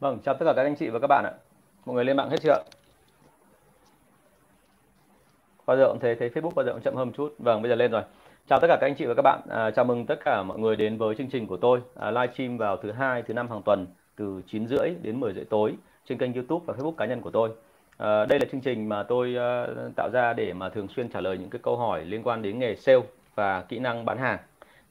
Vâng, 0.00 0.18
chào 0.24 0.34
tất 0.34 0.46
cả 0.46 0.52
các 0.56 0.62
anh 0.62 0.76
chị 0.76 0.88
và 0.88 0.98
các 0.98 1.06
bạn 1.06 1.24
ạ. 1.24 1.32
Mọi 1.86 1.94
người 1.94 2.04
lên 2.04 2.16
mạng 2.16 2.30
hết 2.30 2.36
chưa 2.42 2.52
ạ? 2.52 2.60
Bao 5.66 5.76
giờ 5.76 5.88
cũng 5.88 5.98
thấy 6.00 6.14
thấy 6.14 6.28
Facebook 6.28 6.54
bao 6.54 6.64
giờ 6.64 6.72
cũng 6.72 6.82
chậm 6.82 6.94
hơn 6.96 7.08
một 7.08 7.14
chút. 7.16 7.34
Vâng, 7.38 7.62
bây 7.62 7.68
giờ 7.68 7.74
lên 7.74 7.90
rồi. 7.90 8.02
Chào 8.48 8.60
tất 8.60 8.66
cả 8.68 8.76
các 8.80 8.86
anh 8.86 8.94
chị 8.94 9.06
và 9.06 9.14
các 9.14 9.22
bạn. 9.22 9.40
À, 9.50 9.70
chào 9.70 9.84
mừng 9.84 10.06
tất 10.06 10.20
cả 10.24 10.42
mọi 10.42 10.58
người 10.58 10.76
đến 10.76 10.98
với 10.98 11.14
chương 11.14 11.30
trình 11.30 11.46
của 11.46 11.56
tôi 11.56 11.80
à, 11.94 12.10
livestream 12.10 12.56
vào 12.56 12.76
thứ 12.76 12.92
hai, 12.92 13.22
thứ 13.22 13.34
năm 13.34 13.48
hàng 13.48 13.62
tuần 13.62 13.86
từ 14.16 14.42
9 14.46 14.66
rưỡi 14.66 14.90
đến 15.02 15.20
10 15.20 15.32
rưỡi 15.32 15.44
tối 15.44 15.74
trên 16.08 16.18
kênh 16.18 16.34
YouTube 16.34 16.64
và 16.66 16.74
Facebook 16.74 16.94
cá 16.94 17.06
nhân 17.06 17.20
của 17.20 17.30
tôi. 17.30 17.50
À, 17.96 18.26
đây 18.26 18.38
là 18.38 18.46
chương 18.52 18.60
trình 18.60 18.88
mà 18.88 19.02
tôi 19.02 19.36
uh, 19.36 19.96
tạo 19.96 20.10
ra 20.12 20.32
để 20.32 20.52
mà 20.52 20.68
thường 20.68 20.88
xuyên 20.88 21.08
trả 21.08 21.20
lời 21.20 21.38
những 21.38 21.50
cái 21.50 21.60
câu 21.62 21.76
hỏi 21.76 22.04
liên 22.04 22.22
quan 22.22 22.42
đến 22.42 22.58
nghề 22.58 22.76
sale 22.76 23.02
và 23.34 23.62
kỹ 23.62 23.78
năng 23.78 24.04
bán 24.04 24.18
hàng 24.18 24.38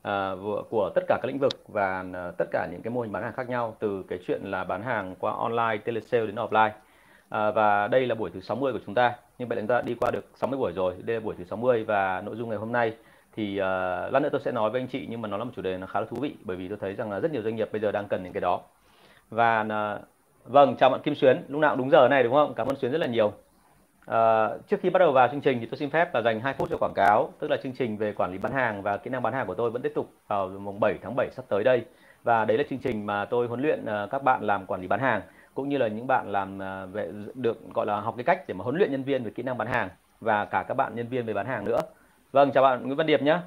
à, 0.01 0.31
của 0.69 0.91
tất 0.95 1.03
cả 1.07 1.19
các 1.21 1.25
lĩnh 1.27 1.39
vực 1.39 1.53
và 1.67 2.05
ờ, 2.13 2.31
tất 2.37 2.45
cả 2.51 2.67
những 2.71 2.81
cái 2.81 2.91
mô 2.91 3.01
hình 3.01 3.11
bán 3.11 3.23
hàng 3.23 3.33
khác 3.33 3.49
nhau 3.49 3.75
từ 3.79 4.03
cái 4.07 4.19
chuyện 4.27 4.41
là 4.43 4.63
bán 4.63 4.83
hàng 4.83 5.15
qua 5.19 5.31
online, 5.31 5.77
telesale 5.85 6.25
đến 6.25 6.35
offline. 6.35 6.71
À, 7.29 7.51
và 7.51 7.87
đây 7.87 8.07
là 8.07 8.15
buổi 8.15 8.29
thứ 8.33 8.39
60 8.41 8.73
của 8.73 8.79
chúng 8.85 8.95
ta. 8.95 9.15
Nhưng 9.37 9.49
vậy 9.49 9.55
là 9.55 9.61
chúng 9.61 9.67
ta 9.67 9.81
đi 9.81 9.95
qua 10.01 10.11
được 10.11 10.25
60 10.35 10.59
buổi 10.59 10.71
rồi. 10.71 10.95
Đây 11.03 11.15
là 11.15 11.19
buổi 11.19 11.35
thứ 11.37 11.43
60 11.43 11.83
và 11.83 12.21
nội 12.21 12.35
dung 12.35 12.49
ngày 12.49 12.57
hôm 12.57 12.71
nay 12.71 12.93
thì 13.35 13.53
uh, 13.53 14.13
lát 14.13 14.19
nữa 14.21 14.29
tôi 14.31 14.41
sẽ 14.45 14.51
nói 14.51 14.69
với 14.69 14.81
anh 14.81 14.87
chị 14.87 15.07
nhưng 15.09 15.21
mà 15.21 15.27
nó 15.29 15.37
là 15.37 15.43
một 15.43 15.51
chủ 15.55 15.61
đề 15.61 15.77
nó 15.77 15.87
khá 15.87 15.99
là 15.99 16.05
thú 16.05 16.17
vị 16.21 16.35
bởi 16.43 16.57
vì 16.57 16.67
tôi 16.67 16.77
thấy 16.81 16.93
rằng 16.93 17.11
là 17.11 17.19
rất 17.19 17.31
nhiều 17.31 17.41
doanh 17.41 17.55
nghiệp 17.55 17.69
bây 17.71 17.81
giờ 17.81 17.91
đang 17.91 18.07
cần 18.07 18.23
những 18.23 18.33
cái 18.33 18.41
đó. 18.41 18.61
Và 19.29 19.61
uh, 19.61 20.01
vâng, 20.45 20.75
chào 20.75 20.89
bạn 20.89 21.01
Kim 21.03 21.15
Xuyến, 21.15 21.41
lúc 21.47 21.61
nào 21.61 21.71
cũng 21.71 21.77
đúng 21.77 21.89
giờ 21.89 22.07
này 22.07 22.23
đúng 22.23 22.33
không? 22.33 22.53
Cảm 22.53 22.67
ơn 22.67 22.75
Xuyến 22.75 22.91
rất 22.91 22.97
là 22.97 23.07
nhiều. 23.07 23.33
À, 24.09 24.49
trước 24.67 24.77
khi 24.81 24.89
bắt 24.89 24.99
đầu 24.99 25.11
vào 25.11 25.27
chương 25.31 25.41
trình 25.41 25.59
thì 25.59 25.65
tôi 25.65 25.77
xin 25.77 25.89
phép 25.89 26.13
là 26.13 26.21
dành 26.21 26.39
2 26.39 26.53
phút 26.53 26.69
cho 26.71 26.77
quảng 26.77 26.93
cáo, 26.95 27.33
tức 27.39 27.51
là 27.51 27.57
chương 27.63 27.73
trình 27.73 27.97
về 27.97 28.13
quản 28.13 28.31
lý 28.31 28.37
bán 28.37 28.51
hàng 28.51 28.81
và 28.81 28.97
kỹ 28.97 29.09
năng 29.09 29.21
bán 29.21 29.33
hàng 29.33 29.47
của 29.47 29.53
tôi 29.53 29.71
vẫn 29.71 29.81
tiếp 29.81 29.91
tục 29.95 30.13
vào 30.27 30.49
mùng 30.49 30.79
7 30.79 30.97
tháng 31.01 31.15
7 31.15 31.29
sắp 31.31 31.45
tới 31.49 31.63
đây. 31.63 31.85
Và 32.23 32.45
đấy 32.45 32.57
là 32.57 32.63
chương 32.69 32.79
trình 32.79 33.05
mà 33.05 33.25
tôi 33.25 33.47
huấn 33.47 33.61
luyện 33.61 33.85
ờ, 33.85 34.07
các 34.11 34.23
bạn 34.23 34.43
làm 34.43 34.65
quản 34.65 34.81
lý 34.81 34.87
bán 34.87 34.99
hàng 34.99 35.21
cũng 35.53 35.69
như 35.69 35.77
là 35.77 35.87
những 35.87 36.07
bạn 36.07 36.31
làm 36.31 36.59
ờ, 36.59 36.87
về 36.87 37.11
được 37.33 37.73
gọi 37.73 37.85
là 37.85 37.99
học 37.99 38.13
cái 38.17 38.23
cách 38.23 38.43
để 38.47 38.53
mà 38.53 38.63
huấn 38.63 38.77
luyện 38.77 38.91
nhân 38.91 39.03
viên 39.03 39.23
về 39.23 39.31
kỹ 39.35 39.43
năng 39.43 39.57
bán 39.57 39.67
hàng 39.67 39.89
và 40.19 40.45
cả 40.45 40.63
các 40.67 40.73
bạn 40.73 40.95
nhân 40.95 41.07
viên 41.07 41.25
về 41.25 41.33
bán 41.33 41.45
hàng 41.45 41.65
nữa. 41.65 41.79
Vâng, 42.31 42.51
chào 42.51 42.63
bạn 42.63 42.83
Nguyễn 42.83 42.95
Văn 42.95 43.07
Điệp 43.07 43.21
nhé 43.21 43.37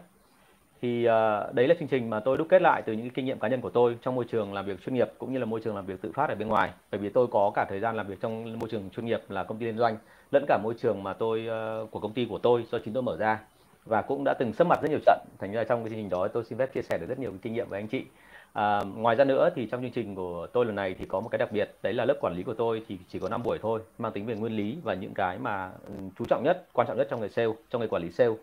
thì 0.83 1.09
uh, 1.09 1.55
đấy 1.55 1.69
là 1.69 1.75
chương 1.79 1.89
trình 1.89 2.11
mà 2.11 2.21
tôi 2.21 2.39
đúc 2.39 2.47
kết 2.51 2.63
lại 2.63 2.83
từ 2.83 2.93
những 2.93 3.11
kinh 3.11 3.25
nghiệm 3.25 3.39
cá 3.39 3.49
nhân 3.49 3.61
của 3.61 3.71
tôi 3.71 3.99
trong 4.03 4.15
môi 4.15 4.25
trường 4.25 4.55
làm 4.55 4.65
việc 4.65 4.85
chuyên 4.85 4.95
nghiệp 4.95 5.11
cũng 5.19 5.33
như 5.33 5.39
là 5.39 5.45
môi 5.45 5.61
trường 5.61 5.75
làm 5.75 5.87
việc 5.87 6.03
tự 6.03 6.13
phát 6.15 6.29
ở 6.29 6.35
bên 6.35 6.49
ngoài. 6.49 6.71
Bởi 6.91 7.01
vì 7.01 7.09
tôi 7.09 7.27
có 7.27 7.53
cả 7.55 7.67
thời 7.69 7.81
gian 7.81 7.97
làm 7.97 8.07
việc 8.07 8.21
trong 8.21 8.59
môi 8.59 8.69
trường 8.71 8.91
chuyên 8.91 9.07
nghiệp 9.07 9.21
là 9.29 9.45
công 9.45 9.59
ty 9.59 9.67
liên 9.67 9.79
doanh 9.79 9.97
lẫn 10.31 10.45
cả 10.49 10.59
môi 10.63 10.75
trường 10.83 11.03
mà 11.03 11.13
tôi 11.13 11.49
uh, 11.83 11.91
của 11.91 12.01
công 12.01 12.13
ty 12.13 12.27
của 12.31 12.39
tôi 12.39 12.67
do 12.71 12.79
chính 12.85 12.95
tôi 12.95 13.03
mở 13.03 13.17
ra. 13.17 13.39
Và 13.85 14.03
cũng 14.03 14.25
đã 14.25 14.35
từng 14.39 14.53
sấp 14.53 14.67
mặt 14.67 14.79
rất 14.83 14.91
nhiều 14.91 15.01
trận 15.07 15.19
thành 15.39 15.53
ra 15.53 15.65
trong 15.65 15.85
cái 15.85 15.91
chương 15.91 15.99
trình 15.99 16.11
đó 16.11 16.29
tôi 16.29 16.45
xin 16.45 16.59
phép 16.59 16.75
chia 16.75 16.83
sẻ 16.83 16.99
được 16.99 17.07
rất 17.09 17.19
nhiều 17.19 17.33
kinh 17.43 17.55
nghiệm 17.55 17.69
với 17.69 17.81
anh 17.81 17.89
chị. 17.89 18.05
À, 18.53 18.83
ngoài 18.97 19.17
ra 19.17 19.25
nữa 19.25 19.51
thì 19.55 19.67
trong 19.67 19.83
chương 19.83 19.91
trình 19.91 20.15
của 20.15 20.47
tôi 20.53 20.67
lần 20.67 20.75
này 20.75 20.95
thì 20.99 21.07
có 21.07 21.21
một 21.21 21.29
cái 21.29 21.39
đặc 21.39 21.53
biệt 21.53 21.71
đấy 21.83 21.93
là 21.93 22.05
lớp 22.05 22.17
quản 22.21 22.35
lý 22.37 22.43
của 22.43 22.55
tôi 22.55 22.83
thì 22.89 22.99
chỉ 23.09 23.19
có 23.19 23.29
5 23.29 23.43
buổi 23.43 23.59
thôi 23.63 23.81
mang 23.99 24.13
tính 24.13 24.27
về 24.27 24.35
nguyên 24.35 24.57
lý 24.57 24.79
và 24.83 24.95
những 24.95 25.15
cái 25.15 25.39
mà 25.39 25.71
ừ, 25.87 25.93
chú 26.19 26.25
trọng 26.25 26.43
nhất 26.45 26.67
quan 26.73 26.89
trọng 26.89 26.97
nhất 26.97 27.07
trong 27.11 27.21
người 27.21 27.29
sale 27.29 27.53
trong 27.71 27.79
người 27.79 27.89
quản 27.89 28.03
lý 28.03 28.11
sale. 28.11 28.35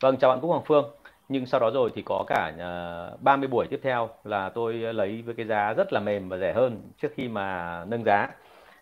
Vâng 0.00 0.16
chào 0.16 0.30
bạn 0.30 0.40
Cúc 0.40 0.50
Hoàng 0.50 0.62
Phương 0.66 0.84
nhưng 1.28 1.46
sau 1.46 1.60
đó 1.60 1.70
rồi 1.74 1.90
thì 1.94 2.02
có 2.06 2.24
cả 2.28 2.52
à, 2.58 3.10
30 3.20 3.48
buổi 3.48 3.66
tiếp 3.70 3.80
theo 3.82 4.08
là 4.24 4.48
tôi 4.48 4.74
lấy 4.74 5.22
với 5.22 5.34
cái 5.34 5.46
giá 5.46 5.72
rất 5.72 5.92
là 5.92 6.00
mềm 6.00 6.28
và 6.28 6.38
rẻ 6.38 6.52
hơn 6.52 6.82
trước 7.02 7.08
khi 7.16 7.28
mà 7.28 7.84
nâng 7.84 8.04
giá 8.04 8.28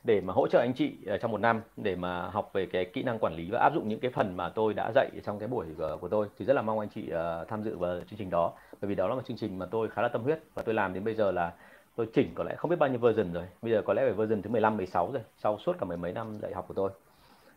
để 0.05 0.21
mà 0.21 0.33
hỗ 0.33 0.49
trợ 0.49 0.59
anh 0.59 0.73
chị 0.73 0.93
à, 1.07 1.17
trong 1.17 1.31
một 1.31 1.41
năm 1.41 1.61
để 1.77 1.97
mà 1.97 2.29
học 2.29 2.51
về 2.53 2.67
cái 2.67 2.85
kỹ 2.85 3.03
năng 3.03 3.19
quản 3.19 3.35
lý 3.35 3.51
và 3.51 3.59
áp 3.59 3.75
dụng 3.75 3.89
những 3.89 4.01
cái 4.01 4.11
phần 4.11 4.37
mà 4.37 4.49
tôi 4.49 4.75
đã 4.75 4.93
dạy 4.95 5.11
trong 5.25 5.39
cái 5.39 5.49
buổi 5.49 5.67
của 6.01 6.09
tôi. 6.09 6.27
Thì 6.39 6.45
rất 6.45 6.55
là 6.55 6.63
mong 6.63 6.79
anh 6.79 6.89
chị 6.89 7.11
à, 7.11 7.45
tham 7.49 7.63
dự 7.63 7.79
vào 7.79 8.01
chương 8.11 8.19
trình 8.19 8.31
đó. 8.31 8.53
Bởi 8.81 8.89
vì 8.89 8.95
đó 8.95 9.09
là 9.09 9.15
một 9.15 9.23
chương 9.27 9.37
trình 9.37 9.59
mà 9.59 9.67
tôi 9.67 9.89
khá 9.89 10.03
là 10.03 10.09
tâm 10.09 10.23
huyết 10.23 10.39
và 10.55 10.63
tôi 10.63 10.75
làm 10.75 10.95
đến 10.95 11.05
bây 11.05 11.15
giờ 11.15 11.33
là 11.33 11.53
tôi 11.97 12.07
chỉnh 12.15 12.33
có 12.35 12.45
lẽ 12.45 12.55
không 12.57 12.71
biết 12.71 12.79
bao 12.79 12.89
nhiêu 12.89 12.99
version 12.99 13.33
rồi. 13.33 13.45
Bây 13.63 13.73
giờ 13.73 13.83
có 13.87 13.95
lẽ 13.95 14.03
phải 14.03 14.13
version 14.13 14.43
thứ 14.43 14.51
15 14.51 14.77
16 14.77 15.13
rồi, 15.13 15.23
sau 15.37 15.59
suốt 15.59 15.77
cả 15.79 15.85
mười 15.85 15.97
mấy 15.97 16.13
năm 16.13 16.39
dạy 16.43 16.55
học 16.55 16.65
của 16.69 16.75
tôi. 16.75 16.91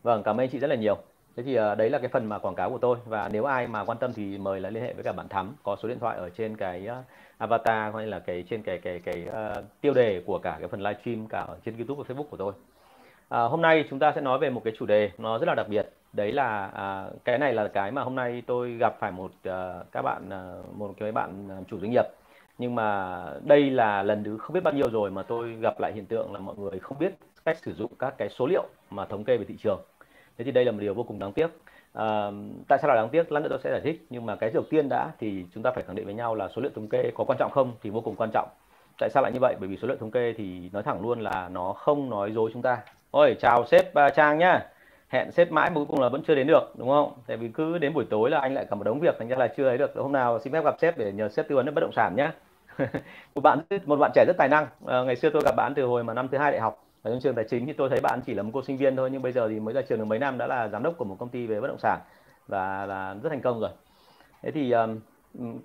Vâng 0.02 0.22
cảm 0.22 0.36
ơn 0.36 0.40
anh 0.40 0.50
chị 0.50 0.58
rất 0.58 0.66
là 0.70 0.76
nhiều 0.76 0.96
thế 1.38 1.44
thì 1.44 1.58
uh, 1.60 1.78
đấy 1.78 1.90
là 1.90 1.98
cái 1.98 2.08
phần 2.08 2.26
mà 2.26 2.38
quảng 2.38 2.54
cáo 2.54 2.70
của 2.70 2.78
tôi. 2.78 2.96
Và 3.06 3.28
nếu 3.32 3.44
ai 3.44 3.66
mà 3.66 3.84
quan 3.84 3.98
tâm 3.98 4.12
thì 4.12 4.38
mời 4.38 4.60
là 4.60 4.70
liên 4.70 4.82
hệ 4.82 4.92
với 4.92 5.04
cả 5.04 5.12
bạn 5.12 5.28
Thắm. 5.28 5.54
Có 5.62 5.76
số 5.82 5.88
điện 5.88 5.98
thoại 5.98 6.16
ở 6.16 6.30
trên 6.30 6.56
cái 6.56 6.88
uh, 6.90 7.04
avatar 7.38 7.94
hay 7.94 8.06
là 8.06 8.18
cái 8.18 8.44
trên 8.50 8.62
cái 8.62 8.78
cái 8.78 9.00
cái 9.00 9.26
uh, 9.28 9.64
tiêu 9.80 9.94
đề 9.94 10.22
của 10.26 10.38
cả 10.38 10.56
cái 10.58 10.68
phần 10.68 10.80
livestream 10.80 11.26
cả 11.26 11.40
ở 11.48 11.56
trên 11.64 11.76
YouTube 11.76 12.02
và 12.02 12.14
Facebook 12.14 12.28
của 12.28 12.36
tôi. 12.36 12.52
À, 13.28 13.42
hôm 13.42 13.62
nay 13.62 13.84
chúng 13.90 13.98
ta 13.98 14.12
sẽ 14.14 14.20
nói 14.20 14.38
về 14.38 14.50
một 14.50 14.60
cái 14.64 14.72
chủ 14.78 14.86
đề 14.86 15.10
nó 15.18 15.38
rất 15.38 15.46
là 15.48 15.54
đặc 15.54 15.68
biệt. 15.68 15.88
Đấy 16.12 16.32
là 16.32 16.66
à, 16.66 17.06
cái 17.24 17.38
này 17.38 17.54
là 17.54 17.68
cái 17.68 17.90
mà 17.90 18.02
hôm 18.02 18.14
nay 18.14 18.42
tôi 18.46 18.72
gặp 18.72 18.96
phải 19.00 19.12
một 19.12 19.30
à, 19.44 19.74
các 19.92 20.02
bạn 20.02 20.30
à, 20.30 20.52
một 20.72 20.94
cái 21.00 21.12
bạn 21.12 21.48
chủ 21.70 21.78
doanh 21.80 21.90
nghiệp. 21.90 22.04
Nhưng 22.58 22.74
mà 22.74 23.18
đây 23.44 23.70
là 23.70 24.02
lần 24.02 24.24
thứ 24.24 24.38
không 24.38 24.54
biết 24.54 24.64
bao 24.64 24.74
nhiêu 24.74 24.90
rồi 24.90 25.10
mà 25.10 25.22
tôi 25.22 25.52
gặp 25.60 25.80
lại 25.80 25.92
hiện 25.92 26.06
tượng 26.06 26.32
là 26.32 26.40
mọi 26.40 26.56
người 26.56 26.78
không 26.78 26.98
biết 26.98 27.12
cách 27.44 27.58
sử 27.58 27.72
dụng 27.72 27.92
các 27.98 28.14
cái 28.18 28.28
số 28.28 28.46
liệu 28.46 28.64
mà 28.90 29.04
thống 29.04 29.24
kê 29.24 29.36
về 29.36 29.44
thị 29.44 29.56
trường 29.58 29.80
thế 30.38 30.44
thì 30.44 30.50
đây 30.50 30.64
là 30.64 30.72
một 30.72 30.78
điều 30.80 30.94
vô 30.94 31.02
cùng 31.02 31.18
đáng 31.18 31.32
tiếc. 31.32 31.48
À, 31.92 32.30
tại 32.68 32.78
sao 32.82 32.88
là 32.88 32.94
đáng 32.94 33.08
tiếc? 33.08 33.32
Lát 33.32 33.40
nữa 33.40 33.48
tôi 33.50 33.58
sẽ 33.64 33.70
giải 33.70 33.80
thích. 33.84 34.06
Nhưng 34.10 34.26
mà 34.26 34.36
cái 34.36 34.50
đầu 34.54 34.64
tiên 34.70 34.88
đã 34.88 35.10
thì 35.18 35.44
chúng 35.54 35.62
ta 35.62 35.70
phải 35.74 35.84
khẳng 35.84 35.96
định 35.96 36.04
với 36.04 36.14
nhau 36.14 36.34
là 36.34 36.48
số 36.48 36.62
liệu 36.62 36.70
thống 36.74 36.88
kê 36.88 37.10
có 37.14 37.24
quan 37.24 37.38
trọng 37.38 37.50
không 37.50 37.72
thì 37.82 37.90
vô 37.90 38.00
cùng 38.00 38.16
quan 38.16 38.30
trọng. 38.32 38.48
Tại 38.98 39.10
sao 39.10 39.22
lại 39.22 39.32
như 39.32 39.38
vậy? 39.40 39.56
Bởi 39.60 39.68
vì 39.68 39.76
số 39.76 39.88
liệu 39.88 39.96
thống 39.96 40.10
kê 40.10 40.32
thì 40.36 40.70
nói 40.72 40.82
thẳng 40.82 41.00
luôn 41.02 41.20
là 41.20 41.48
nó 41.48 41.72
không 41.72 42.10
nói 42.10 42.32
dối 42.32 42.50
chúng 42.52 42.62
ta. 42.62 42.78
Ôi 43.10 43.36
chào 43.40 43.66
sếp 43.66 43.86
uh, 43.88 44.14
trang 44.14 44.38
nhá. 44.38 44.60
Hẹn 45.08 45.30
sếp 45.32 45.52
mãi 45.52 45.70
mà 45.70 45.74
cuối 45.74 45.86
cùng 45.88 46.00
là 46.00 46.08
vẫn 46.08 46.22
chưa 46.26 46.34
đến 46.34 46.46
được 46.46 46.72
đúng 46.76 46.88
không? 46.88 47.12
Tại 47.26 47.36
vì 47.36 47.48
cứ 47.48 47.78
đến 47.78 47.94
buổi 47.94 48.04
tối 48.10 48.30
là 48.30 48.40
anh 48.40 48.54
lại 48.54 48.66
cả 48.70 48.76
một 48.76 48.84
đống 48.84 49.00
việc 49.00 49.14
thành 49.18 49.28
ra 49.28 49.36
là 49.36 49.48
chưa 49.48 49.68
thấy 49.68 49.78
được. 49.78 49.96
Hôm 49.96 50.12
nào 50.12 50.38
xin 50.38 50.52
phép 50.52 50.64
gặp 50.64 50.74
sếp 50.80 50.98
để 50.98 51.12
nhờ 51.12 51.28
sếp 51.28 51.48
tư 51.48 51.56
vấn 51.56 51.74
bất 51.74 51.80
động 51.80 51.92
sản 51.92 52.16
nhá. 52.16 52.32
Một 53.34 53.40
bạn 53.40 53.58
một 53.86 53.96
bạn 53.96 54.10
trẻ 54.14 54.24
rất 54.26 54.36
tài 54.38 54.48
năng. 54.48 54.66
À, 54.86 55.02
ngày 55.02 55.16
xưa 55.16 55.30
tôi 55.30 55.42
gặp 55.44 55.54
bạn 55.56 55.72
từ 55.76 55.84
hồi 55.84 56.04
mà 56.04 56.14
năm 56.14 56.28
thứ 56.28 56.38
hai 56.38 56.52
đại 56.52 56.60
học 56.60 56.87
ở 57.02 57.10
trong 57.10 57.20
trường 57.20 57.34
tài 57.34 57.44
chính 57.50 57.66
thì 57.66 57.72
tôi 57.72 57.88
thấy 57.88 58.00
bạn 58.00 58.20
chỉ 58.26 58.34
là 58.34 58.42
một 58.42 58.50
cô 58.54 58.62
sinh 58.62 58.76
viên 58.76 58.96
thôi 58.96 59.10
nhưng 59.12 59.22
bây 59.22 59.32
giờ 59.32 59.48
thì 59.48 59.60
mới 59.60 59.74
ra 59.74 59.82
trường 59.82 59.98
được 59.98 60.04
mấy 60.04 60.18
năm 60.18 60.38
đã 60.38 60.46
là 60.46 60.68
giám 60.68 60.82
đốc 60.82 60.96
của 60.96 61.04
một 61.04 61.16
công 61.18 61.28
ty 61.28 61.46
về 61.46 61.60
bất 61.60 61.68
động 61.68 61.78
sản 61.78 62.00
và 62.48 62.86
là 62.86 63.14
rất 63.22 63.28
thành 63.28 63.40
công 63.40 63.60
rồi. 63.60 63.70
Thế 64.42 64.50
thì 64.50 64.72
um, 64.72 64.98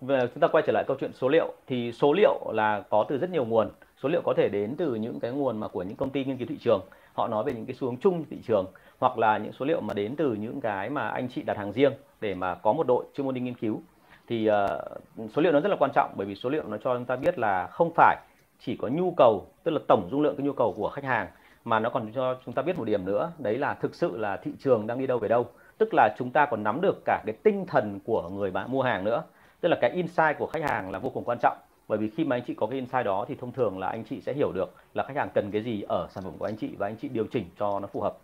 về 0.02 0.20
chúng 0.34 0.40
ta 0.40 0.48
quay 0.48 0.64
trở 0.68 0.74
lại 0.74 0.84
câu 0.88 0.98
chuyện 1.00 1.12
số 1.14 1.28
liệu. 1.30 1.54
Thì 1.68 1.92
số 1.92 2.14
liệu 2.14 2.52
là 2.54 2.84
có 2.90 3.06
từ 3.10 3.18
rất 3.18 3.30
nhiều 3.30 3.46
nguồn. 3.46 3.70
Số 4.04 4.10
liệu 4.10 4.22
có 4.26 4.34
thể 4.38 4.50
đến 4.50 4.76
từ 4.78 4.96
những 4.96 5.20
cái 5.20 5.32
nguồn 5.32 5.60
mà 5.60 5.68
của 5.68 5.84
những 5.84 5.96
công 5.96 6.10
ty 6.10 6.26
nghiên 6.26 6.38
cứu 6.38 6.48
thị 6.48 6.58
trường. 6.60 6.82
Họ 7.14 7.28
nói 7.28 7.44
về 7.44 7.54
những 7.54 7.66
cái 7.66 7.76
xu 7.76 7.88
hướng 7.88 7.98
chung 7.98 8.26
thị 8.30 8.38
trường 8.48 8.66
hoặc 9.00 9.18
là 9.18 9.38
những 9.38 9.54
số 9.54 9.66
liệu 9.66 9.82
mà 9.82 9.94
đến 9.94 10.16
từ 10.16 10.34
những 10.34 10.62
cái 10.62 10.90
mà 10.90 11.08
anh 11.08 11.30
chị 11.30 11.42
đặt 11.42 11.58
hàng 11.58 11.72
riêng 11.72 11.94
để 12.22 12.36
mà 12.36 12.56
có 12.56 12.74
một 12.74 12.88
đội 12.88 13.06
chuyên 13.16 13.26
môn 13.26 13.36
đi 13.36 13.42
nghiên 13.42 13.54
cứu. 13.54 13.82
Thì 14.28 14.50
uh, 14.50 15.32
số 15.36 15.42
liệu 15.42 15.52
nó 15.52 15.60
rất 15.60 15.70
là 15.70 15.76
quan 15.80 15.92
trọng 15.96 16.14
bởi 16.16 16.28
vì 16.28 16.36
số 16.36 16.50
liệu 16.50 16.64
nó 16.68 16.78
cho 16.78 16.96
chúng 16.96 17.06
ta 17.06 17.16
biết 17.16 17.40
là 17.40 17.68
không 17.68 17.92
phải 17.96 18.18
chỉ 18.60 18.78
có 18.78 18.88
nhu 18.88 19.14
cầu, 19.18 19.48
tức 19.64 19.72
là 19.72 19.80
tổng 19.88 20.08
dung 20.12 20.22
lượng 20.22 20.36
cái 20.38 20.46
nhu 20.46 20.54
cầu 20.54 20.74
của 20.78 20.90
khách 20.90 21.04
hàng, 21.04 21.28
mà 21.66 21.80
nó 21.80 21.90
còn 21.90 22.12
cho 22.16 22.36
chúng 22.46 22.54
ta 22.54 22.62
biết 22.62 22.78
một 22.78 22.86
điểm 22.86 23.06
nữa, 23.06 23.32
đấy 23.38 23.58
là 23.58 23.74
thực 23.74 23.96
sự 23.96 24.18
là 24.18 24.38
thị 24.38 24.52
trường 24.60 24.88
đang 24.88 25.00
đi 25.00 25.08
đâu 25.08 25.18
về 25.18 25.28
đâu. 25.28 25.48
Tức 25.78 25.90
là 25.94 26.16
chúng 26.18 26.30
ta 26.30 26.46
còn 26.46 26.64
nắm 26.64 26.82
được 26.82 27.02
cả 27.06 27.24
cái 27.26 27.36
tinh 27.44 27.66
thần 27.66 28.00
của 28.06 28.30
người 28.30 28.52
bạn 28.52 28.72
mua 28.72 28.82
hàng 28.82 29.04
nữa. 29.04 29.24
Tức 29.62 29.70
là 29.70 29.78
cái 29.82 29.90
insight 29.90 30.38
của 30.38 30.48
khách 30.48 30.64
hàng 30.64 30.92
là 30.92 31.00
vô 31.00 31.10
cùng 31.10 31.24
quan 31.24 31.38
trọng. 31.42 31.58
Bởi 31.88 31.98
vì 31.98 32.10
khi 32.10 32.26
mà 32.26 32.36
anh 32.36 32.44
chị 32.48 32.54
có 32.54 32.68
cái 32.68 32.76
insight 32.76 33.06
đó 33.06 33.26
thì 33.28 33.36
thông 33.36 33.52
thường 33.52 33.80
là 33.80 33.88
anh 33.88 34.04
chị 34.04 34.22
sẽ 34.22 34.34
hiểu 34.34 34.52
được 34.52 34.74
là 34.94 35.04
khách 35.04 35.18
hàng 35.18 35.30
cần 35.34 35.52
cái 35.52 35.62
gì 35.62 35.82
ở 35.82 36.08
sản 36.10 36.24
phẩm 36.24 36.34
của 36.40 36.46
anh 36.46 36.56
chị 36.56 36.70
và 36.78 36.88
anh 36.88 36.96
chị 36.96 37.10
điều 37.10 37.26
chỉnh 37.32 37.46
cho 37.60 37.80
nó 37.80 37.88
phù 37.88 38.02
hợp. 38.02 38.18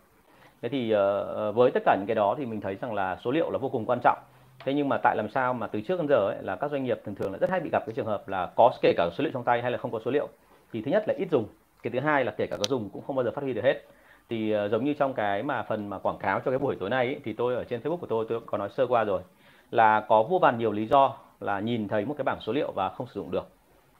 Thế 0.62 0.68
thì 0.68 0.90
ờ, 0.90 1.20
ờ, 1.22 1.52
với 1.52 1.70
tất 1.70 1.82
cả 1.84 1.96
những 1.98 2.06
cái 2.06 2.14
đó 2.14 2.34
thì 2.38 2.46
mình 2.46 2.60
thấy 2.60 2.74
rằng 2.74 2.94
là 2.94 3.16
số 3.24 3.30
liệu 3.30 3.50
là 3.50 3.58
vô 3.58 3.68
cùng 3.68 3.84
quan 3.86 3.98
trọng 4.02 4.18
thế 4.64 4.74
nhưng 4.74 4.88
mà 4.88 4.98
tại 5.02 5.16
làm 5.16 5.28
sao 5.28 5.54
mà 5.54 5.66
từ 5.66 5.80
trước 5.80 5.98
đến 5.98 6.08
giờ 6.08 6.16
ấy, 6.16 6.42
là 6.42 6.56
các 6.56 6.70
doanh 6.70 6.84
nghiệp 6.84 7.00
thường 7.04 7.14
thường 7.14 7.32
là 7.32 7.38
rất 7.38 7.50
hay 7.50 7.60
bị 7.60 7.70
gặp 7.72 7.82
cái 7.86 7.94
trường 7.94 8.06
hợp 8.06 8.28
là 8.28 8.50
có 8.56 8.72
kể 8.82 8.92
cả 8.96 9.10
số 9.18 9.24
liệu 9.24 9.30
trong 9.32 9.44
tay 9.44 9.62
hay 9.62 9.70
là 9.70 9.78
không 9.78 9.90
có 9.90 10.00
số 10.04 10.10
liệu. 10.10 10.28
Thì 10.72 10.82
thứ 10.82 10.90
nhất 10.90 11.04
là 11.08 11.14
ít 11.18 11.28
dùng 11.30 11.46
cái 11.82 11.90
thứ 11.90 12.00
hai 12.00 12.24
là 12.24 12.32
kể 12.32 12.46
cả 12.46 12.56
có 12.56 12.64
dùng 12.68 12.90
cũng 12.92 13.02
không 13.06 13.16
bao 13.16 13.24
giờ 13.24 13.30
phát 13.30 13.42
huy 13.42 13.52
được 13.52 13.64
hết. 13.64 13.84
Thì 14.28 14.56
uh, 14.56 14.70
giống 14.70 14.84
như 14.84 14.94
trong 14.94 15.14
cái 15.14 15.42
mà 15.42 15.62
phần 15.62 15.88
mà 15.88 15.98
quảng 15.98 16.18
cáo 16.18 16.40
cho 16.44 16.50
cái 16.50 16.58
buổi 16.58 16.76
tối 16.80 16.90
nay 16.90 17.06
ấy, 17.06 17.20
thì 17.24 17.32
tôi 17.32 17.54
ở 17.54 17.64
trên 17.64 17.80
Facebook 17.80 17.96
của 17.96 18.06
tôi 18.06 18.26
tôi 18.28 18.40
có 18.46 18.58
nói 18.58 18.68
sơ 18.76 18.86
qua 18.86 19.04
rồi 19.04 19.22
là 19.70 20.00
có 20.08 20.22
vô 20.22 20.38
vàn 20.38 20.58
nhiều 20.58 20.72
lý 20.72 20.86
do 20.86 21.16
là 21.40 21.60
nhìn 21.60 21.88
thấy 21.88 22.04
một 22.04 22.14
cái 22.18 22.24
bảng 22.24 22.40
số 22.40 22.52
liệu 22.52 22.72
và 22.72 22.88
không 22.88 23.06
sử 23.06 23.20
dụng 23.20 23.30
được 23.30 23.48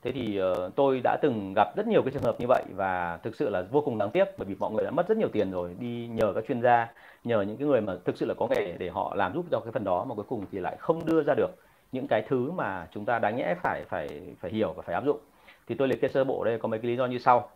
thế 0.02 0.12
thì 0.12 0.40
uh, 0.42 0.76
tôi 0.76 1.00
đã 1.04 1.16
từng 1.22 1.54
gặp 1.54 1.76
rất 1.76 1.86
nhiều 1.86 2.02
cái 2.02 2.10
trường 2.12 2.22
hợp 2.22 2.40
như 2.40 2.46
vậy 2.48 2.62
và 2.76 3.18
thực 3.22 3.36
sự 3.36 3.50
là 3.50 3.62
vô 3.70 3.80
cùng 3.80 3.98
đáng 3.98 4.10
tiếc 4.10 4.24
bởi 4.38 4.46
vì 4.46 4.54
mọi 4.58 4.72
người 4.72 4.84
đã 4.84 4.90
mất 4.90 5.08
rất 5.08 5.18
nhiều 5.18 5.28
tiền 5.32 5.50
rồi 5.50 5.76
đi 5.78 6.06
nhờ 6.06 6.32
các 6.34 6.44
chuyên 6.48 6.62
gia 6.62 6.88
nhờ 7.24 7.42
những 7.42 7.56
cái 7.56 7.66
người 7.66 7.80
mà 7.80 7.96
thực 8.04 8.16
sự 8.16 8.26
là 8.26 8.34
có 8.34 8.46
nghề 8.50 8.72
để 8.78 8.88
họ 8.88 9.14
làm 9.16 9.34
giúp 9.34 9.46
cho 9.50 9.60
cái 9.60 9.72
phần 9.72 9.84
đó 9.84 10.04
mà 10.04 10.14
cuối 10.14 10.24
cùng 10.28 10.44
thì 10.52 10.58
lại 10.58 10.76
không 10.78 11.06
đưa 11.06 11.22
ra 11.22 11.34
được 11.34 11.50
những 11.92 12.06
cái 12.06 12.22
thứ 12.28 12.50
mà 12.50 12.86
chúng 12.94 13.04
ta 13.04 13.18
đáng 13.18 13.36
nhẽ 13.36 13.54
phải 13.62 13.84
phải 13.88 14.08
phải 14.40 14.50
hiểu 14.50 14.72
và 14.72 14.82
phải 14.82 14.94
áp 14.94 15.04
dụng. 15.04 15.18
Thì 15.66 15.74
tôi 15.74 15.88
liệt 15.88 16.00
kê 16.00 16.08
sơ 16.08 16.24
bộ 16.24 16.44
đây 16.44 16.58
có 16.58 16.68
mấy 16.68 16.80
cái 16.80 16.90
lý 16.90 16.96
do 16.96 17.06
như 17.06 17.18
sau. 17.18 17.50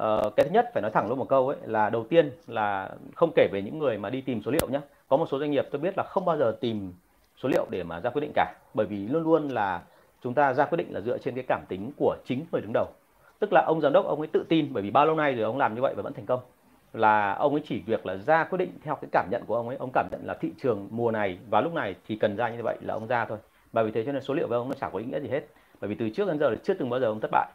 Uh, 0.00 0.36
cái 0.36 0.46
thứ 0.46 0.50
nhất 0.50 0.70
phải 0.74 0.82
nói 0.82 0.90
thẳng 0.90 1.08
luôn 1.08 1.18
một 1.18 1.28
câu 1.28 1.48
ấy 1.48 1.56
là 1.64 1.90
đầu 1.90 2.04
tiên 2.04 2.30
là 2.46 2.90
không 3.14 3.32
kể 3.36 3.48
về 3.52 3.62
những 3.62 3.78
người 3.78 3.98
mà 3.98 4.10
đi 4.10 4.20
tìm 4.20 4.42
số 4.42 4.50
liệu 4.50 4.68
nhé 4.68 4.80
có 5.08 5.16
một 5.16 5.26
số 5.30 5.38
doanh 5.38 5.50
nghiệp 5.50 5.68
tôi 5.70 5.80
biết 5.80 5.94
là 5.96 6.04
không 6.08 6.24
bao 6.24 6.38
giờ 6.38 6.56
tìm 6.60 6.92
số 7.42 7.48
liệu 7.48 7.66
để 7.70 7.82
mà 7.82 8.00
ra 8.00 8.10
quyết 8.10 8.20
định 8.20 8.32
cả 8.34 8.54
bởi 8.74 8.86
vì 8.86 9.08
luôn 9.08 9.22
luôn 9.22 9.48
là 9.48 9.82
chúng 10.22 10.34
ta 10.34 10.54
ra 10.54 10.64
quyết 10.64 10.76
định 10.76 10.94
là 10.94 11.00
dựa 11.00 11.18
trên 11.18 11.34
cái 11.34 11.44
cảm 11.48 11.64
tính 11.68 11.90
của 11.96 12.16
chính 12.24 12.44
người 12.52 12.60
đứng 12.60 12.72
đầu. 12.74 12.86
Tức 13.38 13.52
là 13.52 13.64
ông 13.66 13.80
giám 13.80 13.92
đốc, 13.92 14.06
ông 14.06 14.18
ấy 14.18 14.28
tự 14.32 14.44
tin, 14.48 14.72
bởi 14.72 14.82
vì 14.82 14.90
bao 14.90 15.06
lâu 15.06 15.16
nay 15.16 15.34
rồi 15.34 15.44
ông 15.44 15.58
làm 15.58 15.74
như 15.74 15.80
vậy 15.80 15.94
và 15.96 16.02
vẫn 16.02 16.12
thành 16.12 16.26
công. 16.26 16.40
Là 16.92 17.32
ông 17.32 17.52
ấy 17.52 17.62
chỉ 17.68 17.82
việc 17.86 18.06
là 18.06 18.16
ra 18.16 18.44
quyết 18.44 18.58
định 18.58 18.70
theo 18.82 18.94
cái 18.94 19.08
cảm 19.12 19.28
nhận 19.30 19.42
của 19.46 19.56
ông 19.56 19.68
ấy. 19.68 19.76
Ông 19.76 19.90
cảm 19.94 20.08
nhận 20.10 20.20
là 20.24 20.34
thị 20.34 20.52
trường 20.62 20.88
mùa 20.90 21.10
này 21.10 21.38
và 21.50 21.60
lúc 21.60 21.74
này 21.74 21.94
thì 22.08 22.16
cần 22.16 22.36
ra 22.36 22.48
như 22.48 22.62
vậy 22.62 22.76
là 22.80 22.94
ông 22.94 23.06
ra 23.06 23.24
thôi. 23.24 23.38
Và 23.72 23.82
vì 23.82 23.90
thế 23.90 24.04
cho 24.04 24.12
nên 24.12 24.22
số 24.22 24.34
liệu 24.34 24.48
với 24.48 24.58
ông 24.58 24.68
nó 24.68 24.74
chẳng 24.80 24.90
có 24.92 24.98
ý 24.98 25.04
nghĩa 25.04 25.20
gì 25.20 25.28
hết. 25.28 25.46
Bởi 25.80 25.88
vì 25.88 25.94
từ 25.94 26.10
trước 26.10 26.28
đến 26.28 26.38
giờ 26.38 26.50
là 26.50 26.56
chưa 26.62 26.74
từng 26.74 26.90
bao 26.90 27.00
giờ 27.00 27.06
ông 27.06 27.20
thất 27.20 27.30
bại. 27.32 27.48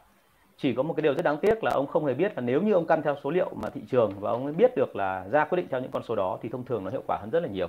Chỉ 0.56 0.74
có 0.74 0.82
một 0.82 0.94
cái 0.94 1.02
điều 1.02 1.14
rất 1.14 1.22
đáng 1.22 1.36
tiếc 1.36 1.64
là 1.64 1.70
ông 1.74 1.86
không 1.86 2.04
hề 2.06 2.14
biết 2.14 2.32
là 2.36 2.40
nếu 2.40 2.62
như 2.62 2.72
ông 2.72 2.86
căn 2.86 3.02
theo 3.02 3.16
số 3.24 3.30
liệu 3.30 3.50
mà 3.62 3.70
thị 3.70 3.80
trường 3.90 4.12
và 4.20 4.30
ông 4.30 4.44
ấy 4.44 4.54
biết 4.54 4.76
được 4.76 4.96
là 4.96 5.28
ra 5.30 5.44
quyết 5.44 5.56
định 5.56 5.66
theo 5.70 5.80
những 5.80 5.90
con 5.90 6.02
số 6.02 6.16
đó 6.16 6.38
thì 6.42 6.48
thông 6.48 6.64
thường 6.64 6.84
nó 6.84 6.90
hiệu 6.90 7.02
quả 7.06 7.18
hơn 7.20 7.30
rất 7.30 7.40
là 7.42 7.48
nhiều 7.48 7.68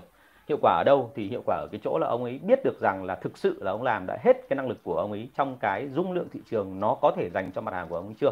hiệu 0.50 0.58
quả 0.62 0.74
ở 0.78 0.84
đâu 0.84 1.12
thì 1.16 1.28
hiệu 1.28 1.42
quả 1.46 1.56
ở 1.56 1.68
cái 1.72 1.80
chỗ 1.84 1.98
là 1.98 2.08
ông 2.08 2.24
ấy 2.24 2.40
biết 2.44 2.60
được 2.64 2.80
rằng 2.80 3.04
là 3.04 3.16
thực 3.16 3.38
sự 3.38 3.58
là 3.62 3.72
ông 3.72 3.84
làm 3.84 4.06
đã 4.08 4.18
hết 4.24 4.50
cái 4.50 4.58
năng 4.58 4.68
lực 4.68 4.78
của 4.84 4.96
ông 4.96 5.12
ấy 5.12 5.30
trong 5.36 5.58
cái 5.60 5.88
dung 5.88 6.12
lượng 6.12 6.28
thị 6.32 6.40
trường 6.52 6.80
nó 6.80 6.98
có 7.02 7.12
thể 7.16 7.30
dành 7.30 7.52
cho 7.56 7.62
mặt 7.62 7.74
hàng 7.74 7.88
của 7.90 7.96
ông 7.96 8.06
ấy 8.06 8.16
chưa? 8.20 8.32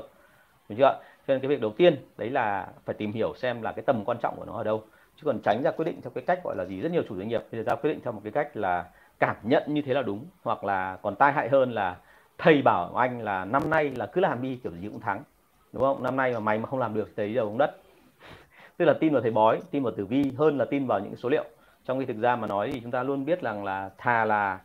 Đúng 0.69 0.77
chưa 0.77 0.99
cho 1.27 1.33
nên 1.33 1.39
cái 1.39 1.49
việc 1.49 1.61
đầu 1.61 1.71
tiên 1.77 1.95
đấy 2.17 2.29
là 2.29 2.67
phải 2.85 2.95
tìm 2.95 3.11
hiểu 3.11 3.33
xem 3.35 3.61
là 3.61 3.71
cái 3.71 3.83
tầm 3.85 4.05
quan 4.05 4.17
trọng 4.21 4.35
của 4.35 4.45
nó 4.45 4.53
ở 4.53 4.63
đâu. 4.63 4.83
Chứ 5.15 5.21
còn 5.25 5.39
tránh 5.39 5.63
ra 5.63 5.71
quyết 5.71 5.85
định 5.85 6.01
theo 6.01 6.11
cái 6.15 6.23
cách 6.27 6.39
gọi 6.43 6.55
là 6.55 6.65
gì, 6.65 6.81
rất 6.81 6.91
nhiều 6.91 7.03
chủ 7.09 7.15
doanh 7.15 7.27
nghiệp 7.27 7.43
bây 7.51 7.63
giờ 7.63 7.71
ra 7.71 7.75
quyết 7.75 7.89
định 7.89 7.99
theo 8.03 8.13
một 8.13 8.21
cái 8.23 8.31
cách 8.31 8.57
là 8.57 8.85
cảm 9.19 9.35
nhận 9.43 9.63
như 9.67 9.81
thế 9.81 9.93
là 9.93 10.01
đúng, 10.01 10.25
hoặc 10.43 10.63
là 10.63 10.97
còn 11.01 11.15
tai 11.15 11.33
hại 11.33 11.49
hơn 11.49 11.71
là 11.71 11.97
thầy 12.37 12.61
bảo 12.61 12.95
anh 12.95 13.21
là 13.21 13.45
năm 13.45 13.69
nay 13.69 13.89
là 13.89 14.05
cứ 14.05 14.21
làm 14.21 14.41
đi, 14.41 14.55
kiểu 14.63 14.71
gì 14.71 14.87
cũng 14.87 14.99
thắng. 14.99 15.23
Đúng 15.73 15.83
không? 15.83 16.03
Năm 16.03 16.15
nay 16.15 16.33
mà 16.33 16.39
mày 16.39 16.59
mà 16.59 16.67
không 16.67 16.79
làm 16.79 16.93
được 16.93 17.09
thì 17.17 17.33
giờ 17.33 17.41
uống 17.41 17.57
đất. 17.57 17.77
Tức 18.77 18.85
là 18.85 18.93
tin 18.99 19.13
vào 19.13 19.21
thầy 19.21 19.31
bói, 19.31 19.59
tin 19.71 19.83
vào 19.83 19.93
tử 19.97 20.05
vi 20.05 20.31
hơn 20.37 20.57
là 20.57 20.65
tin 20.65 20.87
vào 20.87 20.99
những 20.99 21.15
số 21.15 21.29
liệu 21.29 21.43
trong 21.87 21.99
khi 21.99 22.05
thực 22.05 22.17
ra 22.17 22.35
mà 22.35 22.47
nói 22.47 22.69
thì 22.73 22.79
chúng 22.79 22.91
ta 22.91 23.03
luôn 23.03 23.25
biết 23.25 23.41
rằng 23.41 23.63
là 23.63 23.89
thà 23.97 24.25
là 24.25 24.59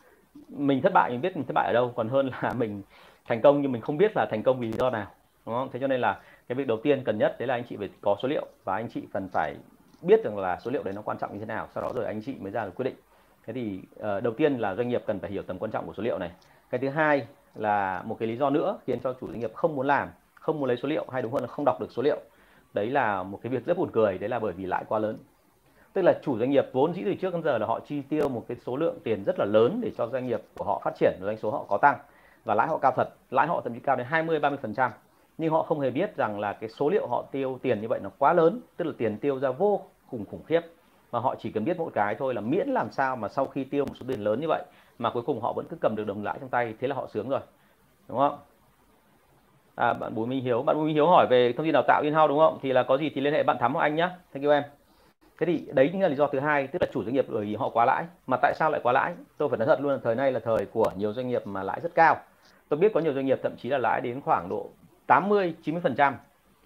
mình 0.49 0.83
thất 0.83 0.93
bại 0.93 1.11
mình 1.11 1.21
biết 1.21 1.37
mình 1.37 1.45
thất 1.47 1.53
bại 1.55 1.67
ở 1.67 1.73
đâu 1.73 1.93
còn 1.97 2.09
hơn 2.09 2.31
là 2.43 2.53
mình 2.59 2.83
thành 3.27 3.41
công 3.41 3.63
nhưng 3.63 3.73
mình 3.73 3.83
không 3.83 3.97
biết 3.97 4.13
là 4.17 4.27
thành 4.31 4.43
công 4.43 4.61
vì 4.61 4.67
lý 4.67 4.79
do 4.79 4.91
nào 4.91 5.07
đúng 5.47 5.55
không? 5.55 5.69
Thế 5.73 5.81
cho 5.81 5.87
nên 5.87 6.01
là 6.01 6.21
cái 6.49 6.57
việc 6.57 6.67
đầu 6.67 6.79
tiên 6.83 7.03
cần 7.05 7.19
nhất 7.19 7.37
đấy 7.39 7.47
là 7.47 7.55
anh 7.55 7.65
chị 7.69 7.77
phải 7.77 7.89
có 8.01 8.17
số 8.23 8.29
liệu 8.29 8.47
và 8.65 8.75
anh 8.75 8.89
chị 8.89 9.03
cần 9.13 9.29
phải 9.29 9.57
biết 10.03 10.25
rằng 10.25 10.39
là 10.39 10.59
số 10.65 10.71
liệu 10.71 10.83
đấy 10.83 10.95
nó 10.95 11.03
quan 11.03 11.19
trọng 11.19 11.33
như 11.33 11.39
thế 11.39 11.47
nào. 11.47 11.69
Sau 11.75 11.83
đó 11.83 11.91
rồi 11.95 12.05
anh 12.05 12.23
chị 12.23 12.35
mới 12.41 12.53
ra 12.53 12.65
được 12.65 12.73
quyết 12.75 12.85
định. 12.85 12.95
Thế 13.47 13.53
thì 13.53 13.81
uh, 13.97 14.23
đầu 14.23 14.33
tiên 14.37 14.59
là 14.59 14.75
doanh 14.75 14.89
nghiệp 14.89 15.03
cần 15.07 15.19
phải 15.21 15.31
hiểu 15.31 15.43
tầm 15.43 15.59
quan 15.59 15.71
trọng 15.71 15.87
của 15.87 15.93
số 15.93 16.03
liệu 16.03 16.19
này. 16.19 16.31
Cái 16.71 16.79
thứ 16.79 16.89
hai 16.89 17.27
là 17.55 18.03
một 18.07 18.17
cái 18.19 18.29
lý 18.29 18.37
do 18.37 18.51
nữa 18.51 18.79
khiến 18.87 19.01
cho 19.01 19.15
chủ 19.21 19.29
doanh 19.29 19.41
nghiệp 19.41 19.55
không 19.55 19.77
muốn 19.77 19.87
làm 19.87 20.09
không 20.35 20.61
muốn 20.61 20.69
lấy 20.69 20.77
số 20.77 20.89
liệu 20.89 21.07
hay 21.13 21.23
đúng 21.23 21.33
hơn 21.33 21.43
là 21.43 21.49
không 21.49 21.65
đọc 21.65 21.81
được 21.81 21.93
số 21.93 22.03
liệu. 22.03 22.21
Đấy 22.75 22.87
là 22.91 23.23
một 23.23 23.41
cái 23.43 23.51
việc 23.51 23.67
rất 23.67 23.79
buồn 23.79 23.91
cười 23.93 24.19
đấy 24.19 24.29
là 24.29 24.39
bởi 24.39 24.53
vì 24.53 24.67
lãi 24.67 24.85
quá 24.89 24.99
lớn 24.99 25.19
tức 25.93 26.03
là 26.03 26.19
chủ 26.23 26.39
doanh 26.39 26.51
nghiệp 26.51 26.67
vốn 26.73 26.95
dĩ 26.95 27.03
từ 27.05 27.15
trước 27.15 27.35
đến 27.35 27.43
giờ 27.43 27.59
là 27.59 27.67
họ 27.67 27.81
chi 27.81 28.03
tiêu 28.09 28.29
một 28.29 28.45
cái 28.49 28.57
số 28.67 28.77
lượng 28.77 28.99
tiền 29.05 29.25
rất 29.25 29.39
là 29.39 29.45
lớn 29.45 29.81
để 29.83 29.91
cho 29.99 30.07
doanh 30.07 30.27
nghiệp 30.27 30.43
của 30.59 30.65
họ 30.65 30.81
phát 30.85 30.95
triển 31.01 31.19
doanh 31.21 31.37
số 31.37 31.51
họ 31.51 31.65
có 31.69 31.79
tăng. 31.79 31.99
Và 32.45 32.55
lãi 32.55 32.69
họ 32.69 32.79
cao 32.79 32.93
thật 32.97 33.09
lãi 33.31 33.47
họ 33.47 33.61
thậm 33.61 33.75
chí 33.75 33.81
cao 33.81 33.97
đến 33.97 34.07
20 34.11 34.39
30 34.39 34.59
phần 34.63 34.75
trăm. 34.75 34.91
Nhưng 35.39 35.53
họ 35.53 35.63
không 35.63 35.81
hề 35.81 35.91
biết 35.91 36.17
rằng 36.17 36.41
là 36.41 36.53
cái 36.53 36.69
số 36.69 36.89
liệu 36.89 37.07
họ 37.07 37.25
tiêu 37.33 37.59
tiền 37.63 37.81
như 37.81 37.89
vậy 37.89 38.01
nó 38.03 38.11
quá 38.19 38.33
lớn 38.33 38.61
tức 38.77 38.85
là 38.85 38.93
tiền 38.99 39.19
tiêu 39.19 39.39
ra 39.39 39.51
vô 39.51 39.81
cùng 40.11 40.25
khủng 40.31 40.43
khiếp. 40.47 40.61
Mà 41.13 41.19
họ 41.19 41.35
chỉ 41.39 41.51
cần 41.51 41.65
biết 41.65 41.79
một 41.79 41.91
cái 41.95 42.15
thôi 42.15 42.35
là 42.35 42.41
miễn 42.41 42.69
làm 42.69 42.91
sao 42.91 43.17
mà 43.17 43.29
sau 43.29 43.47
khi 43.47 43.65
tiêu 43.65 43.85
một 43.85 43.95
số 44.01 44.07
tiền 44.09 44.21
lớn 44.21 44.41
như 44.41 44.49
vậy 44.49 44.63
mà 44.99 45.11
cuối 45.11 45.23
cùng 45.23 45.41
họ 45.41 45.53
vẫn 45.53 45.67
cứ 45.71 45.77
cầm 45.81 45.97
được 45.97 46.07
đồng 46.07 46.25
lãi 46.25 46.39
trong 46.41 46.49
tay 46.49 46.75
thế 46.81 46.89
là 46.89 46.95
họ 46.95 47.07
sướng 47.13 47.29
rồi. 47.29 47.41
Đúng 48.09 48.19
không? 48.19 48.39
À, 49.75 49.93
bạn 49.93 50.15
Bùi 50.15 50.27
Minh 50.27 50.45
Hiếu 50.45 50.63
bạn 50.63 50.77
Bùi 50.77 50.85
Minh 50.85 50.95
Hiếu 50.95 51.07
hỏi 51.07 51.27
về 51.31 51.53
thông 51.53 51.67
tin 51.67 51.73
đào 51.73 51.83
tạo 51.89 52.03
in-house 52.03 52.29
đúng 52.29 52.39
không? 52.39 52.59
Thì 52.63 52.73
là 52.73 52.83
có 52.83 52.99
gì 52.99 53.11
thì 53.15 53.21
liên 53.21 53.33
hệ 53.33 53.43
bạn 53.43 53.57
Thắm 53.61 53.75
hoặc 53.75 53.83
anh 53.83 53.95
nhé 53.95 54.09
thank 54.33 54.45
you 54.45 54.53
em 54.53 54.63
thế 55.43 55.47
thì 55.47 55.65
đấy 55.73 55.89
chính 55.93 56.03
là 56.03 56.09
lý 56.09 56.17
do 56.17 56.27
thứ 56.27 56.41
hai, 56.41 56.67
tức 56.67 56.83
là 56.83 56.89
chủ 56.93 57.05
doanh 57.05 57.15
nghiệp 57.15 57.27
bởi 57.29 57.45
vì 57.45 57.55
họ 57.55 57.69
quá 57.69 57.85
lãi. 57.85 58.05
Mà 58.27 58.37
tại 58.43 58.55
sao 58.57 58.71
lại 58.71 58.81
quá 58.85 58.93
lãi? 58.93 59.15
Tôi 59.39 59.49
phải 59.49 59.59
nói 59.59 59.67
thật 59.67 59.81
luôn 59.81 59.93
là 59.93 59.99
thời 60.05 60.15
nay 60.15 60.33
là 60.33 60.41
thời 60.41 60.67
của 60.67 60.91
nhiều 60.97 61.13
doanh 61.13 61.29
nghiệp 61.29 61.43
mà 61.47 61.63
lãi 61.63 61.81
rất 61.83 61.95
cao. 61.95 62.17
Tôi 62.69 62.79
biết 62.79 62.93
có 62.95 63.01
nhiều 63.01 63.15
doanh 63.15 63.27
nghiệp 63.27 63.41
thậm 63.43 63.57
chí 63.57 63.69
là 63.69 63.79
lãi 63.79 64.01
đến 64.01 64.21
khoảng 64.21 64.49
độ 64.49 64.67
80 65.07 65.55
90 65.63 65.81
phần 65.83 65.95
trăm 65.95 66.17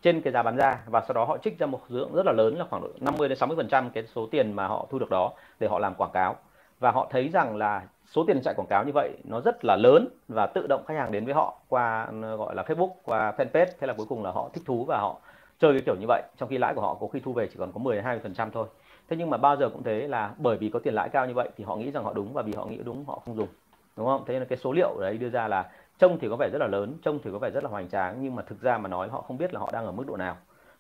trên 0.02 0.20
cái 0.20 0.32
giá 0.32 0.42
bán 0.42 0.56
ra, 0.56 0.78
và 0.86 1.00
sau 1.00 1.14
đó 1.14 1.24
họ 1.24 1.38
trích 1.38 1.58
ra 1.58 1.66
một 1.66 1.80
lượng 1.88 2.14
rất 2.14 2.26
là 2.26 2.32
lớn, 2.32 2.58
là 2.58 2.64
khoảng 2.70 2.82
độ 2.82 2.88
50 3.00 3.28
đến 3.28 3.38
60 3.38 3.56
phần 3.56 3.68
trăm 3.68 3.90
cái 3.90 4.04
số 4.14 4.26
tiền 4.30 4.52
mà 4.52 4.66
họ 4.66 4.86
thu 4.90 4.98
được 4.98 5.10
đó 5.10 5.32
để 5.60 5.68
họ 5.68 5.78
làm 5.78 5.94
quảng 5.94 6.12
cáo. 6.12 6.36
Và 6.80 6.90
họ 6.90 7.08
thấy 7.10 7.28
rằng 7.28 7.56
là 7.56 7.82
số 8.06 8.24
tiền 8.26 8.40
chạy 8.44 8.54
quảng 8.54 8.68
cáo 8.68 8.84
như 8.84 8.92
vậy 8.94 9.10
nó 9.24 9.40
rất 9.40 9.64
là 9.64 9.76
lớn 9.76 10.08
và 10.28 10.46
tự 10.46 10.66
động 10.66 10.84
khách 10.86 10.94
hàng 10.94 11.12
đến 11.12 11.24
với 11.24 11.34
họ 11.34 11.54
qua, 11.68 12.08
gọi 12.38 12.54
là 12.54 12.62
Facebook, 12.62 12.90
qua 13.02 13.32
fanpage. 13.36 13.66
Thế 13.80 13.86
là 13.86 13.94
cuối 13.96 14.06
cùng 14.08 14.24
là 14.24 14.30
họ 14.30 14.50
thích 14.52 14.62
thú 14.66 14.84
và 14.84 14.98
họ 14.98 15.16
chơi 15.60 15.72
cái 15.72 15.82
kiểu 15.86 15.94
như 15.94 16.06
vậy, 16.08 16.22
trong 16.36 16.48
khi 16.48 16.58
lãi 16.58 16.74
của 16.74 16.80
họ 16.80 16.94
có 17.00 17.08
khi 17.12 17.20
thu 17.20 17.32
về 17.32 17.48
chỉ 17.52 17.56
còn 17.58 17.72
có 17.72 17.78
10 17.78 18.02
phần 18.22 18.34
trăm 18.34 18.50
thôi. 18.50 18.66
Thế 19.08 19.16
nhưng 19.16 19.30
mà 19.30 19.36
bao 19.36 19.56
giờ 19.56 19.68
cũng 19.68 19.82
thế 19.82 20.08
là 20.08 20.34
bởi 20.38 20.56
vì 20.56 20.68
có 20.68 20.78
tiền 20.78 20.94
lãi 20.94 21.08
cao 21.08 21.26
như 21.26 21.34
vậy 21.34 21.48
thì 21.56 21.64
họ 21.64 21.76
nghĩ 21.76 21.90
rằng 21.90 22.04
họ 22.04 22.12
đúng 22.12 22.32
và 22.32 22.42
vì 22.42 22.52
họ 22.56 22.66
nghĩ 22.66 22.78
đúng 22.84 23.04
họ 23.04 23.20
không 23.24 23.36
dùng, 23.36 23.48
đúng 23.96 24.06
không? 24.06 24.24
Thế 24.26 24.38
nên 24.38 24.48
cái 24.48 24.58
số 24.58 24.72
liệu 24.72 24.96
đấy 25.00 25.18
đưa 25.18 25.28
ra 25.28 25.48
là 25.48 25.70
trông 25.98 26.18
thì 26.18 26.28
có 26.28 26.36
vẻ 26.36 26.48
rất 26.52 26.58
là 26.58 26.66
lớn, 26.66 26.94
trông 27.02 27.18
thì 27.24 27.30
có 27.32 27.38
vẻ 27.38 27.50
rất 27.50 27.64
là 27.64 27.70
hoành 27.70 27.88
tráng, 27.88 28.16
nhưng 28.20 28.34
mà 28.34 28.42
thực 28.42 28.60
ra 28.60 28.78
mà 28.78 28.88
nói 28.88 29.08
họ 29.08 29.20
không 29.20 29.38
biết 29.38 29.54
là 29.54 29.60
họ 29.60 29.70
đang 29.72 29.86
ở 29.86 29.92
mức 29.92 30.04
độ 30.06 30.16
nào. 30.16 30.36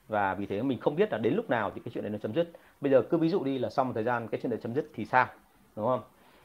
Và 0.08 0.34
vì 0.34 0.46
thế 0.46 0.62
mình 0.62 0.78
không 0.80 0.96
biết 0.96 1.12
là 1.12 1.18
đến 1.18 1.34
lúc 1.34 1.50
nào 1.50 1.70
thì 1.74 1.80
cái 1.84 1.92
chuyện 1.94 2.04
này 2.04 2.10
nó 2.10 2.18
chấm 2.18 2.34
dứt. 2.34 2.48
Bây 2.80 2.92
giờ 2.92 3.02
cứ 3.02 3.16
ví 3.18 3.28
dụ 3.28 3.44
đi 3.44 3.58
là 3.58 3.70
sau 3.70 3.84
một 3.84 3.92
thời 3.94 4.04
gian 4.04 4.28
cái 4.28 4.40
chuyện 4.42 4.50
này 4.50 4.58
chấm 4.62 4.74
dứt 4.74 4.86
thì 4.94 5.04
sao, 5.04 5.26
đúng 5.76 5.86
không? 5.86 6.00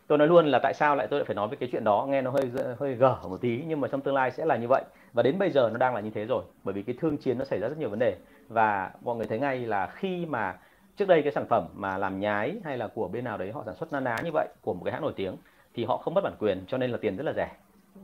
Tôi 0.07 0.18
nói 0.18 0.28
luôn 0.28 0.45
là 0.45 0.60
tại 0.63 0.74
sao 0.74 0.95
lại 0.95 1.07
tôi 1.07 1.19
lại 1.19 1.25
phải 1.25 1.36
nói 1.36 1.48
về 1.48 1.57
cái 1.60 1.69
chuyện 1.72 1.83
đó, 1.83 2.06
nghe 2.10 2.22
nó 2.22 2.31
hơi 2.31 2.51
hơi 2.80 2.95
gở 2.95 3.18
một 3.30 3.42
tí, 3.42 3.63
nhưng 3.68 3.81
mà 3.81 3.88
trong 3.88 4.01
tương 4.01 4.16
lai 4.16 4.31
sẽ 4.31 4.45
là 4.45 4.57
như 4.57 4.68
vậy 4.69 4.83
và 5.13 5.23
đến 5.23 5.39
bây 5.39 5.51
giờ 5.51 5.69
nó 5.71 5.77
đang 5.77 5.95
là 5.95 6.01
như 6.01 6.09
thế 6.09 6.25
rồi 6.25 6.43
bởi 6.63 6.73
vì 6.73 6.83
cái 6.83 6.95
thương 6.99 7.17
chiến 7.17 7.37
nó 7.37 7.45
xảy 7.45 7.59
ra 7.59 7.67
rất 7.67 7.77
nhiều 7.77 7.89
vấn 7.89 7.99
đề. 7.99 8.15
Và 8.47 8.91
mọi 9.01 9.15
người 9.15 9.27
thấy 9.27 9.39
ngay 9.39 9.59
là 9.59 9.87
khi 9.87 10.25
mà 10.25 10.57
trước 10.97 11.07
đây 11.07 11.21
cái 11.21 11.31
sản 11.31 11.45
phẩm 11.49 11.67
mà 11.73 11.97
làm 11.97 12.19
nhái 12.19 12.55
hay 12.63 12.77
là 12.77 12.87
của 12.87 13.07
bên 13.07 13.23
nào 13.23 13.37
đấy 13.37 13.51
họ 13.51 13.63
sản 13.65 13.75
xuất 13.75 13.93
na 13.93 13.99
ná 13.99 14.17
như 14.23 14.31
vậy 14.33 14.47
của 14.61 14.73
một 14.73 14.81
cái 14.85 14.93
hãng 14.93 15.01
nổi 15.01 15.13
tiếng 15.15 15.35
thì 15.73 15.85
họ 15.85 15.97
không 15.97 16.13
mất 16.13 16.21
bản 16.23 16.33
quyền 16.39 16.65
cho 16.67 16.77
nên 16.77 16.91
là 16.91 16.97
tiền 17.01 17.17
rất 17.17 17.23
là 17.23 17.33
rẻ 17.35 17.51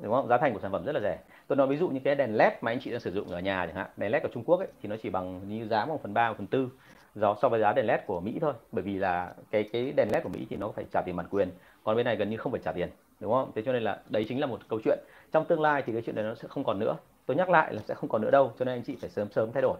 đúng 0.01 0.13
không? 0.13 0.27
Giá 0.27 0.37
thành 0.37 0.53
của 0.53 0.59
sản 0.59 0.71
phẩm 0.71 0.85
rất 0.85 0.91
là 0.91 1.01
rẻ. 1.01 1.19
Tôi 1.47 1.55
nói 1.55 1.67
ví 1.67 1.77
dụ 1.77 1.89
như 1.89 1.99
cái 2.03 2.15
đèn 2.15 2.37
led 2.37 2.53
mà 2.61 2.71
anh 2.71 2.79
chị 2.79 2.91
đang 2.91 2.99
sử 2.99 3.11
dụng 3.11 3.27
ở 3.27 3.39
nhà 3.39 3.65
chẳng 3.65 3.75
hạn 3.75 3.87
đèn 3.97 4.11
led 4.11 4.23
của 4.23 4.29
Trung 4.33 4.43
Quốc 4.43 4.59
ấy, 4.59 4.67
thì 4.81 4.89
nó 4.89 4.95
chỉ 5.03 5.09
bằng 5.09 5.49
như 5.49 5.67
giá 5.67 5.85
một 5.85 6.01
phần 6.03 6.13
ba 6.13 6.29
một 6.29 6.35
phần 6.37 6.47
tư 6.47 6.69
do 7.15 7.35
so 7.41 7.49
với 7.49 7.59
giá 7.59 7.73
đèn 7.73 7.85
led 7.85 7.99
của 8.07 8.19
Mỹ 8.19 8.37
thôi. 8.41 8.53
Bởi 8.71 8.83
vì 8.83 8.97
là 8.97 9.33
cái 9.51 9.69
cái 9.73 9.93
đèn 9.95 10.07
led 10.13 10.23
của 10.23 10.29
Mỹ 10.29 10.47
thì 10.49 10.55
nó 10.55 10.69
phải 10.75 10.85
trả 10.91 11.01
tiền 11.01 11.15
bản 11.15 11.27
quyền 11.29 11.49
còn 11.87 11.95
bên 11.95 12.05
này 12.05 12.15
gần 12.15 12.29
như 12.29 12.37
không 12.37 12.51
phải 12.51 12.61
trả 12.63 12.71
tiền 12.71 12.89
đúng 13.19 13.31
không? 13.31 13.51
Thế 13.55 13.61
cho 13.65 13.73
nên 13.73 13.83
là 13.83 13.99
đấy 14.09 14.25
chính 14.29 14.39
là 14.39 14.47
một 14.47 14.59
câu 14.69 14.79
chuyện. 14.83 14.99
Trong 15.31 15.45
tương 15.45 15.61
lai 15.61 15.83
thì 15.85 15.93
cái 15.93 16.01
chuyện 16.05 16.15
này 16.15 16.23
nó 16.25 16.35
sẽ 16.35 16.47
không 16.47 16.63
còn 16.63 16.79
nữa. 16.79 16.95
Tôi 17.25 17.37
nhắc 17.37 17.49
lại 17.49 17.73
là 17.73 17.81
sẽ 17.87 17.93
không 17.93 18.09
còn 18.09 18.21
nữa 18.21 18.31
đâu 18.31 18.53
cho 18.59 18.65
nên 18.65 18.75
anh 18.75 18.83
chị 18.83 18.97
phải 19.01 19.09
sớm 19.09 19.27
sớm 19.31 19.51
thay 19.51 19.61
đổi. 19.61 19.77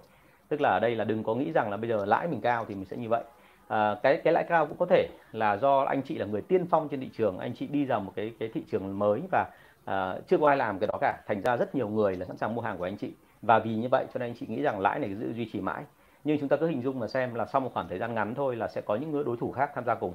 Tức 0.50 0.62
là 0.62 0.70
ở 0.70 0.80
đây 0.80 0.96
là 0.96 1.04
đừng 1.04 1.24
có 1.24 1.36
nghĩ 1.36 1.52
rằng 1.52 1.70
là 1.72 1.78
bây 1.78 1.90
giờ 1.90 2.06
lãi 2.06 2.28
mình 2.28 2.42
cao 2.42 2.66
thì 2.68 2.76
mình 2.76 2.86
sẽ 2.86 2.98
như 2.98 3.10
vậy. 3.10 3.24
À, 3.68 3.96
cái 4.04 4.22
cái 4.24 4.34
lãi 4.34 4.46
cao 4.50 4.66
cũng 4.66 4.78
có 4.78 4.86
thể 4.86 5.08
là 5.32 5.58
do 5.58 5.80
anh 5.80 6.02
chị 6.02 6.18
là 6.18 6.26
người 6.26 6.42
tiên 6.42 6.66
phong 6.70 6.90
trên 6.90 7.00
thị 7.00 7.10
trường 7.18 7.38
anh 7.38 7.54
chị 7.54 7.68
đi 7.68 7.86
vào 7.86 8.00
một 8.00 8.12
cái 8.16 8.34
cái 8.40 8.50
thị 8.54 8.64
trường 8.72 9.00
mới 9.00 9.22
và 9.32 9.46
à, 9.86 10.16
chưa 10.28 10.38
có 10.38 10.48
ai 10.48 10.58
làm 10.58 10.80
cái 10.80 10.88
đó 10.88 10.98
cả. 11.02 11.20
Thành 11.28 11.42
ra 11.42 11.58
rất 11.58 11.76
nhiều 11.76 11.90
người 11.90 12.16
là 12.16 12.26
sẵn 12.26 12.38
sàng 12.38 12.56
mua 12.56 12.62
hàng 12.62 12.78
của 12.78 12.86
anh 12.86 12.98
chị. 12.98 13.14
Và 13.42 13.60
vì 13.60 13.76
như 13.76 13.88
vậy 13.92 14.06
cho 14.14 14.20
nên 14.20 14.30
anh 14.30 14.36
chị 14.40 14.46
nghĩ 14.50 14.62
rằng 14.62 14.80
lãi 14.80 15.00
này 15.00 15.16
giữ 15.16 15.34
duy 15.34 15.50
trì 15.54 15.62
mãi. 15.62 15.84
Nhưng 16.24 16.40
chúng 16.40 16.50
ta 16.50 16.58
cứ 16.58 16.68
hình 16.68 16.82
dung 16.82 17.00
mà 17.00 17.08
xem 17.08 17.34
là 17.34 17.46
sau 17.46 17.62
một 17.62 17.70
khoảng 17.74 17.88
thời 17.88 18.00
gian 18.00 18.16
ngắn 18.16 18.36
thôi 18.36 18.56
là 18.56 18.68
sẽ 18.68 18.82
có 18.82 18.96
những 18.96 19.24
đối 19.26 19.38
thủ 19.38 19.52
khác 19.52 19.72
tham 19.76 19.86
gia 19.86 19.96
cùng 19.96 20.14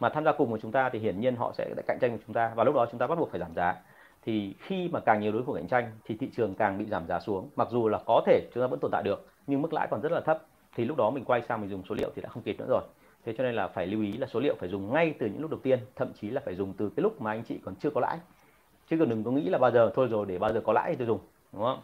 mà 0.00 0.08
tham 0.08 0.24
gia 0.24 0.32
cùng 0.32 0.50
với 0.50 0.60
chúng 0.60 0.72
ta 0.72 0.88
thì 0.88 0.98
hiển 0.98 1.20
nhiên 1.20 1.36
họ 1.36 1.52
sẽ 1.58 1.74
cạnh 1.86 1.98
tranh 2.00 2.10
với 2.10 2.20
chúng 2.26 2.34
ta 2.34 2.52
và 2.54 2.64
lúc 2.64 2.74
đó 2.74 2.86
chúng 2.90 2.98
ta 2.98 3.06
bắt 3.06 3.18
buộc 3.18 3.30
phải 3.30 3.40
giảm 3.40 3.54
giá. 3.54 3.74
Thì 4.24 4.54
khi 4.58 4.88
mà 4.92 5.00
càng 5.00 5.20
nhiều 5.20 5.32
đối 5.32 5.42
thủ 5.42 5.52
cạnh 5.52 5.68
tranh 5.68 5.90
thì 6.04 6.16
thị 6.16 6.30
trường 6.36 6.54
càng 6.54 6.78
bị 6.78 6.84
giảm 6.84 7.06
giá 7.06 7.20
xuống. 7.20 7.48
Mặc 7.56 7.68
dù 7.70 7.88
là 7.88 7.98
có 8.06 8.22
thể 8.26 8.40
chúng 8.54 8.62
ta 8.62 8.66
vẫn 8.66 8.80
tồn 8.80 8.90
tại 8.90 9.02
được, 9.02 9.26
nhưng 9.46 9.62
mức 9.62 9.72
lãi 9.72 9.88
còn 9.90 10.00
rất 10.00 10.12
là 10.12 10.20
thấp. 10.20 10.42
Thì 10.76 10.84
lúc 10.84 10.96
đó 10.96 11.10
mình 11.10 11.24
quay 11.24 11.42
sang 11.42 11.60
mình 11.60 11.70
dùng 11.70 11.82
số 11.88 11.94
liệu 11.94 12.10
thì 12.14 12.22
đã 12.22 12.28
không 12.28 12.42
kịp 12.42 12.56
nữa 12.58 12.66
rồi. 12.68 12.82
Thế 13.24 13.34
cho 13.38 13.44
nên 13.44 13.54
là 13.54 13.68
phải 13.68 13.86
lưu 13.86 14.02
ý 14.02 14.12
là 14.12 14.26
số 14.26 14.40
liệu 14.40 14.54
phải 14.58 14.68
dùng 14.68 14.92
ngay 14.92 15.14
từ 15.18 15.26
những 15.26 15.40
lúc 15.40 15.50
đầu 15.50 15.60
tiên, 15.62 15.78
thậm 15.96 16.12
chí 16.20 16.30
là 16.30 16.40
phải 16.44 16.54
dùng 16.54 16.72
từ 16.72 16.88
cái 16.96 17.02
lúc 17.02 17.20
mà 17.20 17.30
anh 17.30 17.42
chị 17.44 17.58
còn 17.64 17.74
chưa 17.74 17.90
có 17.90 18.00
lãi. 18.00 18.18
Chứ 18.90 18.96
còn 18.98 19.08
đừng 19.08 19.24
có 19.24 19.30
nghĩ 19.30 19.48
là 19.48 19.58
bao 19.58 19.70
giờ 19.70 19.90
thôi 19.94 20.08
rồi, 20.10 20.26
để 20.26 20.38
bao 20.38 20.52
giờ 20.52 20.60
có 20.64 20.72
lãi 20.72 20.90
thì 20.90 20.96
tôi 20.96 21.06
dùng, 21.06 21.20
đúng 21.52 21.62
không? 21.62 21.80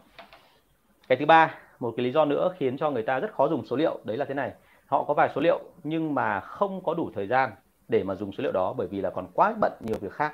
Cái 1.07 1.17
thứ 1.17 1.25
ba, 1.25 1.55
một 1.79 1.93
cái 1.97 2.03
lý 2.03 2.11
do 2.11 2.25
nữa 2.25 2.53
khiến 2.57 2.77
cho 2.77 2.91
người 2.91 3.03
ta 3.03 3.19
rất 3.19 3.31
khó 3.31 3.47
dùng 3.47 3.65
số 3.65 3.75
liệu, 3.75 3.99
đấy 4.03 4.17
là 4.17 4.25
thế 4.25 4.33
này. 4.33 4.51
Họ 4.85 5.03
có 5.03 5.13
vài 5.13 5.29
số 5.35 5.41
liệu 5.41 5.59
nhưng 5.83 6.15
mà 6.15 6.39
không 6.39 6.83
có 6.83 6.93
đủ 6.93 7.11
thời 7.15 7.27
gian 7.27 7.51
để 7.87 8.03
mà 8.03 8.15
dùng 8.15 8.31
số 8.31 8.43
liệu 8.43 8.51
đó 8.51 8.73
bởi 8.77 8.87
vì 8.87 9.01
là 9.01 9.09
còn 9.09 9.27
quá 9.33 9.55
bận 9.61 9.71
nhiều 9.79 9.97
việc 10.01 10.11
khác. 10.11 10.33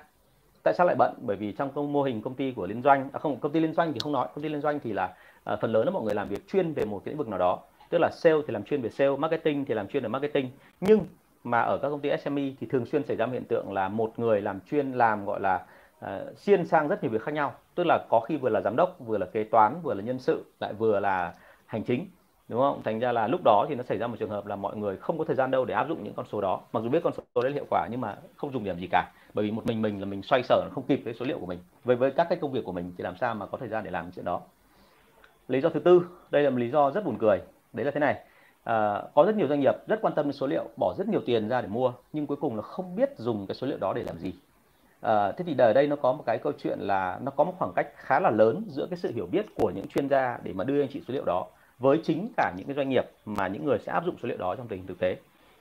Tại 0.63 0.73
sao 0.73 0.87
lại 0.87 0.95
bận? 0.95 1.13
Bởi 1.21 1.37
vì 1.37 1.51
trong 1.51 1.71
công 1.71 1.93
mô 1.93 2.03
hình 2.03 2.21
công 2.21 2.35
ty 2.35 2.51
của 2.51 2.67
liên 2.67 2.81
doanh 2.81 3.09
à 3.13 3.19
không 3.19 3.39
công 3.39 3.51
ty 3.51 3.59
liên 3.59 3.73
doanh 3.73 3.93
thì 3.93 3.99
không 3.99 4.11
nói 4.11 4.27
công 4.35 4.43
ty 4.43 4.49
liên 4.49 4.61
doanh 4.61 4.79
thì 4.79 4.93
là 4.93 5.13
à, 5.43 5.55
phần 5.55 5.71
lớn 5.71 5.85
là 5.85 5.91
mọi 5.91 6.03
người 6.03 6.15
làm 6.15 6.29
việc 6.29 6.47
chuyên 6.47 6.73
về 6.73 6.85
một 6.85 7.01
cái 7.05 7.11
lĩnh 7.11 7.17
vực 7.17 7.27
nào 7.27 7.39
đó. 7.39 7.59
Tức 7.89 7.97
là 7.97 8.09
sale 8.13 8.35
thì 8.47 8.53
làm 8.53 8.63
chuyên 8.63 8.81
về 8.81 8.89
sale 8.89 9.15
marketing 9.17 9.65
thì 9.65 9.73
làm 9.73 9.87
chuyên 9.87 10.03
về 10.03 10.09
marketing. 10.09 10.49
Nhưng 10.81 10.99
mà 11.43 11.61
ở 11.61 11.77
các 11.77 11.89
công 11.89 11.99
ty 11.99 12.09
SME 12.23 12.43
thì 12.59 12.67
thường 12.67 12.85
xuyên 12.85 13.03
xảy 13.03 13.17
ra 13.17 13.25
hiện 13.25 13.45
tượng 13.45 13.73
là 13.73 13.89
một 13.89 14.19
người 14.19 14.41
làm 14.41 14.59
chuyên 14.59 14.91
làm 14.91 15.25
gọi 15.25 15.39
là 15.39 15.65
à, 15.99 16.21
uh, 16.31 16.37
xuyên 16.37 16.65
sang 16.65 16.87
rất 16.87 17.03
nhiều 17.03 17.11
việc 17.11 17.21
khác 17.21 17.31
nhau. 17.31 17.53
Tức 17.75 17.83
là 17.87 18.05
có 18.09 18.19
khi 18.19 18.37
vừa 18.37 18.49
là 18.49 18.61
giám 18.61 18.75
đốc 18.75 18.95
vừa 18.99 19.17
là 19.17 19.25
kế 19.25 19.43
toán 19.43 19.81
vừa 19.83 19.93
là 19.93 20.03
nhân 20.03 20.19
sự 20.19 20.45
lại 20.59 20.73
vừa 20.73 20.99
là 20.99 21.33
hành 21.65 21.83
chính 21.83 22.07
đúng 22.53 22.61
không? 22.61 22.81
Thành 22.83 22.99
ra 22.99 23.11
là 23.11 23.27
lúc 23.27 23.41
đó 23.45 23.65
thì 23.69 23.75
nó 23.75 23.83
xảy 23.83 23.97
ra 23.97 24.07
một 24.07 24.15
trường 24.19 24.29
hợp 24.29 24.45
là 24.45 24.55
mọi 24.55 24.77
người 24.77 24.97
không 24.97 25.17
có 25.17 25.23
thời 25.23 25.35
gian 25.35 25.51
đâu 25.51 25.65
để 25.65 25.73
áp 25.73 25.87
dụng 25.89 26.03
những 26.03 26.13
con 26.13 26.25
số 26.31 26.41
đó. 26.41 26.61
Mặc 26.73 26.83
dù 26.83 26.89
biết 26.89 27.03
con 27.03 27.13
số 27.13 27.41
đấy 27.41 27.51
là 27.51 27.55
hiệu 27.55 27.65
quả 27.69 27.87
nhưng 27.91 28.01
mà 28.01 28.15
không 28.35 28.51
dùng 28.51 28.63
điểm 28.63 28.79
gì 28.79 28.87
cả. 28.91 29.11
Bởi 29.33 29.45
vì 29.45 29.51
một 29.51 29.65
mình 29.65 29.81
mình 29.81 29.99
là 29.99 30.05
mình 30.05 30.23
xoay 30.23 30.43
sở 30.43 30.69
không 30.71 30.83
kịp 30.87 31.01
với 31.05 31.13
số 31.13 31.25
liệu 31.25 31.39
của 31.39 31.45
mình. 31.45 31.59
Với 31.83 31.95
với 31.95 32.11
các 32.11 32.27
cái 32.29 32.39
công 32.41 32.51
việc 32.51 32.65
của 32.65 32.71
mình 32.71 32.93
thì 32.97 33.03
làm 33.03 33.15
sao 33.17 33.35
mà 33.35 33.45
có 33.45 33.57
thời 33.57 33.69
gian 33.69 33.83
để 33.83 33.91
làm 33.91 34.11
chuyện 34.11 34.25
đó? 34.25 34.41
Lý 35.47 35.61
do 35.61 35.69
thứ 35.69 35.79
tư 35.79 36.01
đây 36.31 36.43
là 36.43 36.49
một 36.49 36.57
lý 36.57 36.69
do 36.69 36.91
rất 36.91 37.05
buồn 37.05 37.17
cười. 37.19 37.39
Đấy 37.73 37.85
là 37.85 37.91
thế 37.91 37.99
này. 37.99 38.15
À, 38.63 39.01
có 39.15 39.23
rất 39.25 39.35
nhiều 39.35 39.47
doanh 39.47 39.59
nghiệp 39.59 39.75
rất 39.87 40.01
quan 40.01 40.13
tâm 40.15 40.25
đến 40.25 40.33
số 40.33 40.47
liệu 40.47 40.63
bỏ 40.77 40.93
rất 40.97 41.07
nhiều 41.07 41.21
tiền 41.25 41.49
ra 41.49 41.61
để 41.61 41.67
mua 41.67 41.93
nhưng 42.13 42.27
cuối 42.27 42.37
cùng 42.41 42.55
là 42.55 42.61
không 42.61 42.95
biết 42.95 43.09
dùng 43.17 43.47
cái 43.47 43.55
số 43.55 43.67
liệu 43.67 43.77
đó 43.77 43.93
để 43.95 44.03
làm 44.03 44.17
gì. 44.17 44.33
À, 45.01 45.31
thế 45.31 45.43
thì 45.47 45.55
ở 45.57 45.73
đây 45.73 45.87
nó 45.87 45.95
có 45.95 46.13
một 46.13 46.23
cái 46.25 46.37
câu 46.37 46.53
chuyện 46.57 46.79
là 46.79 47.19
nó 47.21 47.31
có 47.31 47.43
một 47.43 47.53
khoảng 47.59 47.71
cách 47.75 47.87
khá 47.95 48.19
là 48.19 48.29
lớn 48.29 48.63
giữa 48.67 48.87
cái 48.89 48.97
sự 48.97 49.11
hiểu 49.11 49.25
biết 49.31 49.45
của 49.55 49.71
những 49.75 49.87
chuyên 49.87 50.09
gia 50.09 50.37
để 50.43 50.53
mà 50.53 50.63
đưa 50.63 50.81
anh 50.81 50.89
chị 50.93 51.01
số 51.07 51.13
liệu 51.13 51.23
đó 51.25 51.45
với 51.83 51.99
chính 52.03 52.27
cả 52.37 52.53
những 52.57 52.67
cái 52.67 52.75
doanh 52.75 52.89
nghiệp 52.89 53.05
mà 53.25 53.47
những 53.47 53.65
người 53.65 53.79
sẽ 53.79 53.91
áp 53.91 54.05
dụng 54.05 54.15
số 54.23 54.27
liệu 54.27 54.37
đó 54.37 54.55
trong 54.55 54.67
tình 54.67 54.79
hình 54.79 54.87
thực 54.87 54.99
tế. 54.99 55.15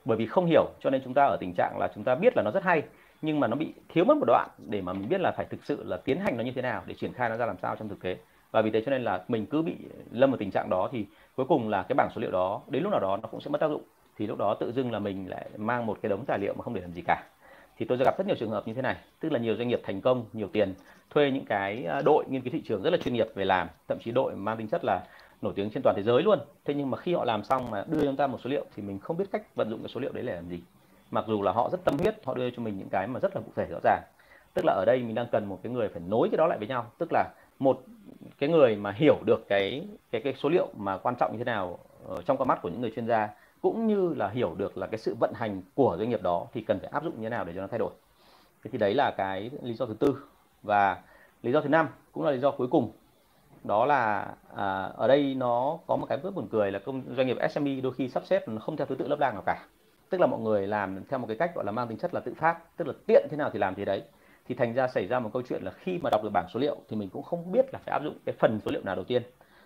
Bởi 0.04 0.16
vì 0.16 0.26
không 0.26 0.46
hiểu, 0.46 0.64
cho 0.80 0.90
nên 0.90 1.00
chúng 1.04 1.14
ta 1.14 1.24
ở 1.24 1.36
tình 1.40 1.54
trạng 1.56 1.78
là 1.78 1.88
chúng 1.94 2.04
ta 2.04 2.14
biết 2.14 2.32
là 2.36 2.42
nó 2.42 2.50
rất 2.50 2.64
hay, 2.64 2.82
nhưng 3.22 3.40
mà 3.40 3.46
nó 3.46 3.56
bị 3.56 3.72
thiếu 3.88 4.04
mất 4.04 4.16
một 4.16 4.24
đoạn 4.26 4.48
để 4.58 4.80
mà 4.80 4.92
mình 4.92 5.08
biết 5.08 5.20
là 5.20 5.32
phải 5.36 5.46
thực 5.50 5.64
sự 5.64 5.84
là 5.84 5.96
tiến 5.96 6.20
hành 6.20 6.36
nó 6.36 6.44
như 6.44 6.52
thế 6.54 6.62
nào 6.62 6.82
để 6.86 6.94
triển 6.94 7.12
khai 7.12 7.30
nó 7.30 7.36
ra 7.36 7.46
làm 7.46 7.56
sao 7.62 7.76
trong 7.76 7.88
thực 7.88 8.02
tế. 8.02 8.16
Và 8.50 8.62
vì 8.62 8.70
thế 8.70 8.82
cho 8.86 8.90
nên 8.90 9.02
là 9.02 9.24
mình 9.28 9.46
cứ 9.46 9.62
bị 9.62 9.76
lâm 10.12 10.30
vào 10.30 10.38
tình 10.38 10.50
trạng 10.50 10.70
đó 10.70 10.88
thì 10.92 11.06
cuối 11.36 11.46
cùng 11.48 11.68
là 11.68 11.82
cái 11.82 11.94
bảng 11.94 12.10
số 12.14 12.20
liệu 12.20 12.30
đó, 12.30 12.60
đến 12.68 12.82
lúc 12.82 12.92
nào 12.92 13.00
đó 13.00 13.16
nó 13.22 13.28
cũng 13.28 13.40
sẽ 13.40 13.50
mất 13.50 13.60
tác 13.60 13.68
dụng. 13.68 13.82
Thì 14.18 14.26
lúc 14.26 14.38
đó 14.38 14.56
tự 14.60 14.72
dưng 14.72 14.92
là 14.92 14.98
mình 14.98 15.30
lại 15.30 15.46
mang 15.56 15.86
một 15.86 15.98
cái 16.02 16.10
đống 16.10 16.24
tài 16.26 16.38
liệu 16.38 16.54
mà 16.54 16.62
không 16.62 16.74
để 16.74 16.80
làm 16.80 16.92
gì 16.92 17.02
cả. 17.06 17.22
Thì 17.78 17.86
tôi 17.86 17.98
đã 17.98 18.04
gặp 18.04 18.18
rất 18.18 18.26
nhiều 18.26 18.36
trường 18.36 18.50
hợp 18.50 18.68
như 18.68 18.74
thế 18.74 18.82
này, 18.82 18.96
tức 19.20 19.32
là 19.32 19.38
nhiều 19.38 19.56
doanh 19.56 19.68
nghiệp 19.68 19.80
thành 19.84 20.00
công, 20.00 20.24
nhiều 20.32 20.48
tiền, 20.52 20.74
thuê 21.10 21.30
những 21.30 21.44
cái 21.44 21.84
ờ, 21.84 22.02
đội 22.04 22.24
nghiên 22.28 22.42
cứu 22.42 22.52
thị 22.52 22.62
trường 22.64 22.82
rất 22.82 22.90
là 22.90 22.96
chuyên 22.96 23.14
nghiệp 23.14 23.28
về 23.34 23.44
làm, 23.44 23.68
thậm 23.88 23.98
chí 24.04 24.10
đội 24.10 24.34
mang 24.36 24.56
tính 24.56 24.68
chất 24.68 24.84
là 24.84 25.02
nổi 25.42 25.52
tiếng 25.56 25.70
trên 25.70 25.82
toàn 25.82 25.96
thế 25.96 26.02
giới 26.02 26.22
luôn. 26.22 26.38
Thế 26.64 26.74
nhưng 26.74 26.90
mà 26.90 26.98
khi 26.98 27.14
họ 27.14 27.24
làm 27.24 27.44
xong 27.44 27.70
mà 27.70 27.84
đưa 27.88 27.98
cho 28.00 28.06
chúng 28.06 28.16
ta 28.16 28.26
một 28.26 28.38
số 28.44 28.50
liệu 28.50 28.64
thì 28.76 28.82
mình 28.82 28.98
không 28.98 29.16
biết 29.16 29.24
cách 29.32 29.54
vận 29.54 29.70
dụng 29.70 29.80
cái 29.82 29.88
số 29.88 30.00
liệu 30.00 30.12
đấy 30.12 30.24
để 30.26 30.34
làm 30.34 30.48
gì. 30.48 30.60
Mặc 31.10 31.24
dù 31.28 31.42
là 31.42 31.52
họ 31.52 31.68
rất 31.72 31.84
tâm 31.84 31.98
huyết, 31.98 32.24
họ 32.24 32.34
đưa 32.34 32.50
cho 32.50 32.62
mình 32.62 32.78
những 32.78 32.88
cái 32.88 33.06
mà 33.06 33.20
rất 33.20 33.36
là 33.36 33.40
cụ 33.40 33.52
thể, 33.56 33.66
rõ 33.70 33.78
ràng. 33.84 34.02
Tức 34.54 34.64
là 34.64 34.72
ở 34.72 34.84
đây 34.84 34.98
mình 34.98 35.14
đang 35.14 35.26
cần 35.32 35.44
một 35.44 35.58
cái 35.62 35.72
người 35.72 35.88
phải 35.88 36.02
nối 36.08 36.28
cái 36.30 36.36
đó 36.36 36.46
lại 36.46 36.58
với 36.58 36.68
nhau. 36.68 36.86
Tức 36.98 37.08
là 37.12 37.28
một 37.58 37.82
cái 38.38 38.48
người 38.48 38.76
mà 38.76 38.92
hiểu 38.92 39.18
được 39.24 39.48
cái 39.48 39.86
cái 40.10 40.20
cái 40.20 40.34
số 40.34 40.48
liệu 40.48 40.68
mà 40.76 40.98
quan 40.98 41.14
trọng 41.16 41.32
như 41.32 41.38
thế 41.38 41.44
nào 41.44 41.78
ở 42.08 42.22
trong 42.22 42.36
con 42.36 42.48
mắt 42.48 42.58
của 42.62 42.68
những 42.68 42.80
người 42.80 42.92
chuyên 42.96 43.06
gia, 43.06 43.28
cũng 43.62 43.86
như 43.86 44.14
là 44.14 44.28
hiểu 44.28 44.54
được 44.58 44.78
là 44.78 44.86
cái 44.86 44.98
sự 44.98 45.14
vận 45.20 45.32
hành 45.34 45.62
của 45.74 45.96
doanh 45.98 46.10
nghiệp 46.10 46.22
đó 46.22 46.46
thì 46.52 46.60
cần 46.60 46.78
phải 46.80 46.88
áp 46.88 47.04
dụng 47.04 47.14
như 47.16 47.22
thế 47.22 47.28
nào 47.28 47.44
để 47.44 47.52
cho 47.54 47.60
nó 47.60 47.66
thay 47.66 47.78
đổi. 47.78 47.90
Thế 48.64 48.70
thì 48.72 48.78
đấy 48.78 48.94
là 48.94 49.10
cái 49.10 49.50
lý 49.62 49.74
do 49.74 49.86
thứ 49.86 49.94
tư. 49.94 50.16
Và 50.62 51.02
lý 51.42 51.52
do 51.52 51.60
thứ 51.60 51.68
năm 51.68 51.88
cũng 52.12 52.24
là 52.24 52.30
lý 52.30 52.38
do 52.38 52.50
cuối 52.50 52.68
cùng 52.70 52.90
đó 53.64 53.86
là 53.86 54.26
à, 54.56 54.90
ở 54.96 55.08
đây 55.08 55.34
nó 55.34 55.78
có 55.86 55.96
một 55.96 56.06
cái 56.08 56.18
rất 56.22 56.34
buồn 56.34 56.48
cười 56.52 56.70
là 56.70 56.78
công 56.78 57.02
doanh 57.16 57.26
nghiệp 57.26 57.36
SME 57.50 57.80
đôi 57.82 57.92
khi 57.92 58.08
sắp 58.08 58.22
xếp 58.26 58.48
nó 58.48 58.60
không 58.60 58.76
theo 58.76 58.86
thứ 58.86 58.94
tự 58.94 59.08
lớp 59.08 59.20
lang 59.20 59.34
nào 59.34 59.42
cả. 59.46 59.66
Tức 60.10 60.20
là 60.20 60.26
mọi 60.26 60.40
người 60.40 60.66
làm 60.66 61.04
theo 61.08 61.18
một 61.18 61.26
cái 61.26 61.36
cách 61.36 61.54
gọi 61.54 61.64
là 61.64 61.72
mang 61.72 61.88
tính 61.88 61.98
chất 61.98 62.14
là 62.14 62.20
tự 62.20 62.34
phát 62.34 62.56
tức 62.76 62.88
là 62.88 62.94
tiện 63.06 63.26
thế 63.30 63.36
nào 63.36 63.50
thì 63.52 63.58
làm 63.58 63.74
thế 63.74 63.84
đấy. 63.84 64.02
Thì 64.48 64.54
thành 64.54 64.74
ra 64.74 64.88
xảy 64.88 65.06
ra 65.06 65.18
một 65.18 65.30
câu 65.32 65.42
chuyện 65.48 65.62
là 65.62 65.70
khi 65.70 65.98
mà 66.02 66.10
đọc 66.10 66.22
được 66.22 66.30
bảng 66.32 66.48
số 66.54 66.60
liệu 66.60 66.76
thì 66.88 66.96
mình 66.96 67.08
cũng 67.08 67.22
không 67.22 67.52
biết 67.52 67.72
là 67.72 67.78
phải 67.84 67.92
áp 67.92 68.02
dụng 68.04 68.18
cái 68.24 68.34
phần 68.38 68.60
số 68.64 68.70
liệu 68.70 68.82
nào 68.84 68.96
đầu 68.96 69.04
tiên. 69.04 69.22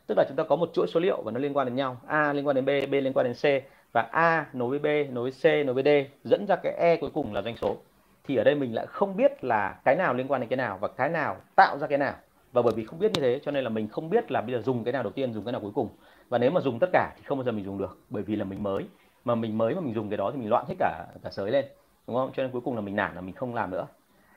Tức 0.06 0.14
là 0.18 0.24
chúng 0.28 0.36
ta 0.36 0.44
có 0.48 0.56
một 0.56 0.70
chuỗi 0.72 0.86
số 0.86 1.00
liệu 1.00 1.22
và 1.22 1.32
nó 1.32 1.38
liên 1.38 1.56
quan 1.56 1.66
đến 1.66 1.76
nhau. 1.76 1.96
A 2.06 2.32
liên 2.32 2.46
quan 2.46 2.56
đến 2.56 2.64
b 2.64 2.90
b 2.90 2.92
liên 2.92 3.12
quan 3.12 3.26
đến 3.26 3.34
c 3.34 3.64
và 3.92 4.02
a 4.02 4.46
nối 4.52 4.78
với 4.78 5.06
b 5.06 5.12
nối 5.12 5.30
với 5.30 5.62
c 5.62 5.66
nối 5.66 5.74
với 5.74 5.84
d 5.84 5.88
dẫn 6.28 6.46
ra 6.46 6.56
cái 6.56 6.72
e 6.72 6.96
cuối 6.96 7.10
cùng 7.14 7.34
là 7.34 7.42
doanh 7.42 7.56
số. 7.56 7.76
Thì 8.24 8.36
ở 8.36 8.44
đây 8.44 8.54
mình 8.54 8.74
lại 8.74 8.86
không 8.86 9.16
biết 9.16 9.44
là 9.44 9.80
cái 9.84 9.96
nào 9.96 10.14
liên 10.14 10.28
quan 10.28 10.40
đến 10.40 10.50
cái 10.50 10.56
nào 10.56 10.78
và 10.80 10.88
cái 10.88 11.08
nào 11.08 11.36
tạo 11.56 11.78
ra 11.78 11.86
cái 11.86 11.98
nào 11.98 12.14
và 12.52 12.62
bởi 12.62 12.72
vì 12.76 12.84
không 12.84 12.98
biết 12.98 13.12
như 13.14 13.20
thế, 13.20 13.40
cho 13.42 13.50
nên 13.50 13.64
là 13.64 13.70
mình 13.70 13.88
không 13.88 14.10
biết 14.10 14.30
là 14.30 14.40
bây 14.40 14.54
giờ 14.54 14.62
dùng 14.62 14.84
cái 14.84 14.92
nào 14.92 15.02
đầu 15.02 15.12
tiên, 15.12 15.32
dùng 15.32 15.44
cái 15.44 15.52
nào 15.52 15.60
cuối 15.60 15.72
cùng. 15.74 15.88
Và 16.28 16.38
nếu 16.38 16.50
mà 16.50 16.60
dùng 16.60 16.78
tất 16.78 16.90
cả 16.92 17.14
thì 17.16 17.22
không 17.24 17.38
bao 17.38 17.44
giờ 17.44 17.52
mình 17.52 17.64
dùng 17.64 17.78
được, 17.78 17.98
bởi 18.10 18.22
vì 18.22 18.36
là 18.36 18.44
mình 18.44 18.62
mới. 18.62 18.84
Mà 19.24 19.34
mình 19.34 19.58
mới 19.58 19.74
mà 19.74 19.80
mình 19.80 19.94
dùng 19.94 20.08
cái 20.10 20.16
đó 20.16 20.30
thì 20.30 20.38
mình 20.38 20.50
loạn 20.50 20.64
hết 20.68 20.74
cả 20.78 21.06
cả 21.22 21.30
sới 21.30 21.50
lên, 21.50 21.64
đúng 22.06 22.16
không? 22.16 22.30
Cho 22.36 22.42
nên 22.42 22.52
cuối 22.52 22.60
cùng 22.64 22.74
là 22.74 22.80
mình 22.80 22.96
nản 22.96 23.14
là 23.14 23.20
mình 23.20 23.34
không 23.34 23.54
làm 23.54 23.70
nữa. 23.70 23.86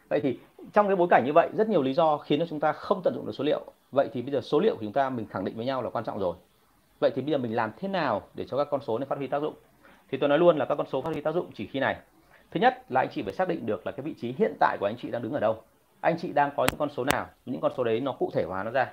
Vậy 0.10 0.20
thì 0.20 0.40
trong 0.74 0.88
cái 0.88 0.96
bối 0.96 1.08
cảnh 1.10 1.24
như 1.26 1.34
vậy, 1.34 1.50
rất 1.58 1.70
nhiều 1.70 1.82
lý 1.82 1.94
do 1.94 2.18
khiến 2.18 2.40
cho 2.40 2.46
chúng 2.46 2.60
ta 2.60 2.72
không 2.72 3.02
tận 3.04 3.14
dụng 3.16 3.26
được 3.26 3.32
số 3.32 3.44
liệu. 3.44 3.62
Vậy 3.92 4.10
thì 4.14 4.22
bây 4.22 4.32
giờ 4.32 4.42
số 4.42 4.60
liệu 4.60 4.76
của 4.76 4.82
chúng 4.82 4.94
ta 4.94 5.10
mình 5.10 5.26
khẳng 5.28 5.46
định 5.46 5.56
với 5.56 5.66
nhau 5.66 5.82
là 5.82 5.90
quan 5.90 6.04
trọng 6.04 6.20
rồi. 6.20 6.36
Vậy 7.00 7.12
thì 7.16 7.22
bây 7.22 7.32
giờ 7.32 7.38
mình 7.38 7.56
làm 7.56 7.72
thế 7.78 7.88
nào 7.88 8.22
để 8.34 8.46
cho 8.46 8.58
các 8.58 8.68
con 8.72 8.82
số 8.82 8.98
này 8.98 9.06
phát 9.06 9.18
huy 9.18 9.28
tác 9.28 9.42
dụng? 9.42 9.54
Thì 10.12 10.18
tôi 10.18 10.30
nói 10.30 10.40
luôn 10.40 10.58
là 10.58 10.66
các 10.66 10.76
con 10.76 10.88
số 10.92 11.02
phát 11.02 11.10
huy 11.14 11.22
tác 11.22 11.34
dụng 11.34 11.52
chỉ 11.54 11.68
khi 11.68 11.80
này. 11.80 11.98
Thứ 12.52 12.60
nhất 12.60 12.92
là 12.92 13.02
anh 13.02 13.10
chị 13.12 13.22
phải 13.22 13.34
xác 13.34 13.48
định 13.48 13.66
được 13.66 13.86
là 13.86 13.92
cái 13.92 14.04
vị 14.04 14.16
trí 14.22 14.36
hiện 14.38 14.54
tại 14.60 14.78
của 14.80 14.86
anh 14.86 14.96
chị 14.98 15.12
đang 15.12 15.22
đứng 15.22 15.34
ở 15.34 15.40
đâu 15.40 15.62
anh 16.02 16.18
chị 16.18 16.34
đang 16.34 16.50
có 16.58 16.68
những 16.70 16.80
con 16.80 16.90
số 16.90 17.04
nào? 17.04 17.28
Những 17.46 17.62
con 17.62 17.72
số 17.78 17.84
đấy 17.84 18.00
nó 18.00 18.12
cụ 18.12 18.32
thể 18.34 18.44
hóa 18.44 18.64
nó 18.64 18.72
ra. 18.72 18.88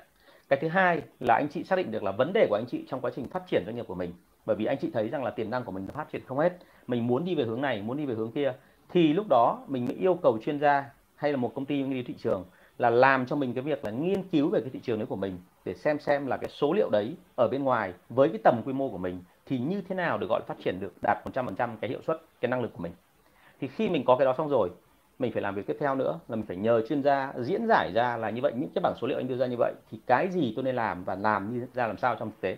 Cái 0.48 0.58
thứ 0.62 0.68
hai 0.68 1.02
là 1.20 1.34
anh 1.34 1.48
chị 1.48 1.64
xác 1.64 1.76
định 1.76 1.90
được 1.90 2.02
là 2.02 2.12
vấn 2.12 2.32
đề 2.32 2.46
của 2.50 2.56
anh 2.56 2.66
chị 2.68 2.84
trong 2.88 3.00
quá 3.00 3.10
trình 3.16 3.28
phát 3.28 3.42
triển 3.50 3.62
doanh 3.66 3.76
nghiệp 3.76 3.84
của 3.88 3.94
mình. 3.94 4.12
Bởi 4.46 4.56
vì 4.56 4.64
anh 4.64 4.78
chị 4.80 4.90
thấy 4.92 5.08
rằng 5.08 5.24
là 5.24 5.30
tiềm 5.30 5.50
năng 5.50 5.64
của 5.64 5.72
mình 5.72 5.86
phát 5.86 6.12
triển 6.12 6.22
không 6.26 6.38
hết. 6.38 6.52
Mình 6.86 7.06
muốn 7.06 7.24
đi 7.24 7.34
về 7.34 7.44
hướng 7.44 7.60
này, 7.60 7.82
muốn 7.82 7.96
đi 7.96 8.06
về 8.06 8.14
hướng 8.14 8.32
kia. 8.32 8.52
Thì 8.88 9.12
lúc 9.12 9.26
đó 9.28 9.58
mình 9.68 9.84
mới 9.84 9.94
yêu 9.94 10.14
cầu 10.14 10.38
chuyên 10.38 10.60
gia 10.60 10.84
hay 11.16 11.30
là 11.30 11.36
một 11.36 11.52
công 11.54 11.64
ty 11.64 11.76
nghiên 11.76 11.92
cứu 11.92 12.02
thị 12.06 12.14
trường 12.18 12.44
là 12.78 12.90
làm 12.90 13.26
cho 13.26 13.36
mình 13.36 13.54
cái 13.54 13.62
việc 13.62 13.84
là 13.84 13.90
nghiên 13.90 14.22
cứu 14.22 14.50
về 14.50 14.60
cái 14.60 14.70
thị 14.70 14.80
trường 14.82 14.98
đấy 14.98 15.06
của 15.06 15.16
mình 15.16 15.38
để 15.64 15.74
xem 15.74 15.98
xem 15.98 16.26
là 16.26 16.36
cái 16.36 16.50
số 16.50 16.72
liệu 16.72 16.90
đấy 16.90 17.16
ở 17.36 17.48
bên 17.48 17.64
ngoài 17.64 17.92
với 18.08 18.28
cái 18.28 18.38
tầm 18.44 18.62
quy 18.64 18.72
mô 18.72 18.88
của 18.88 18.98
mình 18.98 19.22
thì 19.46 19.58
như 19.58 19.82
thế 19.88 19.94
nào 19.94 20.18
được 20.18 20.26
gọi 20.30 20.40
là 20.40 20.46
phát 20.46 20.58
triển 20.64 20.80
được 20.80 20.92
đạt 21.02 21.18
100% 21.34 21.76
cái 21.80 21.90
hiệu 21.90 22.00
suất, 22.06 22.22
cái 22.40 22.48
năng 22.48 22.62
lực 22.62 22.72
của 22.72 22.82
mình. 22.82 22.92
Thì 23.60 23.68
khi 23.68 23.88
mình 23.88 24.04
có 24.06 24.16
cái 24.16 24.24
đó 24.24 24.34
xong 24.38 24.48
rồi 24.48 24.70
mình 25.18 25.32
phải 25.32 25.42
làm 25.42 25.54
việc 25.54 25.66
tiếp 25.66 25.76
theo 25.80 25.94
nữa 25.94 26.18
là 26.28 26.36
mình 26.36 26.46
phải 26.46 26.56
nhờ 26.56 26.82
chuyên 26.88 27.02
gia 27.02 27.32
diễn 27.38 27.66
giải 27.68 27.92
ra 27.94 28.16
là 28.16 28.30
như 28.30 28.40
vậy, 28.42 28.52
những 28.56 28.70
cái 28.74 28.82
bảng 28.82 28.94
số 29.00 29.06
liệu 29.06 29.18
anh 29.18 29.28
đưa 29.28 29.36
ra 29.36 29.46
như 29.46 29.56
vậy. 29.58 29.72
Thì 29.90 30.00
cái 30.06 30.28
gì 30.28 30.52
tôi 30.56 30.64
nên 30.64 30.76
làm 30.76 31.04
và 31.04 31.14
làm 31.14 31.54
như 31.54 31.66
ra 31.74 31.86
làm 31.86 31.98
sao 31.98 32.16
trong 32.18 32.30
thực 32.30 32.40
tế. 32.40 32.56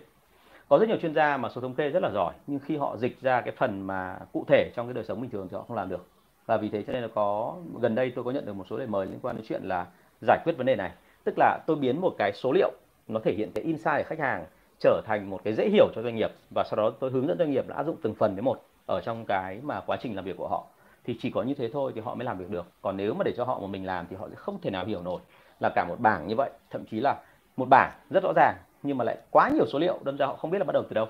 Có 0.69 0.77
rất 0.79 0.89
nhiều 0.89 0.97
chuyên 1.01 1.13
gia 1.13 1.37
mà 1.37 1.49
số 1.49 1.61
thống 1.61 1.73
kê 1.73 1.89
rất 1.89 2.03
là 2.03 2.11
giỏi, 2.13 2.33
nhưng 2.47 2.59
khi 2.59 2.77
họ 2.77 2.97
dịch 2.97 3.21
ra 3.21 3.41
cái 3.41 3.53
phần 3.57 3.87
mà 3.87 4.19
cụ 4.33 4.45
thể 4.47 4.71
trong 4.75 4.87
cái 4.87 4.93
đời 4.93 5.03
sống 5.03 5.21
bình 5.21 5.29
thường 5.29 5.47
thì 5.51 5.55
họ 5.55 5.63
không 5.67 5.77
làm 5.77 5.89
được. 5.89 6.07
Và 6.45 6.57
vì 6.57 6.69
thế 6.69 6.83
cho 6.87 6.93
nên 6.93 7.01
là 7.01 7.07
có, 7.15 7.55
gần 7.81 7.95
đây 7.95 8.11
tôi 8.15 8.25
có 8.25 8.31
nhận 8.31 8.45
được 8.45 8.53
một 8.53 8.65
số 8.69 8.77
lời 8.77 8.87
mời 8.87 9.05
liên 9.05 9.19
quan 9.21 9.35
đến 9.35 9.45
chuyện 9.47 9.63
là 9.63 9.87
giải 10.21 10.39
quyết 10.45 10.53
vấn 10.57 10.65
đề 10.65 10.75
này. 10.75 10.91
Tức 11.23 11.33
là 11.37 11.59
tôi 11.67 11.75
biến 11.75 12.01
một 12.01 12.15
cái 12.17 12.31
số 12.33 12.51
liệu, 12.51 12.71
nó 13.07 13.19
thể 13.23 13.33
hiện 13.33 13.51
cái 13.51 13.63
insight 13.63 13.97
của 13.97 14.03
khách 14.07 14.19
hàng 14.19 14.45
trở 14.79 15.01
thành 15.05 15.29
một 15.29 15.41
cái 15.43 15.53
dễ 15.53 15.69
hiểu 15.69 15.87
cho 15.95 16.01
doanh 16.01 16.15
nghiệp 16.15 16.31
và 16.55 16.63
sau 16.69 16.77
đó 16.77 16.91
tôi 16.99 17.11
hướng 17.11 17.27
dẫn 17.27 17.37
doanh 17.37 17.51
nghiệp 17.51 17.69
là 17.69 17.75
áp 17.75 17.83
dụng 17.83 17.95
từng 18.01 18.15
phần 18.15 18.35
đến 18.35 18.45
một 18.45 18.65
ở 18.85 19.01
trong 19.01 19.25
cái 19.27 19.59
mà 19.63 19.81
quá 19.81 19.97
trình 20.01 20.15
làm 20.15 20.25
việc 20.25 20.37
của 20.37 20.47
họ 20.47 20.65
thì 21.09 21.17
chỉ 21.21 21.29
có 21.29 21.43
như 21.43 21.53
thế 21.53 21.69
thôi 21.73 21.91
thì 21.95 22.01
họ 22.01 22.15
mới 22.15 22.25
làm 22.25 22.37
việc 22.37 22.49
được. 22.49 22.65
Còn 22.81 22.97
nếu 22.97 23.13
mà 23.13 23.23
để 23.23 23.33
cho 23.37 23.43
họ 23.43 23.59
một 23.59 23.67
mình 23.67 23.85
làm 23.85 24.05
thì 24.09 24.15
họ 24.15 24.29
sẽ 24.29 24.35
không 24.35 24.61
thể 24.61 24.69
nào 24.69 24.85
hiểu 24.85 25.01
nổi 25.01 25.21
là 25.59 25.69
cả 25.75 25.85
một 25.87 25.99
bảng 25.99 26.27
như 26.27 26.35
vậy. 26.35 26.49
Thậm 26.69 26.85
chí 26.91 26.99
là 26.99 27.15
một 27.57 27.67
bảng 27.69 27.91
rất 28.09 28.23
rõ 28.23 28.33
ràng 28.35 28.55
nhưng 28.83 28.97
mà 28.97 29.03
lại 29.05 29.17
quá 29.31 29.49
nhiều 29.49 29.65
số 29.67 29.79
liệu 29.79 29.99
đâm 30.03 30.17
ra 30.17 30.25
họ 30.25 30.35
không 30.35 30.51
biết 30.51 30.57
là 30.57 30.63
bắt 30.63 30.73
đầu 30.73 30.83
từ 30.89 30.93
đâu. 30.93 31.07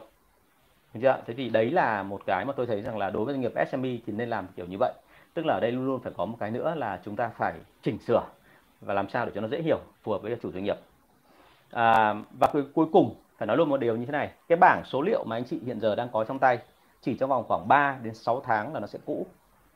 Được 0.94 1.00
chưa? 1.02 1.22
thế 1.28 1.34
thì 1.34 1.50
đấy 1.50 1.72
là 1.72 2.04
một 2.04 2.22
cái 2.26 2.46
mà 2.46 2.54
tôi 2.54 2.66
thấy 2.66 2.82
rằng 2.82 2.98
là 2.98 3.10
đối 3.10 3.26
với 3.26 3.34
doanh 3.34 3.42
nghiệp 3.42 3.54
SME 3.72 3.90
thì 4.06 4.14
nên 4.14 4.30
làm 4.30 4.48
kiểu 4.56 4.66
như 4.66 4.78
vậy. 4.80 4.94
Tức 5.34 5.46
là 5.46 5.54
ở 5.54 5.60
đây 5.60 5.72
luôn 5.72 5.86
luôn 5.86 6.00
phải 6.00 6.14
có 6.18 6.26
một 6.26 6.38
cái 6.40 6.52
nữa 6.52 6.76
là 6.76 7.00
chúng 7.06 7.16
ta 7.16 7.32
phải 7.38 7.54
chỉnh 7.82 7.98
sửa 7.98 8.24
và 8.82 8.94
làm 8.94 9.10
sao 9.10 9.26
để 9.26 9.32
cho 9.36 9.42
nó 9.42 9.48
dễ 9.48 9.62
hiểu 9.62 9.80
phù 10.04 10.12
hợp 10.12 10.22
với 10.22 10.38
chủ 10.42 10.52
doanh 10.52 10.64
nghiệp. 10.64 10.78
À, 11.72 12.16
và 12.40 12.48
cuối, 12.54 12.64
cuối 12.74 12.86
cùng 12.94 13.16
phải 13.38 13.48
nói 13.48 13.58
luôn 13.58 13.70
một 13.70 13.78
điều 13.78 13.98
như 13.98 14.06
thế 14.06 14.12
này. 14.12 14.30
Cái 14.48 14.58
bảng 14.58 14.82
số 14.86 15.02
liệu 15.02 15.24
mà 15.24 15.36
anh 15.36 15.44
chị 15.46 15.60
hiện 15.66 15.80
giờ 15.80 15.96
đang 15.96 16.10
có 16.10 16.24
trong 16.24 16.40
tay 16.40 16.60
chỉ 17.02 17.18
trong 17.18 17.30
vòng 17.30 17.44
khoảng 17.48 17.68
3 17.68 17.98
đến 18.04 18.14
6 18.14 18.42
tháng 18.46 18.74
là 18.74 18.80
nó 18.80 18.88
sẽ 18.88 19.00
cũ 19.06 19.28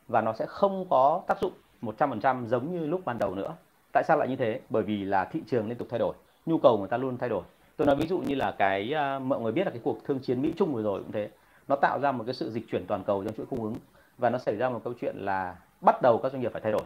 và 0.08 0.20
nó 0.20 0.32
sẽ 0.32 0.46
không 0.46 0.86
có 0.90 1.22
tác 1.26 1.40
dụng 1.40 1.52
100% 1.82 2.46
giống 2.46 2.72
như 2.72 2.86
lúc 2.86 3.04
ban 3.04 3.18
đầu 3.18 3.34
nữa. 3.34 3.54
Tại 3.92 4.04
sao 4.04 4.16
lại 4.16 4.28
như 4.28 4.36
thế? 4.36 4.60
Bởi 4.70 4.82
vì 4.82 5.04
là 5.04 5.24
thị 5.24 5.42
trường 5.46 5.68
liên 5.68 5.78
tục 5.78 5.88
thay 5.90 5.98
đổi, 5.98 6.14
nhu 6.46 6.58
cầu 6.58 6.78
người 6.78 6.88
ta 6.88 6.96
luôn 6.96 7.18
thay 7.18 7.28
đổi. 7.28 7.42
Tôi 7.76 7.86
nói 7.86 7.96
ví 7.96 8.06
dụ 8.06 8.18
như 8.18 8.34
là 8.34 8.54
cái 8.58 8.92
à, 8.94 9.18
mọi 9.18 9.40
người 9.40 9.52
biết 9.52 9.64
là 9.64 9.70
cái 9.70 9.80
cuộc 9.84 10.04
thương 10.04 10.18
chiến 10.18 10.42
Mỹ 10.42 10.52
Trung 10.56 10.72
vừa 10.72 10.82
rồi 10.82 11.02
cũng 11.02 11.12
thế. 11.12 11.30
Nó 11.68 11.76
tạo 11.76 12.00
ra 12.00 12.12
một 12.12 12.24
cái 12.26 12.34
sự 12.34 12.50
dịch 12.50 12.64
chuyển 12.70 12.86
toàn 12.86 13.04
cầu 13.04 13.24
trong 13.24 13.34
chuỗi 13.34 13.46
cung 13.46 13.62
ứng 13.62 13.74
và 14.18 14.30
nó 14.30 14.38
xảy 14.38 14.56
ra 14.56 14.68
một 14.68 14.80
câu 14.84 14.92
chuyện 15.00 15.16
là 15.16 15.56
bắt 15.80 16.02
đầu 16.02 16.20
các 16.22 16.32
doanh 16.32 16.42
nghiệp 16.42 16.52
phải 16.52 16.60
thay 16.60 16.72
đổi. 16.72 16.82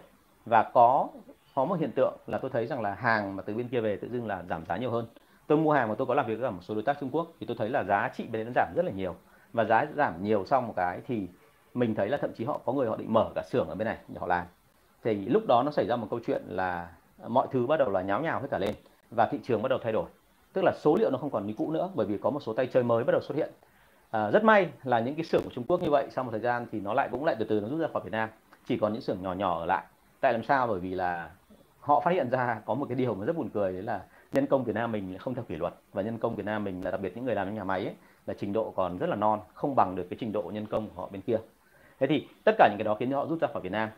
Và 0.47 0.71
có 0.75 1.09
có 1.55 1.65
một 1.65 1.81
hiện 1.81 1.93
tượng 1.93 2.17
là 2.27 2.39
tôi 2.39 2.51
thấy 2.51 2.67
rằng 2.67 2.81
là 2.81 2.95
hàng 2.95 3.37
mà 3.37 3.43
từ 3.43 3.55
bên 3.55 3.69
kia 3.69 3.81
về 3.81 3.97
tự 3.97 4.09
dưng 4.09 4.27
là 4.27 4.43
giảm 4.49 4.65
giá 4.69 4.77
nhiều 4.77 4.91
hơn. 4.91 5.07
Tôi 5.47 5.59
mua 5.59 5.73
hàng 5.73 5.89
mà 5.89 5.95
tôi 5.95 6.07
có 6.07 6.15
làm 6.15 6.27
việc 6.27 6.41
với 6.41 6.51
một 6.51 6.61
số 6.63 6.75
đối 6.75 6.83
tác 6.83 6.97
Trung 7.01 7.11
Quốc 7.13 7.33
thì 7.41 7.47
tôi 7.47 7.57
thấy 7.57 7.71
là 7.71 7.85
giá 7.85 8.11
trị 8.17 8.27
bên 8.33 8.47
nó 8.47 8.53
giảm 8.55 8.73
rất 8.77 8.85
là 8.85 8.93
nhiều. 8.93 9.15
Và 9.53 9.65
giá 9.65 9.87
giảm 9.97 10.23
nhiều 10.23 10.45
xong 10.45 10.67
một 10.67 10.73
cái 10.77 11.01
thì 11.07 11.29
mình 11.79 11.95
thấy 11.95 12.09
là 12.09 12.17
thậm 12.17 12.33
chí 12.33 12.45
họ 12.45 12.61
có 12.65 12.73
người 12.73 12.89
họ 12.89 12.97
định 12.97 13.13
mở 13.13 13.31
cả 13.35 13.43
xưởng 13.51 13.69
ở 13.69 13.75
bên 13.75 13.87
này 13.87 13.97
để 14.09 14.17
họ 14.21 14.27
làm 14.27 14.47
thì 15.05 15.15
lúc 15.15 15.47
đó 15.47 15.63
nó 15.63 15.71
xảy 15.71 15.87
ra 15.87 15.97
một 15.97 16.07
câu 16.11 16.21
chuyện 16.27 16.43
là 16.47 16.89
mọi 17.29 17.47
thứ 17.51 17.67
bắt 17.67 17.77
đầu 17.77 17.91
là 17.91 18.03
nháo 18.03 18.23
nhào 18.23 18.41
hết 18.41 18.49
cả 18.51 18.59
lên 18.59 18.75
và 19.11 19.27
thị 19.27 19.39
trường 19.45 19.63
bắt 19.63 19.69
đầu 19.69 19.79
thay 19.83 19.93
đổi. 19.93 20.05
Tức 20.53 20.63
là 20.65 20.73
số 20.81 20.97
liệu 20.97 21.11
nó 21.11 21.19
không 21.19 21.31
còn 21.31 21.47
như 21.47 21.55
cũ 21.57 21.71
nữa 21.71 21.91
bởi 21.95 22.07
vì 22.07 22.19
có 22.19 22.31
một 22.31 22.41
số 22.41 22.53
tay 22.53 22.67
chơi 22.67 22.83
mới 22.83 23.05
bắt 23.05 23.13
đầu 23.13 23.21
xuất 23.21 23.37
hiện. 23.37 23.51
À, 24.11 24.31
rất 24.31 24.45
may 24.45 24.69
là 24.85 25.01
những 25.01 25.15
cái 25.15 25.25
xưởng 25.25 25.43
của 25.45 25.51
Trung 25.51 25.65
Quốc 25.69 25.83
như 25.83 25.91
vậy 25.91 26.07
sau 26.11 26.25
một 26.25 26.31
thời 26.31 26.41
gian 26.41 26.67
thì 26.73 26.81
nó 26.81 26.95
lại 26.95 27.09
cũng 27.13 27.25
lại 27.25 27.37
từ 27.39 27.45
từ 27.45 27.61
nó 27.61 27.69
rút 27.69 27.81
ra 27.81 27.89
khỏi 27.93 28.03
Việt 28.05 28.13
Nam. 28.13 28.29
Chỉ 28.67 28.79
còn 28.79 28.93
những 28.93 29.03
xưởng 29.03 29.23
nhỏ 29.23 29.33
nhỏ 29.33 29.59
ở 29.59 29.67
lại. 29.67 29.85
Tại 30.21 30.33
làm 30.33 30.43
sao? 30.43 30.67
Bởi 30.67 30.81
vì 30.81 30.95
là 30.95 31.31
họ 31.81 32.01
phát 32.01 32.11
hiện 32.11 32.31
ra 32.31 32.61
có 32.67 32.75
một 32.75 32.87
cái 32.89 32.95
điều 32.95 33.15
mà 33.15 33.25
rất 33.25 33.37
buồn 33.37 33.49
cười 33.55 33.73
đấy 33.73 33.83
là 33.83 34.03
nhân 34.33 34.47
công 34.47 34.65
Việt 34.65 34.75
Nam 34.75 34.93
mình 34.93 35.19
không 35.19 35.35
theo 35.35 35.45
kỷ 35.45 35.57
luật. 35.57 35.75
Và 35.93 36.03
nhân 36.03 36.19
công 36.19 36.35
Việt 36.35 36.47
Nam 36.47 36.65
mình 36.65 36.85
là 36.85 36.91
đặc 36.91 37.01
biệt 37.01 37.17
những 37.17 37.25
người 37.25 37.35
làm 37.35 37.47
trong 37.47 37.55
nhà 37.55 37.65
máy 37.65 37.85
ấy, 37.85 37.95
là 38.27 38.35
trình 38.39 38.53
độ 38.53 38.73
còn 38.77 38.99
rất 38.99 39.09
là 39.09 39.17
non 39.17 39.41
không 39.55 39.75
bằng 39.77 39.95
được 39.97 40.07
cái 40.11 40.17
trình 40.21 40.33
độ 40.33 40.43
nhân 40.43 40.67
công 40.67 40.89
của 40.89 41.03
họ 41.03 41.09
bên 41.13 41.23
kia 41.23 41.37
thế 42.01 42.07
thì 42.07 42.29
tất 42.45 42.53
cả 42.59 42.69
những 42.69 42.79
cái 42.79 42.85
đó 42.85 42.97
khiến 43.01 43.11
họ 43.11 43.27
rút 43.27 43.41
ra 43.41 43.49
khỏi 43.53 43.63
Việt 43.63 43.73
Nam. 43.73 43.89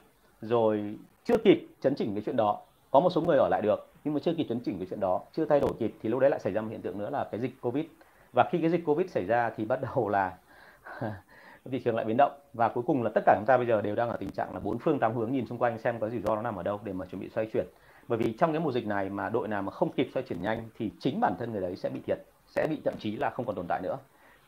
Rồi 0.40 0.94
chưa 1.24 1.36
kịp 1.44 1.66
chấn 1.80 1.94
chỉnh 1.94 2.14
cái 2.14 2.22
chuyện 2.26 2.36
đó, 2.36 2.60
có 2.90 3.00
một 3.00 3.10
số 3.10 3.20
người 3.20 3.36
ở 3.36 3.48
lại 3.50 3.62
được, 3.62 3.88
nhưng 4.04 4.14
mà 4.14 4.20
chưa 4.20 4.34
kịp 4.34 4.46
chấn 4.48 4.60
chỉnh 4.60 4.78
cái 4.78 4.86
chuyện 4.90 5.00
đó, 5.00 5.20
chưa 5.32 5.44
thay 5.44 5.60
đổi 5.60 5.72
kịp, 5.78 5.94
thì 6.02 6.08
lúc 6.08 6.20
đấy 6.20 6.30
lại 6.30 6.40
xảy 6.40 6.52
ra 6.52 6.60
một 6.60 6.68
hiện 6.70 6.82
tượng 6.82 6.98
nữa 6.98 7.10
là 7.10 7.28
cái 7.30 7.40
dịch 7.40 7.60
covid. 7.60 7.84
Và 8.32 8.48
khi 8.52 8.58
cái 8.60 8.70
dịch 8.70 8.84
covid 8.84 9.10
xảy 9.10 9.24
ra 9.24 9.50
thì 9.56 9.64
bắt 9.64 9.80
đầu 9.82 10.08
là 10.08 10.32
thị 11.70 11.80
trường 11.84 11.96
lại 11.96 12.04
biến 12.04 12.16
động. 12.16 12.32
Và 12.52 12.68
cuối 12.68 12.84
cùng 12.86 13.02
là 13.02 13.10
tất 13.14 13.20
cả 13.26 13.34
chúng 13.38 13.46
ta 13.46 13.56
bây 13.56 13.66
giờ 13.66 13.82
đều 13.82 13.96
đang 13.96 14.08
ở 14.08 14.16
tình 14.16 14.30
trạng 14.30 14.54
là 14.54 14.60
bốn 14.60 14.78
phương 14.78 14.98
tám 14.98 15.14
hướng 15.14 15.32
nhìn 15.32 15.46
xung 15.46 15.58
quanh 15.58 15.78
xem 15.78 15.98
có 16.00 16.08
rủi 16.08 16.20
ro 16.20 16.36
nó 16.36 16.42
nằm 16.42 16.56
ở 16.56 16.62
đâu 16.62 16.80
để 16.84 16.92
mà 16.92 17.06
chuẩn 17.06 17.20
bị 17.20 17.28
xoay 17.28 17.46
chuyển. 17.52 17.66
Bởi 18.08 18.18
vì 18.18 18.32
trong 18.32 18.52
cái 18.52 18.60
mùa 18.60 18.72
dịch 18.72 18.86
này 18.86 19.08
mà 19.08 19.28
đội 19.28 19.48
nào 19.48 19.62
mà 19.62 19.72
không 19.72 19.92
kịp 19.92 20.08
xoay 20.14 20.26
chuyển 20.28 20.42
nhanh 20.42 20.68
thì 20.78 20.90
chính 21.00 21.20
bản 21.20 21.34
thân 21.38 21.52
người 21.52 21.60
đấy 21.60 21.76
sẽ 21.76 21.88
bị 21.88 22.00
thiệt, 22.06 22.18
sẽ 22.46 22.66
bị 22.70 22.80
thậm 22.84 22.94
chí 22.98 23.16
là 23.16 23.30
không 23.30 23.46
còn 23.46 23.56
tồn 23.56 23.66
tại 23.68 23.80
nữa 23.82 23.98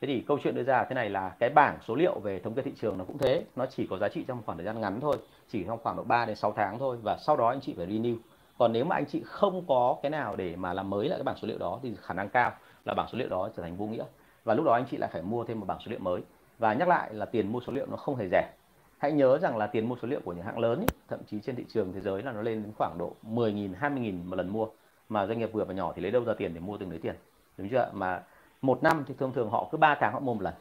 thế 0.03 0.09
thì 0.09 0.25
câu 0.29 0.39
chuyện 0.43 0.55
đưa 0.55 0.63
ra 0.63 0.85
thế 0.85 0.95
này 0.95 1.11
là 1.11 1.33
cái 1.39 1.51
bảng 1.51 1.79
số 1.89 1.95
liệu 1.95 2.19
về 2.19 2.39
thống 2.39 2.55
kê 2.55 2.63
thị 2.63 2.73
trường 2.81 2.99
nó 2.99 3.05
cũng 3.05 3.19
thế. 3.19 3.45
Nó 3.57 3.67
chỉ 3.67 3.87
có 3.91 3.99
giá 3.99 4.09
trị 4.09 4.25
trong 4.29 4.37
một 4.37 4.43
khoảng 4.47 4.59
thời 4.59 4.65
gian 4.65 4.81
ngắn 4.81 5.01
thôi 5.01 5.17
chỉ 5.49 5.65
trong 5.65 5.79
khoảng 5.83 5.97
độ 5.97 6.03
3 6.03 6.27
đến 6.27 6.37
6 6.37 6.53
tháng 6.53 6.79
thôi 6.79 6.97
và 7.03 7.17
sau 7.17 7.37
đó 7.37 7.49
anh 7.49 7.61
chị 7.61 7.75
phải 7.77 7.87
renew. 7.87 8.17
Còn 8.59 8.73
nếu 8.73 8.85
mà 8.85 8.97
anh 8.97 9.07
chị 9.07 9.23
không 9.27 9.65
có 9.69 9.97
cái 10.03 10.11
nào 10.11 10.37
để 10.37 10.57
mà 10.57 10.73
làm 10.73 10.91
mới 10.91 11.09
lại 11.09 11.19
cái 11.19 11.25
bảng 11.25 11.37
số 11.37 11.49
liệu 11.49 11.59
đó 11.59 11.81
thì 11.83 11.95
khả 12.03 12.15
năng 12.15 12.29
cao 12.29 12.53
là 12.85 12.95
bảng 12.95 13.09
số 13.13 13.19
liệu 13.19 13.29
đó 13.29 13.49
trở 13.57 13.63
thành 13.63 13.77
vô 13.77 13.87
nghĩa. 13.87 14.05
Và 14.45 14.55
lúc 14.55 14.67
đó 14.67 14.73
anh 14.73 14.85
chị 14.91 14.97
lại 14.97 15.11
phải 15.13 15.23
mua 15.23 15.45
thêm 15.45 15.61
một 15.61 15.67
bảng 15.67 15.79
số 15.81 15.91
liệu 15.91 16.01
mới. 16.01 16.21
Và 16.59 16.75
nhắc 16.75 16.89
lại 16.89 17.15
là 17.15 17.27
tiền 17.27 17.53
mua 17.53 17.61
số 17.67 17.73
liệu 17.73 17.87
nó 17.87 17.97
không 17.97 18.17
hề 18.17 18.29
rẻ. 18.31 18.53
Hãy 18.99 19.13
nhớ 19.13 19.39
rằng 19.39 19.57
là 19.57 19.67
tiền 19.67 19.89
mua 19.89 19.97
số 20.03 20.09
liệu 20.09 20.21
của 20.25 20.33
những 20.33 20.45
hãng 20.45 20.59
lớn 20.59 20.81
ý, 20.81 20.87
thậm 21.09 21.21
chí 21.27 21.41
trên 21.41 21.57
thị 21.57 21.65
trường 21.69 21.93
thế 21.93 22.01
giới 22.01 22.23
là 22.23 22.33
nó 22.33 22.43
lên 22.43 22.63
đến 22.63 22.73
khoảng 22.79 22.99
độ 22.99 23.13
10.000 23.31 23.75
20.000 23.81 24.25
một 24.25 24.37
lần 24.37 24.49
mua. 24.49 24.67
Mà 25.09 25.27
doanh 25.27 25.39
nghiệp 25.39 25.53
vừa 25.53 25.65
và 25.65 25.75
nhỏ 25.75 25.93
thì 25.97 26.03
lấy 26.03 26.11
đâu 26.11 26.25
ra 26.25 26.35
tiền 26.35 26.55
để 26.55 26.61
mua 26.61 26.77
từng 26.77 26.91
đấy 26.91 26.99
tiền. 27.03 27.15
Đúng 27.59 27.69
chưa 27.69 27.91
mà 27.93 28.23
một 28.63 28.83
năm 28.83 29.05
thì 29.07 29.15
thường 29.19 29.33
thường 29.33 29.51
họ 29.51 29.69
cứ 29.73 29.79
3 29.79 29.95
tháng 30.01 30.13
họ 30.13 30.21
mua 30.21 30.35
một 30.35 30.43
lần. 30.43 30.55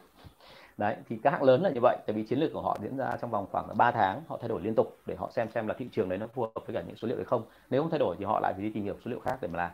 Đấy, 0.77 0.96
thì 1.10 1.17
các 1.24 1.31
hãng 1.31 1.43
lớn 1.43 1.62
là 1.62 1.70
như 1.70 1.79
vậy, 1.81 1.98
tại 2.08 2.13
vì 2.13 2.24
chiến 2.24 2.39
lược 2.39 2.53
của 2.53 2.62
họ 2.62 2.77
diễn 2.81 2.98
ra 2.98 3.17
trong 3.22 3.31
vòng 3.31 3.46
khoảng 3.51 3.77
3 3.77 3.91
tháng, 3.91 4.22
họ 4.27 4.38
thay 4.41 4.50
đổi 4.50 4.62
liên 4.62 4.75
tục 4.75 4.98
để 5.05 5.15
họ 5.15 5.29
xem 5.31 5.51
xem 5.51 5.67
là 5.67 5.74
thị 5.74 5.89
trường 5.91 6.10
đấy 6.10 6.17
nó 6.17 6.27
phù 6.27 6.41
hợp 6.41 6.65
với 6.65 6.75
cả 6.75 6.81
những 6.88 6.96
số 6.96 7.08
liệu 7.08 7.17
đấy 7.17 7.25
không. 7.25 7.43
Nếu 7.70 7.81
không 7.81 7.91
thay 7.91 8.00
đổi 8.00 8.15
thì 8.20 8.25
họ 8.25 8.39
lại 8.39 8.53
phải 8.53 8.63
đi 8.63 8.72
tìm 8.74 8.84
hiểu 8.84 8.96
số 9.05 9.12
liệu 9.12 9.20
khác 9.20 9.38
để 9.41 9.48
mà 9.48 9.58
làm. 9.58 9.72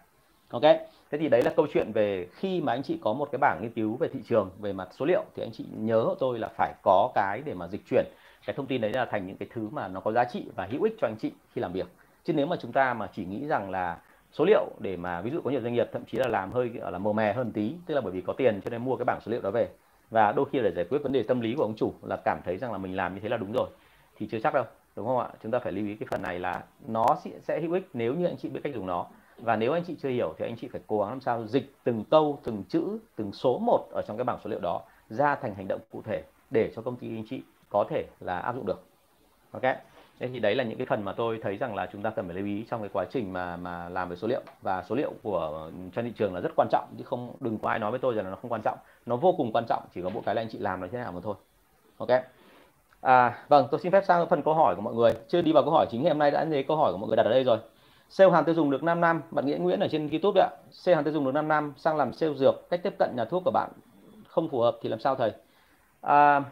Ok, 0.50 0.62
thế 1.12 1.18
thì 1.18 1.30
đấy 1.30 1.42
là 1.44 1.52
câu 1.56 1.68
chuyện 1.74 1.92
về 1.92 2.28
khi 2.32 2.62
mà 2.62 2.74
anh 2.74 2.84
chị 2.84 3.00
có 3.04 3.14
một 3.14 3.30
cái 3.32 3.40
bảng 3.40 3.60
nghiên 3.62 3.72
cứu 3.72 3.96
về 3.96 4.08
thị 4.14 4.20
trường, 4.28 4.50
về 4.60 4.74
mặt 4.74 4.88
số 4.92 5.06
liệu, 5.06 5.24
thì 5.36 5.44
anh 5.44 5.52
chị 5.54 5.66
nhớ 5.78 6.16
tôi 6.20 6.40
là 6.40 6.48
phải 6.58 6.74
có 6.84 7.12
cái 7.16 7.42
để 7.46 7.54
mà 7.54 7.68
dịch 7.68 7.82
chuyển. 7.90 8.06
Cái 8.46 8.56
thông 8.56 8.66
tin 8.66 8.82
đấy 8.82 8.92
là 8.94 9.06
thành 9.06 9.28
những 9.28 9.38
cái 9.38 9.50
thứ 9.54 9.70
mà 9.70 9.88
nó 9.88 10.00
có 10.00 10.12
giá 10.12 10.24
trị 10.24 10.46
và 10.56 10.68
hữu 10.72 10.84
ích 10.84 10.94
cho 11.02 11.08
anh 11.08 11.16
chị 11.20 11.32
khi 11.54 11.62
làm 11.62 11.74
việc. 11.74 11.88
Chứ 12.24 12.34
nếu 12.34 12.46
mà 12.46 12.56
chúng 12.62 12.72
ta 12.72 12.94
mà 12.94 13.08
chỉ 13.14 13.26
nghĩ 13.26 13.48
rằng 13.48 13.70
là 13.70 13.98
số 14.38 14.46
liệu 14.46 14.66
để 14.80 14.98
mà 14.98 15.22
ví 15.22 15.32
dụ 15.32 15.42
có 15.42 15.50
nhiều 15.52 15.62
doanh 15.62 15.74
nghiệp 15.74 15.90
thậm 15.94 16.06
chí 16.06 16.18
là 16.18 16.28
làm 16.28 16.52
hơi 16.52 16.72
là 16.92 16.98
mờ 16.98 17.14
mè 17.14 17.34
hơn 17.34 17.52
tí, 17.52 17.76
tức 17.86 17.96
là 17.96 18.02
bởi 18.02 18.12
vì 18.12 18.22
có 18.22 18.34
tiền 18.34 18.62
cho 18.66 18.70
nên 18.70 18.86
mua 18.86 18.96
cái 18.96 19.06
bảng 19.06 19.20
số 19.26 19.32
liệu 19.32 19.42
đó 19.42 19.52
về. 19.52 19.68
Và 20.10 20.32
đôi 20.32 20.46
khi 20.52 20.60
để 20.64 20.72
giải 20.76 20.86
quyết 20.90 21.04
vấn 21.04 21.12
đề 21.12 21.24
tâm 21.24 21.42
lý 21.42 21.56
của 21.56 21.64
ông 21.64 21.76
chủ 21.76 21.94
là 22.04 22.18
cảm 22.26 22.42
thấy 22.46 22.58
rằng 22.58 22.72
là 22.72 22.78
mình 22.78 22.96
làm 22.96 23.14
như 23.14 23.20
thế 23.20 23.30
là 23.30 23.38
đúng 23.38 23.52
rồi, 23.52 23.68
thì 24.18 24.28
chưa 24.32 24.40
chắc 24.44 24.54
đâu, 24.54 24.64
đúng 24.96 25.06
không 25.08 25.20
ạ? 25.20 25.30
Chúng 25.44 25.52
ta 25.52 25.60
phải 25.60 25.72
lưu 25.72 25.86
ý 25.86 25.96
cái 25.96 26.08
phần 26.12 26.22
này 26.22 26.40
là 26.40 26.64
nó 26.88 27.06
sẽ 27.44 27.62
hữu 27.62 27.74
ích 27.74 27.90
nếu 27.94 28.14
như 28.14 28.26
anh 28.26 28.38
chị 28.38 28.50
biết 28.50 28.60
cách 28.64 28.74
dùng 28.74 28.86
nó. 28.86 29.06
Và 29.38 29.56
nếu 29.56 29.74
anh 29.74 29.84
chị 29.88 29.96
chưa 30.02 30.10
hiểu 30.10 30.34
thì 30.38 30.46
anh 30.46 30.56
chị 30.56 30.68
phải 30.68 30.82
cố 30.88 31.00
gắng 31.00 31.10
làm 31.10 31.22
sao 31.22 31.46
dịch 31.48 31.72
từng 31.84 32.04
câu, 32.10 32.40
từng 32.44 32.64
chữ, 32.70 33.00
từng 33.16 33.34
số 33.34 33.60
một 33.60 33.88
ở 33.92 34.02
trong 34.08 34.18
cái 34.18 34.24
bảng 34.24 34.40
số 34.44 34.50
liệu 34.50 34.60
đó 34.60 34.82
ra 35.10 35.36
thành 35.36 35.56
hành 35.56 35.68
động 35.68 35.82
cụ 35.92 36.02
thể 36.02 36.24
để 36.52 36.72
cho 36.76 36.82
công 36.82 36.96
ty 36.96 37.08
anh 37.08 37.24
chị 37.30 37.42
có 37.70 37.86
thể 37.90 38.06
là 38.20 38.38
áp 38.38 38.56
dụng 38.56 38.66
được. 38.66 38.84
Ok? 39.52 39.64
Thế 40.20 40.28
thì 40.28 40.40
đấy 40.40 40.56
là 40.56 40.64
những 40.64 40.78
cái 40.78 40.88
phần 40.90 41.04
mà 41.04 41.14
tôi 41.14 41.40
thấy 41.44 41.58
rằng 41.58 41.76
là 41.76 41.88
chúng 41.92 42.02
ta 42.02 42.10
cần 42.10 42.28
phải 42.28 42.36
lưu 42.36 42.46
ý 42.46 42.66
trong 42.70 42.82
cái 42.82 42.90
quá 42.94 43.06
trình 43.12 43.34
mà 43.34 43.58
mà 43.58 43.90
làm 43.90 44.10
về 44.10 44.16
số 44.16 44.28
liệu. 44.28 44.42
Và 44.62 44.84
số 44.84 44.96
liệu 44.96 45.14
của 45.24 45.40
ừ, 45.40 45.72
trên 45.96 46.06
thị 46.06 46.12
trường 46.18 46.34
là 46.34 46.42
rất 46.42 46.52
quan 46.56 46.68
trọng 46.72 46.86
chứ 46.98 47.04
không 47.04 47.36
đừng 47.40 47.58
có 47.60 47.70
ai 47.70 47.80
nói 47.80 47.92
với 47.92 48.00
tôi 48.00 48.14
rằng 48.14 48.26
là 48.26 48.32
nó 48.32 48.38
không 48.42 48.52
quan 48.52 48.62
trọng. 48.62 48.78
Nó 49.06 49.16
vô 49.16 49.34
cùng 49.38 49.52
quan 49.52 49.66
trọng 49.70 49.84
chỉ 49.96 50.02
có 50.02 50.10
mỗi 50.10 50.24
cái 50.26 50.36
là 50.36 50.42
anh 50.42 50.50
chị 50.52 50.58
làm 50.58 50.82
là 50.82 50.88
thế 50.92 50.98
nào 50.98 51.12
mà 51.12 51.20
thôi. 51.24 51.36
Ok? 51.98 52.10
À 53.02 53.46
vâng 53.48 53.68
tôi 53.72 53.80
xin 53.80 53.92
phép 53.92 54.06
sang 54.06 54.30
phần 54.30 54.42
câu 54.42 54.54
hỏi 54.54 54.76
của 54.76 54.82
mọi 54.82 54.94
người. 54.94 55.14
Chưa 55.28 55.42
đi 55.42 55.52
vào 55.52 55.64
câu 55.64 55.72
hỏi 55.72 55.88
chính 55.90 56.04
ngày 56.04 56.12
hôm 56.12 56.20
nay 56.20 56.32
đã 56.32 56.46
thấy 56.46 56.64
câu 56.64 56.78
hỏi 56.78 56.92
của 56.92 56.98
mọi 56.98 57.08
người 57.08 57.18
đặt 57.18 57.24
ở 57.24 57.30
đây 57.30 57.44
rồi. 57.44 57.58
Sale 58.10 58.32
hàng 58.32 58.46
tiêu 58.46 58.56
dùng 58.56 58.72
được 58.72 58.84
5 58.84 59.02
năm 59.02 59.22
bạn 59.32 59.46
nghĩa 59.46 59.58
Nguyễn 59.58 59.80
ở 59.80 59.88
trên 59.92 60.10
YouTube 60.10 60.42
đấy 60.42 60.50
ạ. 60.52 60.56
Sale 60.72 60.96
hàng 60.96 61.04
tiêu 61.04 61.14
dùng 61.14 61.26
được 61.26 61.32
5 61.32 61.48
năm 61.48 61.74
sang 61.78 61.98
làm 61.98 62.14
sale 62.14 62.34
dược 62.34 62.70
cách 62.70 62.80
tiếp 62.84 62.94
cận 63.00 63.14
nhà 63.18 63.26
thuốc 63.26 63.44
của 63.46 63.52
bạn 63.52 63.70
không 64.28 64.50
phù 64.50 64.60
hợp 64.60 64.78
thì 64.82 64.90
làm 64.90 65.00
sao 65.00 65.16
thầy? 65.16 65.32
À, 66.02 66.44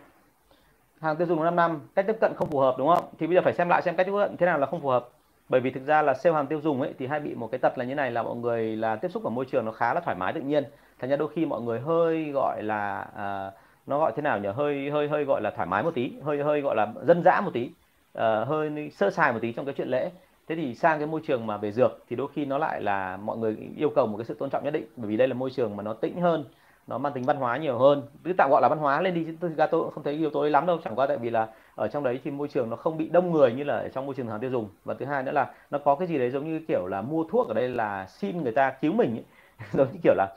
hàng 1.01 1.17
tiêu 1.17 1.27
dùng 1.27 1.43
5 1.43 1.55
năm 1.55 1.81
cách 1.95 2.05
tiếp 2.07 2.17
cận 2.21 2.33
không 2.35 2.49
phù 2.49 2.59
hợp 2.59 2.75
đúng 2.77 2.87
không? 2.95 3.05
Thì 3.19 3.27
bây 3.27 3.35
giờ 3.35 3.41
phải 3.41 3.53
xem 3.53 3.69
lại 3.69 3.81
xem 3.81 3.95
cách 3.95 4.05
tiếp 4.05 4.11
cận 4.19 4.37
thế 4.37 4.45
nào 4.45 4.59
là 4.59 4.65
không 4.65 4.81
phù 4.81 4.89
hợp. 4.89 5.09
Bởi 5.49 5.61
vì 5.61 5.71
thực 5.71 5.85
ra 5.85 6.01
là 6.01 6.13
sale 6.13 6.35
hàng 6.35 6.47
tiêu 6.47 6.61
dùng 6.61 6.81
ấy 6.81 6.93
thì 6.99 7.07
hay 7.07 7.19
bị 7.19 7.35
một 7.35 7.51
cái 7.51 7.59
tật 7.59 7.77
là 7.77 7.85
như 7.85 7.95
này 7.95 8.11
là 8.11 8.23
mọi 8.23 8.35
người 8.35 8.75
là 8.75 8.95
tiếp 8.95 9.11
xúc 9.11 9.23
ở 9.23 9.29
môi 9.29 9.45
trường 9.45 9.65
nó 9.65 9.71
khá 9.71 9.93
là 9.93 9.99
thoải 9.99 10.17
mái 10.17 10.33
tự 10.33 10.41
nhiên. 10.41 10.63
Thành 10.99 11.09
ra 11.09 11.15
đôi 11.15 11.29
khi 11.35 11.45
mọi 11.45 11.61
người 11.61 11.79
hơi 11.79 12.31
gọi 12.33 12.63
là 12.63 13.07
à, 13.15 13.51
nó 13.87 13.99
gọi 13.99 14.11
thế 14.15 14.21
nào 14.21 14.39
nhỉ? 14.39 14.49
Hơi 14.55 14.89
hơi 14.89 15.07
hơi 15.07 15.25
gọi 15.25 15.41
là 15.41 15.51
thoải 15.51 15.67
mái 15.67 15.83
một 15.83 15.91
tí 15.95 16.11
hơi 16.23 16.43
hơi 16.43 16.61
gọi 16.61 16.75
là 16.75 16.93
dân 17.01 17.23
dã 17.23 17.41
một 17.41 17.51
tí 17.53 17.69
à, 18.13 18.45
hơi 18.45 18.89
sơ 18.95 19.09
sài 19.09 19.33
một 19.33 19.39
tí 19.41 19.51
trong 19.53 19.65
cái 19.65 19.75
chuyện 19.77 19.87
lễ. 19.87 20.11
Thế 20.47 20.55
thì 20.55 20.75
sang 20.75 20.97
cái 20.99 21.07
môi 21.07 21.21
trường 21.27 21.47
mà 21.47 21.57
về 21.57 21.71
dược 21.71 22.03
thì 22.09 22.15
đôi 22.15 22.27
khi 22.33 22.45
nó 22.45 22.57
lại 22.57 22.81
là 22.81 23.17
mọi 23.17 23.37
người 23.37 23.57
yêu 23.77 23.89
cầu 23.95 24.07
một 24.07 24.17
cái 24.17 24.25
sự 24.25 24.33
tôn 24.33 24.49
trọng 24.49 24.63
nhất 24.63 24.71
định 24.73 24.85
bởi 24.95 25.07
vì 25.07 25.17
đây 25.17 25.27
là 25.27 25.33
môi 25.33 25.51
trường 25.51 25.75
mà 25.75 25.83
nó 25.83 25.93
tĩnh 25.93 26.21
hơn 26.21 26.45
nó 26.87 26.97
mang 26.97 27.13
tính 27.13 27.23
văn 27.23 27.37
hóa 27.37 27.57
nhiều 27.57 27.77
hơn. 27.77 28.03
Cứ 28.23 28.33
tạm 28.37 28.49
gọi 28.49 28.61
là 28.61 28.69
văn 28.69 28.77
hóa 28.79 29.01
lên 29.01 29.13
đi 29.13 29.23
chứ 29.25 29.35
thực 29.41 29.57
ra 29.57 29.67
tôi 29.67 29.83
cũng 29.83 29.91
không 29.93 30.03
thấy 30.03 30.13
yếu 30.13 30.29
tố 30.29 30.41
ấy 30.41 30.49
lắm 30.49 30.65
đâu. 30.65 30.77
Chẳng 30.83 30.95
qua 30.95 31.07
tại 31.07 31.17
vì 31.17 31.29
là 31.29 31.47
ở 31.75 31.87
trong 31.87 32.03
đấy 32.03 32.19
thì 32.23 32.31
môi 32.31 32.47
trường 32.47 32.69
nó 32.69 32.75
không 32.75 32.97
bị 32.97 33.09
đông 33.09 33.31
người 33.31 33.53
như 33.53 33.63
là 33.63 33.77
ở 33.77 33.89
trong 33.89 34.05
môi 34.05 34.15
trường 34.15 34.27
hàng 34.27 34.39
tiêu 34.39 34.49
dùng. 34.49 34.69
Và 34.83 34.93
thứ 34.93 35.05
hai 35.05 35.23
nữa 35.23 35.31
là 35.31 35.53
nó 35.71 35.77
có 35.79 35.95
cái 35.95 36.07
gì 36.07 36.17
đấy 36.17 36.29
giống 36.29 36.45
như 36.45 36.61
kiểu 36.67 36.87
là 36.87 37.01
mua 37.01 37.23
thuốc 37.31 37.47
ở 37.47 37.53
đây 37.53 37.69
là 37.69 38.05
xin 38.07 38.43
người 38.43 38.51
ta 38.51 38.71
cứu 38.81 38.93
mình 38.93 39.15
ấy. 39.17 39.23
giống 39.73 39.87
như 39.93 39.99
kiểu 40.03 40.13
là 40.15 40.27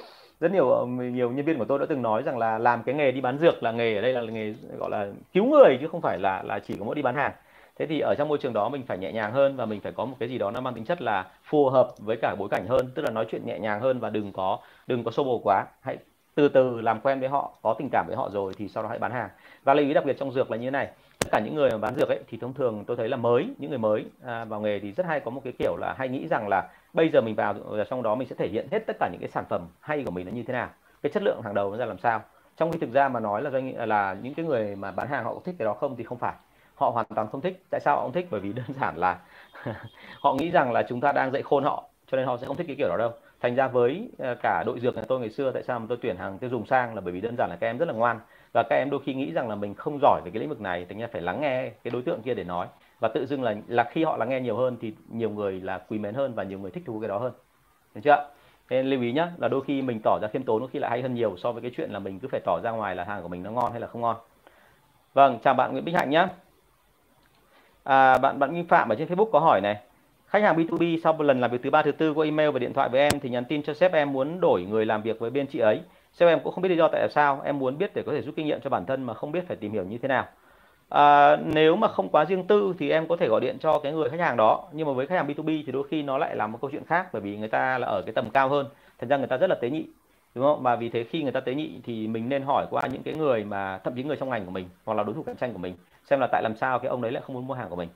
rất 0.40 0.52
nhiều 0.52 0.70
ờ, 0.70 0.86
nhiều 0.86 1.30
nhân 1.30 1.44
viên 1.44 1.58
của 1.58 1.64
tôi 1.64 1.78
đã 1.78 1.86
từng 1.88 2.02
nói 2.02 2.22
rằng 2.22 2.38
là 2.38 2.58
làm 2.58 2.82
cái 2.82 2.94
nghề 2.94 3.12
đi 3.12 3.20
bán 3.20 3.38
dược 3.38 3.62
là 3.62 3.72
nghề 3.72 3.94
ở 3.94 4.02
đây 4.02 4.12
là 4.12 4.20
nghề 4.22 4.54
gọi 4.78 4.90
là 4.90 5.06
cứu 5.32 5.44
người 5.44 5.78
chứ 5.80 5.88
không 5.88 6.00
phải 6.00 6.18
là 6.18 6.42
là 6.42 6.58
chỉ 6.58 6.76
có 6.78 6.84
mỗi 6.84 6.94
đi 6.94 7.02
bán 7.02 7.14
hàng. 7.14 7.32
Thế 7.78 7.86
thì 7.86 8.00
ở 8.00 8.14
trong 8.18 8.28
môi 8.28 8.38
trường 8.38 8.52
đó 8.52 8.68
mình 8.68 8.82
phải 8.86 8.98
nhẹ 8.98 9.12
nhàng 9.12 9.32
hơn 9.32 9.56
và 9.56 9.66
mình 9.66 9.80
phải 9.80 9.92
có 9.92 10.04
một 10.04 10.16
cái 10.20 10.28
gì 10.28 10.38
đó 10.38 10.50
nó 10.50 10.60
mang 10.60 10.74
tính 10.74 10.84
chất 10.84 11.02
là 11.02 11.26
phù 11.44 11.68
hợp 11.68 11.88
với 11.98 12.16
cả 12.22 12.34
bối 12.38 12.48
cảnh 12.50 12.66
hơn. 12.66 12.90
Tức 12.94 13.02
là 13.02 13.10
nói 13.10 13.26
chuyện 13.30 13.46
nhẹ 13.46 13.58
nhàng 13.58 13.80
hơn 13.80 14.00
và 14.00 14.10
đừng 14.10 14.32
có 14.32 14.58
đừng 14.86 15.04
có 15.04 15.10
xô 15.10 15.24
bồ 15.24 15.40
quá. 15.44 15.64
Hãy 15.82 15.96
từ 16.34 16.48
từ 16.48 16.80
làm 16.80 17.00
quen 17.00 17.20
với 17.20 17.28
họ 17.28 17.50
có 17.62 17.74
tình 17.78 17.88
cảm 17.92 18.06
với 18.06 18.16
họ 18.16 18.30
rồi 18.32 18.52
thì 18.56 18.68
sau 18.68 18.82
đó 18.82 18.88
hãy 18.88 18.98
bán 18.98 19.12
hàng. 19.12 19.28
Và 19.64 19.74
lưu 19.74 19.86
ý 19.86 19.94
đặc 19.94 20.04
biệt 20.04 20.16
trong 20.18 20.32
dược 20.32 20.50
là 20.50 20.56
như 20.56 20.66
thế 20.66 20.70
này 20.70 20.88
tất 21.18 21.28
cả 21.32 21.40
những 21.44 21.54
người 21.54 21.70
mà 21.70 21.78
bán 21.78 21.94
dược 21.94 22.08
ấy 22.08 22.20
thì 22.28 22.38
thông 22.38 22.54
thường 22.54 22.84
tôi 22.86 22.96
thấy 22.96 23.08
là 23.08 23.16
mới 23.16 23.48
những 23.58 23.70
người 23.70 23.78
mới 23.78 24.06
à, 24.24 24.44
vào 24.44 24.60
nghề 24.60 24.78
thì 24.78 24.92
rất 24.92 25.06
hay 25.06 25.20
có 25.20 25.30
một 25.30 25.40
cái 25.44 25.52
kiểu 25.58 25.76
là 25.76 25.94
hay 25.98 26.08
nghĩ 26.08 26.26
rằng 26.28 26.48
là 26.48 26.68
bây 26.92 27.08
giờ 27.08 27.20
mình 27.20 27.34
vào 27.34 27.54
trong 27.90 28.02
đó 28.02 28.14
mình 28.14 28.28
sẽ 28.28 28.36
thể 28.36 28.48
hiện 28.48 28.68
hết 28.70 28.78
tất 28.86 28.96
cả 29.00 29.08
những 29.12 29.20
cái 29.20 29.28
sản 29.28 29.44
phẩm 29.48 29.66
hay 29.80 30.02
của 30.04 30.10
mình 30.10 30.26
là 30.26 30.32
như 30.32 30.42
thế 30.42 30.52
nào 30.52 30.68
cái 31.02 31.10
chất 31.12 31.22
lượng 31.22 31.42
hàng 31.42 31.54
đầu 31.54 31.70
nó 31.70 31.76
ra 31.76 31.86
làm 31.86 31.98
sao. 31.98 32.22
Trong 32.56 32.72
khi 32.72 32.78
thực 32.78 32.92
ra 32.92 33.08
mà 33.08 33.20
nói 33.20 33.42
là 33.42 33.50
doanh 33.50 33.76
à, 33.76 33.86
là 33.86 34.16
những 34.22 34.34
cái 34.34 34.46
người 34.46 34.76
mà 34.76 34.90
bán 34.90 35.08
hàng 35.08 35.24
họ 35.24 35.34
có 35.34 35.40
thích 35.44 35.54
cái 35.58 35.66
đó 35.66 35.74
không 35.74 35.96
thì 35.96 36.04
không 36.04 36.18
phải. 36.18 36.34
Họ 36.74 36.90
hoàn 36.90 37.06
toàn 37.06 37.28
không 37.32 37.40
thích. 37.40 37.64
Tại 37.70 37.80
sao 37.80 37.96
họ 37.96 38.02
không 38.02 38.12
thích? 38.12 38.26
Bởi 38.30 38.40
vì 38.40 38.52
đơn 38.56 38.66
giản 38.80 38.96
là 38.96 39.18
họ 40.20 40.34
nghĩ 40.34 40.50
rằng 40.50 40.72
là 40.72 40.82
chúng 40.88 41.00
ta 41.00 41.12
đang 41.12 41.32
dạy 41.32 41.42
khôn 41.42 41.64
họ 41.64 41.84
cho 42.06 42.16
nên 42.16 42.26
họ 42.26 42.36
sẽ 42.36 42.46
không 42.46 42.56
thích 42.56 42.66
cái 42.66 42.76
kiểu 42.76 42.88
đó 42.88 42.96
đâu 42.96 43.12
thành 43.40 43.54
ra 43.54 43.68
với 43.68 44.10
ờ, 44.18 44.34
cả 44.42 44.62
đội 44.66 44.80
dược 44.80 44.96
nhà 44.96 45.02
tôi 45.08 45.20
ngày 45.20 45.30
xưa 45.30 45.50
tại 45.50 45.62
sao 45.62 45.80
mà 45.80 45.86
tôi 45.88 45.98
tuyển 46.02 46.16
hàng 46.16 46.38
tiêu 46.38 46.50
dùng 46.50 46.66
sang 46.66 46.94
là 46.94 47.00
bởi 47.00 47.12
vì 47.12 47.20
đơn 47.20 47.34
giản 47.38 47.50
là 47.50 47.56
các 47.60 47.66
em 47.66 47.78
rất 47.78 47.88
là 47.88 47.94
ngoan. 47.94 48.20
Và 48.52 48.62
các 48.70 48.76
em 48.76 48.90
đôi 48.90 49.00
khi 49.04 49.14
nghĩ 49.14 49.32
rằng 49.32 49.48
là 49.48 49.54
mình 49.54 49.74
không 49.74 49.98
giỏi 50.02 50.20
về 50.24 50.30
cái 50.30 50.40
lĩnh 50.40 50.48
vực 50.48 50.60
này 50.60 50.86
thành 50.88 50.98
ra 50.98 51.06
phải 51.12 51.22
lắng 51.22 51.40
nghe 51.40 51.70
cái 51.84 51.90
đối 51.90 52.02
tượng 52.02 52.22
kia 52.22 52.34
để 52.34 52.44
nói. 52.44 52.66
Và 53.00 53.08
tự 53.08 53.26
dưng 53.26 53.42
là 53.42 53.54
là 53.68 53.84
khi 53.84 54.04
họ 54.04 54.16
lắng 54.16 54.28
nghe 54.28 54.40
nhiều 54.40 54.56
hơn 54.56 54.76
thì 54.80 54.94
nhiều 55.08 55.30
người 55.30 55.60
là 55.60 55.78
quý 55.78 55.98
mến 55.98 56.14
hơn 56.14 56.34
và 56.34 56.42
nhiều 56.42 56.58
người 56.58 56.70
thích 56.70 56.82
thú 56.86 57.00
cái 57.00 57.08
đó 57.08 57.18
hơn. 57.18 57.32
Được 57.94 58.00
chưa? 58.04 58.30
Nên 58.70 58.86
lưu 58.86 59.02
ý 59.02 59.12
nhá 59.12 59.32
là 59.38 59.48
đôi 59.48 59.60
khi 59.66 59.82
mình 59.82 60.00
tỏ 60.04 60.18
ra 60.22 60.28
khiêm 60.32 60.42
tốn 60.42 60.60
đôi 60.60 60.68
khi 60.72 60.78
lại 60.78 60.90
hay 60.90 61.02
hơn 61.02 61.14
nhiều 61.14 61.36
so 61.36 61.52
với 61.52 61.62
cái 61.62 61.70
chuyện 61.76 61.90
là 61.90 61.98
mình 61.98 62.18
cứ 62.20 62.28
phải 62.28 62.40
tỏ 62.44 62.60
ra 62.64 62.70
ngoài 62.70 62.96
là 62.96 63.04
hàng 63.04 63.22
của 63.22 63.28
mình 63.28 63.42
nó 63.42 63.50
ngon 63.50 63.72
hay 63.72 63.80
là 63.80 63.86
không 63.86 64.02
ngon. 64.02 64.16
Vâng 65.14 65.38
chào 65.44 65.54
bạn 65.54 65.72
Nguyễn 65.72 65.84
Bích 65.84 65.94
Hạnh 65.94 66.10
nhá. 66.10 66.28
À, 67.84 68.18
bạn 68.18 68.38
bạn 68.38 68.52
Minh 68.52 68.66
Phạm 68.68 68.88
ở 68.88 68.94
trên 68.94 69.08
Facebook 69.08 69.30
có 69.30 69.38
hỏi 69.38 69.60
này 69.60 69.76
khách 70.28 70.42
hàng 70.42 70.56
B2B 70.56 70.98
sau 71.02 71.12
một 71.12 71.22
lần 71.22 71.40
làm 71.40 71.50
việc 71.50 71.62
thứ 71.62 71.70
ba 71.70 71.82
thứ 71.82 71.92
tư 71.92 72.12
qua 72.14 72.24
email 72.24 72.50
và 72.50 72.58
điện 72.58 72.72
thoại 72.72 72.88
với 72.88 73.00
em 73.00 73.20
thì 73.20 73.28
nhắn 73.28 73.44
tin 73.44 73.62
cho 73.62 73.74
sếp 73.74 73.92
em 73.92 74.12
muốn 74.12 74.40
đổi 74.40 74.62
người 74.62 74.86
làm 74.86 75.02
việc 75.02 75.18
với 75.18 75.30
bên 75.30 75.46
chị 75.46 75.58
ấy. 75.58 75.80
Sếp 76.12 76.28
em 76.28 76.40
cũng 76.44 76.52
không 76.52 76.62
biết 76.62 76.68
lý 76.68 76.76
do 76.76 76.88
tại 76.88 77.08
sao 77.10 77.40
em 77.44 77.58
muốn 77.58 77.78
biết 77.78 77.94
để 77.94 78.02
có 78.06 78.12
thể 78.12 78.22
rút 78.22 78.36
kinh 78.36 78.46
nghiệm 78.46 78.60
cho 78.60 78.70
bản 78.70 78.86
thân 78.86 79.02
mà 79.02 79.14
không 79.14 79.32
biết 79.32 79.48
phải 79.48 79.56
tìm 79.56 79.72
hiểu 79.72 79.84
như 79.84 79.98
thế 79.98 80.08
nào. 80.08 80.26
À, 80.88 81.36
nếu 81.36 81.76
mà 81.76 81.88
không 81.88 82.08
quá 82.08 82.24
riêng 82.24 82.46
tư 82.46 82.74
thì 82.78 82.90
em 82.90 83.08
có 83.08 83.16
thể 83.16 83.28
gọi 83.28 83.40
điện 83.40 83.56
cho 83.60 83.78
cái 83.78 83.92
người 83.92 84.10
khách 84.10 84.20
hàng 84.20 84.36
đó 84.36 84.68
nhưng 84.72 84.86
mà 84.86 84.92
với 84.92 85.06
khách 85.06 85.16
hàng 85.16 85.26
B2B 85.26 85.62
thì 85.66 85.72
đôi 85.72 85.88
khi 85.88 86.02
nó 86.02 86.18
lại 86.18 86.36
là 86.36 86.46
một 86.46 86.58
câu 86.60 86.70
chuyện 86.70 86.84
khác 86.84 87.08
bởi 87.12 87.22
vì 87.22 87.36
người 87.36 87.48
ta 87.48 87.78
là 87.78 87.86
ở 87.86 88.02
cái 88.02 88.12
tầm 88.12 88.30
cao 88.30 88.48
hơn. 88.48 88.66
Thành 88.98 89.08
ra 89.08 89.16
người 89.16 89.26
ta 89.26 89.36
rất 89.36 89.50
là 89.50 89.56
tế 89.60 89.70
nhị 89.70 89.86
đúng 90.34 90.44
không? 90.44 90.62
Và 90.62 90.76
vì 90.76 90.88
thế 90.88 91.04
khi 91.04 91.22
người 91.22 91.32
ta 91.32 91.40
tế 91.40 91.54
nhị 91.54 91.80
thì 91.84 92.06
mình 92.06 92.28
nên 92.28 92.42
hỏi 92.42 92.66
qua 92.70 92.82
những 92.92 93.02
cái 93.02 93.14
người 93.14 93.44
mà 93.44 93.78
thậm 93.84 93.94
chí 93.96 94.02
người 94.02 94.16
trong 94.16 94.30
ngành 94.30 94.44
của 94.44 94.50
mình 94.50 94.68
hoặc 94.84 94.94
là 94.94 95.02
đối 95.02 95.14
thủ 95.14 95.22
cạnh 95.22 95.36
tranh 95.36 95.52
của 95.52 95.58
mình 95.58 95.74
xem 96.04 96.20
là 96.20 96.28
tại 96.32 96.42
làm 96.42 96.56
sao 96.56 96.78
cái 96.78 96.88
ông 96.88 97.02
đấy 97.02 97.12
lại 97.12 97.22
không 97.26 97.34
muốn 97.34 97.46
mua 97.46 97.54
hàng 97.54 97.68
của 97.70 97.76
mình 97.76 97.88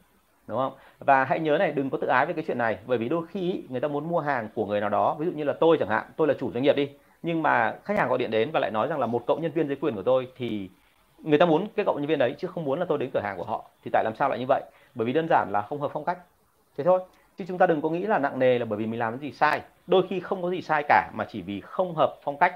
đúng 0.46 0.58
không? 0.58 0.72
Và 0.98 1.24
hãy 1.24 1.40
nhớ 1.40 1.58
này 1.58 1.72
đừng 1.72 1.90
có 1.90 1.98
tự 1.98 2.06
ái 2.06 2.26
về 2.26 2.32
cái 2.32 2.44
chuyện 2.46 2.58
này. 2.58 2.78
Bởi 2.86 2.98
vì 2.98 3.08
đôi 3.08 3.26
khi 3.26 3.62
người 3.68 3.80
ta 3.80 3.88
muốn 3.88 4.08
mua 4.08 4.20
hàng 4.20 4.48
của 4.54 4.66
người 4.66 4.80
nào 4.80 4.88
đó 4.88 5.16
ví 5.18 5.26
dụ 5.26 5.32
như 5.32 5.44
là 5.44 5.52
tôi 5.52 5.76
chẳng 5.80 5.88
hạn 5.88 6.04
tôi 6.16 6.28
là 6.28 6.34
chủ 6.38 6.52
doanh 6.52 6.62
nghiệp 6.62 6.76
đi. 6.76 6.90
Nhưng 7.22 7.42
mà 7.42 7.74
khách 7.84 7.98
hàng 7.98 8.08
gọi 8.08 8.18
điện 8.18 8.30
đến 8.30 8.50
và 8.52 8.60
lại 8.60 8.70
nói 8.70 8.88
rằng 8.88 8.98
là 8.98 9.06
một 9.06 9.26
cộng 9.26 9.42
nhân 9.42 9.52
viên 9.52 9.66
dưới 9.66 9.76
quyền 9.76 9.94
của 9.94 10.02
tôi 10.02 10.28
thì 10.36 10.70
người 11.18 11.38
ta 11.38 11.46
muốn 11.46 11.66
cái 11.76 11.84
cộng 11.84 11.96
nhân 11.96 12.06
viên 12.06 12.18
đấy 12.18 12.34
chứ 12.38 12.48
không 12.48 12.64
muốn 12.64 12.78
là 12.78 12.86
tôi 12.88 12.98
đến 12.98 13.10
cửa 13.14 13.20
hàng 13.20 13.36
của 13.36 13.44
họ. 13.44 13.64
Thì 13.84 13.90
tại 13.92 14.04
làm 14.04 14.14
sao 14.18 14.28
lại 14.28 14.38
như 14.38 14.46
vậy? 14.48 14.62
Bởi 14.94 15.06
vì 15.06 15.12
đơn 15.12 15.26
giản 15.30 15.48
là 15.52 15.62
không 15.62 15.80
hợp 15.80 15.90
phong 15.94 16.04
cách. 16.04 16.18
Thế 16.76 16.84
thôi. 16.84 17.00
Chứ 17.38 17.44
chúng 17.48 17.58
ta 17.58 17.66
đừng 17.66 17.82
có 17.82 17.90
nghĩ 17.90 18.06
là 18.06 18.18
nặng 18.18 18.38
nề 18.38 18.58
là 18.58 18.64
bởi 18.64 18.78
vì 18.78 18.86
mình 18.86 19.00
làm 19.00 19.12
cái 19.12 19.20
gì 19.20 19.32
sai. 19.32 19.60
Đôi 19.86 20.06
khi 20.08 20.20
không 20.20 20.42
có 20.42 20.50
gì 20.50 20.62
sai 20.62 20.82
cả 20.88 21.10
mà 21.14 21.26
chỉ 21.28 21.42
vì 21.42 21.60
không 21.60 21.94
hợp 21.94 22.14
phong 22.22 22.38
cách. 22.38 22.54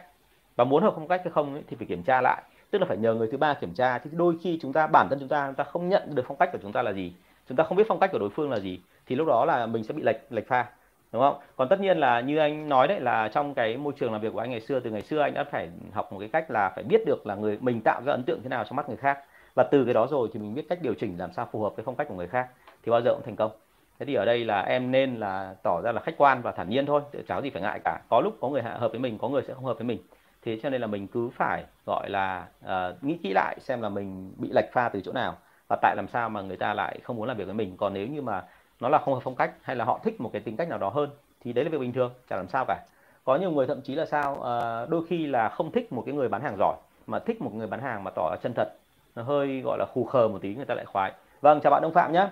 Và 0.56 0.64
muốn 0.64 0.82
hợp 0.82 0.92
phong 0.94 1.08
cách 1.08 1.20
hay 1.24 1.30
không 1.30 1.54
ấy, 1.54 1.62
thì 1.68 1.76
phải 1.76 1.86
kiểm 1.86 2.02
tra 2.02 2.20
lại. 2.20 2.42
Tức 2.70 2.78
là 2.78 2.86
phải 2.86 2.96
nhờ 2.96 3.14
người 3.14 3.28
thứ 3.32 3.38
ba 3.38 3.54
kiểm 3.54 3.74
tra. 3.74 3.98
Thì 3.98 4.10
đôi 4.12 4.34
khi 4.42 4.58
chúng 4.62 4.72
ta 4.72 4.86
bản 4.86 5.06
thân 5.10 5.18
chúng 5.18 5.28
ta 5.28 5.46
chúng 5.46 5.54
ta 5.54 5.64
không 5.64 5.88
nhận 5.88 6.14
được 6.14 6.24
phong 6.28 6.36
cách 6.36 6.52
của 6.52 6.58
chúng 6.62 6.72
ta 6.72 6.82
là 6.82 6.92
gì 6.92 7.12
chúng 7.48 7.56
ta 7.56 7.64
không 7.64 7.76
biết 7.76 7.84
phong 7.88 8.00
cách 8.00 8.12
của 8.12 8.18
đối 8.18 8.30
phương 8.30 8.50
là 8.50 8.58
gì 8.58 8.80
thì 9.06 9.16
lúc 9.16 9.28
đó 9.28 9.44
là 9.44 9.66
mình 9.66 9.84
sẽ 9.84 9.94
bị 9.94 10.02
lệch 10.02 10.16
lệch 10.30 10.48
pha 10.48 10.66
đúng 11.12 11.22
không? 11.22 11.36
Còn 11.56 11.68
tất 11.68 11.80
nhiên 11.80 11.98
là 11.98 12.20
như 12.20 12.38
anh 12.38 12.68
nói 12.68 12.88
đấy 12.88 13.00
là 13.00 13.28
trong 13.28 13.54
cái 13.54 13.76
môi 13.76 13.92
trường 13.96 14.12
làm 14.12 14.20
việc 14.20 14.32
của 14.32 14.38
anh 14.38 14.50
ngày 14.50 14.60
xưa 14.60 14.80
từ 14.80 14.90
ngày 14.90 15.02
xưa 15.02 15.20
anh 15.20 15.34
đã 15.34 15.44
phải 15.44 15.70
học 15.92 16.12
một 16.12 16.18
cái 16.18 16.28
cách 16.28 16.50
là 16.50 16.72
phải 16.74 16.84
biết 16.84 17.06
được 17.06 17.26
là 17.26 17.34
người 17.34 17.58
mình 17.60 17.80
tạo 17.84 18.02
ra 18.06 18.12
ấn 18.12 18.22
tượng 18.22 18.42
thế 18.42 18.48
nào 18.48 18.64
trong 18.64 18.76
mắt 18.76 18.88
người 18.88 18.96
khác. 18.96 19.18
Và 19.54 19.62
từ 19.62 19.84
cái 19.84 19.94
đó 19.94 20.06
rồi 20.10 20.28
thì 20.32 20.40
mình 20.40 20.54
biết 20.54 20.66
cách 20.68 20.78
điều 20.82 20.94
chỉnh 20.94 21.18
làm 21.18 21.32
sao 21.32 21.48
phù 21.52 21.62
hợp 21.62 21.76
với 21.76 21.84
phong 21.84 21.96
cách 21.96 22.08
của 22.08 22.14
người 22.14 22.26
khác 22.26 22.48
thì 22.82 22.90
bao 22.90 23.00
giờ 23.00 23.10
cũng 23.14 23.22
thành 23.24 23.36
công. 23.36 23.50
Thế 23.98 24.06
thì 24.06 24.14
ở 24.14 24.24
đây 24.24 24.44
là 24.44 24.60
em 24.60 24.90
nên 24.90 25.16
là 25.16 25.54
tỏ 25.62 25.80
ra 25.84 25.92
là 25.92 26.00
khách 26.00 26.14
quan 26.18 26.42
và 26.42 26.52
thản 26.52 26.68
nhiên 26.68 26.86
thôi 26.86 27.02
cháu 27.28 27.42
gì 27.42 27.50
phải 27.50 27.62
ngại 27.62 27.80
cả. 27.84 28.00
Có 28.08 28.20
lúc 28.20 28.36
có 28.40 28.48
người 28.48 28.62
hợp 28.62 28.90
với 28.90 29.00
mình 29.00 29.18
có 29.18 29.28
người 29.28 29.42
sẽ 29.42 29.54
không 29.54 29.64
hợp 29.64 29.78
với 29.78 29.84
mình. 29.84 29.98
Thế 30.42 30.58
cho 30.62 30.70
nên 30.70 30.80
là 30.80 30.86
mình 30.86 31.06
cứ 31.06 31.28
phải 31.28 31.64
gọi 31.86 32.10
là 32.10 32.46
uh, 32.64 33.04
nghĩ 33.04 33.18
kỹ 33.22 33.32
lại 33.34 33.56
xem 33.60 33.82
là 33.82 33.88
mình 33.88 34.32
bị 34.36 34.48
lệch 34.54 34.72
pha 34.72 34.88
từ 34.88 35.00
chỗ 35.00 35.12
nào 35.12 35.36
và 35.68 35.76
tại 35.82 35.96
làm 35.96 36.08
sao 36.08 36.28
mà 36.28 36.42
người 36.42 36.56
ta 36.56 36.74
lại 36.74 36.98
không 37.02 37.16
muốn 37.16 37.28
làm 37.28 37.36
việc 37.36 37.44
với 37.44 37.54
mình? 37.54 37.76
Còn 37.76 37.94
nếu 37.94 38.06
như 38.06 38.22
mà 38.22 38.44
nó 38.80 38.88
là 38.88 38.98
không 38.98 39.14
hợp 39.14 39.20
phong 39.24 39.34
cách 39.34 39.52
hay 39.62 39.76
là 39.76 39.84
họ 39.84 40.00
thích 40.04 40.20
một 40.20 40.30
cái 40.32 40.42
tính 40.42 40.56
cách 40.56 40.68
nào 40.68 40.78
đó 40.78 40.88
hơn 40.88 41.10
thì 41.40 41.52
đấy 41.52 41.64
là 41.64 41.70
việc 41.70 41.78
bình 41.78 41.92
thường 41.92 42.12
chả 42.28 42.36
làm 42.36 42.48
sao 42.48 42.64
cả. 42.68 42.84
Có 43.24 43.36
nhiều 43.36 43.50
người 43.50 43.66
thậm 43.66 43.80
chí 43.82 43.94
là 43.94 44.06
sao 44.06 44.42
à, 44.42 44.86
đôi 44.86 45.02
khi 45.08 45.26
là 45.26 45.48
không 45.48 45.72
thích 45.72 45.92
một 45.92 46.02
cái 46.06 46.14
người 46.14 46.28
bán 46.28 46.42
hàng 46.42 46.56
giỏi 46.58 46.76
mà 47.06 47.18
thích 47.18 47.42
một 47.42 47.54
người 47.54 47.66
bán 47.66 47.80
hàng 47.80 48.04
mà 48.04 48.10
tỏ 48.10 48.30
ra 48.30 48.36
chân 48.42 48.54
thật 48.54 48.74
nó 49.14 49.22
hơi 49.22 49.60
gọi 49.60 49.78
là 49.78 49.86
khù 49.92 50.04
khờ 50.04 50.28
một 50.28 50.38
tí 50.42 50.54
người 50.54 50.64
ta 50.64 50.74
lại 50.74 50.84
khoái. 50.84 51.12
Vâng 51.40 51.60
chào 51.60 51.70
bạn 51.70 51.82
đông 51.82 51.92
phạm 51.92 52.12
nhé 52.12 52.28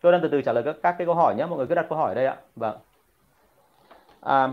tôi 0.00 0.12
đang 0.12 0.20
từ 0.22 0.28
từ 0.28 0.42
trả 0.42 0.52
lời 0.52 0.62
các, 0.64 0.76
các 0.82 0.94
cái 0.98 1.06
câu 1.06 1.14
hỏi 1.14 1.34
nhé 1.38 1.46
mọi 1.46 1.58
người 1.58 1.66
cứ 1.66 1.74
đặt 1.74 1.86
câu 1.88 1.98
hỏi 1.98 2.08
ở 2.08 2.14
đây 2.14 2.26
ạ. 2.26 2.36
Vâng. 2.56 2.76
À, 4.20 4.48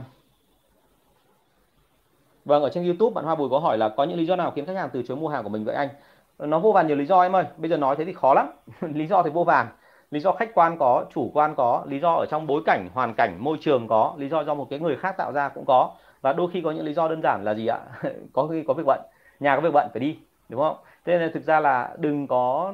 vâng 2.45 2.63
ở 2.63 2.69
trên 2.69 2.85
YouTube 2.85 3.13
bạn 3.13 3.25
Hoa 3.25 3.35
Bùi 3.35 3.49
có 3.49 3.59
hỏi 3.59 3.77
là 3.77 3.89
có 3.89 4.03
những 4.03 4.17
lý 4.17 4.25
do 4.25 4.35
nào 4.35 4.51
khiến 4.51 4.65
khách 4.65 4.75
hàng 4.75 4.89
từ 4.93 5.03
chối 5.07 5.17
mua 5.17 5.29
hàng 5.29 5.43
của 5.43 5.49
mình 5.49 5.65
vậy 5.65 5.75
anh? 5.75 5.89
Nó 6.39 6.59
vô 6.59 6.71
vàn 6.71 6.87
nhiều 6.87 6.95
lý 6.95 7.05
do 7.05 7.21
em 7.21 7.35
ơi. 7.35 7.45
Bây 7.57 7.69
giờ 7.69 7.77
nói 7.77 7.95
thế 7.95 8.05
thì 8.05 8.13
khó 8.13 8.33
lắm. 8.33 8.47
Lý 8.93 9.07
do 9.07 9.23
thì 9.23 9.29
vô 9.29 9.43
vàn. 9.43 9.67
Lý 10.11 10.19
do 10.19 10.31
khách 10.31 10.53
quan 10.53 10.77
có 10.77 11.05
chủ 11.13 11.31
quan 11.33 11.55
có 11.55 11.83
lý 11.87 11.99
do 11.99 12.13
ở 12.13 12.25
trong 12.25 12.47
bối 12.47 12.61
cảnh 12.65 12.87
hoàn 12.93 13.13
cảnh 13.13 13.37
môi 13.39 13.57
trường 13.61 13.87
có 13.87 14.13
lý 14.17 14.29
do 14.29 14.43
do 14.43 14.53
một 14.53 14.67
cái 14.69 14.79
người 14.79 14.95
khác 14.95 15.17
tạo 15.17 15.31
ra 15.31 15.49
cũng 15.49 15.65
có. 15.67 15.91
Và 16.21 16.33
đôi 16.33 16.49
khi 16.53 16.61
có 16.61 16.71
những 16.71 16.85
lý 16.85 16.93
do 16.93 17.07
đơn 17.07 17.21
giản 17.21 17.43
là 17.43 17.53
gì 17.53 17.67
ạ? 17.67 17.79
Có 18.33 18.47
khi 18.47 18.63
có 18.67 18.73
việc 18.73 18.83
bận. 18.85 19.01
Nhà 19.39 19.55
có 19.55 19.61
việc 19.61 19.73
bận 19.73 19.89
phải 19.93 19.99
đi 19.99 20.17
đúng 20.49 20.61
không? 20.61 20.77
Thế 21.05 21.19
nên 21.19 21.33
thực 21.33 21.43
ra 21.43 21.59
là 21.59 21.95
đừng 21.97 22.27
có 22.27 22.73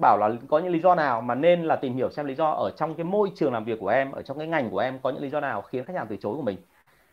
bảo 0.00 0.18
là 0.18 0.30
có 0.48 0.58
những 0.58 0.72
lý 0.72 0.80
do 0.80 0.94
nào 0.94 1.20
mà 1.20 1.34
nên 1.34 1.64
là 1.64 1.76
tìm 1.76 1.94
hiểu 1.94 2.10
xem 2.10 2.26
lý 2.26 2.34
do 2.34 2.50
ở 2.50 2.70
trong 2.76 2.94
cái 2.94 3.04
môi 3.04 3.30
trường 3.34 3.52
làm 3.52 3.64
việc 3.64 3.80
của 3.80 3.88
em 3.88 4.12
ở 4.12 4.22
trong 4.22 4.38
cái 4.38 4.46
ngành 4.46 4.70
của 4.70 4.78
em 4.78 4.98
có 5.02 5.10
những 5.10 5.22
lý 5.22 5.28
do 5.28 5.40
nào 5.40 5.62
khiến 5.62 5.84
khách 5.84 5.96
hàng 5.96 6.06
từ 6.08 6.16
chối 6.16 6.36
của 6.36 6.42
mình. 6.42 6.56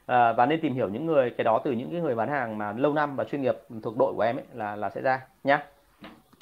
À, 0.05 0.33
và 0.33 0.45
nên 0.45 0.61
tìm 0.61 0.73
hiểu 0.73 0.89
những 0.89 1.05
người 1.05 1.29
cái 1.29 1.43
đó 1.43 1.61
từ 1.63 1.71
những 1.71 1.91
cái 1.91 2.01
người 2.01 2.15
bán 2.15 2.29
hàng 2.29 2.57
mà 2.57 2.71
lâu 2.71 2.93
năm 2.93 3.15
và 3.15 3.23
chuyên 3.23 3.41
nghiệp 3.41 3.57
thuộc 3.83 3.97
đội 3.97 4.13
của 4.13 4.21
em 4.21 4.37
ấy 4.37 4.45
là 4.53 4.75
là 4.75 4.89
sẽ 4.89 5.01
ra 5.01 5.21
nhá 5.43 5.63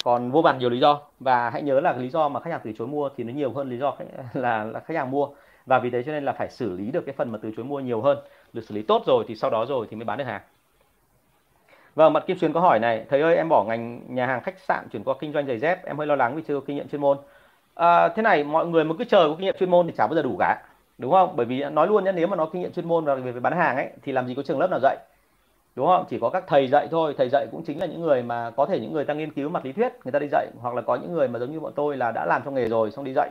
còn 0.04 0.30
vô 0.30 0.42
vàn 0.42 0.58
nhiều 0.58 0.70
lý 0.70 0.80
do. 0.80 1.00
Và 1.20 1.50
hãy 1.50 1.62
nhớ 1.62 1.80
là 1.80 1.92
lý 1.92 2.08
do 2.08 2.28
mà 2.28 2.40
khách 2.40 2.50
hàng 2.50 2.60
từ 2.64 2.72
chối 2.78 2.86
mua 2.86 3.08
thì 3.16 3.24
nó 3.24 3.32
nhiều 3.32 3.52
hơn 3.52 3.70
lý 3.70 3.78
do 3.78 3.90
khách, 3.90 4.04
là, 4.34 4.64
là 4.64 4.80
khách 4.80 4.96
hàng 4.96 5.10
mua. 5.10 5.28
Và 5.66 5.78
vì 5.78 5.90
thế 5.90 6.02
cho 6.02 6.12
nên 6.12 6.24
là 6.24 6.32
phải 6.32 6.50
xử 6.50 6.72
lý 6.72 6.90
được 6.90 7.06
cái 7.06 7.14
phần 7.18 7.32
mà 7.32 7.38
từ 7.42 7.50
chối 7.56 7.64
mua 7.64 7.80
nhiều 7.80 8.00
hơn. 8.00 8.18
Được 8.52 8.62
xử 8.68 8.74
lý 8.74 8.82
tốt 8.82 9.02
rồi 9.06 9.24
thì 9.28 9.34
sau 9.34 9.50
đó 9.50 9.66
rồi 9.68 9.86
thì 9.90 9.96
mới 9.96 10.04
bán 10.04 10.18
được 10.18 10.24
hàng. 10.24 10.42
Vâng, 11.94 12.12
bạn 12.12 12.22
Kim 12.26 12.38
xuyên 12.38 12.52
có 12.52 12.60
hỏi 12.60 12.78
này, 12.78 13.04
thầy 13.08 13.20
ơi 13.20 13.36
em 13.36 13.48
bỏ 13.48 13.64
ngành 13.64 14.14
nhà 14.14 14.26
hàng 14.26 14.42
khách 14.42 14.58
sạn 14.58 14.88
chuyển 14.92 15.04
qua 15.04 15.14
kinh 15.20 15.32
doanh 15.32 15.46
giày 15.46 15.58
dép, 15.58 15.84
em 15.84 15.98
hơi 15.98 16.06
lo 16.06 16.16
lắng 16.16 16.36
vì 16.36 16.42
chưa 16.48 16.54
có 16.54 16.64
kinh 16.66 16.76
nghiệm 16.76 16.88
chuyên 16.88 17.00
môn. 17.00 17.18
À, 17.74 18.08
thế 18.08 18.22
này, 18.22 18.44
mọi 18.44 18.66
người 18.66 18.84
mà 18.84 18.94
cứ 18.98 19.04
chờ 19.04 19.28
có 19.28 19.34
kinh 19.38 19.44
nghiệm 19.44 19.54
chuyên 19.58 19.70
môn 19.70 19.86
thì 19.86 19.92
chả 19.96 20.06
bao 20.06 20.14
giờ 20.14 20.22
đủ 20.22 20.36
cả, 20.38 20.62
đúng 20.98 21.12
không? 21.12 21.36
Bởi 21.36 21.46
vì 21.46 21.64
nói 21.64 21.86
luôn 21.86 22.04
nhé, 22.04 22.12
nếu 22.12 22.26
mà 22.26 22.36
nó 22.36 22.46
kinh 22.52 22.62
nghiệm 22.62 22.72
chuyên 22.72 22.88
môn 22.88 23.04
và 23.04 23.14
về, 23.14 23.32
về 23.32 23.40
bán 23.40 23.52
hàng 23.52 23.76
ấy 23.76 23.90
thì 24.02 24.12
làm 24.12 24.26
gì 24.26 24.34
có 24.34 24.42
trường 24.42 24.58
lớp 24.58 24.70
nào 24.70 24.80
dạy, 24.82 24.96
đúng 25.76 25.86
không? 25.86 26.04
Chỉ 26.10 26.18
có 26.20 26.30
các 26.30 26.44
thầy 26.46 26.68
dạy 26.68 26.88
thôi, 26.90 27.14
thầy 27.18 27.28
dạy 27.28 27.46
cũng 27.52 27.64
chính 27.64 27.80
là 27.80 27.86
những 27.86 28.00
người 28.00 28.22
mà 28.22 28.50
có 28.50 28.66
thể 28.66 28.80
những 28.80 28.92
người 28.92 29.04
ta 29.04 29.14
nghiên 29.14 29.32
cứu 29.32 29.48
mặt 29.48 29.64
lý 29.64 29.72
thuyết, 29.72 29.92
người 30.04 30.12
ta 30.12 30.18
đi 30.18 30.26
dạy, 30.30 30.46
hoặc 30.60 30.74
là 30.74 30.82
có 30.82 30.94
những 30.96 31.12
người 31.12 31.28
mà 31.28 31.38
giống 31.38 31.52
như 31.52 31.60
bọn 31.60 31.72
tôi 31.76 31.96
là 31.96 32.12
đã 32.12 32.26
làm 32.26 32.42
trong 32.44 32.54
nghề 32.54 32.68
rồi 32.68 32.90
xong 32.90 33.04
đi 33.04 33.12
dạy. 33.16 33.30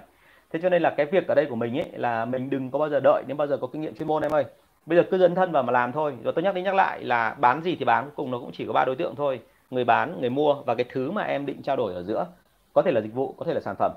Thế 0.52 0.60
cho 0.64 0.70
nên 0.70 0.82
là 0.82 0.94
cái 0.98 1.06
việc 1.06 1.28
ở 1.28 1.36
đây 1.36 1.46
của 1.46 1.56
mình 1.56 1.78
ấy 1.78 1.90
là 1.94 2.26
mình 2.26 2.50
đừng 2.50 2.72
có 2.72 2.80
bao 2.80 2.90
giờ 2.90 3.00
đợi 3.04 3.24
đến 3.28 3.38
bao 3.38 3.48
giờ 3.48 3.58
có 3.58 3.68
kinh 3.68 3.82
nghiệm 3.82 3.96
chuyên 3.96 4.08
môn 4.08 4.22
em 4.22 4.32
ơi. 4.32 4.46
Bây 4.86 4.98
giờ 4.98 5.04
cứ 5.12 5.18
dấn 5.18 5.36
thân 5.36 5.52
vào 5.52 5.64
mà 5.64 5.72
làm 5.74 5.92
thôi. 5.92 6.14
Rồi 6.24 6.34
tôi 6.34 6.44
nhắc 6.44 6.56
đi 6.56 6.62
nhắc 6.62 6.76
lại 6.76 7.04
là 7.04 7.36
bán 7.40 7.62
gì 7.62 7.76
thì 7.76 7.86
bán 7.86 8.04
cuối 8.04 8.14
cùng 8.16 8.32
nó 8.32 8.40
cũng 8.40 8.52
chỉ 8.54 8.66
có 8.68 8.74
ba 8.74 8.86
đối 8.86 8.96
tượng 8.96 9.16
thôi. 9.16 9.40
Người 9.70 9.86
bán 9.86 10.18
người 10.20 10.30
mua 10.30 10.54
và 10.54 10.76
cái 10.76 10.86
thứ 10.92 11.12
mà 11.12 11.22
em 11.22 11.46
định 11.46 11.62
trao 11.62 11.76
đổi 11.76 11.94
ở 11.94 12.04
giữa. 12.04 12.26
Có 12.74 12.82
thể 12.82 12.92
là 12.92 13.02
dịch 13.02 13.14
vụ 13.14 13.36
có 13.38 13.46
thể 13.46 13.54
là 13.54 13.60
sản 13.60 13.76
phẩm. 13.80 13.92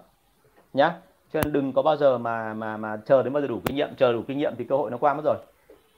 Nhá. 0.73 0.93
Cho 1.33 1.41
nên 1.45 1.53
đừng 1.53 1.73
có 1.73 1.83
bao 1.83 1.97
giờ 1.97 2.19
mà 2.19 2.55
mà 2.55 2.77
mà 2.77 2.97
chờ 3.07 3.23
đến 3.23 3.33
bao 3.33 3.41
giờ 3.41 3.49
đủ 3.49 3.61
kinh 3.65 3.77
nghiệm. 3.77 3.95
Chờ 3.97 4.13
đủ 4.13 4.23
kinh 4.29 4.39
nghiệm 4.39 4.55
thì 4.59 4.65
cơ 4.65 4.77
hội 4.77 4.91
nó 4.91 4.97
qua 4.97 5.15
mất 5.15 5.23
rồi 5.25 5.37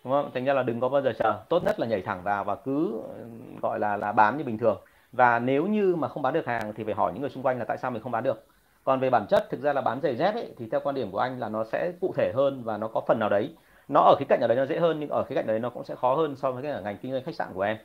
đúng 0.05 0.13
không? 0.13 0.31
Thành 0.35 0.45
ra 0.45 0.53
là 0.55 0.63
đừng 0.63 0.81
có 0.81 0.89
bao 0.89 1.03
giờ 1.03 1.13
chờ. 1.19 1.41
Tốt 1.49 1.65
nhất 1.65 1.81
là 1.81 1.87
nhảy 1.87 2.03
thẳng 2.03 2.23
vào 2.23 2.45
và 2.45 2.55
cứ 2.55 3.01
ừ, 3.19 3.25
gọi 3.63 3.79
là 3.79 3.97
là 3.97 4.13
bán 4.13 4.39
như 4.39 4.45
bình 4.45 4.59
thường. 4.59 4.81
Và 5.13 5.39
nếu 5.39 5.67
như 5.67 5.97
mà 5.97 6.09
không 6.09 6.23
bán 6.23 6.35
được 6.35 6.47
hàng 6.47 6.73
thì 6.77 6.85
phải 6.85 6.95
hỏi 6.95 7.13
những 7.13 7.21
người 7.21 7.31
xung 7.31 7.43
quanh 7.43 7.59
là 7.59 7.65
tại 7.65 7.79
sao 7.79 7.91
mình 7.91 8.03
không 8.03 8.13
bán 8.13 8.25
được. 8.25 8.47
Còn 8.85 9.01
về 9.01 9.11
bản 9.11 9.27
chất 9.29 9.51
thực 9.51 9.61
ra 9.61 9.73
là 9.73 9.81
bán 9.81 10.01
giày 10.01 10.17
dép 10.17 10.35
ấy, 10.35 10.55
thì 10.59 10.69
theo 10.71 10.81
quan 10.85 10.95
điểm 10.95 11.11
của 11.11 11.19
anh 11.19 11.41
là 11.41 11.49
nó 11.49 11.65
sẽ 11.65 11.93
cụ 12.01 12.13
thể 12.17 12.33
hơn 12.35 12.63
và 12.65 12.77
nó 12.77 12.89
có 12.89 13.01
phần 13.09 13.19
nào 13.19 13.29
đấy. 13.29 13.55
Nó 13.89 14.01
ở 14.01 14.15
cái 14.19 14.27
cạnh 14.29 14.41
ở 14.41 14.47
đấy 14.47 14.57
nó 14.57 14.67
dễ 14.67 14.79
hơn 14.79 15.01
nhưng 15.01 15.09
ở 15.09 15.25
cái 15.29 15.37
cạnh 15.37 15.47
đấy 15.47 15.59
nó 15.59 15.71
cũng 15.71 15.85
sẽ 15.85 15.95
khó 15.95 16.15
hơn 16.15 16.37
so 16.37 16.53
với 16.53 16.63
cái 16.63 16.83
ngành 16.83 16.99
kinh 16.99 17.13
doanh 17.13 17.25
khách 17.25 17.35
sạn 17.35 17.49
của 17.55 17.63
em. 17.63 17.77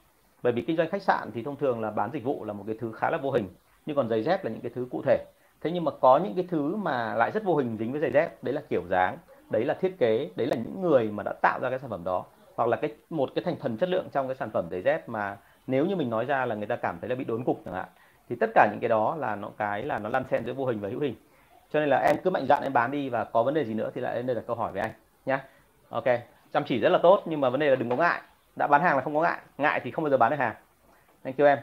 Bởi 0.43 0.53
vì 0.53 0.61
kinh 0.61 0.77
doanh 0.77 0.89
khách 0.89 1.01
sạn 1.01 1.31
thì 1.33 1.43
thông 1.43 1.55
thường 1.55 1.81
là 1.81 1.91
bán 1.91 2.11
dịch 2.11 2.23
vụ 2.23 2.45
là 2.45 2.53
một 2.53 2.63
cái 2.67 2.75
thứ 2.79 2.91
khá 2.91 3.09
là 3.09 3.17
vô 3.17 3.31
hình 3.31 3.47
nhưng 3.85 3.95
còn 3.95 4.09
giày 4.09 4.23
dép 4.23 4.43
là 4.45 4.51
những 4.51 4.61
cái 4.61 4.71
thứ 4.75 4.87
cụ 4.91 5.01
thể. 5.05 5.25
Thế 5.61 5.71
nhưng 5.71 5.83
mà 5.83 5.91
có 6.01 6.17
những 6.23 6.35
cái 6.35 6.47
thứ 6.49 6.75
mà 6.75 7.15
lại 7.15 7.31
rất 7.31 7.43
vô 7.43 7.55
hình 7.55 7.77
dính 7.77 7.91
với 7.91 8.01
giày 8.01 8.11
dép 8.11 8.43
đấy 8.43 8.53
là 8.53 8.61
kiểu 8.69 8.83
dáng 8.89 9.17
đấy 9.49 9.65
là 9.65 9.73
thiết 9.73 9.95
kế, 9.99 10.29
đấy 10.35 10.47
là 10.47 10.55
những 10.55 10.81
người 10.81 11.11
mà 11.11 11.23
đã 11.23 11.33
tạo 11.41 11.59
ra 11.59 11.69
cái 11.69 11.79
sản 11.79 11.89
phẩm 11.89 12.03
đó. 12.03 12.25
Hoặc 12.55 12.69
là 12.69 12.77
cái, 12.77 12.91
một 13.09 13.29
cái 13.35 13.43
thành 13.43 13.55
phần 13.55 13.77
chất 13.77 13.89
lượng 13.89 14.09
trong 14.11 14.27
cái 14.27 14.35
sản 14.35 14.49
phẩm 14.49 14.67
giày 14.71 14.81
dép 14.81 15.09
mà 15.09 15.37
nếu 15.67 15.85
như 15.85 15.95
mình 15.95 16.09
nói 16.09 16.25
ra 16.25 16.45
là 16.45 16.55
người 16.55 16.67
ta 16.67 16.75
cảm 16.75 16.99
thấy 16.99 17.09
là 17.09 17.15
bị 17.15 17.23
đốn 17.23 17.43
cục 17.43 17.61
chẳng 17.65 17.73
hạn, 17.73 17.87
thì 18.29 18.35
tất 18.39 18.49
cả 18.55 18.67
những 18.71 18.79
cái 18.79 18.89
đó 18.89 19.15
là 19.19 19.35
nó 19.35 19.49
cái 19.57 19.83
là 19.83 19.99
nó 19.99 20.09
lăn 20.09 20.23
xen 20.31 20.45
giữa 20.45 20.53
vô 20.53 20.65
hình 20.65 20.79
và 20.79 20.89
hữu 20.89 20.99
hình. 20.99 21.15
Cho 21.73 21.79
nên 21.79 21.89
là 21.89 21.97
em 21.97 22.15
cứ 22.23 22.29
mạnh 22.29 22.45
dạn 22.49 22.63
em 22.63 22.73
bán 22.73 22.91
đi 22.91 23.09
và 23.09 23.23
có 23.23 23.43
vấn 23.43 23.53
đề 23.53 23.65
gì 23.65 23.73
nữa 23.73 23.91
thì 23.95 24.01
lại 24.01 24.15
lên 24.15 24.25
đây 24.25 24.35
là 24.35 24.41
câu 24.47 24.55
hỏi 24.55 24.71
với 24.71 24.81
anh 24.81 24.91
nhé 25.25 25.39
ok, 25.89 26.05
chăm 26.53 26.63
chỉ 26.63 26.79
rất 26.79 26.89
là 26.89 26.99
tốt 27.03 27.21
nhưng 27.25 27.41
mà 27.41 27.49
vấn 27.49 27.59
đề 27.59 27.69
là 27.69 27.75
đừng 27.75 27.89
có 27.89 27.95
ngại. 27.95 28.21
Đã 28.55 28.67
bán 28.67 28.81
hàng 28.81 28.95
là 28.95 29.01
không 29.01 29.15
có 29.15 29.21
ngại 29.21 29.39
ngại 29.57 29.81
thì 29.83 29.91
không 29.91 30.03
bao 30.03 30.09
giờ 30.09 30.17
bán 30.17 30.31
được 30.31 30.39
hàng. 30.39 30.55
Thank 31.23 31.37
you 31.37 31.45
em. 31.45 31.57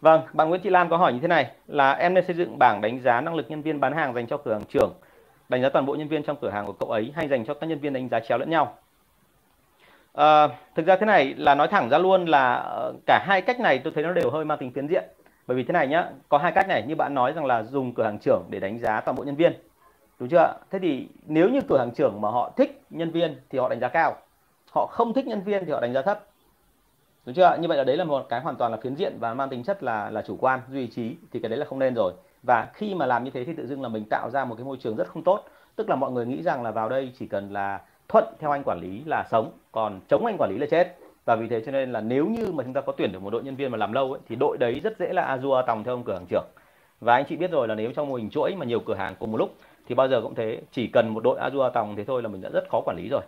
Vâng 0.00 0.20
bạn 0.32 0.48
Nguyễn 0.48 0.60
Thị 0.62 0.70
Lan 0.70 0.88
có 0.88 0.96
hỏi 0.96 1.12
như 1.12 1.18
thế 1.20 1.28
này 1.28 1.50
là 1.66 1.92
em 1.92 2.14
nên 2.14 2.24
xây 2.24 2.36
dựng 2.36 2.58
bảng 2.58 2.80
đánh 2.80 3.00
giá 3.00 3.20
năng 3.20 3.34
lực 3.34 3.50
nhân 3.50 3.62
viên 3.62 3.80
bán 3.80 3.92
hàng 3.92 4.14
dành 4.14 4.26
cho 4.26 4.36
cửa 4.36 4.52
hàng 4.52 4.64
trưởng 4.64 4.92
đánh 5.54 5.62
giá 5.62 5.68
toàn 5.68 5.86
bộ 5.86 5.94
nhân 5.94 6.08
viên 6.08 6.22
trong 6.22 6.36
cửa 6.40 6.50
hàng 6.50 6.66
của 6.66 6.72
cậu 6.72 6.90
ấy 6.90 7.12
hay 7.14 7.28
dành 7.28 7.44
cho 7.44 7.54
các 7.54 7.66
nhân 7.66 7.78
viên 7.78 7.92
đánh 7.92 8.08
giá 8.08 8.20
chéo 8.20 8.38
lẫn 8.38 8.50
nhau. 8.50 8.76
À, 10.12 10.48
thực 10.74 10.86
ra 10.86 10.96
thế 10.96 11.06
này 11.06 11.34
là 11.36 11.54
nói 11.54 11.68
thẳng 11.68 11.88
ra 11.88 11.98
luôn 11.98 12.26
là 12.26 12.54
ờ, 12.54 12.92
cả 13.06 13.24
hai 13.26 13.42
cách 13.42 13.60
này 13.60 13.78
tôi 13.78 13.92
thấy 13.92 14.04
nó 14.04 14.12
đều 14.12 14.30
hơi 14.30 14.44
mang 14.44 14.58
tính 14.58 14.72
phiến 14.72 14.88
diện. 14.88 15.04
Bởi 15.46 15.56
vì 15.56 15.64
thế 15.64 15.72
này 15.72 15.88
nhá 15.88 16.08
có 16.28 16.38
hai 16.38 16.52
cách 16.52 16.68
này 16.68 16.84
như 16.86 16.94
bạn 16.96 17.14
nói 17.14 17.32
rằng 17.32 17.44
là 17.44 17.62
dùng 17.62 17.94
cửa 17.94 18.04
hàng 18.04 18.18
trưởng 18.18 18.42
để 18.50 18.60
đánh 18.60 18.78
giá 18.78 19.00
toàn 19.00 19.16
bộ 19.16 19.24
nhân 19.24 19.36
viên. 19.36 19.52
Đúng 20.18 20.28
chưa 20.28 20.54
thế 20.70 20.78
thì 20.78 21.08
nếu 21.26 21.48
như 21.48 21.60
cửa 21.68 21.78
hàng 21.78 21.90
trưởng 21.94 22.20
mà 22.20 22.30
họ 22.30 22.50
thích 22.56 22.82
nhân 22.90 23.10
viên 23.10 23.36
thì 23.50 23.58
họ 23.58 23.68
đánh 23.68 23.80
giá 23.80 23.88
cao. 23.88 24.16
Họ 24.70 24.86
không 24.86 25.12
thích 25.12 25.26
nhân 25.26 25.42
viên 25.42 25.64
thì 25.64 25.72
họ 25.72 25.80
đánh 25.80 25.92
giá 25.92 26.02
thấp. 26.02 26.24
Đúng 27.26 27.34
chưa 27.34 27.56
như 27.60 27.68
vậy 27.68 27.78
là 27.78 27.84
đấy 27.84 27.96
là 27.96 28.04
một 28.04 28.26
cái 28.28 28.40
hoàn 28.40 28.56
toàn 28.56 28.72
là 28.72 28.78
phiến 28.82 28.94
diện 28.94 29.16
và 29.20 29.34
mang 29.34 29.48
tính 29.48 29.64
chất 29.64 29.82
là 29.82 30.10
là 30.10 30.22
chủ 30.22 30.36
quan 30.40 30.60
duy 30.70 30.86
trí 30.86 31.16
thì 31.32 31.40
cái 31.40 31.48
đấy 31.48 31.58
là 31.58 31.64
không 31.64 31.78
nên 31.78 31.94
rồi 31.94 32.12
và 32.46 32.68
khi 32.74 32.94
mà 32.94 33.06
làm 33.06 33.24
như 33.24 33.30
thế 33.30 33.44
thì 33.44 33.52
tự 33.52 33.66
dưng 33.66 33.82
là 33.82 33.88
mình 33.88 34.04
tạo 34.10 34.30
ra 34.30 34.44
một 34.44 34.54
cái 34.54 34.64
môi 34.64 34.76
trường 34.76 34.96
rất 34.96 35.08
không 35.08 35.24
tốt. 35.24 35.44
Tức 35.76 35.88
là 35.88 35.96
mọi 35.96 36.12
người 36.12 36.26
nghĩ 36.26 36.42
rằng 36.42 36.62
là 36.62 36.70
vào 36.70 36.88
đây 36.88 37.12
chỉ 37.18 37.26
cần 37.26 37.52
là 37.52 37.80
thuận 38.08 38.24
theo 38.38 38.50
anh 38.50 38.62
quản 38.64 38.80
lý 38.80 39.02
là 39.06 39.24
sống 39.30 39.52
còn 39.72 40.00
chống 40.08 40.26
anh 40.26 40.36
quản 40.38 40.50
lý 40.50 40.58
là 40.58 40.66
chết. 40.70 40.98
Và 41.24 41.36
vì 41.36 41.48
thế 41.48 41.62
cho 41.66 41.72
nên 41.72 41.92
là 41.92 42.00
nếu 42.00 42.26
như 42.26 42.52
mà 42.52 42.64
chúng 42.64 42.72
ta 42.72 42.80
có 42.80 42.92
tuyển 42.92 43.12
được 43.12 43.22
một 43.22 43.30
đội 43.30 43.42
nhân 43.42 43.56
viên 43.56 43.70
mà 43.70 43.78
làm 43.78 43.92
lâu 43.92 44.12
ấy, 44.12 44.20
thì 44.28 44.36
đội 44.36 44.56
đấy 44.58 44.80
rất 44.84 44.98
dễ 44.98 45.12
là 45.12 45.36
azure 45.36 45.62
tòng 45.66 45.84
theo 45.84 45.94
ông 45.94 46.04
cửa 46.04 46.14
hàng 46.14 46.26
trưởng. 46.26 46.46
Và 47.00 47.14
anh 47.14 47.24
chị 47.28 47.36
biết 47.36 47.50
rồi 47.50 47.68
là 47.68 47.74
nếu 47.74 47.92
trong 47.92 48.08
mô 48.08 48.14
hình 48.14 48.30
chuỗi 48.30 48.54
mà 48.54 48.66
nhiều 48.66 48.80
cửa 48.80 48.94
hàng 48.94 49.14
cùng 49.18 49.32
một 49.32 49.38
lúc 49.38 49.54
thì 49.86 49.94
bao 49.94 50.08
giờ 50.08 50.20
cũng 50.20 50.34
thế 50.34 50.60
chỉ 50.72 50.86
cần 50.86 51.08
một 51.08 51.22
đội 51.24 51.40
Azure 51.40 51.70
tòng 51.70 51.96
thế 51.96 52.04
thôi 52.04 52.22
là 52.22 52.28
mình 52.28 52.40
đã 52.40 52.50
rất 52.52 52.64
khó 52.70 52.80
quản 52.84 52.96
lý 52.96 53.08
rồi. 53.08 53.22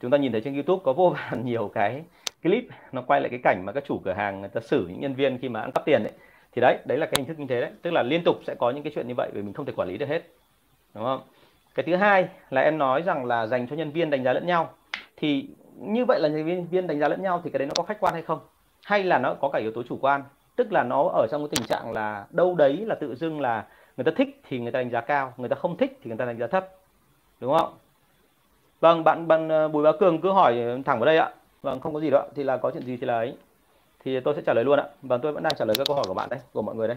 Chúng 0.00 0.10
ta 0.10 0.18
nhìn 0.18 0.32
thấy 0.32 0.40
trên 0.40 0.54
YouTube 0.54 0.82
có 0.84 0.92
vô 0.92 1.08
vàn 1.10 1.44
nhiều 1.44 1.70
cái 1.74 2.02
clip 2.42 2.64
nó 2.92 3.02
quay 3.02 3.20
lại 3.20 3.30
cái 3.30 3.40
cảnh 3.42 3.62
mà 3.66 3.72
các 3.72 3.84
chủ 3.86 4.00
cửa 4.04 4.12
hàng 4.12 4.40
người 4.40 4.48
ta 4.48 4.60
xử 4.60 4.86
những 4.88 5.00
nhân 5.00 5.14
viên 5.14 5.38
khi 5.38 5.48
mà 5.48 5.60
ăn 5.60 5.72
cắp 5.72 5.84
tiền 5.84 6.02
đấy 6.02 6.12
thì 6.52 6.60
đấy 6.60 6.78
đấy 6.84 6.98
là 6.98 7.06
cái 7.06 7.14
hình 7.16 7.26
thức 7.26 7.38
như 7.38 7.46
thế 7.48 7.60
đấy. 7.60 7.70
Tức 7.82 7.90
là 7.90 8.02
liên 8.02 8.22
tục 8.24 8.36
sẽ 8.46 8.54
có 8.54 8.70
những 8.70 8.82
cái 8.84 8.92
chuyện 8.94 9.08
như 9.08 9.14
vậy 9.14 9.30
vì 9.34 9.42
mình 9.42 9.54
không 9.54 9.66
thể 9.66 9.72
quản 9.76 9.88
lý 9.88 9.98
được 9.98 10.08
hết. 10.08 10.22
Đúng 10.94 11.04
không? 11.04 11.20
Cái 11.74 11.84
thứ 11.86 11.96
hai 11.96 12.28
là 12.50 12.60
em 12.60 12.78
nói 12.78 13.02
rằng 13.02 13.24
là 13.24 13.46
dành 13.46 13.66
cho 13.68 13.76
nhân 13.76 13.90
viên 13.90 14.10
đánh 14.10 14.24
giá 14.24 14.32
lẫn 14.32 14.46
nhau. 14.46 14.70
Thì 15.16 15.48
như 15.78 16.04
vậy 16.04 16.20
là 16.20 16.28
nhân 16.28 16.68
viên 16.70 16.86
đánh 16.86 16.98
giá 16.98 17.08
lẫn 17.08 17.22
nhau 17.22 17.40
thì 17.44 17.50
cái 17.50 17.58
đấy 17.58 17.66
nó 17.66 17.74
có 17.76 17.82
khách 17.82 18.00
quan 18.00 18.14
hay 18.14 18.22
không? 18.22 18.40
Hay 18.84 19.04
là 19.04 19.18
nó 19.18 19.34
có 19.34 19.48
cả 19.48 19.58
yếu 19.58 19.72
tố 19.72 19.82
chủ 19.82 19.98
quan? 20.00 20.22
Tức 20.56 20.72
là 20.72 20.82
nó 20.82 21.08
ở 21.14 21.26
trong 21.30 21.42
cái 21.42 21.48
tình 21.50 21.66
trạng 21.66 21.92
là 21.92 22.26
đâu 22.30 22.54
đấy 22.54 22.84
là 22.86 22.94
tự 22.94 23.14
dưng 23.14 23.40
là 23.40 23.66
người 23.96 24.04
ta 24.04 24.12
thích 24.16 24.40
thì 24.48 24.60
người 24.60 24.72
ta 24.72 24.78
đánh 24.78 24.90
giá 24.90 25.00
cao, 25.00 25.34
người 25.36 25.48
ta 25.48 25.56
không 25.56 25.76
thích 25.76 25.98
thì 26.02 26.08
người 26.08 26.18
ta 26.18 26.24
đánh 26.24 26.38
giá 26.38 26.46
thấp. 26.46 26.68
Đúng 27.40 27.58
không? 27.58 27.74
Vâng 28.80 29.04
bạn 29.04 29.28
bạn 29.28 29.48
ờ, 29.48 29.68
bùi 29.68 29.82
bá 29.82 29.92
cường 30.00 30.20
cứ 30.20 30.32
hỏi 30.32 30.54
thẳng 30.84 30.98
vào 30.98 31.06
đây 31.06 31.18
ạ. 31.18 31.30
Vâng 31.62 31.80
không 31.80 31.94
có 31.94 32.00
gì 32.00 32.10
đó 32.10 32.26
thì 32.34 32.42
là 32.44 32.56
có 32.56 32.70
chuyện 32.70 32.82
gì 32.82 32.96
thì 32.96 33.06
là 33.06 33.14
ấy 33.14 33.36
thì 34.04 34.20
tôi 34.20 34.34
sẽ 34.34 34.42
trả 34.46 34.54
lời 34.54 34.64
luôn 34.64 34.78
ạ. 34.78 34.86
Và 35.02 35.18
tôi 35.18 35.32
vẫn 35.32 35.42
đang 35.42 35.52
trả 35.58 35.64
lời 35.64 35.76
các 35.78 35.86
câu 35.86 35.96
hỏi 35.96 36.04
của 36.08 36.14
bạn 36.14 36.28
đấy 36.30 36.40
của 36.52 36.62
mọi 36.62 36.74
người 36.74 36.88
đây. 36.88 36.96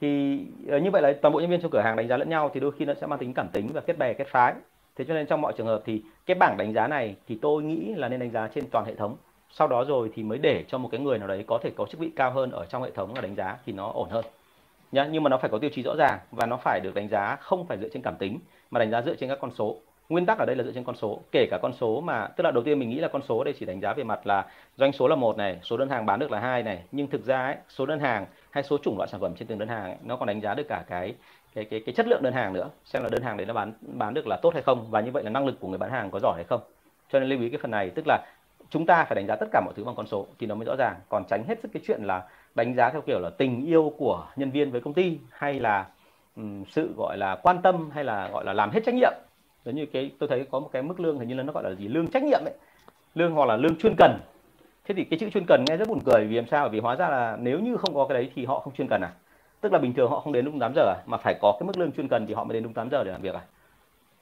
Thì 0.00 0.40
ờ, 0.68 0.78
như 0.78 0.90
vậy 0.90 1.02
là 1.02 1.12
toàn 1.22 1.34
bộ 1.34 1.40
nhân 1.40 1.50
viên 1.50 1.60
trong 1.60 1.70
cửa 1.70 1.80
hàng 1.80 1.96
đánh 1.96 2.08
giá 2.08 2.16
lẫn 2.16 2.28
nhau 2.28 2.50
thì 2.54 2.60
đôi 2.60 2.72
khi 2.72 2.84
nó 2.84 2.94
sẽ 3.00 3.06
mang 3.06 3.18
tính 3.18 3.34
cảm 3.34 3.48
tính 3.48 3.70
và 3.72 3.80
kết 3.80 3.98
bè, 3.98 4.12
kết 4.12 4.26
phái. 4.28 4.54
Thế 4.96 5.04
cho 5.08 5.14
nên 5.14 5.26
trong 5.26 5.40
mọi 5.40 5.52
trường 5.56 5.66
hợp 5.66 5.82
thì 5.84 6.02
cái 6.26 6.34
bảng 6.34 6.56
đánh 6.56 6.72
giá 6.72 6.86
này 6.86 7.16
thì 7.28 7.38
tôi 7.42 7.62
nghĩ 7.62 7.94
là 7.94 8.08
nên 8.08 8.20
đánh 8.20 8.30
giá 8.30 8.48
trên 8.54 8.64
toàn 8.70 8.84
hệ 8.84 8.94
thống. 8.94 9.16
Sau 9.50 9.68
đó 9.68 9.84
rồi 9.84 10.10
thì 10.14 10.22
mới 10.22 10.38
để 10.38 10.64
cho 10.68 10.78
một 10.78 10.88
cái 10.92 11.00
người 11.00 11.18
nào 11.18 11.28
đấy 11.28 11.44
có 11.46 11.58
thể 11.62 11.70
có 11.76 11.86
chức 11.90 12.00
vị 12.00 12.10
cao 12.16 12.30
hơn 12.30 12.50
ở 12.50 12.66
trong 12.66 12.82
hệ 12.82 12.90
thống 12.90 13.14
là 13.14 13.20
đánh 13.20 13.34
giá 13.34 13.56
thì 13.66 13.72
nó 13.72 13.90
ổn 13.94 14.08
hơn. 14.10 14.24
Nhá, 14.92 15.08
nhưng 15.12 15.22
mà 15.22 15.30
nó 15.30 15.38
phải 15.38 15.50
có 15.50 15.58
tiêu 15.58 15.70
chí 15.74 15.82
rõ 15.82 15.94
ràng 15.98 16.18
và 16.30 16.46
nó 16.46 16.56
phải 16.56 16.80
được 16.80 16.94
đánh 16.94 17.08
giá 17.08 17.36
không 17.40 17.66
phải 17.66 17.78
dựa 17.78 17.88
trên 17.88 18.02
cảm 18.02 18.16
tính, 18.16 18.38
mà 18.70 18.80
đánh 18.80 18.90
giá 18.90 19.02
dựa 19.02 19.14
trên 19.14 19.28
các 19.28 19.38
con 19.40 19.50
số 19.50 19.76
nguyên 20.08 20.26
tắc 20.26 20.38
ở 20.38 20.44
đây 20.44 20.56
là 20.56 20.64
dựa 20.64 20.72
trên 20.72 20.84
con 20.84 20.96
số 20.96 21.20
kể 21.32 21.46
cả 21.50 21.58
con 21.62 21.72
số 21.72 22.00
mà 22.00 22.28
tức 22.36 22.44
là 22.44 22.50
đầu 22.50 22.62
tiên 22.62 22.78
mình 22.78 22.90
nghĩ 22.90 23.00
là 23.00 23.08
con 23.08 23.22
số 23.22 23.44
đây 23.44 23.54
chỉ 23.58 23.66
đánh 23.66 23.80
giá 23.80 23.92
về 23.92 24.04
mặt 24.04 24.26
là 24.26 24.46
doanh 24.76 24.92
số 24.92 25.08
là 25.08 25.16
một 25.16 25.36
này 25.36 25.58
số 25.62 25.76
đơn 25.76 25.88
hàng 25.88 26.06
bán 26.06 26.18
được 26.18 26.30
là 26.30 26.40
hai 26.40 26.62
này. 26.62 26.82
Nhưng 26.92 27.06
thực 27.06 27.24
ra 27.24 27.44
ấy, 27.44 27.56
số 27.68 27.86
đơn 27.86 28.00
hàng 28.00 28.26
hay 28.50 28.62
số 28.62 28.78
chủng 28.78 28.96
loại 28.96 29.08
sản 29.08 29.20
phẩm 29.20 29.34
trên 29.34 29.48
từng 29.48 29.58
đơn 29.58 29.68
hàng 29.68 29.84
ấy, 29.84 29.96
nó 30.04 30.16
còn 30.16 30.26
đánh 30.26 30.40
giá 30.40 30.54
được 30.54 30.68
cả 30.68 30.84
cái 30.88 31.14
cái 31.54 31.64
cái 31.64 31.82
cái 31.86 31.94
chất 31.94 32.06
lượng 32.06 32.22
đơn 32.22 32.32
hàng 32.32 32.52
nữa. 32.52 32.70
Xem 32.84 33.02
là 33.02 33.08
đơn 33.08 33.22
hàng 33.22 33.36
đấy 33.36 33.46
nó 33.46 33.54
bán 33.54 33.72
bán 33.80 34.14
được 34.14 34.26
là 34.26 34.36
tốt 34.42 34.54
hay 34.54 34.62
không 34.62 34.90
và 34.90 35.00
như 35.00 35.10
vậy 35.10 35.22
là 35.22 35.30
năng 35.30 35.46
lực 35.46 35.60
của 35.60 35.68
người 35.68 35.78
bán 35.78 35.90
hàng 35.90 36.10
có 36.10 36.20
giỏi 36.22 36.34
hay 36.36 36.44
không. 36.44 36.60
Cho 37.12 37.20
nên 37.20 37.28
lưu 37.28 37.40
ý 37.40 37.48
cái 37.48 37.58
phần 37.62 37.70
này 37.70 37.90
tức 37.90 38.06
là 38.06 38.26
chúng 38.70 38.86
ta 38.86 39.04
phải 39.04 39.14
đánh 39.16 39.26
giá 39.26 39.36
tất 39.36 39.46
cả 39.52 39.60
mọi 39.64 39.74
thứ 39.76 39.84
bằng 39.84 39.94
con 39.94 40.06
số 40.06 40.26
thì 40.38 40.46
nó 40.46 40.54
mới 40.54 40.64
rõ 40.64 40.76
ràng. 40.78 40.96
Còn 41.08 41.24
tránh 41.24 41.44
hết 41.44 41.58
sức 41.62 41.70
cái 41.72 41.82
chuyện 41.86 42.02
là 42.02 42.22
đánh 42.54 42.74
giá 42.74 42.90
theo 42.90 43.00
kiểu 43.00 43.20
là 43.20 43.30
tình 43.30 43.66
yêu 43.66 43.92
của 43.98 44.26
nhân 44.36 44.50
viên 44.50 44.70
với 44.70 44.80
công 44.80 44.94
ty 44.94 45.18
hay 45.30 45.60
là 45.60 45.86
um, 46.36 46.64
sự 46.64 46.94
gọi 46.96 47.16
là 47.18 47.36
quan 47.42 47.62
tâm 47.62 47.90
hay 47.90 48.04
là 48.04 48.28
gọi 48.32 48.44
là 48.44 48.52
làm 48.52 48.70
hết 48.70 48.80
trách 48.86 48.94
nhiệm 48.94 49.12
giống 49.66 49.74
như 49.74 49.86
cái, 49.86 50.10
tôi 50.18 50.28
thấy 50.28 50.46
có 50.50 50.60
một 50.60 50.68
cái 50.72 50.82
mức 50.82 51.00
lương 51.00 51.18
hình 51.18 51.28
như 51.28 51.34
là 51.34 51.42
nó 51.42 51.52
gọi 51.52 51.62
là 51.62 51.74
gì? 51.74 51.88
Lương 51.88 52.06
trách 52.06 52.22
nhiệm 52.22 52.40
ấy. 52.44 52.54
Lương 53.14 53.32
hoặc 53.32 53.46
là 53.46 53.56
lương 53.56 53.76
chuyên 53.76 53.94
cần. 53.98 54.18
Thế 54.84 54.94
thì 54.94 55.04
cái 55.04 55.18
chữ 55.18 55.30
chuyên 55.30 55.44
cần 55.48 55.64
nghe 55.68 55.76
rất 55.76 55.88
buồn 55.88 56.00
cười, 56.04 56.26
vì 56.26 56.36
làm 56.36 56.46
sao? 56.46 56.68
Vì 56.68 56.80
hóa 56.80 56.96
ra 56.96 57.08
là 57.08 57.36
nếu 57.40 57.60
như 57.60 57.76
không 57.76 57.94
có 57.94 58.06
cái 58.08 58.14
đấy 58.14 58.30
thì 58.34 58.44
họ 58.44 58.60
không 58.60 58.74
chuyên 58.74 58.88
cần 58.88 59.00
à? 59.00 59.12
Tức 59.60 59.72
là 59.72 59.78
bình 59.78 59.94
thường 59.94 60.10
họ 60.10 60.20
không 60.20 60.32
đến 60.32 60.44
lúc 60.44 60.54
8 60.60 60.72
giờ 60.76 60.82
à? 60.82 60.96
Mà 61.06 61.16
phải 61.16 61.34
có 61.40 61.56
cái 61.60 61.66
mức 61.66 61.78
lương 61.78 61.92
chuyên 61.92 62.08
cần 62.08 62.26
thì 62.26 62.34
họ 62.34 62.44
mới 62.44 62.54
đến 62.54 62.62
lúc 62.62 62.72
8 62.74 62.90
giờ 62.90 63.04
để 63.04 63.12
làm 63.12 63.22
việc 63.22 63.34
à? 63.34 63.40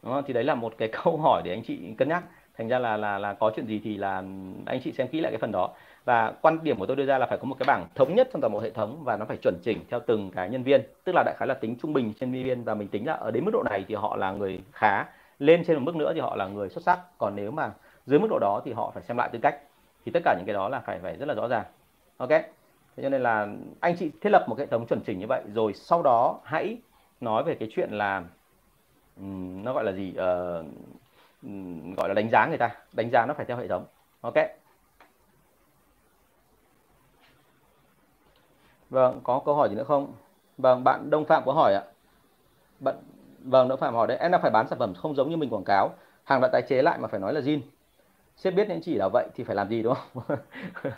Đúng 0.02 0.12
không? 0.12 0.24
thì 0.26 0.32
đấy 0.32 0.44
là 0.44 0.54
một 0.54 0.74
cái 0.78 0.88
câu 1.04 1.16
hỏi 1.16 1.42
để 1.44 1.50
anh 1.50 1.62
chị 1.62 1.78
cân 1.98 2.08
nhắc. 2.08 2.24
Thành 2.58 2.68
ra 2.68 2.78
là 2.78 2.96
là 2.96 3.18
là 3.18 3.32
có 3.34 3.52
chuyện 3.56 3.66
gì 3.66 3.80
thì 3.84 3.96
là 3.96 4.22
anh 4.66 4.80
chị 4.84 4.92
xem 4.92 5.08
kỹ 5.08 5.20
lại 5.20 5.32
cái 5.32 5.38
phần 5.38 5.52
đó. 5.52 5.70
Và 6.04 6.32
quan 6.42 6.58
điểm 6.62 6.78
của 6.78 6.86
tôi 6.86 6.96
đưa 6.96 7.06
ra 7.06 7.18
là 7.18 7.26
phải 7.26 7.38
có 7.38 7.44
một 7.44 7.56
cái 7.58 7.64
bảng 7.66 7.86
thống 7.94 8.14
nhất 8.14 8.28
trong 8.32 8.40
toàn 8.40 8.52
bộ 8.52 8.60
hệ 8.60 8.70
thống 8.70 9.04
và 9.04 9.16
nó 9.16 9.24
phải 9.24 9.36
chuẩn 9.36 9.54
chỉnh 9.62 9.78
theo 9.90 10.00
từng 10.00 10.30
cái 10.30 10.50
nhân 10.50 10.62
viên. 10.62 10.82
Tức 11.04 11.12
là 11.14 11.22
đại 11.26 11.34
khái 11.38 11.48
là 11.48 11.54
tính 11.54 11.76
trung 11.82 11.92
bình 11.92 12.12
trên 12.20 12.32
nhân 12.32 12.44
viên 12.44 12.64
và 12.64 12.74
mình 12.74 12.88
tính 12.88 13.06
là 13.06 13.12
ở 13.12 13.30
đến 13.30 13.44
mức 13.44 13.50
độ 13.54 13.62
này 13.62 13.84
thì 13.88 13.94
họ 13.94 14.16
là 14.16 14.32
người 14.32 14.60
khá 14.72 15.04
lên 15.38 15.64
trên 15.66 15.76
một 15.76 15.82
mức 15.84 15.96
nữa 15.96 16.12
thì 16.14 16.20
họ 16.20 16.36
là 16.36 16.46
người 16.46 16.68
xuất 16.68 16.84
sắc. 16.84 17.00
Còn 17.18 17.36
nếu 17.36 17.50
mà 17.50 17.72
dưới 18.06 18.20
mức 18.20 18.26
độ 18.30 18.38
đó 18.38 18.62
thì 18.64 18.72
họ 18.72 18.90
phải 18.94 19.02
xem 19.02 19.16
lại 19.16 19.28
tư 19.32 19.38
cách. 19.42 19.60
Thì 20.04 20.12
tất 20.14 20.20
cả 20.24 20.34
những 20.38 20.46
cái 20.46 20.54
đó 20.54 20.68
là 20.68 20.80
phải 20.80 20.98
phải 20.98 21.16
rất 21.16 21.28
là 21.28 21.34
rõ 21.34 21.48
ràng. 21.48 21.64
Ok? 22.16 22.30
Thế 22.96 23.02
cho 23.02 23.08
nên 23.08 23.22
là 23.22 23.48
anh 23.80 23.96
chị 23.98 24.10
thiết 24.20 24.30
lập 24.30 24.44
một 24.48 24.58
hệ 24.58 24.66
thống 24.66 24.86
chuẩn 24.86 25.00
chỉnh 25.06 25.18
như 25.18 25.26
vậy 25.28 25.42
rồi 25.54 25.72
sau 25.74 26.02
đó 26.02 26.40
hãy 26.44 26.78
nói 27.20 27.44
về 27.44 27.54
cái 27.54 27.68
chuyện 27.72 27.90
là 27.92 28.24
um, 29.16 29.64
nó 29.64 29.72
gọi 29.72 29.84
là 29.84 29.92
gì? 29.92 30.10
Uh, 30.10 30.66
um, 31.42 31.94
gọi 31.94 32.08
là 32.08 32.14
đánh 32.14 32.30
giá 32.30 32.46
người 32.46 32.58
ta. 32.58 32.70
Đánh 32.92 33.10
giá 33.10 33.26
nó 33.26 33.34
phải 33.34 33.46
theo 33.46 33.56
hệ 33.56 33.68
thống. 33.68 33.86
Ok? 34.20 34.34
Vâng 38.90 39.20
có 39.22 39.42
câu 39.44 39.54
hỏi 39.54 39.68
gì 39.68 39.74
nữa 39.74 39.84
không? 39.84 40.12
Vâng 40.58 40.84
bạn 40.84 41.10
đông 41.10 41.24
phạm 41.24 41.42
có 41.46 41.52
hỏi 41.52 41.74
ạ. 41.74 41.82
Bạn 42.80 42.94
vâng 43.44 43.68
đỗ 43.68 43.76
phạm 43.76 43.94
hỏi 43.94 44.06
đấy 44.06 44.16
em 44.20 44.30
đang 44.30 44.42
phải 44.42 44.50
bán 44.50 44.68
sản 44.68 44.78
phẩm 44.78 44.94
không 44.94 45.14
giống 45.14 45.30
như 45.30 45.36
mình 45.36 45.50
quảng 45.50 45.64
cáo. 45.64 45.90
Hàng 46.24 46.40
đã 46.40 46.48
tái 46.52 46.62
chế 46.68 46.82
lại 46.82 46.98
mà 46.98 47.08
phải 47.08 47.20
nói 47.20 47.32
là 47.32 47.40
zin. 47.40 47.60
Sếp 48.36 48.54
biết 48.54 48.68
những 48.68 48.80
chỉ 48.80 48.94
là 48.94 49.08
vậy 49.12 49.26
thì 49.34 49.44
phải 49.44 49.56
làm 49.56 49.68
gì 49.68 49.82
đúng 49.82 49.94
không? 49.94 50.36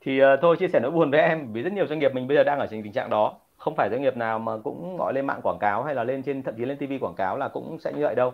Thì 0.00 0.22
uh, 0.22 0.26
thôi 0.42 0.56
chia 0.56 0.68
sẻ 0.68 0.80
nỗi 0.80 0.90
buồn 0.90 1.10
với 1.10 1.20
em 1.20 1.52
vì 1.52 1.62
rất 1.62 1.72
nhiều 1.72 1.86
doanh 1.86 1.98
nghiệp 1.98 2.14
mình 2.14 2.28
bây 2.28 2.36
giờ 2.36 2.44
đang 2.44 2.58
ở 2.58 2.66
trong 2.66 2.82
tình 2.82 2.92
trạng 2.92 3.10
đó. 3.10 3.34
Không 3.56 3.74
phải 3.76 3.88
doanh 3.90 4.02
nghiệp 4.02 4.16
nào 4.16 4.38
mà 4.38 4.52
cũng 4.64 4.96
gọi 4.96 5.12
lên 5.12 5.26
mạng 5.26 5.40
quảng 5.42 5.58
cáo 5.58 5.82
hay 5.82 5.94
là 5.94 6.04
lên 6.04 6.22
trên 6.22 6.42
thậm 6.42 6.54
chí 6.56 6.64
lên 6.64 6.76
tivi 6.76 6.98
quảng 6.98 7.14
cáo 7.14 7.36
là 7.36 7.48
cũng 7.48 7.78
sẽ 7.78 7.92
như 7.92 8.02
vậy 8.02 8.14
đâu. 8.14 8.32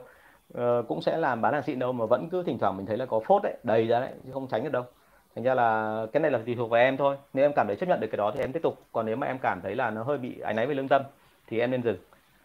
Uh, 0.59 0.89
cũng 0.89 1.03
sẽ 1.03 1.17
làm 1.17 1.41
bán 1.41 1.53
hàng 1.53 1.63
xịn 1.63 1.79
đâu 1.79 1.93
mà 1.93 2.07
vẫn 2.07 2.29
cứ 2.31 2.43
thỉnh 2.43 2.59
thoảng 2.59 2.77
mình 2.77 2.87
thấy 2.87 2.97
là 2.97 3.07
có 3.07 3.21
phốt 3.21 3.43
đấy 3.43 3.55
đầy 3.63 3.87
ra 3.87 4.01
đấy 4.01 4.11
chứ 4.25 4.31
không 4.33 4.47
tránh 4.47 4.65
được 4.65 4.73
đâu. 4.73 4.85
Thành 5.35 5.45
ra 5.45 5.55
là 5.55 6.01
cái 6.13 6.21
này 6.21 6.31
là 6.31 6.39
tùy 6.47 6.55
thuộc 6.55 6.71
vào 6.71 6.81
em 6.81 6.97
thôi. 6.97 7.17
Nếu 7.35 7.45
em 7.45 7.53
cảm 7.57 7.67
thấy 7.67 7.77
chấp 7.77 7.89
nhận 7.89 8.01
được 8.01 8.09
cái 8.11 8.17
đó 8.17 8.33
thì 8.35 8.41
em 8.41 8.53
tiếp 8.53 8.63
tục. 8.63 8.79
Còn 8.93 9.07
nếu 9.07 9.17
mà 9.17 9.27
em 9.27 9.39
cảm 9.39 9.61
thấy 9.61 9.75
là 9.75 9.91
nó 9.91 10.03
hơi 10.03 10.19
bị 10.19 10.41
áy 10.41 10.55
náy 10.55 10.67
về 10.67 10.75
lương 10.75 10.89
tâm 10.89 11.03
thì 11.47 11.61
em 11.61 11.71
nên 11.71 11.83
dừng. 11.83 11.97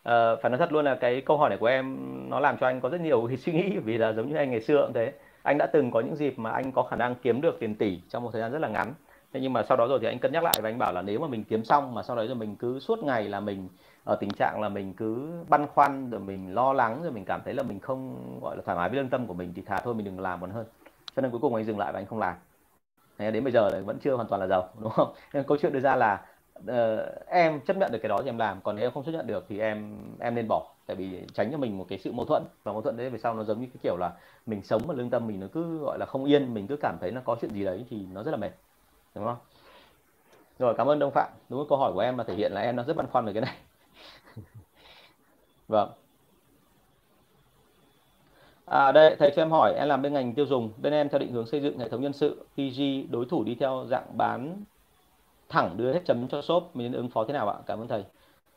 Ờ, 0.04 0.36
phải 0.42 0.50
nói 0.50 0.58
thật 0.58 0.72
luôn 0.74 0.86
là 0.86 0.96
cái 0.96 1.22
câu 1.22 1.38
hỏi 1.38 1.50
này 1.50 1.58
của 1.58 1.66
em 1.66 1.98
nó 2.30 2.40
làm 2.40 2.58
cho 2.58 2.68
anh 2.68 2.82
có 2.82 2.90
rất 2.90 3.02
nhiều 3.02 3.30
suy 3.38 3.54
nghĩ, 3.54 3.78
vì 3.78 3.98
là 3.98 4.14
giống 4.14 4.30
như 4.30 4.36
anh 4.36 4.52
ngày 4.52 4.62
xưa 4.62 4.84
cũng 4.84 4.94
thế. 4.94 5.14
Anh 5.44 5.58
đã 5.58 5.66
từng 5.66 5.92
có 5.92 6.00
những 6.00 6.16
dịp 6.16 6.34
mà 6.40 6.52
anh 6.52 6.72
có 6.72 6.84
khả 6.84 6.96
năng 6.96 7.16
kiếm 7.16 7.42
được 7.42 7.58
tiền 7.60 7.76
tỷ 7.76 8.02
trong 8.10 8.24
một 8.24 8.30
thời 8.34 8.42
gian 8.42 8.52
rất 8.52 8.60
là 8.60 8.68
ngắn. 8.68 8.94
Thế 9.34 9.40
nhưng 9.40 9.54
mà 9.54 9.64
sau 9.64 9.78
đó 9.78 9.88
rồi 9.88 10.00
thì 10.02 10.08
anh 10.08 10.20
cân 10.20 10.32
nhắc 10.32 10.44
lại 10.44 10.54
và 10.62 10.70
anh 10.70 10.78
bảo 10.78 10.94
là 10.94 11.02
nếu 11.02 11.20
mà 11.20 11.28
mình 11.28 11.44
kiếm 11.44 11.64
xong 11.64 11.94
mà 11.94 12.04
sau 12.04 12.16
đấy 12.16 12.28
rồi 12.28 12.36
mình 12.36 12.56
cứ 12.56 12.80
suốt 12.80 13.04
ngày 13.04 13.24
là 13.24 13.40
mình 13.40 13.70
ở 14.04 14.16
tình 14.20 14.30
trạng 14.30 14.62
là 14.62 14.70
mình 14.70 14.94
cứ 14.94 15.32
băn 15.50 15.68
khoăn, 15.68 16.10
rồi 16.10 16.20
mình 16.20 16.54
lo 16.54 16.74
lắng, 16.74 17.00
rồi 17.04 17.12
mình 17.12 17.26
cảm 17.26 17.42
thấy 17.46 17.54
là 17.54 17.64
mình 17.64 17.80
không, 17.80 18.40
gọi 18.42 18.56
là, 18.58 18.64
thoải 18.66 18.78
mái 18.78 18.90
với 18.90 18.98
lương 18.98 19.10
tâm 19.10 19.28
của 19.28 19.34
mình 19.34 19.54
thì 19.56 19.62
thà 19.62 19.78
thôi 19.78 19.94
mình 19.94 20.06
đừng 20.06 20.20
làm 20.20 20.42
còn 20.42 20.50
hơn. 20.50 20.66
Cho 21.16 21.22
nên 21.22 21.32
cuối 21.32 21.40
cùng 21.40 21.56
anh 21.56 21.66
dừng 21.66 21.80
lại 21.80 21.94
và 21.94 22.00
anh 22.00 22.06
không 22.06 22.20
làm. 22.20 22.36
Thế 23.18 23.32
đến 23.32 23.44
bây 23.44 23.54
giờ 23.54 23.84
vẫn 23.86 23.98
chưa 24.00 24.16
hoàn 24.16 24.28
toàn 24.28 24.42
là 24.42 24.48
giàu, 24.48 24.70
đúng 24.82 24.92
không? 24.92 25.14
Nên 25.34 25.44
câu 25.44 25.58
chuyện 25.62 25.74
đưa 25.74 25.80
ra 25.80 25.96
là 25.96 26.22
uh, 26.64 27.28
em 27.28 27.62
chấp 27.62 27.78
nhận 27.78 27.92
được 27.92 28.00
cái 28.02 28.10
đó 28.10 28.20
thì 28.24 28.30
em 28.30 28.38
làm 28.38 28.62
còn 28.62 28.76
nếu 28.76 28.86
em 28.86 28.92
không 28.92 29.04
chấp 29.04 29.12
nhận 29.12 29.28
được 29.28 29.46
thì 29.50 29.60
em 29.60 29.98
em 30.20 30.36
nên 30.36 30.48
bỏ 30.48 30.68
tại 30.86 30.96
vì 30.96 31.22
tránh 31.34 31.52
cho 31.52 31.58
mình 31.58 31.78
một 31.78 31.86
cái 31.90 32.00
sự 32.00 32.12
mâu 32.12 32.26
thuẫn 32.26 32.44
và 32.64 32.72
mâu 32.72 32.82
thuẫn 32.82 32.98
đấy 32.98 33.10
về 33.10 33.20
sau 33.20 33.34
nó 33.34 33.44
giống 33.44 33.62
như 33.62 33.68
cái 33.68 33.80
kiểu 33.84 33.98
là 33.98 34.12
mình 34.46 34.62
sống 34.64 34.82
mà 34.88 34.94
lương 34.94 35.10
tâm 35.10 35.28
mình 35.28 35.40
nó 35.40 35.48
cứ 35.54 35.78
gọi 35.78 35.98
là 36.00 36.06
không 36.06 36.26
yên 36.26 36.54
mình 36.54 36.68
cứ 36.68 36.78
cảm 36.82 36.98
thấy 37.02 37.12
nó 37.12 37.22
có 37.26 37.38
chuyện 37.42 37.52
gì 37.52 37.66
đấy 37.66 37.86
thì 37.90 38.06
nó 38.14 38.24
rất 38.24 38.32
là 38.32 38.38
mệt 38.38 38.52
đúng 39.16 39.26
không? 39.26 39.38
Rồi 40.60 40.74
cảm 40.78 40.88
ơn 40.88 41.00
đông 41.00 41.12
phạm. 41.12 41.30
Đúng 41.50 41.66
câu 41.70 41.78
hỏi 41.78 41.94
của 41.94 42.00
em 42.00 42.18
là 42.18 42.24
thể 42.24 42.34
hiện 42.36 42.52
là 42.52 42.62
em 42.62 42.76
đang 42.76 42.86
rất 42.86 42.96
băn 42.98 43.08
khoăn 43.08 43.26
về 43.26 43.34
cái 43.34 43.42
này. 43.42 43.56
Vâng. 45.68 45.90
À 48.66 48.92
đây, 48.92 49.16
thầy 49.20 49.32
cho 49.36 49.42
em 49.42 49.52
hỏi, 49.52 49.74
em 49.78 49.88
làm 49.88 50.02
bên 50.02 50.14
ngành 50.14 50.34
tiêu 50.34 50.46
dùng, 50.46 50.74
bên 50.82 50.94
em 50.94 51.10
theo 51.10 51.20
định 51.20 51.32
hướng 51.32 51.48
xây 51.48 51.62
dựng 51.62 51.80
hệ 51.80 51.90
thống 51.90 52.02
nhân 52.02 52.14
sự, 52.14 52.46
PG 52.56 53.12
đối 53.12 53.26
thủ 53.26 53.44
đi 53.44 53.56
theo 53.56 53.86
dạng 53.90 54.18
bán 54.18 54.64
thẳng 55.52 55.78
đưa 55.78 55.94
hết 55.94 56.02
chấm 56.06 56.28
cho 56.28 56.42
shop, 56.42 56.72
mình 56.74 56.92
nên 56.92 57.02
ứng 57.02 57.10
phó 57.10 57.26
thế 57.26 57.34
nào 57.34 57.50
ạ? 57.50 57.56
Cảm 57.66 57.80
ơn 57.80 57.88
thầy. 57.88 58.04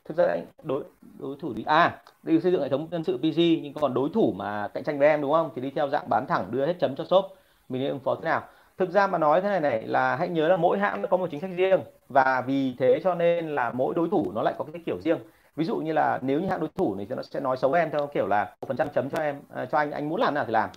Thực 0.05 0.17
ra 0.17 0.25
anh 0.25 0.45
đối 0.63 0.85
đối 1.19 1.37
thủ 1.41 1.53
đi 1.53 1.63
à, 1.67 2.03
đi 2.23 2.41
xây 2.41 2.53
dựng 2.53 2.63
hệ 2.63 2.69
thống 2.69 2.89
nhân 2.91 3.05
sự 3.05 3.19
PG 3.19 3.39
nhưng 3.63 3.75
còn 3.75 3.95
đối 3.95 4.09
thủ 4.15 4.33
mà 4.37 4.69
cạnh 4.69 4.85
tranh 4.85 4.99
với 4.99 5.09
em 5.09 5.21
đúng 5.21 5.33
không? 5.33 5.51
Thì 5.57 5.63
đi 5.63 5.71
theo 5.71 5.89
dạng 5.89 6.09
bán 6.09 6.27
thẳng 6.29 6.47
đưa 6.51 6.67
hết 6.67 6.75
chấm 6.81 6.97
cho 6.97 7.05
shop, 7.05 7.25
mình 7.69 7.83
nên 7.83 7.91
ứng 7.91 8.01
phó 8.01 8.15
thế 8.15 8.25
nào? 8.25 8.43
Thực 8.79 8.91
ra 8.91 9.07
mà 9.07 9.19
nói 9.19 9.41
thế 9.41 9.49
này 9.49 9.61
này 9.61 9.83
là 9.87 10.17
hãy 10.17 10.29
nhớ 10.29 10.49
là 10.49 10.57
mỗi 10.57 10.79
hãng 10.79 11.03
nó 11.03 11.09
có 11.09 11.17
một 11.17 11.29
chính 11.31 11.41
sách 11.41 11.51
riêng 11.57 11.81
và 12.09 12.45
vì 12.47 12.75
thế 12.79 13.01
cho 13.05 13.15
nên 13.15 13.49
là 13.49 13.73
mỗi 13.73 13.95
đối 13.95 14.09
thủ 14.09 14.33
nó 14.35 14.43
lại 14.43 14.55
có 14.59 14.65
cái 14.73 14.83
kiểu 14.87 15.01
riêng 15.01 15.19
ví 15.57 15.65
dụ 15.65 15.77
như 15.77 15.93
là 15.93 16.19
nếu 16.23 16.41
như 16.41 16.49
hãng 16.49 16.61
đối 16.61 16.69
thủ 16.77 16.97
thì 16.99 17.15
nó 17.17 17.23
sẽ 17.23 17.41
nói 17.41 17.57
xấu 17.57 17.73
em 17.73 17.91
theo 17.91 18.07
kiểu 18.07 18.27
là 18.27 18.45
một 18.61 18.69
phần 18.69 18.77
trăm 18.77 18.89
chấm 18.95 19.11
cho 19.11 19.23
em 19.23 19.37
à, 19.55 19.67
cho 19.73 19.79
anh 19.79 19.91
anh 19.91 20.09
muốn 20.09 20.21
làm 20.21 20.35
nào 20.35 20.45
thì 20.45 20.53
làm 20.53 20.71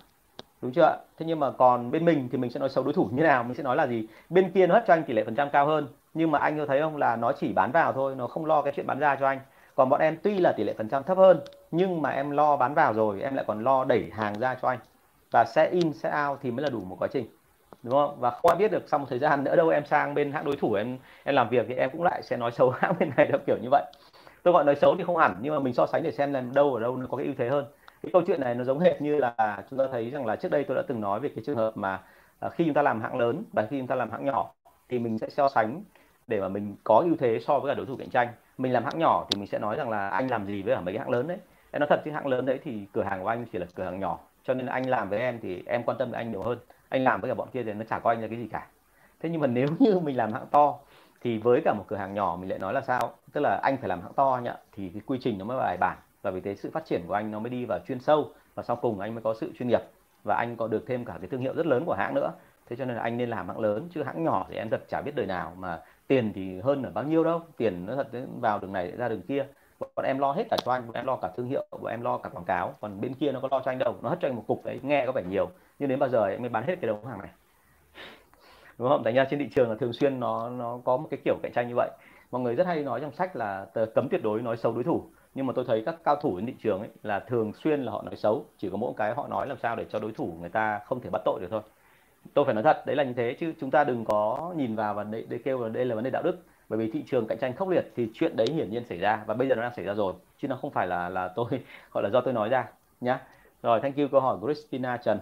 đúng 0.62 0.72
chưa 0.72 0.98
thế 1.18 1.26
nhưng 1.26 1.40
mà 1.40 1.50
còn 1.50 1.90
bên 1.90 2.04
mình 2.04 2.28
thì 2.32 2.38
mình 2.38 2.50
sẽ 2.50 2.60
nói 2.60 2.68
xấu 2.68 2.84
đối 2.84 2.94
thủ 2.94 3.08
như 3.12 3.22
nào 3.22 3.44
mình 3.44 3.54
sẽ 3.54 3.62
nói 3.62 3.76
là 3.76 3.86
gì 3.86 4.06
bên 4.28 4.50
kia 4.52 4.66
nó 4.66 4.74
hất 4.74 4.84
cho 4.86 4.94
anh 4.94 5.04
tỷ 5.04 5.14
lệ 5.14 5.24
phần 5.24 5.34
trăm 5.34 5.50
cao 5.50 5.66
hơn 5.66 5.86
nhưng 6.14 6.30
mà 6.30 6.38
anh 6.38 6.58
có 6.58 6.66
thấy 6.66 6.80
không? 6.80 6.96
Là 6.96 7.16
nó 7.16 7.32
chỉ 7.32 7.52
bán 7.52 7.72
vào 7.72 7.92
thôi, 7.92 8.14
nó 8.16 8.26
không 8.26 8.46
lo 8.46 8.62
cái 8.62 8.72
chuyện 8.76 8.86
bán 8.86 8.98
ra 8.98 9.16
cho 9.20 9.26
anh. 9.26 9.40
Còn 9.74 9.88
bọn 9.88 10.00
em 10.00 10.16
tuy 10.22 10.38
là 10.38 10.52
tỷ 10.52 10.64
lệ 10.64 10.74
phần 10.78 10.88
trăm 10.88 11.02
thấp 11.02 11.18
hơn, 11.18 11.40
nhưng 11.70 12.02
mà 12.02 12.10
em 12.10 12.30
lo 12.30 12.56
bán 12.56 12.74
vào 12.74 12.92
rồi, 12.94 13.22
em 13.22 13.34
lại 13.34 13.44
còn 13.48 13.64
lo 13.64 13.84
đẩy 13.84 14.10
hàng 14.12 14.40
ra 14.40 14.56
cho 14.62 14.68
anh. 14.68 14.78
Và 15.32 15.44
sẽ 15.44 15.68
in, 15.70 15.92
sẽ 15.92 16.24
out 16.28 16.38
thì 16.42 16.50
mới 16.50 16.62
là 16.62 16.70
đủ 16.70 16.80
một 16.80 16.96
quá 16.98 17.08
trình. 17.12 17.26
Đúng 17.82 17.94
không? 17.94 18.20
Và 18.20 18.30
không 18.30 18.50
ai 18.50 18.56
biết 18.58 18.70
được 18.70 18.82
sau 18.86 18.98
một 18.98 19.06
thời 19.10 19.18
gian 19.18 19.44
nữa 19.44 19.56
đâu 19.56 19.68
em 19.68 19.84
sang 19.86 20.14
bên 20.14 20.32
hãng 20.32 20.44
đối 20.44 20.56
thủ 20.56 20.72
em 20.72 20.98
em 21.24 21.34
làm 21.34 21.48
việc 21.48 21.66
thì 21.68 21.74
em 21.74 21.90
cũng 21.90 22.02
lại 22.02 22.22
sẽ 22.22 22.36
nói 22.36 22.50
xấu 22.52 22.70
hãng 22.78 22.94
bên 23.00 23.10
này 23.16 23.26
đâu 23.26 23.40
kiểu 23.46 23.56
như 23.62 23.68
vậy. 23.70 23.84
Tôi 24.42 24.54
gọi 24.54 24.64
nói 24.64 24.76
xấu 24.76 24.96
thì 24.98 25.04
không 25.04 25.16
hẳn, 25.16 25.36
nhưng 25.40 25.54
mà 25.54 25.60
mình 25.60 25.74
so 25.74 25.86
sánh 25.86 26.02
để 26.02 26.12
xem 26.12 26.32
là 26.32 26.40
đâu 26.40 26.74
ở 26.74 26.80
đâu 26.80 26.96
nó 26.96 27.06
có 27.06 27.16
cái 27.16 27.26
ưu 27.26 27.34
thế 27.38 27.48
hơn. 27.48 27.66
Cái 28.02 28.10
câu 28.12 28.22
chuyện 28.26 28.40
này 28.40 28.54
nó 28.54 28.64
giống 28.64 28.80
hệt 28.80 29.02
như 29.02 29.16
là 29.18 29.64
chúng 29.70 29.78
ta 29.78 29.84
thấy 29.92 30.10
rằng 30.10 30.26
là 30.26 30.36
trước 30.36 30.50
đây 30.50 30.64
tôi 30.64 30.76
đã 30.76 30.82
từng 30.88 31.00
nói 31.00 31.20
về 31.20 31.28
cái 31.28 31.44
trường 31.46 31.56
hợp 31.56 31.76
mà 31.76 32.02
à, 32.40 32.48
khi 32.48 32.64
chúng 32.64 32.74
ta 32.74 32.82
làm 32.82 33.00
hãng 33.00 33.18
lớn 33.18 33.44
và 33.52 33.66
khi 33.70 33.78
chúng 33.78 33.86
ta 33.86 33.94
làm 33.94 34.10
hãng 34.10 34.24
nhỏ 34.24 34.54
thì 34.88 34.98
mình 34.98 35.18
sẽ 35.18 35.26
so 35.30 35.48
sánh 35.48 35.82
để 36.26 36.40
mà 36.40 36.48
mình 36.48 36.76
có 36.84 36.94
ưu 36.94 37.16
thế 37.16 37.38
so 37.40 37.58
với 37.58 37.70
cả 37.70 37.74
đối 37.74 37.86
thủ 37.86 37.96
cạnh 37.96 38.10
tranh. 38.10 38.28
Mình 38.58 38.72
làm 38.72 38.84
hãng 38.84 38.98
nhỏ 38.98 39.26
thì 39.30 39.40
mình 39.40 39.46
sẽ 39.46 39.58
nói 39.58 39.76
rằng 39.76 39.90
là 39.90 40.08
anh 40.08 40.30
làm 40.30 40.46
gì 40.46 40.62
với 40.62 40.74
cả 40.74 40.80
mấy 40.80 40.94
cái 40.94 40.98
hãng 40.98 41.10
lớn 41.10 41.26
đấy. 41.26 41.38
Em 41.70 41.80
nói 41.80 41.86
thật 41.90 42.02
chứ, 42.04 42.10
hãng 42.10 42.26
lớn 42.26 42.46
đấy 42.46 42.58
thì 42.64 42.86
cửa 42.92 43.02
hàng 43.02 43.22
của 43.22 43.28
anh 43.28 43.44
chỉ 43.52 43.58
là 43.58 43.66
cửa 43.74 43.84
hàng 43.84 44.00
nhỏ, 44.00 44.18
cho 44.44 44.54
nên 44.54 44.66
anh 44.66 44.88
làm 44.90 45.08
với 45.08 45.18
em 45.18 45.38
thì 45.42 45.62
em 45.66 45.82
quan 45.82 45.98
tâm 45.98 46.10
với 46.10 46.18
anh 46.18 46.30
nhiều 46.30 46.42
hơn. 46.42 46.58
Anh 46.88 47.04
làm 47.04 47.20
với 47.20 47.30
cả 47.30 47.34
bọn 47.34 47.48
kia 47.52 47.62
thì 47.62 47.72
nó 47.72 47.84
chả 47.84 47.98
coi 47.98 48.14
anh 48.14 48.22
là 48.22 48.28
cái 48.28 48.38
gì 48.38 48.48
cả. 48.52 48.66
Thế 49.20 49.28
nhưng 49.28 49.40
mà 49.40 49.46
nếu 49.56 49.68
như 49.78 49.98
mình 49.98 50.16
làm 50.16 50.32
hãng 50.32 50.46
to 50.50 50.78
thì 51.20 51.38
với 51.38 51.60
cả 51.64 51.74
một 51.74 51.84
cửa 51.88 51.96
hàng 51.96 52.14
nhỏ 52.14 52.36
mình 52.40 52.50
lại 52.50 52.58
nói 52.58 52.72
là 52.72 52.80
sao? 52.80 53.12
Tức 53.32 53.40
là 53.40 53.60
anh 53.62 53.76
phải 53.76 53.88
làm 53.88 54.00
hãng 54.00 54.12
to 54.12 54.40
nhá 54.42 54.54
thì 54.72 54.88
cái 54.88 55.02
quy 55.06 55.18
trình 55.20 55.38
nó 55.38 55.44
mới 55.44 55.58
bài 55.58 55.76
bản. 55.80 55.98
Và 56.22 56.30
vì 56.30 56.40
thế 56.40 56.54
sự 56.54 56.70
phát 56.70 56.84
triển 56.84 57.02
của 57.08 57.14
anh 57.14 57.30
nó 57.30 57.38
mới 57.38 57.50
đi 57.50 57.64
vào 57.64 57.78
chuyên 57.86 58.00
sâu, 58.00 58.30
và 58.54 58.62
sau 58.62 58.76
cùng 58.76 59.00
anh 59.00 59.14
mới 59.14 59.22
có 59.22 59.34
sự 59.34 59.52
chuyên 59.58 59.68
nghiệp, 59.68 59.80
và 60.24 60.36
anh 60.36 60.56
có 60.56 60.66
được 60.66 60.84
thêm 60.86 61.04
cả 61.04 61.14
cái 61.20 61.28
thương 61.28 61.40
hiệu 61.40 61.54
rất 61.54 61.66
lớn 61.66 61.84
của 61.84 61.94
hãng 61.94 62.14
nữa 62.14 62.30
thế 62.68 62.76
cho 62.76 62.84
nên 62.84 62.96
là 62.96 63.02
anh 63.02 63.16
nên 63.16 63.30
làm 63.30 63.48
hãng 63.48 63.58
lớn 63.58 63.88
chứ 63.90 64.02
hãng 64.02 64.24
nhỏ 64.24 64.46
thì 64.50 64.56
em 64.56 64.70
thật 64.70 64.80
chả 64.88 65.00
biết 65.00 65.12
đời 65.14 65.26
nào 65.26 65.52
mà 65.58 65.80
tiền 66.06 66.32
thì 66.34 66.60
hơn 66.60 66.82
ở 66.82 66.90
bao 66.90 67.04
nhiêu 67.04 67.24
đâu 67.24 67.40
tiền 67.56 67.86
nó 67.86 67.96
thật 67.96 68.08
vào 68.40 68.58
đường 68.58 68.72
này 68.72 68.90
ra 68.90 69.08
đường 69.08 69.22
kia 69.22 69.46
bọn 69.78 70.04
em 70.04 70.18
lo 70.18 70.32
hết 70.32 70.44
cả 70.50 70.56
cho 70.64 70.72
anh 70.72 70.86
bọn 70.86 70.94
em 70.94 71.06
lo 71.06 71.16
cả 71.16 71.30
thương 71.36 71.46
hiệu 71.46 71.66
bọn 71.70 71.90
em 71.90 72.02
lo 72.02 72.18
cả 72.18 72.28
quảng 72.28 72.44
cáo 72.44 72.74
còn 72.80 73.00
bên 73.00 73.14
kia 73.14 73.32
nó 73.32 73.40
có 73.40 73.48
lo 73.50 73.60
cho 73.64 73.70
anh 73.70 73.78
đâu 73.78 73.94
nó 74.02 74.08
hất 74.08 74.18
cho 74.20 74.28
anh 74.28 74.36
một 74.36 74.44
cục 74.46 74.64
đấy 74.64 74.80
nghe 74.82 75.06
có 75.06 75.12
vẻ 75.12 75.22
nhiều 75.28 75.50
nhưng 75.78 75.88
đến 75.88 75.98
bao 75.98 76.08
giờ 76.08 76.26
em 76.26 76.40
mới 76.40 76.48
bán 76.48 76.64
hết 76.66 76.76
cái 76.80 76.88
đống 76.88 77.06
hàng 77.06 77.18
này 77.18 77.30
đúng 78.78 78.88
không? 78.88 79.04
Thành 79.04 79.14
ra 79.14 79.24
trên 79.30 79.38
thị 79.38 79.48
trường 79.54 79.70
là 79.70 79.76
thường 79.80 79.92
xuyên 79.92 80.20
nó 80.20 80.50
nó 80.50 80.78
có 80.84 80.96
một 80.96 81.08
cái 81.10 81.20
kiểu 81.24 81.36
cạnh 81.42 81.52
tranh 81.54 81.68
như 81.68 81.74
vậy. 81.76 81.90
Mọi 82.30 82.42
người 82.42 82.54
rất 82.54 82.66
hay 82.66 82.82
nói 82.82 83.00
trong 83.00 83.12
sách 83.12 83.36
là 83.36 83.66
cấm 83.94 84.08
tuyệt 84.08 84.22
đối 84.22 84.42
nói 84.42 84.56
xấu 84.56 84.72
đối 84.72 84.84
thủ. 84.84 85.02
Nhưng 85.34 85.46
mà 85.46 85.52
tôi 85.56 85.64
thấy 85.68 85.82
các 85.86 85.94
cao 86.04 86.16
thủ 86.16 86.36
trên 86.36 86.46
thị 86.46 86.54
trường 86.62 86.80
ấy 86.80 86.88
là 87.02 87.20
thường 87.20 87.52
xuyên 87.52 87.82
là 87.82 87.92
họ 87.92 88.02
nói 88.02 88.16
xấu, 88.16 88.44
chỉ 88.58 88.70
có 88.70 88.76
mỗi 88.76 88.92
cái 88.96 89.14
họ 89.14 89.28
nói 89.28 89.46
làm 89.46 89.58
sao 89.58 89.76
để 89.76 89.84
cho 89.90 89.98
đối 89.98 90.12
thủ 90.12 90.36
người 90.40 90.48
ta 90.48 90.80
không 90.84 91.00
thể 91.00 91.10
bắt 91.10 91.22
tội 91.24 91.40
được 91.40 91.48
thôi. 91.50 91.62
Tôi 92.34 92.44
phải 92.44 92.54
nói 92.54 92.62
thật, 92.62 92.86
đấy 92.86 92.96
là 92.96 93.04
như 93.04 93.12
thế 93.12 93.36
chứ 93.40 93.52
chúng 93.60 93.70
ta 93.70 93.84
đừng 93.84 94.04
có 94.04 94.52
nhìn 94.56 94.76
vào 94.76 94.94
và 94.94 95.04
để, 95.04 95.24
để 95.28 95.38
kêu 95.44 95.62
là 95.62 95.68
đây 95.68 95.84
là 95.84 95.94
vấn 95.94 96.04
đề 96.04 96.10
đạo 96.10 96.22
đức. 96.22 96.36
Bởi 96.68 96.78
vì 96.78 96.90
thị 96.90 97.04
trường 97.06 97.26
cạnh 97.26 97.38
tranh 97.38 97.56
khốc 97.56 97.68
liệt 97.68 97.92
thì 97.96 98.10
chuyện 98.14 98.36
đấy 98.36 98.46
hiển 98.54 98.70
nhiên 98.70 98.84
xảy 98.84 98.98
ra 98.98 99.24
và 99.26 99.34
bây 99.34 99.48
giờ 99.48 99.54
nó 99.54 99.62
đang 99.62 99.74
xảy 99.74 99.84
ra 99.84 99.94
rồi, 99.94 100.14
chứ 100.38 100.48
nó 100.48 100.56
không 100.56 100.70
phải 100.70 100.86
là 100.86 101.08
là 101.08 101.28
tôi 101.36 101.46
gọi 101.92 102.02
là 102.04 102.10
do 102.10 102.20
tôi 102.20 102.34
nói 102.34 102.48
ra 102.48 102.68
nhá. 103.00 103.20
Rồi, 103.62 103.80
thank 103.80 103.96
you 103.96 104.08
câu 104.12 104.20
hỏi 104.20 104.38
của 104.40 104.46
Christina 104.46 104.96
Trần. 104.96 105.18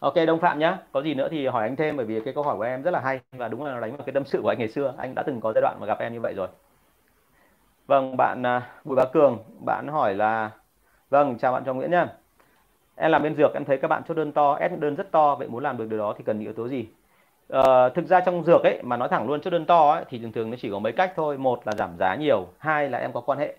Ok 0.00 0.14
Đông 0.26 0.40
Phạm 0.40 0.58
nhá, 0.58 0.78
có 0.92 1.02
gì 1.02 1.14
nữa 1.14 1.28
thì 1.30 1.46
hỏi 1.46 1.62
anh 1.68 1.76
thêm 1.76 1.96
bởi 1.96 2.06
vì 2.06 2.20
cái 2.24 2.34
câu 2.34 2.44
hỏi 2.44 2.56
của 2.56 2.62
em 2.62 2.82
rất 2.82 2.90
là 2.90 3.00
hay 3.00 3.20
và 3.32 3.48
đúng 3.48 3.64
là 3.64 3.72
nó 3.74 3.80
đánh 3.80 3.96
vào 3.96 4.06
cái 4.06 4.12
tâm 4.12 4.24
sự 4.24 4.40
của 4.42 4.48
anh 4.48 4.58
ngày 4.58 4.68
xưa, 4.68 4.94
anh 4.98 5.14
đã 5.14 5.22
từng 5.26 5.40
có 5.40 5.52
giai 5.54 5.62
đoạn 5.62 5.76
mà 5.80 5.86
gặp 5.86 5.98
em 5.98 6.12
như 6.12 6.20
vậy 6.20 6.34
rồi. 6.34 6.48
Vâng, 7.86 8.16
bạn 8.16 8.42
à, 8.46 8.80
Bùi 8.84 8.96
Bá 8.96 9.04
Cường, 9.12 9.38
bạn 9.66 9.88
hỏi 9.88 10.14
là 10.14 10.50
Vâng, 11.10 11.38
chào 11.38 11.52
bạn 11.52 11.64
Trọng 11.66 11.78
Nguyễn 11.78 11.92
nhá. 11.92 12.17
Em 13.00 13.10
làm 13.10 13.22
bên 13.22 13.34
dược, 13.36 13.54
em 13.54 13.64
thấy 13.64 13.78
các 13.78 13.88
bạn 13.88 14.02
chốt 14.08 14.14
đơn 14.14 14.32
to, 14.32 14.54
ép 14.54 14.78
đơn 14.80 14.94
rất 14.94 15.12
to, 15.12 15.34
vậy 15.34 15.48
muốn 15.48 15.62
làm 15.62 15.76
được 15.76 15.86
điều 15.88 15.98
đó 15.98 16.14
thì 16.18 16.24
cần 16.24 16.40
yếu 16.40 16.52
tố 16.52 16.68
gì? 16.68 16.88
ờ, 17.48 17.88
thực 17.88 18.06
ra 18.06 18.20
trong 18.20 18.44
dược 18.44 18.62
ấy 18.62 18.80
mà 18.82 18.96
nói 18.96 19.08
thẳng 19.08 19.28
luôn 19.28 19.40
chốt 19.40 19.50
đơn 19.50 19.66
to 19.66 19.90
ấy, 19.90 20.04
thì 20.08 20.18
thường 20.18 20.32
thường 20.32 20.50
nó 20.50 20.56
chỉ 20.60 20.70
có 20.70 20.78
mấy 20.78 20.92
cách 20.92 21.12
thôi, 21.16 21.38
một 21.38 21.66
là 21.66 21.74
giảm 21.74 21.96
giá 21.98 22.14
nhiều, 22.14 22.46
hai 22.58 22.88
là 22.90 22.98
em 22.98 23.12
có 23.12 23.20
quan 23.20 23.38
hệ, 23.38 23.56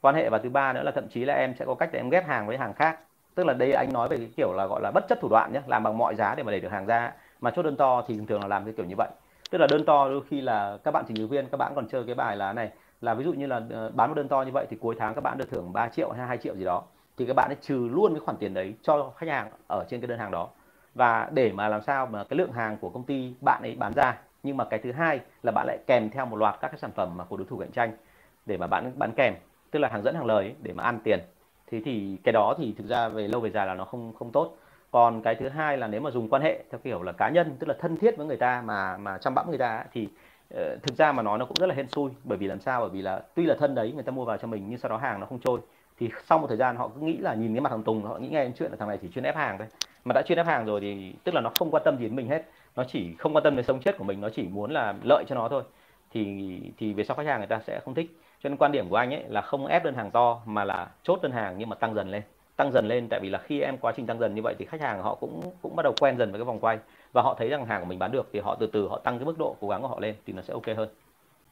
quan 0.00 0.14
hệ 0.14 0.30
và 0.30 0.38
thứ 0.38 0.50
ba 0.50 0.72
nữa 0.72 0.82
là 0.84 0.90
thậm 0.90 1.08
chí 1.08 1.24
là 1.24 1.34
em 1.34 1.54
sẽ 1.58 1.64
có 1.64 1.74
cách 1.74 1.90
để 1.92 1.98
em 2.00 2.10
ghép 2.10 2.26
hàng 2.26 2.46
với 2.46 2.58
hàng 2.58 2.74
khác. 2.74 2.98
Tức 3.34 3.46
là 3.46 3.54
đây 3.54 3.72
anh 3.72 3.92
nói 3.92 4.08
về 4.08 4.16
cái 4.16 4.30
kiểu 4.36 4.52
là 4.52 4.66
gọi 4.66 4.80
là 4.82 4.90
bất 4.94 5.04
chấp 5.08 5.18
thủ 5.20 5.28
đoạn 5.30 5.52
nhé 5.52 5.60
làm 5.66 5.82
bằng 5.82 5.98
mọi 5.98 6.14
giá 6.14 6.34
để 6.36 6.42
mà 6.42 6.50
đẩy 6.52 6.60
được 6.60 6.72
hàng 6.72 6.86
ra. 6.86 7.12
Mà 7.40 7.50
chốt 7.50 7.62
đơn 7.62 7.76
to 7.76 8.04
thì 8.08 8.16
thường 8.16 8.26
thường 8.26 8.42
là 8.42 8.48
làm 8.48 8.64
cái 8.64 8.74
kiểu 8.76 8.86
như 8.86 8.94
vậy. 8.98 9.08
Tức 9.50 9.58
là 9.58 9.66
đơn 9.66 9.84
to 9.86 10.08
đôi 10.08 10.22
khi 10.30 10.40
là 10.40 10.78
các 10.84 10.90
bạn 10.90 11.04
trình 11.08 11.18
dự 11.18 11.26
viên 11.26 11.48
các 11.48 11.56
bạn 11.58 11.72
còn 11.76 11.88
chơi 11.88 12.04
cái 12.06 12.14
bài 12.14 12.36
là 12.36 12.52
này 12.52 12.70
là 13.00 13.14
ví 13.14 13.24
dụ 13.24 13.32
như 13.32 13.46
là 13.46 13.62
ờ, 13.70 13.90
bán 13.94 14.10
một 14.10 14.14
đơn 14.14 14.28
to 14.28 14.42
như 14.42 14.52
vậy 14.52 14.66
thì 14.70 14.76
cuối 14.80 14.94
tháng 14.98 15.14
các 15.14 15.20
bạn 15.20 15.38
được 15.38 15.50
thưởng 15.50 15.72
3 15.72 15.88
triệu 15.88 16.10
hay 16.12 16.26
2 16.26 16.38
triệu 16.38 16.56
gì 16.56 16.64
đó 16.64 16.82
thì 17.16 17.26
các 17.26 17.36
bạn 17.36 17.50
ấy 17.50 17.56
trừ 17.60 17.88
luôn 17.92 18.14
cái 18.14 18.20
khoản 18.20 18.36
tiền 18.36 18.54
đấy 18.54 18.74
cho 18.82 19.12
khách 19.16 19.28
hàng 19.28 19.50
ở 19.68 19.84
trên 19.88 20.00
cái 20.00 20.08
đơn 20.08 20.18
hàng 20.18 20.30
đó. 20.30 20.48
Và 20.94 21.30
để 21.32 21.52
mà 21.52 21.68
làm 21.68 21.82
sao 21.82 22.06
mà 22.06 22.24
cái 22.24 22.36
lượng 22.36 22.52
hàng 22.52 22.76
của 22.80 22.90
công 22.90 23.02
ty 23.02 23.34
bạn 23.40 23.62
ấy 23.62 23.76
bán 23.78 23.92
ra 23.92 24.18
nhưng 24.42 24.56
mà 24.56 24.64
cái 24.64 24.78
thứ 24.78 24.92
hai 24.92 25.20
là 25.42 25.52
bạn 25.52 25.66
lại 25.66 25.78
kèm 25.86 26.10
theo 26.10 26.26
một 26.26 26.36
loạt 26.36 26.54
các 26.60 26.68
cái 26.68 26.78
sản 26.78 26.90
phẩm 26.94 27.16
mà 27.16 27.24
của 27.24 27.36
đối 27.36 27.46
thủ 27.46 27.58
cạnh 27.58 27.72
tranh 27.72 27.92
để 28.46 28.56
mà 28.56 28.66
bạn 28.66 28.92
bán 28.96 29.12
kèm 29.12 29.34
tức 29.70 29.78
là 29.78 29.88
hàng 29.88 30.02
dẫn 30.02 30.14
hàng 30.14 30.26
lời 30.26 30.44
ấy, 30.44 30.54
để 30.62 30.72
mà 30.72 30.82
ăn 30.82 30.98
tiền. 31.04 31.20
Thì 31.66 31.82
thì 31.84 32.18
cái 32.24 32.32
đó 32.32 32.54
thì 32.58 32.74
thực 32.78 32.86
ra 32.86 33.08
về 33.08 33.28
lâu 33.28 33.40
về 33.40 33.50
dài 33.50 33.66
là 33.66 33.74
nó 33.74 33.84
không 33.84 34.12
không 34.18 34.32
tốt. 34.32 34.56
Còn 34.90 35.22
cái 35.22 35.34
thứ 35.34 35.48
hai 35.48 35.78
là 35.78 35.86
nếu 35.86 36.00
mà 36.00 36.10
dùng 36.10 36.28
quan 36.28 36.42
hệ 36.42 36.64
theo 36.70 36.80
kiểu 36.84 37.02
là 37.02 37.12
cá 37.12 37.28
nhân 37.28 37.56
tức 37.58 37.66
là 37.66 37.74
thân 37.80 37.96
thiết 37.96 38.16
với 38.16 38.26
người 38.26 38.36
ta 38.36 38.62
mà 38.64 38.96
mà 38.96 39.18
chăm 39.18 39.34
bẵm 39.34 39.48
người 39.48 39.58
ta 39.58 39.84
thì 39.92 40.08
uh, 40.54 40.82
thực 40.82 40.96
ra 40.96 41.12
mà 41.12 41.22
nói 41.22 41.38
nó 41.38 41.44
cũng 41.44 41.56
rất 41.60 41.66
là 41.66 41.74
hên 41.74 41.88
xui. 41.88 42.10
Bởi 42.24 42.38
vì 42.38 42.46
làm 42.46 42.60
sao? 42.60 42.80
Bởi 42.80 42.90
vì 42.90 43.02
là 43.02 43.22
tuy 43.34 43.46
là 43.46 43.54
thân 43.58 43.74
đấy 43.74 43.92
người 43.92 44.02
ta 44.02 44.12
mua 44.12 44.24
vào 44.24 44.36
cho 44.36 44.48
mình 44.48 44.64
nhưng 44.68 44.78
sau 44.78 44.88
đó 44.88 44.96
hàng 44.96 45.20
nó 45.20 45.26
không 45.26 45.38
trôi 45.38 45.60
thì 45.98 46.10
sau 46.24 46.38
một 46.38 46.46
thời 46.46 46.56
gian 46.56 46.76
họ 46.76 46.88
cứ 46.88 47.00
nghĩ 47.00 47.16
là 47.16 47.34
nhìn 47.34 47.54
cái 47.54 47.60
mặt 47.60 47.70
thằng 47.70 47.82
Tùng, 47.82 48.02
họ 48.02 48.18
nghĩ 48.18 48.28
nghe 48.28 48.50
chuyện 48.58 48.70
là 48.70 48.76
thằng 48.76 48.88
này 48.88 48.98
chỉ 49.02 49.08
chuyên 49.08 49.24
ép 49.24 49.36
hàng 49.36 49.58
thôi. 49.58 49.66
Mà 50.04 50.12
đã 50.12 50.22
chuyên 50.22 50.38
ép 50.38 50.46
hàng 50.46 50.64
rồi 50.64 50.80
thì, 50.80 51.14
tức 51.24 51.34
là 51.34 51.40
nó 51.40 51.50
không 51.58 51.70
quan 51.70 51.82
tâm 51.84 51.96
gì 51.98 52.04
đến 52.04 52.16
mình 52.16 52.28
hết. 52.28 52.44
Nó 52.76 52.84
chỉ 52.84 53.14
không 53.18 53.36
quan 53.36 53.44
tâm 53.44 53.56
đến 53.56 53.64
sống 53.64 53.80
chết 53.80 53.98
của 53.98 54.04
mình, 54.04 54.20
nó 54.20 54.28
chỉ 54.28 54.42
muốn 54.42 54.70
là 54.70 54.94
lợi 55.02 55.24
cho 55.28 55.34
nó 55.34 55.48
thôi. 55.48 55.62
Thì 56.10 56.60
thì 56.78 56.92
về 56.92 57.04
sau 57.04 57.16
khách 57.16 57.26
hàng 57.26 57.40
người 57.40 57.46
ta 57.46 57.60
sẽ 57.66 57.80
không 57.84 57.94
thích. 57.94 58.20
Cho 58.42 58.48
nên 58.48 58.56
quan 58.56 58.72
điểm 58.72 58.88
của 58.88 58.96
anh 58.96 59.14
ấy 59.14 59.24
là 59.28 59.40
không 59.40 59.66
ép 59.66 59.84
đơn 59.84 59.94
hàng 59.94 60.10
to, 60.10 60.40
mà 60.46 60.64
là 60.64 60.88
chốt 61.02 61.18
đơn 61.22 61.32
hàng 61.32 61.54
nhưng 61.58 61.68
mà 61.68 61.76
tăng 61.76 61.94
dần 61.94 62.10
lên. 62.10 62.22
Tăng 62.56 62.72
dần 62.72 62.88
lên 62.88 63.08
tại 63.10 63.20
vì 63.20 63.30
là 63.30 63.38
khi 63.38 63.60
em 63.60 63.78
quá 63.78 63.92
trình 63.96 64.06
tăng 64.06 64.18
dần 64.18 64.34
như 64.34 64.42
vậy 64.42 64.54
thì 64.58 64.64
khách 64.64 64.80
hàng 64.80 65.02
họ 65.02 65.14
cũng 65.14 65.40
cũng 65.62 65.76
bắt 65.76 65.82
đầu 65.82 65.94
quen 66.00 66.18
dần 66.18 66.30
với 66.32 66.40
cái 66.40 66.44
vòng 66.44 66.60
quay. 66.60 66.78
Và 67.12 67.22
họ 67.22 67.34
thấy 67.38 67.48
rằng 67.48 67.66
hàng 67.66 67.80
của 67.80 67.86
mình 67.86 67.98
bán 67.98 68.12
được 68.12 68.28
thì 68.32 68.40
họ 68.40 68.56
từ 68.60 68.66
từ 68.66 68.88
họ 68.88 68.98
tăng 68.98 69.18
cái 69.18 69.26
mức 69.26 69.38
độ 69.38 69.56
cố 69.60 69.68
gắng 69.68 69.82
của 69.82 69.88
họ 69.88 70.00
lên 70.00 70.14
thì 70.26 70.32
nó 70.32 70.42
sẽ 70.42 70.52
ok 70.52 70.66
hơn. 70.76 70.88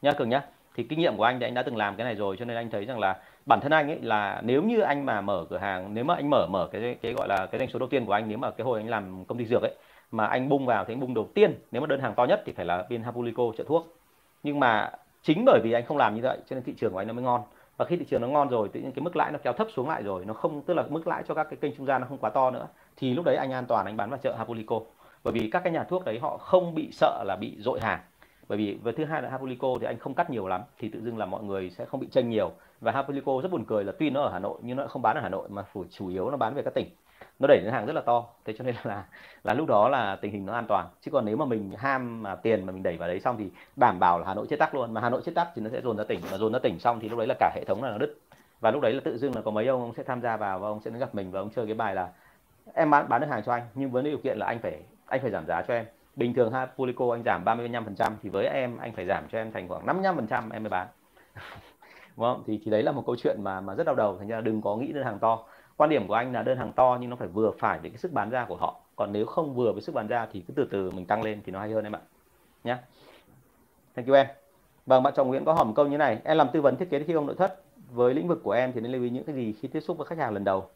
Nhá 0.01 0.11
cường 0.11 0.29
nhá 0.29 0.41
thì 0.75 0.83
kinh 0.83 0.99
nghiệm 0.99 1.17
của 1.17 1.23
anh 1.23 1.39
thì 1.39 1.45
anh 1.45 1.53
đã 1.53 1.63
từng 1.63 1.77
làm 1.77 1.95
cái 1.95 2.05
này 2.05 2.15
rồi, 2.15 2.37
cho 2.37 2.45
nên 2.45 2.57
anh 2.57 2.69
thấy 2.69 2.85
rằng 2.85 2.99
là 2.99 3.19
bản 3.45 3.59
thân 3.61 3.71
anh 3.71 3.87
ấy 3.87 3.99
là 4.01 4.41
nếu 4.43 4.63
như 4.63 4.79
anh 4.79 5.05
mà 5.05 5.21
mở 5.21 5.45
cửa 5.49 5.57
hàng, 5.57 5.93
nếu 5.93 6.03
mà 6.03 6.15
anh 6.15 6.29
mở 6.29 6.47
mở 6.49 6.69
cái 6.71 6.95
cái 7.01 7.13
gọi 7.13 7.27
là 7.27 7.45
cái 7.45 7.59
doanh 7.59 7.69
số 7.69 7.79
đầu 7.79 7.89
tiên 7.89 8.05
của 8.05 8.13
anh, 8.13 8.29
nếu 8.29 8.37
mà 8.37 8.51
cái 8.51 8.65
hồi 8.65 8.79
anh 8.79 8.89
làm 8.89 9.25
công 9.25 9.37
ty 9.37 9.45
dược 9.45 9.61
ấy, 9.61 9.75
mà 10.11 10.25
anh 10.25 10.49
bung 10.49 10.65
vào 10.65 10.85
thì 10.85 10.93
anh 10.93 10.99
bung 10.99 11.13
đầu 11.13 11.29
tiên, 11.33 11.59
nếu 11.71 11.81
mà 11.81 11.87
đơn 11.87 11.99
hàng 11.99 12.13
to 12.15 12.25
nhất 12.25 12.41
thì 12.45 12.53
phải 12.53 12.65
là 12.65 12.85
viên 12.89 13.03
Hapulico 13.03 13.43
trợ 13.57 13.63
thuốc. 13.67 13.97
Nhưng 14.43 14.59
mà 14.59 14.91
chính 15.21 15.43
bởi 15.45 15.59
vì 15.63 15.71
anh 15.71 15.85
không 15.85 15.97
làm 15.97 16.15
như 16.15 16.21
vậy, 16.21 16.37
cho 16.49 16.53
nên 16.55 16.63
thị 16.63 16.73
trường 16.77 16.91
của 16.91 16.97
anh 16.97 17.07
nó 17.07 17.13
mới 17.13 17.23
ngon. 17.23 17.41
Và 17.77 17.85
khi 17.85 17.97
thị 17.97 18.05
trường 18.09 18.21
nó 18.21 18.27
ngon 18.27 18.49
rồi, 18.49 18.69
tự 18.73 18.79
nhiên 18.79 18.91
cái 18.91 19.03
mức 19.03 19.15
lãi 19.15 19.31
nó 19.31 19.39
kéo 19.43 19.53
thấp 19.53 19.67
xuống 19.75 19.89
lại 19.89 20.03
rồi, 20.03 20.25
nó 20.25 20.33
không, 20.33 20.61
tức 20.61 20.73
là 20.73 20.83
mức 20.89 21.07
lãi 21.07 21.23
cho 21.27 21.33
các 21.33 21.43
cái 21.49 21.57
kênh 21.61 21.75
trung 21.75 21.85
gian 21.85 22.01
nó 22.01 22.07
không 22.07 22.17
quá 22.17 22.29
to 22.29 22.51
nữa, 22.51 22.67
thì 22.97 23.13
lúc 23.13 23.25
đấy 23.25 23.35
anh 23.35 23.51
an 23.51 23.65
toàn 23.65 23.85
anh 23.85 23.97
bán 23.97 24.09
vào 24.09 24.19
chợ 24.23 24.35
Hapulico. 24.37 24.79
Bởi 25.23 25.31
vì 25.31 25.49
các 25.49 25.63
cái 25.63 25.73
nhà 25.73 25.83
thuốc 25.83 26.05
đấy 26.05 26.19
họ 26.21 26.37
không 26.37 26.75
bị 26.75 26.89
sợ 26.91 27.23
là 27.27 27.35
bị 27.35 27.55
dội 27.59 27.79
hàng 27.81 27.99
bởi 28.53 28.57
vì 28.57 28.77
và 28.83 28.91
thứ 28.97 29.05
hai 29.05 29.21
là 29.21 29.29
Hapulico 29.29 29.67
thì 29.79 29.85
anh 29.85 29.97
không 29.99 30.13
cắt 30.13 30.29
nhiều 30.29 30.47
lắm 30.47 30.61
thì 30.79 30.89
tự 30.89 31.01
dưng 31.01 31.17
là 31.17 31.25
mọi 31.25 31.43
người 31.43 31.69
sẽ 31.69 31.85
không 31.85 31.99
bị 31.99 32.07
tranh 32.11 32.29
nhiều. 32.29 32.51
Và 32.81 32.91
Hapulico 32.91 33.41
rất 33.41 33.51
buồn 33.51 33.65
cười 33.65 33.83
là 33.83 33.93
tuy 33.99 34.09
nó 34.09 34.21
ở 34.21 34.31
Hà 34.33 34.39
Nội 34.39 34.59
nhưng 34.61 34.77
nó 34.77 34.87
không 34.87 35.01
bán 35.01 35.15
ở 35.15 35.21
Hà 35.21 35.29
Nội 35.29 35.49
mà 35.49 35.63
chủ 35.91 36.07
yếu 36.07 36.29
nó 36.31 36.37
bán 36.37 36.53
về 36.53 36.61
các 36.61 36.73
tỉnh. 36.73 36.89
Nó 37.39 37.47
đẩy 37.47 37.59
đến 37.63 37.73
hàng 37.73 37.85
rất 37.85 37.93
là 37.93 38.01
to 38.01 38.25
thế 38.45 38.53
cho 38.57 38.63
nên 38.63 38.75
là 38.83 39.05
là 39.43 39.53
lúc 39.53 39.67
đó 39.67 39.89
là 39.89 40.15
tình 40.15 40.31
hình 40.31 40.45
nó 40.45 40.53
an 40.53 40.65
toàn. 40.67 40.87
Chứ 41.01 41.11
còn 41.11 41.25
nếu 41.25 41.37
mà 41.37 41.45
mình 41.45 41.71
ham 41.77 42.23
mà 42.23 42.35
tiền 42.35 42.65
mà 42.65 42.71
mình 42.71 42.83
đẩy 42.83 42.97
vào 42.97 43.07
đấy 43.07 43.19
xong 43.19 43.35
thì 43.37 43.49
đảm 43.75 43.99
bảo 43.99 44.19
là 44.19 44.25
Hà 44.27 44.33
Nội 44.33 44.47
chết 44.49 44.59
tắc 44.59 44.75
luôn. 44.75 44.93
Mà 44.93 45.01
Hà 45.01 45.09
Nội 45.09 45.21
chết 45.25 45.35
tắc 45.35 45.47
thì 45.55 45.61
nó 45.61 45.69
sẽ 45.69 45.81
dồn 45.81 45.97
ra 45.97 46.03
tỉnh 46.03 46.19
mà 46.31 46.37
dồn 46.37 46.53
ra 46.53 46.59
tỉnh 46.59 46.79
xong 46.79 46.99
thì 46.99 47.09
lúc 47.09 47.17
đấy 47.17 47.27
là 47.27 47.35
cả 47.39 47.51
hệ 47.55 47.63
thống 47.65 47.83
là 47.83 47.91
nó 47.91 47.97
đứt. 47.97 48.17
Và 48.59 48.71
lúc 48.71 48.81
đấy 48.81 48.93
là 48.93 49.01
tự 49.03 49.17
dưng 49.17 49.35
là 49.35 49.41
có 49.41 49.51
mấy 49.51 49.67
ông, 49.67 49.81
ông 49.81 49.93
sẽ 49.93 50.03
tham 50.03 50.21
gia 50.21 50.37
vào 50.37 50.59
và 50.59 50.67
ông 50.67 50.79
sẽ 50.81 50.91
đến 50.91 50.99
gặp 50.99 51.15
mình 51.15 51.31
và 51.31 51.39
ông 51.39 51.49
chơi 51.55 51.65
cái 51.65 51.75
bài 51.75 51.95
là 51.95 52.09
em 52.73 52.89
bán 52.89 53.09
bán 53.09 53.21
được 53.21 53.27
hàng 53.29 53.43
cho 53.45 53.53
anh 53.53 53.63
nhưng 53.75 53.91
với 53.91 54.03
điều 54.03 54.17
kiện 54.17 54.37
là 54.37 54.45
anh 54.45 54.59
phải 54.59 54.81
anh 55.05 55.21
phải 55.21 55.31
giảm 55.31 55.45
giá 55.45 55.61
cho 55.61 55.73
em 55.73 55.85
bình 56.15 56.33
thường 56.33 56.51
ha, 56.51 56.65
Pulico 56.65 57.11
anh 57.11 57.23
giảm 57.23 57.43
35% 57.45 58.11
thì 58.23 58.29
với 58.29 58.45
em, 58.45 58.77
anh 58.77 58.91
phải 58.95 59.05
giảm 59.05 59.23
cho 59.31 59.37
em 59.37 59.51
thành 59.51 59.67
khoảng 59.67 59.85
55% 59.85 60.51
em 60.51 60.63
mới 60.63 60.69
bán. 60.69 60.87
Đúng 61.35 61.43
vâng, 62.15 62.35
không 62.35 62.43
thì 62.47 62.59
thì 62.65 62.71
đấy 62.71 62.83
là 62.83 62.91
một 62.91 63.03
câu 63.05 63.15
chuyện 63.15 63.37
mà 63.43 63.61
mà 63.61 63.75
rất 63.75 63.83
đau 63.83 63.95
đầu. 63.95 64.17
Thành 64.17 64.27
ra 64.27 64.41
đừng 64.41 64.61
có 64.61 64.75
nghĩ 64.75 64.91
đơn 64.91 65.03
hàng 65.03 65.19
to. 65.19 65.43
Quan 65.77 65.89
điểm 65.89 66.07
của 66.07 66.13
anh 66.13 66.33
là 66.33 66.43
đơn 66.43 66.57
hàng 66.57 66.73
to 66.73 66.97
nhưng 67.01 67.09
nó 67.09 67.15
phải 67.15 67.27
vừa 67.27 67.51
phải 67.59 67.79
với 67.79 67.89
cái 67.89 67.97
sức 67.97 68.11
bán 68.11 68.29
ra 68.29 68.45
của 68.45 68.55
họ. 68.55 68.79
Còn 68.95 69.11
nếu 69.11 69.25
không 69.25 69.55
vừa 69.55 69.71
với 69.71 69.81
sức 69.81 69.95
bán 69.95 70.07
ra 70.07 70.27
thì 70.31 70.43
cứ 70.47 70.53
từ 70.55 70.67
từ 70.71 70.91
mình 70.91 71.05
tăng 71.05 71.23
lên 71.23 71.41
thì 71.45 71.51
nó 71.51 71.59
hay 71.59 71.71
hơn 71.71 71.83
em 71.83 71.95
ạ. 71.95 71.99
Nhé 72.63 72.77
thank 73.95 74.07
you 74.07 74.15
em. 74.15 74.27
Vâng 74.85 75.03
bạn 75.03 75.13
trọng 75.15 75.27
nguyễn 75.27 75.45
có 75.45 75.53
hỏi 75.53 75.65
một 75.65 75.73
câu 75.75 75.87
như 75.87 75.97
này. 75.97 76.17
Em 76.23 76.37
làm 76.37 76.47
tư 76.53 76.61
vấn 76.61 76.77
thiết 76.77 76.89
kế 76.89 77.03
thi 77.03 77.13
công 77.13 77.25
nội 77.25 77.35
thất. 77.39 77.61
Với 77.91 78.13
lĩnh 78.13 78.27
vực 78.27 78.39
của 78.43 78.51
em 78.51 78.71
thì 78.73 78.81
nên 78.81 78.91
lưu 78.91 79.03
ý 79.03 79.09
những 79.09 79.23
cái 79.23 79.35
gì 79.35 79.53
khi 79.61 79.67
tiếp 79.67 79.79
xúc 79.79 79.97
với 79.97 80.07
khách 80.07 80.17
hàng 80.17 80.33
lần 80.33 80.43
đầu? 80.43 80.69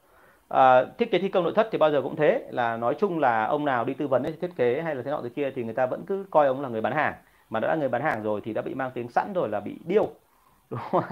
À, 0.48 0.86
thiết 0.98 1.12
kế 1.12 1.20
thi 1.20 1.30
công 1.30 1.44
nội 1.44 1.54
thất 1.56 1.70
thì 1.72 1.78
bao 1.78 1.92
giờ 1.92 2.02
cũng 2.02 2.16
thế 2.16 2.48
là 2.52 2.78
nói 2.78 2.96
chung 3.00 3.20
là 3.20 3.46
ông 3.46 3.66
nào 3.66 3.86
đi 3.86 3.94
tư 3.94 4.08
vấn 4.08 4.24
ấy, 4.24 4.34
thiết 4.42 4.50
kế 4.56 4.82
hay 4.82 4.96
là 4.96 5.02
thế 5.04 5.12
nọ 5.12 5.22
thế 5.24 5.30
kia 5.30 5.52
thì 5.56 5.64
người 5.64 5.74
ta 5.74 5.86
vẫn 5.86 6.04
cứ 6.08 6.26
coi 6.32 6.48
ông 6.48 6.62
là 6.62 6.70
người 6.70 6.82
bán 6.82 6.94
hàng. 6.94 7.14
Mà 7.50 7.60
đã 7.60 7.68
là 7.68 7.76
người 7.76 7.90
bán 7.90 8.02
hàng 8.02 8.24
rồi 8.24 8.42
thì 8.44 8.54
đã 8.54 8.62
bị 8.62 8.74
mang 8.74 8.92
tiếng 8.94 9.10
sẵn 9.10 9.34
rồi 9.34 9.50
là 9.50 9.60
bị 9.60 9.80
điêu. 9.86 10.10
Đúng 10.70 10.80
không 10.92 11.04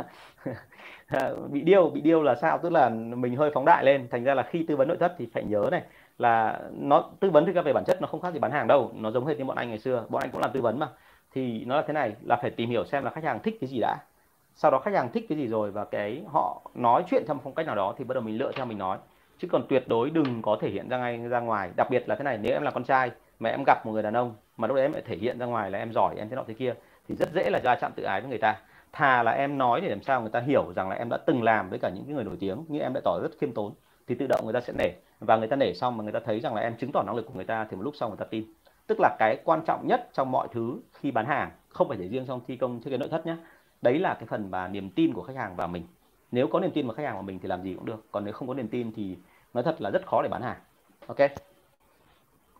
bị 1.51 1.61
điêu 1.61 1.89
bị 1.89 2.01
điêu 2.01 2.23
là 2.23 2.35
sao? 2.35 2.57
Tức 2.57 2.71
là 2.71 2.89
mình 2.89 3.35
hơi 3.35 3.51
phóng 3.53 3.65
đại 3.65 3.85
lên. 3.85 4.07
Thành 4.11 4.23
ra 4.23 4.33
là 4.33 4.43
khi 4.43 4.65
tư 4.67 4.75
vấn 4.75 4.87
nội 4.87 4.97
thất 4.97 5.15
thì 5.17 5.27
phải 5.33 5.43
nhớ 5.43 5.69
này 5.71 5.81
là 6.17 6.59
nó 6.71 7.09
tư 7.19 7.29
vấn 7.29 7.45
thì 7.45 7.51
về 7.51 7.73
bản 7.73 7.83
chất 7.87 8.01
nó 8.01 8.07
không 8.07 8.21
khác 8.21 8.33
gì 8.33 8.39
bán 8.39 8.51
hàng 8.51 8.67
đâu. 8.67 8.91
Nó 8.95 9.11
giống 9.11 9.25
hệt 9.25 9.37
như 9.37 9.45
bọn 9.45 9.57
anh 9.57 9.69
ngày 9.69 9.79
xưa. 9.79 10.05
Bọn 10.09 10.21
anh 10.21 10.31
cũng 10.31 10.41
làm 10.41 10.51
tư 10.51 10.61
vấn 10.61 10.79
mà. 10.79 10.87
Thì 11.33 11.65
nó 11.65 11.75
là 11.75 11.83
thế 11.87 11.93
này 11.93 12.15
là 12.21 12.35
phải 12.41 12.51
tìm 12.51 12.69
hiểu 12.69 12.85
xem 12.85 13.03
là 13.03 13.09
khách 13.11 13.23
hàng 13.23 13.39
thích 13.43 13.57
cái 13.61 13.67
gì 13.69 13.79
đã. 13.81 13.97
Sau 14.55 14.71
đó 14.71 14.79
khách 14.79 14.93
hàng 14.93 15.11
thích 15.11 15.25
cái 15.29 15.37
gì 15.37 15.47
rồi 15.47 15.71
và 15.71 15.85
cái 15.85 16.23
họ 16.27 16.71
nói 16.75 17.03
chuyện 17.07 17.23
theo 17.27 17.35
một 17.35 17.41
phong 17.43 17.55
cách 17.55 17.65
nào 17.65 17.75
đó 17.75 17.95
thì 17.97 18.03
bắt 18.03 18.13
đầu 18.13 18.23
mình 18.23 18.37
lựa 18.37 18.51
theo 18.55 18.65
mình 18.65 18.77
nói 18.77 18.97
chứ 19.37 19.47
còn 19.51 19.65
tuyệt 19.69 19.83
đối 19.87 20.09
đừng 20.09 20.41
có 20.41 20.57
thể 20.61 20.69
hiện 20.69 20.89
ra 20.89 20.97
ngay, 20.97 21.17
ra 21.17 21.39
ngoài. 21.39 21.69
Đặc 21.77 21.87
biệt 21.89 22.09
là 22.09 22.15
thế 22.15 22.23
này, 22.23 22.37
nếu 22.37 22.53
em 22.53 22.61
là 22.61 22.71
con 22.71 22.83
trai 22.83 23.11
mà 23.39 23.49
em 23.49 23.63
gặp 23.65 23.85
một 23.85 23.91
người 23.91 24.03
đàn 24.03 24.13
ông 24.13 24.35
mà 24.57 24.67
lúc 24.67 24.75
đấy 24.75 24.85
em 24.85 24.93
lại 24.93 25.01
thể 25.05 25.15
hiện 25.17 25.39
ra 25.39 25.45
ngoài 25.45 25.71
là 25.71 25.79
em 25.79 25.91
giỏi, 25.93 26.15
em 26.17 26.29
thế 26.29 26.35
nọ 26.35 26.43
thế 26.47 26.53
kia, 26.53 26.73
thì 27.07 27.15
rất 27.15 27.33
dễ 27.33 27.49
là 27.49 27.59
ra 27.59 27.75
chạm 27.75 27.91
tự 27.95 28.03
ái 28.03 28.21
với 28.21 28.29
người 28.29 28.39
ta. 28.39 28.57
Thà 28.91 29.23
là 29.23 29.31
em 29.31 29.57
nói 29.57 29.81
để 29.81 29.89
làm 29.89 30.01
sao 30.01 30.21
người 30.21 30.29
ta 30.29 30.39
hiểu 30.39 30.73
rằng 30.75 30.89
là 30.89 30.95
em 30.95 31.09
đã 31.09 31.17
từng 31.17 31.43
làm 31.43 31.69
với 31.69 31.79
cả 31.79 31.89
những 31.89 32.05
cái 32.05 32.13
người 32.13 32.23
nổi 32.23 32.37
tiếng 32.39 32.65
nhưng 32.67 32.81
em 32.81 32.93
đã 32.93 33.01
tỏ 33.03 33.19
rất 33.21 33.29
khiêm 33.39 33.53
tốn, 33.53 33.73
thì 34.07 34.15
tự 34.15 34.27
động 34.27 34.41
người 34.43 34.53
ta 34.53 34.61
sẽ 34.61 34.73
nể. 34.73 34.89
Và 35.19 35.37
người 35.37 35.47
ta 35.47 35.55
nể 35.55 35.73
xong 35.73 35.97
mà 35.97 36.03
người 36.03 36.13
ta 36.13 36.19
thấy 36.25 36.39
rằng 36.39 36.55
là 36.55 36.61
em 36.61 36.77
chứng 36.77 36.91
tỏ 36.91 37.03
năng 37.03 37.15
lực 37.15 37.25
của 37.25 37.33
người 37.33 37.45
ta 37.45 37.67
thì 37.69 37.77
một 37.77 37.83
lúc 37.83 37.93
sau 37.97 38.09
người 38.09 38.17
ta 38.17 38.25
tin. 38.25 38.45
Tức 38.87 38.97
là 38.99 39.15
cái 39.19 39.37
quan 39.43 39.61
trọng 39.65 39.87
nhất 39.87 40.09
trong 40.13 40.31
mọi 40.31 40.47
thứ 40.51 40.79
khi 40.93 41.11
bán 41.11 41.25
hàng, 41.25 41.51
không 41.69 41.87
phải 41.87 41.97
để 41.97 42.07
riêng 42.07 42.25
trong 42.27 42.41
thi 42.47 42.55
công 42.55 42.81
thiết 42.81 42.91
kế 42.91 42.97
nội 42.97 43.09
thất 43.09 43.25
nhé 43.25 43.35
đấy 43.81 43.99
là 43.99 44.13
cái 44.13 44.25
phần 44.27 44.51
mà 44.51 44.67
niềm 44.67 44.89
tin 44.89 45.13
của 45.13 45.23
khách 45.23 45.35
hàng 45.35 45.55
vào 45.55 45.67
mình 45.67 45.83
nếu 46.31 46.47
có 46.47 46.59
niềm 46.59 46.71
tin 46.71 46.87
vào 46.87 46.95
khách 46.95 47.03
hàng 47.03 47.15
của 47.15 47.21
mình 47.21 47.39
thì 47.39 47.47
làm 47.47 47.63
gì 47.63 47.73
cũng 47.73 47.85
được. 47.85 48.05
Còn 48.11 48.25
nếu 48.25 48.33
không 48.33 48.47
có 48.47 48.53
niềm 48.53 48.67
tin 48.67 48.91
thì 48.95 49.17
nói 49.53 49.63
thật 49.63 49.81
là 49.81 49.89
rất 49.89 50.07
khó 50.07 50.21
để 50.21 50.29
bán 50.29 50.41
hàng. 50.41 50.57
Ok? 51.07 51.17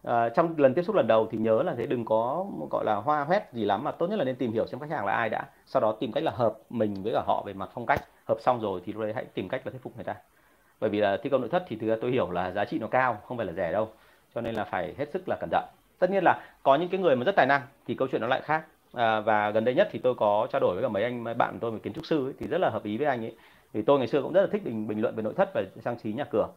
À, 0.04 0.30
trong 0.30 0.54
lần 0.58 0.74
tiếp 0.74 0.84
xúc 0.84 0.96
lần 0.96 1.08
đầu 1.08 1.28
thì 1.32 1.38
nhớ 1.38 1.64
là 1.64 1.76
thế 1.78 1.86
đừng 1.86 2.06
có 2.06 2.46
gọi 2.72 2.86
là 2.86 2.96
hoa 2.96 3.24
hoét 3.24 3.54
gì 3.54 3.66
lắm 3.66 3.84
mà 3.84 3.92
tốt 3.92 4.08
nhất 4.08 4.20
là 4.20 4.26
nên 4.26 4.36
tìm 4.36 4.52
hiểu 4.52 4.68
xem 4.68 4.80
khách 4.80 4.90
hàng 4.90 5.06
là 5.06 5.14
ai 5.14 5.30
đã. 5.30 5.46
Sau 5.66 5.82
đó 5.82 5.96
tìm 6.00 6.12
cách 6.12 6.24
là 6.24 6.32
hợp 6.32 6.58
mình 6.70 7.04
với 7.04 7.14
cả 7.14 7.24
họ 7.28 7.44
về 7.46 7.54
mặt 7.54 7.70
phong 7.74 7.86
cách. 7.86 8.02
Hợp 8.26 8.38
xong 8.40 8.62
rồi 8.62 8.82
thì 8.86 8.94
lúc 8.94 9.02
đấy 9.02 9.14
hãy 9.16 9.26
tìm 9.26 9.50
cách 9.50 9.62
là 9.66 9.72
thuyết 9.72 9.82
phục 9.82 9.96
người 9.96 10.04
ta. 10.04 10.16
Bởi 10.80 10.90
vì 10.90 11.00
là 11.00 11.18
thi 11.18 11.30
công 11.30 11.42
nội 11.42 11.50
thất 11.50 11.66
thì 11.68 11.76
thứ 11.76 11.88
ra 11.88 11.96
tôi 12.02 12.12
hiểu 12.12 12.32
là 12.32 12.52
giá 12.52 12.66
trị 12.66 12.80
nó 12.80 12.88
cao 12.88 13.18
không 13.26 13.38
phải 13.38 13.46
là 13.46 13.54
rẻ 13.54 13.72
đâu. 13.72 13.90
Cho 14.36 14.42
nên 14.42 14.56
là 14.56 14.64
phải 14.64 14.96
hết 14.98 15.12
sức 15.12 15.30
là 15.30 15.38
cẩn 15.40 15.50
thận. 15.52 15.64
Tất 16.00 16.10
nhiên 16.10 16.24
là 16.24 16.40
có 16.64 16.76
những 16.76 16.90
cái 16.90 17.00
người 17.00 17.16
mà 17.16 17.24
rất 17.24 17.36
tài 17.36 17.46
năng 17.46 17.62
thì 17.88 17.96
câu 17.96 18.08
chuyện 18.12 18.22
nó 18.22 18.28
lại 18.28 18.42
khác. 18.42 18.66
À, 18.94 19.20
và 19.20 19.50
gần 19.50 19.66
đây 19.66 19.76
nhất 19.76 19.90
thì 19.92 20.00
tôi 20.00 20.16
có 20.16 20.48
trao 20.52 20.60
đổi 20.60 20.74
với 20.76 20.84
cả 20.84 20.90
mấy 20.90 21.04
anh 21.04 21.24
mấy 21.24 21.34
bạn 21.34 21.58
tôi 21.60 21.72
về 21.72 21.80
kiến 21.80 21.94
trúc 21.94 22.06
sư 22.06 22.28
ấy, 22.28 22.34
thì 22.40 22.48
rất 22.48 22.58
là 22.58 22.70
hợp 22.70 22.84
ý 22.84 22.98
với 22.98 23.08
anh 23.08 23.26
ấy 23.26 23.36
thì 23.76 23.82
tôi 23.82 24.00
ngày 24.00 24.08
xưa 24.08 24.22
cũng 24.22 24.34
rất 24.34 24.42
là 24.42 24.48
thích 24.52 24.64
bình 24.66 24.88
bình 24.88 25.02
luận 25.02 25.16
về 25.16 25.24
nội 25.24 25.34
thất 25.38 25.54
và 25.54 25.64
trang 25.84 25.98
trí 25.98 26.14
nhà 26.14 26.24
cửa. 26.24 26.48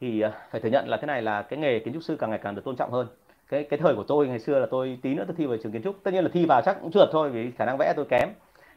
Thì 0.00 0.20
à, 0.20 0.32
phải 0.50 0.60
thừa 0.60 0.68
nhận 0.68 0.88
là 0.88 0.96
thế 0.96 1.06
này 1.06 1.22
là 1.22 1.42
cái 1.42 1.58
nghề 1.58 1.78
kiến 1.78 1.94
trúc 1.94 2.02
sư 2.02 2.16
càng 2.16 2.30
ngày 2.30 2.38
càng 2.42 2.54
được 2.54 2.64
tôn 2.64 2.76
trọng 2.76 2.90
hơn. 2.90 3.06
Cái 3.48 3.64
cái 3.64 3.78
thời 3.78 3.94
của 3.94 4.02
tôi 4.02 4.28
ngày 4.28 4.38
xưa 4.38 4.58
là 4.58 4.66
tôi 4.70 4.98
tí 5.02 5.14
nữa 5.14 5.24
tôi 5.26 5.36
thi 5.38 5.46
vào 5.46 5.56
trường 5.62 5.72
kiến 5.72 5.82
trúc. 5.82 5.96
Tất 6.02 6.10
nhiên 6.14 6.24
là 6.24 6.30
thi 6.32 6.46
vào 6.46 6.62
chắc 6.64 6.76
cũng 6.82 6.92
trượt 6.92 7.08
thôi 7.12 7.30
vì 7.30 7.50
khả 7.50 7.64
năng 7.64 7.76
vẽ 7.78 7.92
tôi 7.96 8.06
kém. 8.10 8.28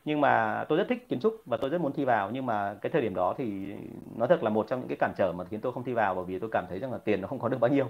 Nhưng 0.06 0.21
mà 0.21 0.65
tôi 0.69 0.78
rất 0.78 0.86
thích 0.89 1.10
kiến 1.10 1.19
trúc 1.19 1.41
và 1.45 1.58
tôi 1.58 1.69
rất 1.69 1.82
muốn 1.82 1.93
thi 1.93 2.06
vào. 2.06 2.30
Nhưng 2.34 2.45
mà 2.45 2.76
cái 2.82 2.89
thời 2.89 3.02
điểm 3.02 3.15
đó 3.15 3.34
thì 3.38 3.74
nó 4.15 4.28
thật 4.28 4.43
là 4.43 4.50
một 4.50 4.67
trong 4.69 4.80
những 4.80 4.89
cái 4.89 4.98
cản 5.00 5.13
trở 5.17 5.32
mà 5.32 5.43
khiến 5.43 5.62
tôi 5.62 5.71
không 5.71 5.84
thi 5.84 5.93
vào 5.93 6.15
bởi 6.15 6.26
vì 6.26 6.39
tôi 6.39 6.50
cảm 6.54 6.65
thấy 6.69 6.80
rằng 6.80 6.91
là 6.91 6.98
tiền 6.98 7.21
nó 7.21 7.28
không 7.28 7.39
có 7.39 7.50
được 7.50 7.60
bao 7.60 7.71
nhiêu. 7.71 7.86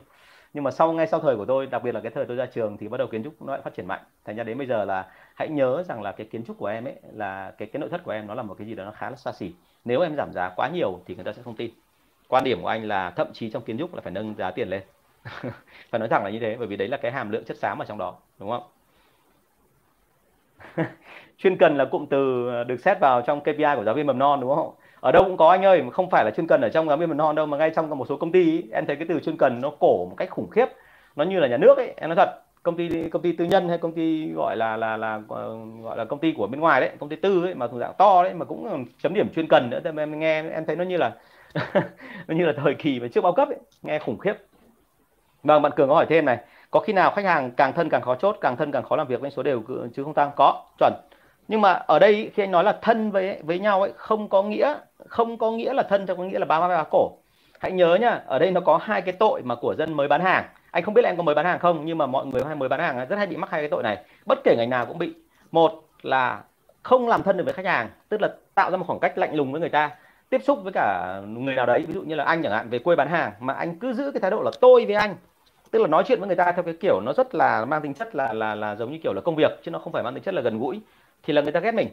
Nhưng 0.53 0.63
mà 0.63 0.71
sau, 0.71 0.93
ngay 0.93 1.07
sau 1.07 1.19
thời 1.19 1.35
của 1.35 1.45
tôi, 1.45 1.67
đặc 1.67 1.83
biệt 1.83 1.91
là 1.91 1.99
cái 2.01 2.11
thời 2.11 2.25
tôi 2.25 2.37
ra 2.37 2.45
trường 2.45 2.77
thì 2.77 2.87
bắt 2.87 2.97
đầu 2.97 3.07
kiến 3.07 3.23
trúc 3.23 3.41
nó 3.41 3.53
lại 3.53 3.61
phát 3.63 3.73
triển 3.73 3.87
mạnh. 3.87 4.01
Thành 4.25 4.35
ra 4.35 4.43
đến 4.43 4.57
bây 4.57 4.67
giờ 4.67 4.85
là 4.85 5.07
hãy 5.35 5.49
nhớ 5.49 5.83
rằng 5.83 6.01
là 6.01 6.11
cái 6.11 6.27
kiến 6.27 6.43
trúc 6.43 6.57
của 6.57 6.65
em 6.65 6.85
ấy 6.85 6.95
là, 7.13 7.51
cái 7.57 7.67
cái 7.73 7.79
nội 7.79 7.89
thất 7.89 8.03
của 8.03 8.11
em 8.11 8.27
nó 8.27 8.35
là 8.35 8.43
một 8.43 8.55
cái 8.57 8.67
gì 8.67 8.75
đó 8.75 8.85
nó 8.85 8.91
khá 8.91 9.09
là 9.09 9.15
xa 9.15 9.31
xỉ 9.31 9.53
nếu 9.85 10.01
em 10.01 10.15
giảm 10.15 10.33
giá 10.33 10.49
quá 10.55 10.69
nhiều 10.73 10.99
thì 11.05 11.15
người 11.15 11.23
ta 11.23 11.33
sẽ 11.33 11.41
không 11.41 11.55
tin. 11.55 11.71
Quan 12.27 12.43
điểm 12.43 12.61
của 12.61 12.67
anh 12.67 12.87
là 12.87 13.09
thậm 13.09 13.27
chí 13.33 13.49
trong 13.49 13.63
kiến 13.63 13.77
trúc 13.77 13.95
là 13.95 14.01
phải 14.01 14.11
nâng 14.11 14.35
giá 14.35 14.51
tiền 14.51 14.69
lên. 14.69 14.81
Phải 15.91 15.99
nói 15.99 16.09
thẳng 16.09 16.23
là 16.23 16.29
như 16.29 16.39
thế 16.39 16.55
bởi 16.59 16.67
vì 16.67 16.75
đấy 16.77 16.87
là 16.87 16.97
cái 16.97 17.11
hàm 17.11 17.31
lượng 17.31 17.43
chất 17.45 17.57
xám 17.57 17.79
ở 17.79 17.85
trong 17.85 17.97
đó 17.97 18.15
đúng 18.39 18.49
không? 18.49 18.63
Chuyên 21.37 21.57
cần 21.57 21.77
là 21.77 21.85
cụm 21.85 22.05
từ 22.05 22.49
được 22.63 22.79
xét 22.79 22.99
vào 22.99 23.21
trong 23.21 23.41
KPI 23.41 23.75
của 23.75 23.83
giáo 23.85 23.95
viên 23.95 24.07
mầm 24.07 24.19
non 24.19 24.41
đúng 24.41 24.55
không? 24.55 24.75
Ở 24.99 25.11
đâu 25.11 25.23
cũng 25.23 25.37
có 25.37 25.49
anh 25.49 25.65
ơi 25.65 25.83
không 25.93 26.09
phải 26.09 26.25
là 26.25 26.31
chuyên 26.31 26.47
cần 26.47 26.61
ở 26.61 26.69
trong 26.69 26.87
giáo 26.87 26.97
viên 26.97 27.09
mầm 27.09 27.17
non 27.17 27.35
đâu 27.35 27.45
mà 27.45 27.57
ngay 27.57 27.71
trong 27.75 27.89
một 27.97 28.05
số 28.09 28.17
công 28.17 28.31
ty 28.31 28.55
ấy, 28.55 28.63
em 28.71 28.85
thấy 28.85 28.95
cái 28.95 29.05
từ 29.09 29.19
chuyên 29.19 29.37
cần 29.37 29.61
nó 29.61 29.69
cổ 29.79 30.05
một 30.09 30.15
cách 30.17 30.29
khủng 30.29 30.49
khiếp. 30.49 30.65
Nó 31.15 31.23
như 31.23 31.39
là 31.39 31.47
nhà 31.47 31.57
nước 31.57 31.77
ấy 31.77 31.93
em 31.97 32.09
nói 32.09 32.15
thật 32.15 32.44
công 32.65 32.77
ty 32.77 33.09
công 33.09 33.21
ty 33.21 33.31
tư 33.31 33.45
nhân 33.45 33.69
hay 33.69 33.77
công 33.77 33.91
ty 33.91 34.31
gọi 34.35 34.57
là 34.57 34.77
là 34.77 34.97
là 34.97 35.21
gọi 35.83 35.97
là 35.97 36.05
công 36.05 36.19
ty 36.19 36.31
của 36.31 36.47
bên 36.47 36.61
ngoài 36.61 36.81
đấy 36.81 36.89
công 36.99 37.09
ty 37.09 37.15
tư 37.15 37.43
ấy 37.43 37.55
mà 37.55 37.67
thuộc 37.67 37.79
dạng 37.79 37.93
to 37.97 38.23
đấy 38.23 38.33
mà 38.33 38.45
cũng 38.45 38.85
chấm 39.03 39.13
điểm 39.13 39.29
chuyên 39.35 39.47
cần 39.47 39.69
nữa 39.69 39.79
em, 39.83 39.95
em 39.95 40.19
nghe 40.19 40.49
em 40.49 40.65
thấy 40.65 40.75
nó 40.75 40.83
như 40.83 40.97
là 40.97 41.11
nó 42.27 42.35
như 42.35 42.45
là 42.45 42.53
thời 42.57 42.73
kỳ 42.73 42.99
mà 42.99 43.07
trước 43.07 43.21
bao 43.21 43.33
cấp 43.33 43.47
ấy, 43.47 43.57
nghe 43.81 43.99
khủng 43.99 44.17
khiếp. 44.17 44.33
Vâng 45.43 45.61
bạn 45.61 45.71
cường 45.75 45.89
có 45.89 45.95
hỏi 45.95 46.05
thêm 46.09 46.25
này 46.25 46.37
có 46.71 46.79
khi 46.79 46.93
nào 46.93 47.11
khách 47.11 47.25
hàng 47.25 47.51
càng 47.51 47.73
thân 47.73 47.89
càng 47.89 48.01
khó 48.01 48.15
chốt 48.15 48.37
càng 48.41 48.57
thân 48.57 48.71
càng 48.71 48.83
khó 48.83 48.95
làm 48.95 49.07
việc 49.07 49.21
với 49.21 49.31
số 49.31 49.43
đều 49.43 49.63
chứ 49.95 50.03
không 50.03 50.13
tăng? 50.13 50.31
Có 50.35 50.63
chuẩn. 50.79 50.93
Nhưng 51.47 51.61
mà 51.61 51.73
ở 51.73 51.99
đây 51.99 52.31
khi 52.33 52.43
anh 52.43 52.51
nói 52.51 52.63
là 52.63 52.77
thân 52.81 53.11
với 53.11 53.39
với 53.43 53.59
nhau 53.59 53.81
ấy 53.81 53.91
không 53.95 54.29
có 54.29 54.43
nghĩa 54.43 54.75
không 55.07 55.37
có 55.37 55.51
nghĩa 55.51 55.73
là 55.73 55.83
thân 55.83 56.07
theo 56.07 56.15
có 56.15 56.23
nghĩa 56.23 56.39
là 56.39 56.45
ba 56.45 56.59
ba 56.59 56.67
ba 56.67 56.83
cổ. 56.91 57.11
Hãy 57.59 57.71
nhớ 57.71 57.97
nhá 58.01 58.21
ở 58.25 58.39
đây 58.39 58.51
nó 58.51 58.61
có 58.61 58.77
hai 58.77 59.01
cái 59.01 59.15
tội 59.19 59.41
mà 59.43 59.55
của 59.55 59.75
dân 59.75 59.93
mới 59.93 60.07
bán 60.07 60.21
hàng 60.21 60.45
anh 60.75 60.83
không 60.83 60.93
biết 60.93 61.01
là 61.01 61.09
em 61.09 61.17
có 61.17 61.23
mới 61.23 61.35
bán 61.35 61.45
hàng 61.45 61.59
không 61.59 61.85
nhưng 61.85 61.97
mà 61.97 62.05
mọi 62.05 62.25
người 62.25 62.41
hay 62.45 62.55
mới 62.55 62.69
bán 62.69 62.79
hàng 62.79 63.07
rất 63.09 63.15
hay 63.15 63.27
bị 63.27 63.37
mắc 63.37 63.49
hai 63.51 63.61
cái 63.61 63.69
tội 63.69 63.83
này. 63.83 63.97
Bất 64.25 64.39
kể 64.43 64.55
ngành 64.57 64.69
nào 64.69 64.85
cũng 64.85 64.97
bị. 64.97 65.13
Một 65.51 65.83
là 66.01 66.43
không 66.83 67.07
làm 67.07 67.23
thân 67.23 67.37
được 67.37 67.43
với 67.43 67.53
khách 67.53 67.65
hàng 67.65 67.89
tức 68.09 68.21
là 68.21 68.29
tạo 68.55 68.71
ra 68.71 68.77
một 68.77 68.83
khoảng 68.87 68.99
cách 68.99 69.17
lạnh 69.17 69.35
lùng 69.35 69.51
với 69.51 69.61
người 69.61 69.69
ta 69.69 69.91
tiếp 70.29 70.41
xúc 70.43 70.59
với 70.63 70.71
cả 70.73 71.19
người 71.27 71.55
nào 71.55 71.65
đấy. 71.65 71.85
Ví 71.87 71.93
dụ 71.93 72.01
như 72.01 72.15
là 72.15 72.23
anh 72.23 72.43
chẳng 72.43 72.51
hạn 72.51 72.69
về 72.69 72.79
quê 72.79 72.95
bán 72.95 73.09
hàng 73.09 73.31
mà 73.39 73.53
anh 73.53 73.79
cứ 73.79 73.93
giữ 73.93 74.11
cái 74.11 74.21
thái 74.21 74.31
độ 74.31 74.41
là 74.41 74.51
tôi 74.61 74.85
với 74.85 74.95
anh. 74.95 75.15
Tức 75.71 75.79
là 75.81 75.87
nói 75.87 76.03
chuyện 76.07 76.19
với 76.19 76.27
người 76.27 76.35
ta 76.35 76.51
theo 76.51 76.63
cái 76.63 76.73
kiểu 76.79 77.01
nó 77.01 77.13
rất 77.13 77.35
là 77.35 77.65
mang 77.65 77.81
tính 77.81 77.93
chất 77.93 78.15
là 78.15 78.33
là 78.33 78.55
là 78.55 78.75
giống 78.75 78.91
như 78.91 78.99
kiểu 79.03 79.13
là 79.13 79.21
công 79.21 79.35
việc 79.35 79.51
chứ 79.63 79.71
nó 79.71 79.79
không 79.79 79.93
phải 79.93 80.03
mang 80.03 80.13
tính 80.13 80.23
chất 80.23 80.33
là 80.33 80.41
gần 80.41 80.59
gũi 80.59 80.81
thì 81.23 81.33
là 81.33 81.41
người 81.41 81.51
ta 81.51 81.59
ghét 81.59 81.71
mình. 81.71 81.87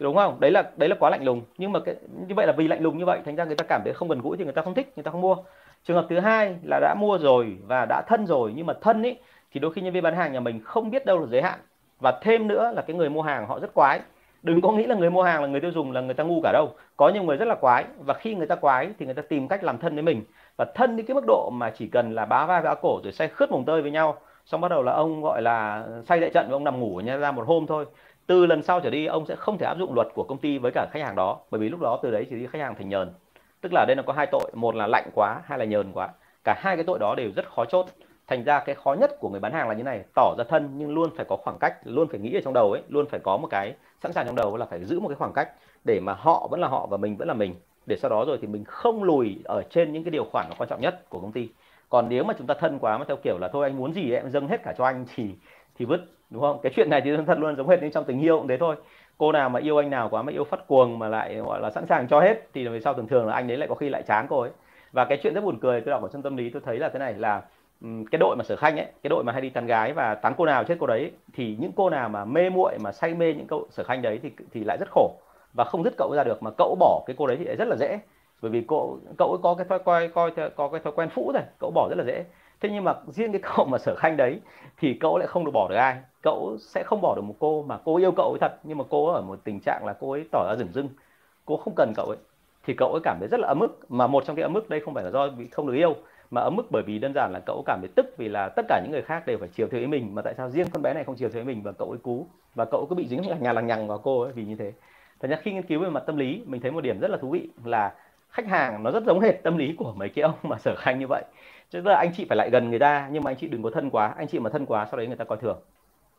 Đúng 0.00 0.16
không? 0.16 0.40
Đấy 0.40 0.50
là 0.50 0.62
đấy 0.76 0.88
là 0.88 0.96
quá 1.00 1.10
lạnh 1.10 1.24
lùng. 1.24 1.42
Nhưng 1.58 1.72
mà 1.72 1.80
cái, 1.80 1.94
như 2.28 2.34
vậy 2.34 2.46
là 2.46 2.52
vì 2.52 2.68
lạnh 2.68 2.82
lùng 2.82 2.98
như 2.98 3.04
vậy 3.04 3.20
thành 3.24 3.36
ra 3.36 3.44
người 3.44 3.56
ta 3.56 3.64
cảm 3.68 3.80
thấy 3.84 3.92
không 3.94 4.08
gần 4.08 4.20
gũi 4.20 4.36
thì 4.36 4.44
người 4.44 4.52
ta 4.52 4.62
không 4.62 4.74
thích 4.74 4.92
người 4.96 5.02
ta 5.02 5.10
không 5.10 5.20
mua 5.20 5.36
trường 5.84 5.96
hợp 5.96 6.06
thứ 6.08 6.20
hai 6.20 6.56
là 6.62 6.80
đã 6.80 6.94
mua 6.98 7.18
rồi 7.18 7.58
và 7.66 7.86
đã 7.88 8.02
thân 8.08 8.26
rồi, 8.26 8.52
nhưng 8.56 8.66
mà 8.66 8.74
thân 8.80 9.02
ấy 9.02 9.18
thì 9.52 9.60
đôi 9.60 9.72
khi 9.72 9.82
nhân 9.82 9.92
viên 9.92 10.02
bán 10.02 10.16
hàng 10.16 10.32
nhà 10.32 10.40
mình 10.40 10.60
không 10.64 10.90
biết 10.90 11.06
đâu 11.06 11.18
là 11.18 11.26
giới 11.26 11.42
hạn. 11.42 11.58
Và 12.00 12.18
thêm 12.22 12.48
nữa 12.48 12.72
là 12.74 12.82
cái 12.82 12.96
người 12.96 13.10
mua 13.10 13.22
hàng 13.22 13.46
họ 13.46 13.60
rất 13.60 13.74
quái. 13.74 14.00
Đừng 14.42 14.60
có 14.60 14.72
nghĩ 14.72 14.86
là 14.86 14.94
người 14.94 15.10
mua 15.10 15.22
hàng 15.22 15.42
là 15.42 15.48
người 15.48 15.60
tiêu 15.60 15.70
dùng, 15.70 15.92
là 15.92 16.00
người 16.00 16.14
ta 16.14 16.24
ngu 16.24 16.40
cả 16.42 16.52
đâu. 16.52 16.74
Có 16.96 17.08
nhiều 17.08 17.22
người 17.22 17.36
rất 17.36 17.48
là 17.48 17.54
quái 17.54 17.84
và 17.98 18.14
khi 18.14 18.34
người 18.34 18.46
ta 18.46 18.54
quái 18.54 18.90
thì 18.98 19.06
người 19.06 19.14
ta 19.14 19.22
tìm 19.28 19.48
cách 19.48 19.64
làm 19.64 19.78
thân 19.78 19.94
với 19.94 20.02
mình. 20.02 20.24
Và 20.56 20.64
thân 20.74 20.96
đến 20.96 21.06
cái 21.06 21.14
mức 21.14 21.24
độ 21.26 21.50
mà 21.52 21.70
chỉ 21.70 21.88
cần 21.88 22.14
là 22.14 22.26
bá 22.26 22.46
vai 22.46 22.62
bá 22.62 22.74
cổ 22.74 23.00
rồi 23.04 23.12
say 23.12 23.28
khướt 23.28 23.50
mồng 23.50 23.64
tơi 23.64 23.82
với 23.82 23.90
nhau, 23.90 24.18
xong 24.44 24.60
bắt 24.60 24.68
đầu 24.68 24.82
là 24.82 24.92
ông 24.92 25.22
gọi 25.22 25.42
là 25.42 25.86
say 26.08 26.20
đại 26.20 26.30
trận 26.30 26.46
và 26.48 26.56
ông 26.56 26.64
nằm 26.64 26.80
ngủ 26.80 27.00
nha 27.04 27.16
ra 27.16 27.32
một 27.32 27.46
hôm 27.46 27.66
thôi. 27.66 27.86
Từ 28.26 28.46
lần 28.46 28.62
sau 28.62 28.80
trở 28.80 28.90
đi, 28.90 29.06
ông 29.06 29.26
sẽ 29.26 29.36
không 29.36 29.58
thể 29.58 29.66
áp 29.66 29.76
dụng 29.78 29.94
luật 29.94 30.08
của 30.14 30.24
công 30.24 30.38
ty 30.38 30.58
với 30.58 30.72
cả 30.74 30.86
khách 30.92 31.02
hàng 31.02 31.16
đó, 31.16 31.38
bởi 31.50 31.60
vì 31.60 31.68
lúc 31.68 31.80
đó 31.80 31.98
từ 32.02 32.10
đấy 32.10 32.26
chỉ 32.30 32.46
khách 32.46 32.62
hàng 32.62 32.74
thành 32.74 32.88
nhờn 32.88 33.12
tức 33.60 33.72
là 33.72 33.84
đây 33.84 33.96
nó 33.96 34.02
có 34.02 34.12
hai 34.12 34.26
tội, 34.26 34.50
một 34.54 34.74
là 34.74 34.86
lạnh 34.86 35.10
quá, 35.14 35.40
hai 35.44 35.58
là 35.58 35.64
nhờn 35.64 35.92
quá. 35.92 36.08
Cả 36.44 36.54
hai 36.58 36.76
cái 36.76 36.84
tội 36.84 36.98
đó 36.98 37.14
đều 37.14 37.30
rất 37.36 37.50
khó 37.50 37.64
chốt. 37.64 37.86
Thành 38.26 38.44
ra 38.44 38.60
cái 38.60 38.74
khó 38.74 38.92
nhất 38.92 39.10
của 39.20 39.28
người 39.28 39.40
bán 39.40 39.52
hàng 39.52 39.68
là 39.68 39.74
như 39.74 39.82
này, 39.82 40.04
tỏ 40.14 40.34
ra 40.38 40.44
thân 40.48 40.70
nhưng 40.76 40.94
luôn 40.94 41.10
phải 41.16 41.24
có 41.28 41.36
khoảng 41.36 41.58
cách, 41.58 41.74
luôn 41.84 42.08
phải 42.08 42.20
nghĩ 42.20 42.34
ở 42.34 42.40
trong 42.44 42.54
đầu 42.54 42.72
ấy, 42.72 42.82
luôn 42.88 43.06
phải 43.06 43.20
có 43.20 43.36
một 43.36 43.48
cái 43.50 43.74
sẵn 44.02 44.12
sàng 44.12 44.26
trong 44.26 44.36
đầu 44.36 44.56
là 44.56 44.66
phải 44.66 44.84
giữ 44.84 45.00
một 45.00 45.08
cái 45.08 45.16
khoảng 45.16 45.32
cách 45.32 45.48
để 45.84 46.00
mà 46.00 46.14
họ 46.14 46.48
vẫn 46.50 46.60
là 46.60 46.68
họ 46.68 46.86
và 46.86 46.96
mình 46.96 47.16
vẫn 47.16 47.28
là 47.28 47.34
mình. 47.34 47.54
Để 47.86 47.96
sau 47.96 48.10
đó 48.10 48.24
rồi 48.24 48.38
thì 48.40 48.46
mình 48.46 48.64
không 48.64 49.02
lùi 49.02 49.40
ở 49.44 49.62
trên 49.70 49.92
những 49.92 50.04
cái 50.04 50.10
điều 50.10 50.24
khoản 50.24 50.46
quan 50.58 50.68
trọng 50.68 50.80
nhất 50.80 51.08
của 51.08 51.20
công 51.20 51.32
ty. 51.32 51.48
Còn 51.88 52.08
nếu 52.08 52.24
mà 52.24 52.34
chúng 52.38 52.46
ta 52.46 52.54
thân 52.54 52.78
quá 52.78 52.98
mà 52.98 53.04
theo 53.08 53.16
kiểu 53.16 53.38
là 53.38 53.48
thôi 53.48 53.66
anh 53.66 53.76
muốn 53.76 53.92
gì 53.92 54.12
em 54.12 54.30
dâng 54.30 54.48
hết 54.48 54.62
cả 54.62 54.74
cho 54.78 54.84
anh 54.84 55.06
thì 55.14 55.30
thì 55.78 55.84
vứt, 55.84 56.00
đúng 56.30 56.42
không? 56.42 56.60
Cái 56.62 56.72
chuyện 56.76 56.90
này 56.90 57.00
thì 57.04 57.16
thân 57.26 57.40
luôn, 57.40 57.56
giống 57.56 57.68
hết 57.68 57.82
như 57.82 57.90
trong 57.90 58.04
tình 58.04 58.20
yêu 58.20 58.38
cũng 58.38 58.48
thế 58.48 58.56
thôi 58.56 58.76
cô 59.18 59.32
nào 59.32 59.48
mà 59.48 59.60
yêu 59.60 59.76
anh 59.76 59.90
nào 59.90 60.08
quá 60.08 60.22
mà 60.22 60.32
yêu 60.32 60.44
phát 60.44 60.66
cuồng 60.66 60.98
mà 60.98 61.08
lại, 61.08 61.34
gọi 61.34 61.60
là, 61.60 61.70
sẵn 61.70 61.86
sàng 61.86 62.08
cho 62.08 62.20
hết 62.20 62.48
thì 62.54 62.68
về 62.68 62.80
sau 62.80 62.94
thường 62.94 63.08
thường 63.08 63.26
là 63.26 63.34
anh 63.34 63.50
ấy 63.50 63.56
lại 63.56 63.68
có 63.68 63.74
khi 63.74 63.88
lại 63.88 64.02
chán 64.02 64.26
cô 64.28 64.40
ấy. 64.40 64.50
Và 64.92 65.04
cái 65.04 65.18
chuyện 65.22 65.34
rất 65.34 65.44
buồn 65.44 65.58
cười 65.60 65.80
tôi 65.80 65.90
đọc 65.90 66.02
ở 66.02 66.08
trong 66.12 66.22
tâm 66.22 66.36
lý 66.36 66.50
tôi 66.50 66.62
thấy 66.64 66.78
là 66.78 66.88
thế 66.88 66.98
này 66.98 67.14
là 67.14 67.42
cái 67.82 68.18
đội 68.18 68.36
mà 68.36 68.44
sở 68.44 68.56
khanh 68.56 68.76
ấy, 68.76 68.86
cái 69.02 69.08
đội 69.08 69.24
mà 69.24 69.32
hay 69.32 69.42
đi 69.42 69.50
tán 69.50 69.66
gái 69.66 69.92
và 69.92 70.14
tán 70.14 70.34
cô 70.36 70.46
nào 70.46 70.64
chết 70.64 70.76
cô 70.80 70.86
đấy 70.86 71.12
thì 71.34 71.56
những 71.60 71.72
cô 71.76 71.90
nào 71.90 72.08
mà 72.08 72.24
mê 72.24 72.50
muội, 72.50 72.78
mà 72.80 72.92
say 72.92 73.14
mê 73.14 73.34
những 73.34 73.46
cậu 73.46 73.66
sở 73.70 73.84
khanh 73.84 74.02
đấy 74.02 74.20
thì 74.22 74.30
thì 74.52 74.64
lại 74.64 74.76
rất 74.80 74.88
khổ. 74.90 75.10
Và 75.52 75.64
không 75.64 75.84
dứt 75.84 75.94
cậu 75.96 76.14
ra 76.16 76.24
được 76.24 76.42
mà 76.42 76.50
cậu 76.58 76.76
bỏ 76.80 77.02
cái 77.06 77.16
cô 77.18 77.26
đấy 77.26 77.36
thì 77.36 77.44
lại 77.44 77.56
rất 77.56 77.68
là 77.68 77.76
dễ. 77.76 78.00
Bởi 78.42 78.50
vì 78.50 78.64
cậu 78.68 78.98
cậu 79.18 79.28
ấy 79.28 79.38
có 79.42 79.54
cái 79.54 79.66
thói 79.68 79.78
coi 79.78 80.08
coi 80.08 80.30
có 80.56 80.68
cái 80.68 80.80
thói 80.84 80.92
quen 80.96 81.08
phũ 81.08 81.32
rồi 81.34 81.42
cậu 81.58 81.70
bỏ 81.70 81.88
rất 81.88 81.98
là 81.98 82.04
dễ 82.04 82.24
thế 82.60 82.68
nhưng 82.72 82.84
mà 82.84 82.94
riêng 83.06 83.32
cái 83.32 83.40
cậu 83.56 83.66
mà 83.66 83.78
sở 83.78 83.94
khanh 83.94 84.16
đấy 84.16 84.40
thì 84.78 84.94
cậu 84.94 85.18
lại 85.18 85.26
không 85.26 85.44
được 85.44 85.50
bỏ 85.54 85.68
được 85.68 85.76
ai. 85.76 85.96
Cậu 86.22 86.56
sẽ 86.60 86.82
không 86.82 87.00
bỏ 87.00 87.14
được 87.14 87.22
một 87.22 87.34
cô 87.38 87.62
mà 87.62 87.78
cô 87.84 87.96
yêu 87.96 88.12
cậu 88.12 88.30
ấy 88.30 88.38
thật, 88.40 88.58
nhưng 88.62 88.78
mà 88.78 88.84
cô 88.90 89.06
ở 89.06 89.22
một 89.22 89.38
tình 89.44 89.60
trạng 89.60 89.86
là 89.86 89.92
cô 90.00 90.12
ấy 90.12 90.24
tỏ 90.32 90.46
ra 90.48 90.56
rừng 90.58 90.72
rưng. 90.72 90.88
Cô 91.44 91.56
không 91.56 91.74
cần 91.76 91.92
cậu 91.96 92.06
ấy. 92.06 92.18
Thì 92.66 92.74
cậu 92.74 92.92
ấy 92.92 93.00
cảm 93.04 93.16
thấy 93.18 93.28
rất 93.28 93.40
là 93.40 93.48
ấm 93.48 93.60
ức, 93.60 93.80
mà 93.88 94.06
một 94.06 94.24
trong 94.26 94.36
cái 94.36 94.42
ấm 94.42 94.54
ức 94.54 94.70
đây 94.70 94.80
không 94.80 94.94
phải 94.94 95.04
là 95.04 95.10
do 95.10 95.28
bị 95.28 95.48
không 95.48 95.66
được 95.66 95.74
yêu, 95.74 95.96
mà 96.30 96.40
ấm 96.40 96.56
ức 96.56 96.66
bởi 96.70 96.82
vì 96.82 96.98
đơn 96.98 97.12
giản 97.14 97.32
là 97.32 97.40
cậu 97.46 97.62
cảm 97.66 97.78
thấy 97.80 97.88
tức 97.96 98.14
vì 98.16 98.28
là 98.28 98.48
tất 98.48 98.66
cả 98.68 98.80
những 98.82 98.92
người 98.92 99.02
khác 99.02 99.26
đều 99.26 99.38
phải 99.38 99.48
chiều 99.48 99.68
theo 99.70 99.80
ý 99.80 99.86
mình, 99.86 100.14
mà 100.14 100.22
tại 100.22 100.34
sao 100.34 100.50
riêng 100.50 100.66
con 100.72 100.82
bé 100.82 100.94
này 100.94 101.04
không 101.04 101.14
chiều 101.14 101.28
theo 101.28 101.42
ý 101.42 101.46
mình 101.46 101.62
và 101.62 101.72
cậu 101.72 101.90
ấy 101.90 101.98
cú? 102.02 102.26
Và 102.54 102.64
cậu 102.64 102.86
cứ 102.90 102.94
bị 102.94 103.06
dính 103.06 103.28
lằng 103.28 103.42
nhà 103.42 103.52
lằng 103.52 103.66
nhằng 103.66 103.88
vào 103.88 103.98
cô 103.98 104.20
ấy 104.20 104.32
vì 104.32 104.44
như 104.44 104.56
thế. 104.56 104.72
Thật 105.20 105.28
ra 105.28 105.36
khi 105.42 105.52
nghiên 105.52 105.62
cứu 105.62 105.80
về 105.80 105.90
mặt 105.90 106.02
tâm 106.06 106.16
lý, 106.16 106.42
mình 106.46 106.60
thấy 106.60 106.70
một 106.70 106.80
điểm 106.80 107.00
rất 107.00 107.10
là 107.10 107.16
thú 107.16 107.30
vị 107.30 107.48
là 107.64 107.94
khách 108.30 108.46
hàng 108.46 108.82
nó 108.82 108.90
rất 108.90 109.02
giống 109.06 109.20
hệt 109.20 109.42
tâm 109.42 109.56
lý 109.56 109.74
của 109.78 109.92
mấy 109.92 110.08
cái 110.08 110.22
ông 110.22 110.34
mà 110.42 110.58
sở 110.58 110.74
khanh 110.76 110.98
như 110.98 111.06
vậy 111.08 111.24
tức 111.70 111.86
là 111.86 111.96
anh 111.96 112.12
chị 112.16 112.26
phải 112.28 112.36
lại 112.36 112.50
gần 112.50 112.70
người 112.70 112.78
ta 112.78 113.08
nhưng 113.12 113.22
mà 113.24 113.30
anh 113.30 113.36
chị 113.36 113.48
đừng 113.48 113.62
có 113.62 113.70
thân 113.74 113.90
quá 113.90 114.14
anh 114.18 114.26
chị 114.28 114.38
mà 114.38 114.50
thân 114.50 114.66
quá 114.66 114.86
sau 114.90 114.96
đấy 114.98 115.06
người 115.06 115.16
ta 115.16 115.24
coi 115.24 115.38
thường. 115.38 115.62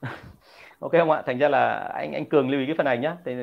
Ok 0.80 0.92
không 0.92 1.12
ạ? 1.12 1.24
Thành 1.26 1.38
ra 1.40 1.50
là 1.50 1.74
anh 1.96 2.14
anh 2.14 2.26
cường 2.26 2.50
lưu 2.50 2.60
ý 2.60 2.66
cái 2.66 2.76
phần 2.78 2.86
này 2.86 2.98
nhá. 2.98 3.18
Tại, 3.24 3.36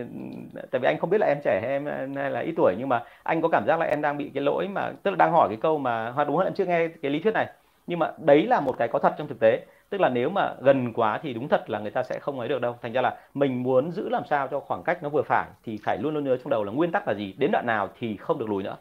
tại 0.71 0.81
vì 0.81 0.87
anh 0.87 0.99
không 0.99 1.11
biết 1.11 1.19
là 1.21 1.27
em 1.27 1.39
trẻ 1.45 1.61
hay 1.63 1.71
em 1.71 2.15
hay 2.17 2.31
là 2.31 2.41
ít 2.41 2.53
tuổi 2.57 2.75
nhưng 2.79 2.89
mà 2.89 3.05
anh 3.23 3.43
có 3.43 3.49
cảm 3.49 3.65
giác 3.67 3.81
là 3.81 3.87
em 3.87 4.03
đang 4.03 4.17
bị 4.19 4.31
cái 4.35 4.43
lỗi 4.43 4.69
mà 4.69 4.93
tức 5.03 5.11
là 5.11 5.17
đang 5.17 5.33
hỏi 5.33 5.49
cái 5.49 5.59
câu 5.63 5.79
mà 5.79 6.11
hoặc 6.11 6.25
đúng 6.29 6.37
hơn 6.37 6.47
em 6.47 6.55
chưa 6.55 6.65
nghe 6.67 6.89
cái 7.03 7.11
lý 7.11 7.21
thuyết 7.21 7.35
này. 7.35 7.47
Nhưng 7.87 7.99
mà 7.99 8.13
đấy 8.19 8.47
là 8.47 8.61
một 8.61 8.75
cái 8.79 8.89
có 8.89 8.99
thật 8.99 9.15
trong 9.19 9.29
thực 9.29 9.41
tế. 9.41 9.67
Tức 9.91 10.01
là 10.01 10.09
nếu 10.09 10.31
mà 10.31 10.55
gần 10.61 10.93
quá 10.93 11.19
thì 11.23 11.35
đúng 11.35 11.49
thật 11.49 11.71
là 11.71 11.79
người 11.79 11.91
ta 11.91 12.03
sẽ 12.03 12.19
không 12.19 12.39
ấy 12.41 12.49
được 12.49 12.61
đâu. 12.61 12.77
Thành 12.83 12.93
ra 12.93 13.03
là 13.03 13.19
mình 13.35 13.63
muốn 13.63 13.91
giữ 13.93 14.09
làm 14.09 14.23
sao 14.31 14.49
cho 14.49 14.61
khoảng 14.61 14.83
cách 14.85 15.03
nó 15.03 15.09
vừa 15.09 15.23
phải 15.23 15.47
thì 15.65 15.79
phải 15.85 15.99
luôn 15.99 16.15
luôn 16.15 16.25
nhớ 16.25 16.37
trong 16.37 16.51
đầu 16.51 16.65
là 16.65 16.73
nguyên 16.73 16.93
tắc 16.93 17.09
là 17.09 17.15
gì. 17.15 17.33
Đến 17.39 17.51
đoạn 17.53 17.67
nào 17.67 17.89
thì 17.99 18.17
không 18.17 18.39
được 18.39 18.49
lùi 18.49 18.63
nữa 18.63 18.77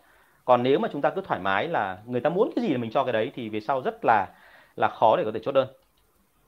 còn 0.45 0.63
nếu 0.63 0.79
mà 0.79 0.87
chúng 0.91 1.01
ta 1.01 1.09
cứ 1.09 1.21
thoải 1.21 1.39
mái 1.39 1.67
là 1.67 1.97
người 2.05 2.21
ta 2.21 2.29
muốn 2.29 2.51
cái 2.55 2.65
gì 2.65 2.71
là 2.71 2.77
mình 2.77 2.91
cho 2.91 3.03
cái 3.03 3.13
đấy 3.13 3.31
thì 3.35 3.49
về 3.49 3.59
sau 3.59 3.81
rất 3.81 4.05
là 4.05 4.27
là 4.75 4.87
khó 4.87 5.17
để 5.17 5.23
có 5.25 5.31
thể 5.33 5.39
chốt 5.43 5.51
đơn. 5.51 5.67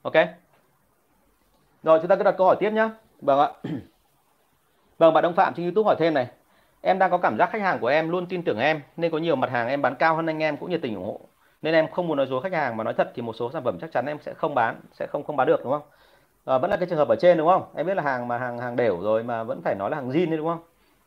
Ok? 0.02 0.14
Rồi 1.82 1.98
chúng 1.98 2.08
ta 2.08 2.16
cứ 2.16 2.22
đặt 2.22 2.34
câu 2.38 2.46
hỏi 2.46 2.56
tiếp 2.60 2.70
nhá, 2.70 2.90
vâng 3.20 3.38
ạ. 3.40 3.48
Vâng 4.98 5.14
bạn 5.14 5.22
Đông 5.22 5.34
Phạm 5.34 5.54
trên 5.54 5.66
YouTube 5.66 5.86
hỏi 5.86 5.96
thêm 5.98 6.14
này. 6.14 6.26
Em 6.80 6.98
đang 6.98 7.10
có 7.10 7.18
cảm 7.18 7.38
giác 7.38 7.50
khách 7.50 7.62
hàng 7.62 7.78
của 7.78 7.86
em 7.86 8.10
luôn 8.10 8.26
tin 8.26 8.42
tưởng 8.42 8.58
em 8.58 8.80
nên 8.96 9.12
có 9.12 9.18
nhiều 9.18 9.36
mặt 9.36 9.50
hàng 9.50 9.68
em 9.68 9.82
bán 9.82 9.94
cao 9.94 10.16
hơn 10.16 10.26
anh 10.26 10.42
em 10.42 10.56
cũng 10.56 10.70
nhiệt 10.70 10.82
tình 10.82 10.94
ủng 10.94 11.04
hộ. 11.04 11.20
Nên 11.62 11.74
em 11.74 11.90
không 11.90 12.08
muốn 12.08 12.16
nói 12.16 12.26
dối 12.26 12.42
khách 12.42 12.52
hàng 12.52 12.76
mà 12.76 12.84
nói 12.84 12.94
thật 12.94 13.12
thì 13.14 13.22
một 13.22 13.32
số 13.32 13.50
sản 13.52 13.64
phẩm 13.64 13.78
chắc 13.80 13.92
chắn 13.92 14.06
em 14.06 14.18
sẽ 14.20 14.34
không 14.34 14.54
bán 14.54 14.80
sẽ 14.92 15.06
không 15.06 15.24
không 15.24 15.36
bán 15.36 15.46
được 15.46 15.60
đúng 15.64 15.72
không? 15.72 15.82
À, 16.44 16.58
vẫn 16.58 16.70
là 16.70 16.76
cái 16.76 16.86
trường 16.88 16.98
hợp 16.98 17.08
ở 17.08 17.16
trên 17.16 17.38
đúng 17.38 17.48
không? 17.48 17.62
Em 17.74 17.86
biết 17.86 17.94
là 17.94 18.02
hàng 18.02 18.28
mà 18.28 18.38
hàng 18.38 18.58
hàng 18.58 18.76
đều 18.76 19.00
rồi 19.00 19.22
mà 19.22 19.42
vẫn 19.44 19.62
phải 19.62 19.74
nói 19.74 19.90
là 19.90 19.96
hàng 19.96 20.10
zin 20.10 20.28
đấy 20.28 20.36
đúng 20.36 20.48
không? 20.48 20.62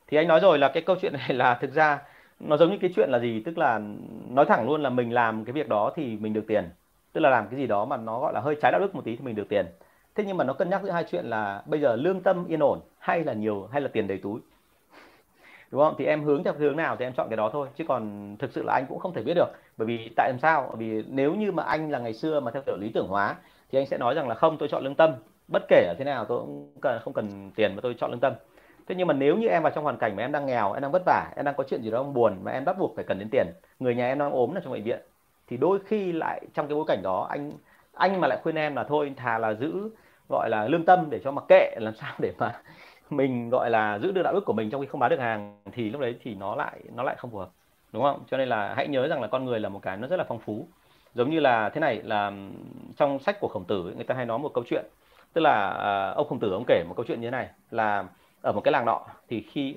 Thì 0.07 0.17
anh 0.17 0.27
nói 0.27 0.39
rồi 0.39 0.57
là 0.57 0.71
cái 0.73 0.83
câu 0.83 0.95
chuyện 1.01 1.13
này 1.13 1.33
là 1.33 1.55
thực 1.61 1.71
ra 1.73 1.99
nó 2.43 2.57
giống 2.57 2.71
như 2.71 2.77
cái 2.81 2.91
chuyện 2.95 3.09
là 3.09 3.19
gì? 3.19 3.41
Tức 3.45 3.57
là 3.57 3.81
nói 4.29 4.45
thẳng 4.45 4.65
luôn 4.65 4.81
là 4.81 4.89
mình 4.89 5.13
làm 5.13 5.45
cái 5.45 5.53
việc 5.53 5.69
đó 5.69 5.91
thì 5.95 6.17
mình 6.17 6.33
được 6.33 6.43
tiền. 6.47 6.69
Tức 7.13 7.21
là 7.21 7.29
làm 7.29 7.47
cái 7.47 7.59
gì 7.59 7.67
đó 7.67 7.85
mà 7.85 7.97
nó 7.97 8.19
gọi 8.19 8.33
là 8.33 8.39
hơi 8.39 8.55
trái 8.61 8.71
đạo 8.71 8.81
đức 8.81 8.95
một 8.95 9.01
tí 9.05 9.15
thì 9.15 9.25
mình 9.25 9.35
được 9.35 9.49
tiền. 9.49 9.65
Thế 10.15 10.23
nhưng 10.27 10.37
mà 10.37 10.43
nó 10.43 10.53
cân 10.53 10.69
nhắc 10.69 10.81
giữa 10.83 10.91
hai 10.91 11.03
chuyện 11.11 11.25
là 11.25 11.63
bây 11.65 11.79
giờ 11.79 11.95
lương 11.95 12.21
tâm 12.21 12.45
yên 12.47 12.59
ổn 12.59 12.79
hay 12.99 13.23
là 13.23 13.33
nhiều, 13.33 13.67
hay 13.71 13.81
là 13.81 13.87
tiền 13.87 14.07
đầy 14.07 14.17
túi? 14.17 14.39
Đúng 15.71 15.81
không? 15.81 15.95
Thì 15.97 16.05
em 16.05 16.23
hướng 16.23 16.43
theo 16.43 16.53
hướng 16.53 16.77
nào 16.77 16.95
thì 16.95 17.05
em 17.05 17.13
chọn 17.13 17.29
cái 17.29 17.37
đó 17.37 17.49
thôi. 17.53 17.67
Chứ 17.75 17.83
còn 17.87 18.35
thực 18.39 18.51
sự 18.51 18.63
là 18.63 18.73
anh 18.73 18.85
cũng 18.89 18.99
không 18.99 19.13
thể 19.13 19.23
biết 19.23 19.33
được. 19.33 19.51
Bởi 19.77 19.85
vì 19.87 20.09
tại 20.15 20.29
làm 20.29 20.39
sao? 20.39 20.65
Bởi 20.67 20.77
vì 20.77 21.03
nếu 21.07 21.35
như 21.35 21.51
mà 21.51 21.63
anh 21.63 21.91
là 21.91 21.99
ngày 21.99 22.13
xưa 22.13 22.39
mà 22.39 22.51
theo 22.51 22.63
kiểu 22.65 22.77
lý 22.77 22.91
tưởng 22.93 23.07
hóa, 23.07 23.35
thì 23.71 23.79
anh 23.79 23.85
sẽ 23.87 23.97
nói 23.97 24.15
rằng 24.15 24.27
là 24.27 24.35
không, 24.35 24.57
tôi 24.57 24.69
chọn 24.69 24.83
lương 24.83 24.95
tâm. 24.95 25.13
Bất 25.47 25.63
kể 25.67 25.85
ở 25.87 25.95
thế 25.97 26.05
nào, 26.05 26.25
tôi 26.25 26.39
cũng 26.39 26.71
cần 26.81 26.99
không 27.03 27.13
cần 27.13 27.51
tiền 27.55 27.75
mà 27.75 27.81
tôi 27.81 27.95
chọn 27.99 28.11
lương 28.11 28.19
tâm 28.19 28.33
thế 28.91 28.95
nhưng 28.97 29.07
mà 29.07 29.13
nếu 29.13 29.37
như 29.37 29.47
em 29.47 29.63
vào 29.63 29.71
trong 29.75 29.83
hoàn 29.83 29.97
cảnh 29.97 30.15
mà 30.15 30.23
em 30.23 30.31
đang 30.31 30.45
nghèo 30.45 30.73
em 30.73 30.81
đang 30.81 30.91
vất 30.91 31.01
vả 31.05 31.31
em 31.35 31.45
đang 31.45 31.55
có 31.57 31.63
chuyện 31.69 31.81
gì 31.81 31.91
đó 31.91 32.03
buồn 32.03 32.37
mà 32.43 32.51
em 32.51 32.65
bắt 32.65 32.77
buộc 32.79 32.95
phải 32.95 33.05
cần 33.07 33.19
đến 33.19 33.27
tiền 33.31 33.47
người 33.79 33.95
nhà 33.95 34.07
em 34.07 34.19
đang 34.19 34.31
ốm 34.31 34.57
ở 34.57 34.61
trong 34.63 34.73
bệnh 34.73 34.83
viện 34.83 34.99
thì 35.47 35.57
đôi 35.57 35.79
khi 35.85 36.11
lại 36.11 36.41
trong 36.53 36.67
cái 36.67 36.75
bối 36.75 36.85
cảnh 36.87 37.01
đó 37.03 37.27
anh 37.29 37.51
anh 37.93 38.21
mà 38.21 38.27
lại 38.27 38.39
khuyên 38.43 38.55
em 38.55 38.75
là 38.75 38.83
thôi 38.83 39.13
thà 39.17 39.37
là 39.37 39.53
giữ 39.53 39.89
gọi 40.29 40.49
là 40.49 40.67
lương 40.67 40.85
tâm 40.85 41.09
để 41.09 41.19
cho 41.23 41.31
mặc 41.31 41.43
kệ 41.47 41.75
làm 41.79 41.93
sao 41.95 42.13
để 42.19 42.33
mà 42.37 42.51
mình 43.09 43.49
gọi 43.49 43.69
là 43.69 43.99
giữ 43.99 44.11
được 44.11 44.21
đạo 44.21 44.33
đức 44.33 44.45
của 44.45 44.53
mình 44.53 44.69
trong 44.69 44.81
khi 44.81 44.87
không 44.87 44.99
bán 44.99 45.09
được 45.09 45.19
hàng 45.19 45.61
thì 45.71 45.89
lúc 45.89 46.01
đấy 46.01 46.15
thì 46.23 46.35
nó 46.35 46.55
lại 46.55 46.79
nó 46.95 47.03
lại 47.03 47.15
không 47.17 47.31
phù 47.31 47.37
hợp 47.37 47.49
đúng 47.93 48.03
không? 48.03 48.23
Cho 48.27 48.37
nên 48.37 48.49
là 48.49 48.73
hãy 48.73 48.87
nhớ 48.87 49.07
rằng 49.07 49.21
là 49.21 49.27
con 49.27 49.45
người 49.45 49.59
là 49.59 49.69
một 49.69 49.79
cái 49.81 49.97
nó 49.97 50.07
rất 50.07 50.17
là 50.17 50.25
phong 50.27 50.39
phú. 50.39 50.67
Giống 51.13 51.29
như 51.29 51.39
là 51.39 51.69
thế 51.69 51.79
này 51.81 52.01
là 52.03 52.31
trong 52.97 53.19
sách 53.19 53.39
của 53.39 53.47
khổng 53.47 53.65
tử 53.65 53.93
người 53.95 54.05
ta 54.05 54.15
hay 54.15 54.25
nói 54.25 54.39
một 54.39 54.51
câu 54.53 54.63
chuyện 54.67 54.85
tức 55.33 55.41
là 55.41 55.69
uh, 56.11 56.17
ông 56.17 56.27
khổng 56.27 56.39
tử 56.39 56.51
ông 56.51 56.63
kể 56.67 56.83
một 56.87 56.93
câu 56.97 57.05
chuyện 57.07 57.21
như 57.21 57.27
thế 57.27 57.31
này 57.31 57.49
là 57.71 58.05
ở 58.41 58.51
một 58.51 58.61
cái 58.63 58.71
làng 58.71 58.85
nọ, 58.85 59.01
thì 59.29 59.41
khi 59.41 59.75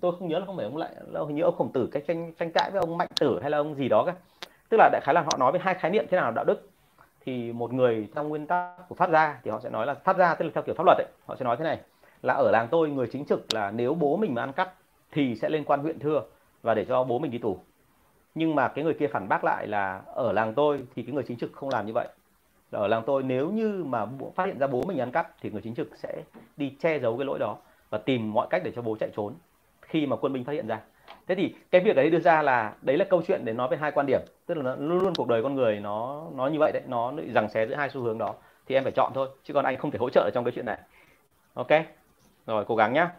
tôi 0.00 0.12
không 0.18 0.28
nhớ 0.28 0.38
là 0.38 0.46
không 0.46 0.56
phải 0.56 0.64
ông 0.64 0.76
lại, 0.76 0.90
là 1.06 1.20
hình 1.20 1.36
như 1.36 1.42
ông 1.42 1.54
khổng 1.58 1.72
tử 1.72 1.88
cách 1.92 2.02
tranh 2.08 2.32
tranh 2.38 2.50
cãi 2.54 2.70
với 2.70 2.80
ông 2.80 2.98
mạnh 2.98 3.08
tử 3.20 3.38
hay 3.40 3.50
là 3.50 3.58
ông 3.58 3.74
gì 3.74 3.88
đó 3.88 4.04
cả 4.06 4.14
tức 4.68 4.76
là 4.76 4.88
đại 4.92 5.00
khái 5.04 5.14
là 5.14 5.20
họ 5.20 5.36
nói 5.38 5.52
về 5.52 5.60
hai 5.62 5.74
khái 5.74 5.90
niệm 5.90 6.06
thế 6.10 6.16
nào 6.16 6.26
là 6.26 6.30
đạo 6.30 6.44
đức. 6.44 6.68
Thì 7.24 7.52
một 7.52 7.72
người 7.72 8.08
trong 8.14 8.28
nguyên 8.28 8.46
tắc 8.46 8.88
của 8.88 8.94
pháp 8.94 9.10
gia 9.10 9.40
thì 9.44 9.50
họ 9.50 9.60
sẽ 9.60 9.70
nói 9.70 9.86
là, 9.86 9.94
pháp 9.94 10.16
gia 10.18 10.34
tức 10.34 10.44
là 10.44 10.50
theo 10.54 10.62
kiểu 10.62 10.74
pháp 10.74 10.84
luật 10.86 10.98
ấy, 10.98 11.06
họ 11.26 11.36
sẽ 11.36 11.44
nói 11.44 11.56
thế 11.56 11.64
này, 11.64 11.80
là 12.22 12.34
ở 12.34 12.50
làng 12.50 12.68
tôi 12.70 12.90
người 12.90 13.06
chính 13.12 13.24
trực 13.24 13.54
là 13.54 13.70
nếu 13.70 13.94
bố 13.94 14.16
mình 14.16 14.34
mà 14.34 14.42
ăn 14.42 14.52
cắp 14.52 14.74
thì 15.12 15.36
sẽ 15.36 15.48
lên 15.48 15.64
quan 15.64 15.80
huyện 15.80 15.98
thưa 15.98 16.22
và 16.62 16.74
để 16.74 16.84
cho 16.84 17.04
bố 17.04 17.18
mình 17.18 17.30
đi 17.30 17.38
tù. 17.38 17.58
Nhưng 18.34 18.54
mà 18.54 18.68
cái 18.68 18.84
người 18.84 18.94
kia 18.94 19.06
phản 19.06 19.28
bác 19.28 19.44
lại 19.44 19.66
là, 19.66 20.02
ở 20.06 20.32
làng 20.32 20.54
tôi 20.54 20.80
thì 20.94 21.02
cái 21.02 21.12
người 21.14 21.24
chính 21.28 21.38
trực 21.38 21.52
không 21.52 21.68
làm 21.68 21.86
như 21.86 21.92
vậy. 21.92 22.08
Ở 22.70 22.86
làng 22.86 23.02
tôi 23.06 23.22
nếu 23.22 23.50
như 23.50 23.84
mà 23.86 24.06
phát 24.34 24.46
hiện 24.46 24.58
ra 24.58 24.66
bố 24.66 24.82
mình 24.86 24.98
ăn 24.98 25.10
cắp 25.10 25.30
thì 25.40 25.50
người 25.50 25.62
chính 25.62 25.74
trực 25.74 25.88
sẽ 25.96 26.22
đi 26.56 26.72
che 26.80 26.98
giấu 26.98 27.16
cái 27.16 27.24
lỗi 27.24 27.38
đó 27.38 27.56
và 27.90 27.98
tìm 27.98 28.32
mọi 28.32 28.46
cách 28.50 28.62
để 28.64 28.72
cho 28.76 28.82
bố 28.82 28.96
chạy 29.00 29.10
trốn 29.16 29.34
khi 29.82 30.06
mà 30.06 30.16
quân 30.16 30.32
binh 30.32 30.44
phát 30.44 30.52
hiện 30.52 30.66
ra. 30.66 30.80
Thế 31.26 31.34
thì 31.34 31.54
cái 31.70 31.80
việc 31.80 31.96
đấy 31.96 32.10
đưa 32.10 32.18
ra 32.18 32.42
là 32.42 32.74
đấy 32.82 32.96
là 32.96 33.04
câu 33.04 33.22
chuyện 33.26 33.44
để 33.44 33.52
nói 33.52 33.68
về 33.68 33.76
hai 33.76 33.90
quan 33.90 34.06
điểm. 34.06 34.20
Tức 34.46 34.54
là 34.54 34.62
nó, 34.62 34.76
luôn 34.76 34.98
luôn 34.98 35.12
cuộc 35.16 35.28
đời 35.28 35.42
con 35.42 35.54
người 35.54 35.80
nó 35.80 36.26
nó 36.34 36.46
như 36.46 36.58
vậy 36.58 36.72
đấy 36.72 36.82
nó 36.86 37.12
rằng 37.34 37.48
xé 37.48 37.66
giữa 37.66 37.74
hai 37.74 37.90
xu 37.90 38.00
hướng 38.00 38.18
đó. 38.18 38.34
Thì 38.66 38.74
em 38.74 38.82
phải 38.82 38.92
chọn 38.92 39.12
thôi 39.14 39.28
chứ 39.44 39.54
còn 39.54 39.64
anh 39.64 39.76
không 39.76 39.90
thể 39.90 39.98
hỗ 39.98 40.10
trợ 40.10 40.30
trong 40.34 40.44
cái 40.44 40.52
chuyện 40.52 40.66
này. 40.66 40.78
Ok? 41.54 41.70
Rồi 42.46 42.64
cố 42.64 42.76
gắng 42.76 42.92
nhá 42.92 43.10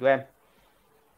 chú 0.00 0.06
em. 0.06 0.20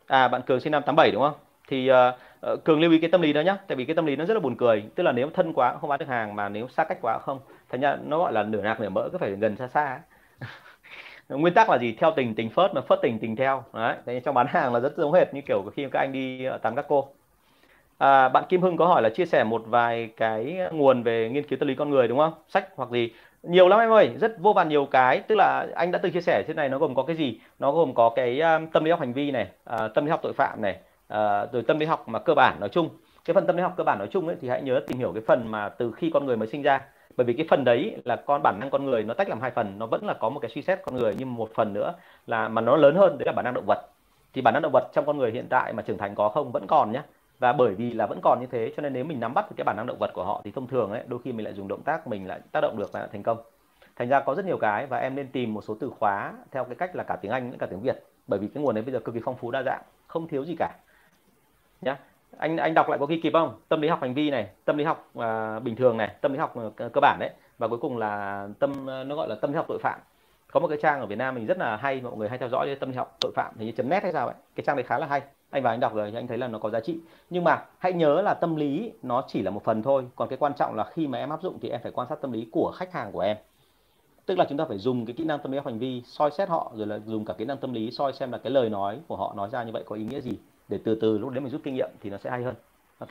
À 0.07 0.29
bạn 0.29 0.43
cường 0.43 0.61
sinh 0.61 0.73
năm 0.73 0.83
87 0.83 1.11
đúng 1.11 1.23
không? 1.23 1.35
Thì 1.69 1.91
uh, 1.91 2.65
cường 2.65 2.81
lưu 2.81 2.91
ý 2.91 2.99
cái 2.99 3.11
tâm 3.11 3.21
lý 3.21 3.33
đó 3.33 3.41
nhá 3.41 3.57
tại 3.67 3.77
vì 3.77 3.85
cái 3.85 3.97
tâm 3.97 4.07
lý 4.07 4.17
nó 4.17 4.25
rất 4.25 4.35
là 4.35 4.41
buồn 4.41 4.57
cười. 4.57 4.85
Tức 4.95 5.03
là 5.03 5.13
nếu 5.13 5.31
thân 5.31 5.53
quá 5.53 5.77
không 5.81 5.91
bán 5.91 5.99
được 5.99 6.09
hàng 6.09 6.37
mà 6.37 6.49
nếu 6.49 6.69
xa 6.69 6.85
cách 6.85 6.99
quá 7.03 7.19
không. 7.19 7.41
Thành 7.69 7.81
ra 7.81 7.97
nó 8.05 8.19
gọi 8.19 8.33
là 8.33 8.43
nửa 8.43 8.63
nạc 8.63 8.81
nửa 8.81 8.89
mỡ 8.89 9.09
cứ 9.13 9.19
phải 9.19 9.31
gần 9.31 9.57
xa 9.57 9.69
xa 9.69 10.01
nguyên 11.39 11.55
tắc 11.55 11.71
là 11.71 11.79
gì? 11.79 11.97
Theo 11.99 12.11
tình 12.17 12.35
tình 12.35 12.51
phớt 12.51 12.75
mà 12.75 12.81
phớt 12.81 12.99
tình 13.03 13.19
tình 13.19 13.37
theo. 13.37 13.65
Đấy 13.73 13.97
thế 14.07 14.21
trong 14.21 14.35
bán 14.35 14.47
hàng 14.47 14.75
là 14.75 14.81
rất 14.81 14.97
giống 14.97 15.13
hệt 15.13 15.35
như 15.35 15.41
kiểu 15.41 15.63
khi 15.77 15.87
các 15.93 15.99
anh 15.99 16.13
đi 16.13 16.45
ờ, 16.45 16.59
tắm 16.59 16.77
các 16.77 16.85
cô. 16.89 17.09
À, 17.99 18.29
bạn 18.29 18.45
Kim 18.49 18.63
Hưng 18.63 18.77
có 18.77 18.87
hỏi 18.87 19.03
là 19.03 19.09
chia 19.09 19.27
sẻ 19.27 19.45
một 19.45 19.63
vài 19.67 20.11
cái 20.17 20.59
nguồn 20.73 21.03
về 21.03 21.29
nghiên 21.29 21.49
cứu 21.49 21.59
tâm 21.59 21.69
lý 21.69 21.75
con 21.75 21.91
người 21.91 22.09
đúng 22.09 22.19
không? 22.19 22.33
Sách 22.49 22.69
hoặc 22.77 22.91
gì? 22.91 23.11
Nhiều 23.43 23.69
lắm 23.69 23.81
em 23.81 23.91
ơi 23.91 24.11
rất 24.21 24.39
vô 24.39 24.53
vàn 24.53 24.69
nhiều 24.69 24.87
cái. 24.91 25.21
Tức 25.21 25.35
là 25.35 25.67
anh 25.75 25.91
đã 25.91 25.99
từng 25.99 26.13
chia 26.13 26.21
sẻ 26.21 26.43
trên 26.47 26.57
này 26.57 26.69
nó 26.69 26.79
gồm 26.79 26.95
có 26.95 27.03
cái 27.03 27.17
gì? 27.17 27.41
Nó 27.59 27.73
gồm 27.73 27.95
có 27.95 28.11
cái 28.17 28.41
um, 28.41 28.67
tâm 28.67 28.85
lý 28.85 28.91
học 28.91 29.01
hành 29.01 29.13
vi 29.13 29.31
này 29.31 29.47
uh, 29.75 29.95
tâm 29.95 30.05
lý 30.05 30.11
học 30.11 30.21
tội 30.23 30.33
phạm 30.33 30.63
này 30.63 30.77
uh, 31.15 31.53
rồi 31.53 31.63
tâm 31.67 31.79
lý 31.79 31.87
học 31.87 32.09
mà 32.09 32.19
cơ 32.19 32.35
bản 32.35 32.61
nói 32.61 32.69
chung. 32.69 32.89
Cái 33.25 33.35
phần 33.35 33.47
tâm 33.47 33.57
lý 33.57 33.63
học 33.63 33.75
cơ 33.77 33.85
bản 33.85 33.99
nói 33.99 34.09
chung 34.11 34.27
ấy 34.27 34.37
thì 34.41 34.49
hãy 34.49 34.63
nhớ 34.63 34.81
tìm 34.87 34.99
hiểu 34.99 35.13
cái 35.13 35.23
phần 35.27 35.51
mà 35.51 35.69
từ 35.69 35.93
khi 35.93 36.11
con 36.15 36.27
người 36.27 36.37
mới 36.37 36.49
sinh 36.49 36.63
ra 36.63 36.81
bởi 37.17 37.25
vì 37.25 37.33
cái 37.33 37.47
phần 37.51 37.65
đấy 37.65 37.97
là 38.05 38.17
con, 38.17 38.43
bản 38.43 38.61
năng 38.61 38.71
con 38.71 38.85
người 38.85 39.03
nó 39.03 39.15
tách 39.15 39.29
làm 39.29 39.41
hai 39.41 39.51
phần, 39.51 39.79
nó 39.79 39.87
vẫn 39.87 40.05
là 40.05 40.15
có 40.15 40.29
một 40.29 40.41
cái 40.41 40.51
suy 40.51 40.63
xét 40.63 40.79
con 40.85 40.97
người 40.97 41.15
nhưng 41.19 41.35
một 41.35 41.51
phần 41.55 41.73
nữa 41.73 41.95
là 42.27 42.49
mà 42.49 42.61
nó 42.61 42.77
lớn 42.77 42.95
hơn, 42.95 43.19
đấy 43.19 43.27
là 43.27 43.33
bản 43.33 43.45
năng 43.45 43.55
động 43.55 43.67
vật. 43.67 43.89
Thì 44.33 44.43
bản 44.43 44.55
năng 44.55 44.63
động 44.63 44.73
vật 44.73 44.89
trong 44.93 45.07
con 45.07 45.19
người 45.19 45.31
hiện 45.31 45.47
tại 45.51 45.73
mà 45.73 45.83
trưởng 45.83 45.99
thành 45.99 46.15
có 46.15 46.29
không? 46.29 46.53
Vẫn 46.53 46.67
còn 46.67 46.93
nhé 46.93 47.03
và 47.39 47.53
bởi 47.53 47.75
vì 47.75 47.93
là 47.93 48.07
vẫn 48.07 48.21
còn 48.23 48.41
như 48.41 48.47
thế, 48.47 48.73
cho 48.77 48.83
nên 48.83 48.93
nếu 48.93 49.05
mình 49.05 49.21
nắm 49.21 49.35
bắt 49.35 49.51
được 49.51 49.55
cái 49.57 49.65
bản 49.65 49.77
năng 49.77 49.87
động 49.87 49.99
vật 49.99 50.11
của 50.15 50.25
họ 50.25 50.41
thì 50.45 50.51
thông 50.51 50.67
thường 50.67 50.91
ấy, 50.91 51.03
đôi 51.07 51.21
khi 51.25 51.33
mình 51.33 51.45
lại 51.45 51.55
dùng 51.55 51.69
động 51.69 51.83
tác 51.83 52.07
mình 52.07 52.27
lại 52.27 52.41
tác 52.53 52.61
động 52.61 52.79
được 52.79 52.93
và 52.93 53.07
thành 53.13 53.23
công. 53.23 53.39
Thành 53.97 54.09
ra 54.09 54.21
có 54.21 54.35
rất 54.35 54.45
nhiều 54.45 54.59
cái 54.59 54.87
và 54.87 54.99
em 54.99 55.15
nên 55.15 55.29
tìm 55.29 55.55
một 55.55 55.65
số 55.65 55.77
từ 55.81 55.91
khóa 55.99 56.33
theo 56.51 56.65
cái 56.65 56.75
cách 56.75 56.97
là 56.97 57.05
cả 57.05 57.17
tiếng 57.17 57.33
Anh 57.33 57.51
lẫn 57.51 57.59
cả 57.59 57.67
tiếng 57.67 57.81
Việt. 57.81 58.03
Bởi 58.27 58.39
vì 58.39 58.49
cái 58.49 58.63
nguồn 58.63 58.75
đấy 58.75 58.85
bây 58.85 58.93
giờ 58.93 59.01
cực 59.01 59.15
kỳ 59.15 59.21
phong 59.25 59.37
phú 59.37 59.51
đa 59.51 59.63
dạng, 59.63 59.83
không 60.07 60.29
thiếu 60.29 60.45
gì 60.45 60.57
cả 60.59 60.75
nhá 61.81 61.99
anh 62.39 62.57
anh 62.57 62.75
đọc 62.75 62.89
lại 62.89 62.99
có 62.99 63.07
ghi 63.07 63.21
kịp 63.21 63.33
không? 63.33 63.55
Tâm 63.69 63.81
lý 63.81 63.89
học 63.89 63.99
hành 64.03 64.15
vi 64.15 64.31
này 64.31 64.47
tâm 64.65 64.77
lý 64.79 64.85
học 64.85 65.11
uh, 65.19 65.63
bình 65.63 65.77
thường 65.77 65.97
này 65.97 66.15
tâm 66.21 66.33
lý 66.33 66.39
học 66.39 66.55
ờ, 66.77 66.89
cơ 66.89 67.01
bản 67.01 67.17
đấy. 67.21 67.31
Và 67.59 67.69
cuối 67.69 67.79
cùng 67.79 67.99
là 67.99 68.47
tâm 68.59 68.87
ờ, 68.87 69.05
nó 69.05 69.15
gọi 69.15 69.29
là 69.29 69.35
tâm 69.35 69.51
lý 69.51 69.57
học 69.57 69.67
tội 69.69 69.79
phạm. 69.83 70.01
Có 70.53 70.61
một 70.61 70.69
cái 70.69 70.79
trang 70.83 71.01
ở 71.01 71.07
Việt 71.07 71.19
Nam 71.19 71.35
mình 71.35 71.47
rất 71.47 71.59
là 71.59 71.77
hay 71.77 72.01
mọi 72.01 72.17
người 72.17 72.29
hay 72.29 72.39
theo 72.39 72.49
dõi 72.49 72.77
tâm 72.81 72.91
lý 72.91 72.97
học 72.97 73.17
tội 73.21 73.33
phạm 73.35 73.55
thì 73.59 73.67
như 73.67 73.73
chấm 73.73 73.89
net 73.89 74.03
hay 74.03 74.13
sao 74.13 74.27
ấy. 74.27 74.37
Cái 74.55 74.65
trang 74.67 74.77
đấy 74.77 74.85
khá 74.85 74.99
là 74.99 75.07
hay. 75.07 75.21
Anh 75.51 75.63
và 75.63 75.71
anh 75.71 75.81
đọc 75.81 75.95
rồi 75.95 76.11
thì 76.11 76.19
anh 76.19 76.27
thấy 76.27 76.39
là 76.39 76.49
nó 76.49 76.59
có 76.59 76.71
giá 76.71 76.81
trị. 76.81 76.99
Nhưng 77.31 77.45
mà 77.45 77.65
hãy 77.79 77.93
nhớ 77.93 78.23
là 78.23 78.35
tâm 78.35 78.57
lý 78.57 78.93
nó 79.03 79.25
chỉ 79.29 79.43
là 79.43 79.51
một 79.51 79.65
phần 79.65 79.83
thôi. 79.83 80.05
Còn 80.17 80.29
cái 80.29 80.39
quan 80.39 80.53
trọng 80.55 80.75
là 80.75 80.85
khi 80.85 81.07
mà 81.07 81.19
em 81.19 81.31
áp 81.31 81.43
dụng 81.43 81.59
thì 81.63 81.69
em 81.69 81.81
phải 81.83 81.93
quan 81.93 82.09
sát 82.09 82.21
tâm 82.21 82.33
lý 82.33 82.49
của 82.53 82.73
khách 82.77 82.93
hàng 82.93 83.13
của 83.13 83.21
em. 83.21 83.37
Tức 84.27 84.39
là 84.39 84.45
chúng 84.49 84.59
ta 84.59 84.65
phải 84.69 84.79
dùng 84.79 85.07
cái 85.07 85.15
kỹ 85.19 85.25
năng 85.25 85.39
tâm 85.39 85.53
lý 85.53 85.59
học 85.59 85.67
hành 85.67 85.79
vi 85.79 86.03
soi 86.07 86.31
xét 86.31 86.49
họ 86.49 86.73
rồi 86.75 86.87
là 86.87 86.99
dùng 86.99 87.25
cả 87.25 87.35
kỹ 87.39 87.45
năng 87.45 87.59
tâm 87.59 87.73
lý 87.73 87.91
soi 87.91 88.13
xem 88.13 88.33
là 88.33 88.39
cái 88.39 88.51
lời 88.51 88.71
nói 88.71 89.01
của 89.09 89.17
họ 89.17 89.35
nói 89.37 89.49
ra 89.53 89.63
như 89.63 89.73
vậy 89.73 89.83
có 89.87 89.97
ý 89.97 90.05
nghĩa 90.05 90.21
gì 90.21 90.39
để 90.69 90.79
từ 90.85 90.95
từ 90.95 91.19
lúc 91.19 91.31
đấy 91.31 91.41
mình 91.41 91.53
rút 91.53 91.61
kinh 91.65 91.75
nghiệm 91.75 91.91
thì 92.01 92.11
nó 92.11 92.19
sẽ 92.19 92.31
hay 92.31 92.43
hơn 92.43 92.55
ok 92.99 93.11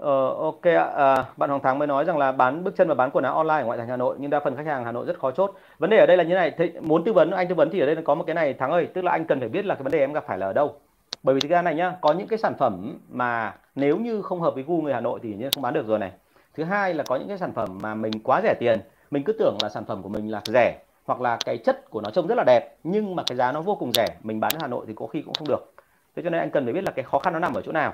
Ờ, 0.00 0.34
ok 0.34 0.62
à, 0.96 1.24
bạn 1.36 1.50
Hoàng 1.50 1.62
Thắng 1.62 1.78
mới 1.78 1.88
nói 1.88 2.04
rằng 2.04 2.18
là 2.18 2.32
bán 2.32 2.64
bước 2.64 2.76
chân 2.76 2.88
và 2.88 2.94
bán 2.94 3.10
quần 3.10 3.24
áo 3.24 3.36
online 3.36 3.54
ở 3.54 3.64
ngoại 3.64 3.78
thành 3.78 3.88
Hà 3.88 3.96
Nội 3.96 4.16
nhưng 4.18 4.30
đa 4.30 4.40
phần 4.40 4.56
khách 4.56 4.66
hàng 4.66 4.84
Hà 4.84 4.92
Nội 4.92 5.06
rất 5.06 5.18
khó 5.18 5.30
chốt. 5.30 5.54
Vấn 5.78 5.90
đề 5.90 5.96
ở 5.96 6.06
đây 6.06 6.16
là 6.16 6.24
như 6.24 6.34
này, 6.34 6.50
thế 6.50 6.72
muốn 6.80 7.04
tư 7.04 7.12
vấn 7.12 7.30
anh 7.30 7.48
tư 7.48 7.54
vấn 7.54 7.70
thì 7.70 7.80
ở 7.80 7.86
đây 7.86 7.96
có 8.04 8.14
một 8.14 8.24
cái 8.26 8.34
này 8.34 8.54
Thắng 8.54 8.70
ơi, 8.70 8.88
tức 8.94 9.04
là 9.04 9.12
anh 9.12 9.24
cần 9.24 9.40
phải 9.40 9.48
biết 9.48 9.64
là 9.64 9.74
cái 9.74 9.82
vấn 9.82 9.92
đề 9.92 9.98
em 9.98 10.12
gặp 10.12 10.24
phải 10.26 10.38
là 10.38 10.46
ở 10.46 10.52
đâu. 10.52 10.74
Bởi 11.22 11.34
vì 11.34 11.40
thực 11.40 11.50
ra 11.50 11.62
này 11.62 11.74
nhá, 11.74 11.96
có 12.00 12.12
những 12.12 12.26
cái 12.26 12.38
sản 12.38 12.54
phẩm 12.58 12.98
mà 13.10 13.54
nếu 13.74 13.96
như 13.96 14.22
không 14.22 14.40
hợp 14.40 14.54
với 14.54 14.62
gu 14.62 14.80
người 14.82 14.92
Hà 14.94 15.00
Nội 15.00 15.20
thì 15.22 15.34
nhiên 15.34 15.50
không 15.54 15.62
bán 15.62 15.74
được 15.74 15.86
rồi 15.86 15.98
này. 15.98 16.12
Thứ 16.54 16.64
hai 16.64 16.94
là 16.94 17.04
có 17.04 17.16
những 17.16 17.28
cái 17.28 17.38
sản 17.38 17.52
phẩm 17.52 17.78
mà 17.82 17.94
mình 17.94 18.12
quá 18.22 18.40
rẻ 18.42 18.54
tiền, 18.60 18.80
mình 19.10 19.24
cứ 19.24 19.32
tưởng 19.32 19.56
là 19.62 19.68
sản 19.68 19.84
phẩm 19.84 20.02
của 20.02 20.08
mình 20.08 20.30
là 20.30 20.42
rẻ 20.46 20.78
hoặc 21.10 21.20
là 21.20 21.38
cái 21.44 21.58
chất 21.58 21.90
của 21.90 22.00
nó 22.00 22.10
trông 22.10 22.26
rất 22.26 22.34
là 22.34 22.44
đẹp 22.46 22.76
nhưng 22.84 23.16
mà 23.16 23.22
cái 23.26 23.36
giá 23.36 23.52
nó 23.52 23.60
vô 23.60 23.74
cùng 23.74 23.92
rẻ, 23.92 24.06
mình 24.22 24.40
bán 24.40 24.52
ở 24.54 24.58
Hà 24.60 24.66
Nội 24.66 24.84
thì 24.88 24.94
có 24.96 25.06
khi 25.06 25.22
cũng 25.22 25.34
không 25.34 25.48
được. 25.48 25.72
Thế 26.16 26.22
cho 26.22 26.30
nên 26.30 26.40
anh 26.40 26.50
cần 26.50 26.64
phải 26.64 26.72
biết 26.72 26.84
là 26.84 26.90
cái 26.90 27.02
khó 27.02 27.18
khăn 27.18 27.32
nó 27.32 27.38
nằm 27.38 27.54
ở 27.54 27.62
chỗ 27.62 27.72
nào. 27.72 27.92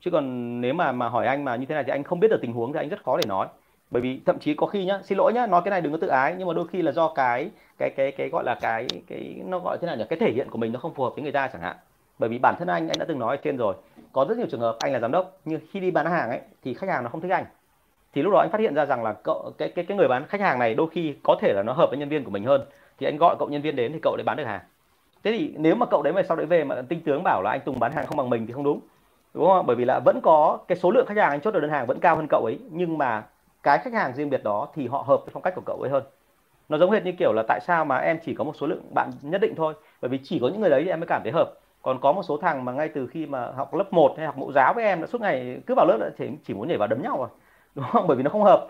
Chứ 0.00 0.10
còn 0.10 0.60
nếu 0.60 0.74
mà 0.74 0.92
mà 0.92 1.08
hỏi 1.08 1.26
anh 1.26 1.44
mà 1.44 1.56
như 1.56 1.66
thế 1.66 1.74
này 1.74 1.84
thì 1.84 1.90
anh 1.90 2.02
không 2.02 2.20
biết 2.20 2.28
được 2.28 2.38
tình 2.42 2.52
huống 2.52 2.72
thì 2.72 2.78
anh 2.78 2.88
rất 2.88 3.04
khó 3.04 3.16
để 3.16 3.24
nói. 3.26 3.46
Bởi 3.90 4.02
vì 4.02 4.20
thậm 4.26 4.38
chí 4.38 4.54
có 4.54 4.66
khi 4.66 4.84
nhá 4.84 5.00
xin 5.04 5.18
lỗi 5.18 5.32
nhá 5.32 5.46
nói 5.46 5.62
cái 5.64 5.70
này 5.70 5.80
đừng 5.80 5.92
có 5.92 5.98
tự 5.98 6.08
ái 6.08 6.34
nhưng 6.38 6.48
mà 6.48 6.54
đôi 6.54 6.66
khi 6.68 6.82
là 6.82 6.92
do 6.92 7.08
cái 7.14 7.50
cái 7.78 7.90
cái 7.90 8.12
cái 8.12 8.28
gọi 8.28 8.44
là 8.44 8.54
cái 8.60 8.86
cái 9.06 9.42
nó 9.46 9.58
gọi 9.58 9.78
thế 9.80 9.86
nào 9.86 9.96
nhỉ? 9.96 10.04
Cái 10.08 10.18
thể 10.18 10.32
hiện 10.32 10.50
của 10.50 10.58
mình 10.58 10.72
nó 10.72 10.80
không 10.80 10.94
phù 10.94 11.04
hợp 11.04 11.14
với 11.14 11.22
người 11.22 11.32
ta 11.32 11.48
chẳng 11.48 11.62
hạn. 11.62 11.76
Bởi 12.18 12.28
vì 12.30 12.38
bản 12.38 12.54
thân 12.58 12.68
anh 12.68 12.88
anh 12.88 12.98
đã 12.98 13.04
từng 13.08 13.18
nói 13.18 13.36
ở 13.36 13.40
trên 13.42 13.56
rồi 13.56 13.74
có 14.12 14.26
rất 14.28 14.38
nhiều 14.38 14.46
trường 14.50 14.60
hợp 14.60 14.76
anh 14.80 14.92
là 14.92 15.00
giám 15.00 15.12
đốc 15.12 15.40
nhưng 15.44 15.60
khi 15.70 15.80
đi 15.80 15.90
bán 15.90 16.06
hàng 16.06 16.30
ấy 16.30 16.40
thì 16.64 16.74
khách 16.74 16.90
hàng 16.90 17.04
nó 17.04 17.10
không 17.10 17.20
thích 17.20 17.32
anh 17.32 17.44
thì 18.18 18.22
lúc 18.22 18.32
đó 18.32 18.38
anh 18.40 18.50
phát 18.50 18.60
hiện 18.60 18.74
ra 18.74 18.86
rằng 18.86 19.02
là 19.02 19.12
cậu, 19.12 19.52
cái 19.58 19.68
cái 19.68 19.84
cái 19.84 19.96
người 19.96 20.08
bán 20.08 20.26
khách 20.28 20.40
hàng 20.40 20.58
này 20.58 20.74
đôi 20.74 20.86
khi 20.92 21.14
có 21.22 21.36
thể 21.40 21.52
là 21.52 21.62
nó 21.62 21.72
hợp 21.72 21.86
với 21.90 21.98
nhân 21.98 22.08
viên 22.08 22.24
của 22.24 22.30
mình 22.30 22.44
hơn. 22.44 22.60
Thì 22.98 23.06
anh 23.06 23.16
gọi 23.16 23.36
cậu 23.38 23.48
nhân 23.48 23.62
viên 23.62 23.76
đến 23.76 23.92
thì 23.92 23.98
cậu 24.02 24.16
để 24.16 24.24
bán 24.24 24.36
được 24.36 24.44
hàng. 24.44 24.60
Thế 25.24 25.32
thì 25.38 25.54
nếu 25.56 25.74
mà 25.74 25.86
cậu 25.86 26.02
đấy 26.02 26.12
mà 26.12 26.22
sau 26.22 26.36
đấy 26.36 26.46
về 26.46 26.64
mà 26.64 26.82
tinh 26.88 27.00
tướng 27.00 27.22
bảo 27.22 27.42
là 27.42 27.50
anh 27.50 27.60
Tùng 27.64 27.80
bán 27.80 27.92
hàng 27.92 28.06
không 28.06 28.16
bằng 28.16 28.30
mình 28.30 28.46
thì 28.46 28.52
không 28.52 28.64
đúng 28.64 28.80
đúng 29.34 29.46
không 29.46 29.66
bởi 29.66 29.76
vì 29.76 29.84
là 29.84 30.00
vẫn 30.04 30.20
có 30.22 30.58
cái 30.68 30.78
số 30.78 30.90
lượng 30.90 31.06
khách 31.08 31.16
hàng, 31.16 31.30
anh 31.30 31.40
chốt 31.40 31.50
được 31.50 31.60
đơn 31.60 31.70
hàng 31.70 31.86
vẫn 31.86 31.98
cao 32.00 32.16
hơn 32.16 32.26
cậu 32.30 32.44
ấy, 32.44 32.58
nhưng 32.70 32.98
mà 32.98 33.24
cái 33.62 33.78
khách 33.78 33.92
hàng 33.92 34.12
riêng 34.14 34.30
biệt 34.30 34.44
đó 34.44 34.68
thì 34.74 34.86
họ 34.86 35.04
hợp 35.06 35.16
với 35.16 35.30
phong 35.32 35.42
cách 35.42 35.54
của 35.54 35.62
cậu 35.66 35.78
ấy 35.80 35.90
hơn. 35.90 36.04
Nó 36.68 36.78
giống 36.78 36.90
hệt 36.90 37.04
như 37.04 37.12
kiểu 37.18 37.32
là 37.32 37.42
tại 37.48 37.60
sao 37.60 37.84
mà 37.84 37.98
em 37.98 38.18
chỉ 38.24 38.34
có 38.34 38.44
một 38.44 38.56
số 38.56 38.66
lượng 38.66 38.82
bạn 38.94 39.10
nhất 39.22 39.40
định 39.40 39.54
thôi, 39.56 39.74
bởi 40.00 40.08
vì 40.08 40.18
chỉ 40.24 40.38
có 40.42 40.48
những 40.48 40.60
người 40.60 40.70
đấy 40.70 40.82
thì 40.84 40.90
em 40.90 41.00
mới 41.00 41.06
cảm 41.06 41.22
thấy 41.22 41.32
hợp. 41.32 41.54
Còn 41.82 42.00
có 42.00 42.12
một 42.12 42.22
số 42.22 42.36
thằng 42.36 42.64
mà 42.64 42.72
ngay 42.72 42.88
từ 42.88 43.06
khi 43.06 43.26
mà 43.26 43.50
học 43.56 43.74
lớp 43.74 43.92
1 43.92 44.14
hay 44.16 44.26
học 44.26 44.38
mẫu 44.38 44.52
giáo 44.52 44.74
với 44.74 44.84
em 44.84 45.00
đã 45.00 45.06
suốt 45.06 45.20
ngày 45.20 45.60
cứ 45.66 45.74
vào 45.74 45.86
lớp 45.86 46.10
thì 46.18 46.30
chỉ 46.44 46.54
muốn 46.54 46.68
nhảy 46.68 46.78
vào 46.78 46.88
đấm 46.88 47.02
nhau 47.02 47.16
rồi 47.18 47.28
đúng 47.78 47.86
không? 47.92 48.06
Bởi 48.06 48.16
vì 48.16 48.22
nó 48.22 48.30
không 48.30 48.42
hợp. 48.42 48.66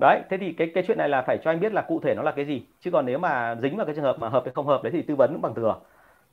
Đấy 0.00 0.20
thế 0.30 0.38
thì 0.38 0.52
cái 0.52 0.70
cái 0.74 0.84
chuyện 0.86 0.98
này 0.98 1.08
là 1.08 1.22
phải 1.22 1.38
cho 1.44 1.50
anh 1.50 1.60
biết 1.60 1.72
là 1.72 1.82
cụ 1.82 2.00
thể 2.00 2.14
nó 2.14 2.22
là 2.22 2.30
cái 2.30 2.44
gì. 2.44 2.62
Chứ 2.80 2.90
còn 2.90 3.06
nếu 3.06 3.18
mà 3.18 3.56
dính 3.62 3.76
vào 3.76 3.86
cái 3.86 3.94
trường 3.94 4.04
hợp 4.04 4.16
mà 4.18 4.28
hợp 4.28 4.42
hay 4.44 4.52
không 4.54 4.66
hợp 4.66 4.82
đấy 4.82 4.92
thì 4.92 5.02
tư 5.02 5.14
vấn 5.14 5.32
cũng 5.32 5.42
bằng 5.42 5.54
thừa. 5.54 5.76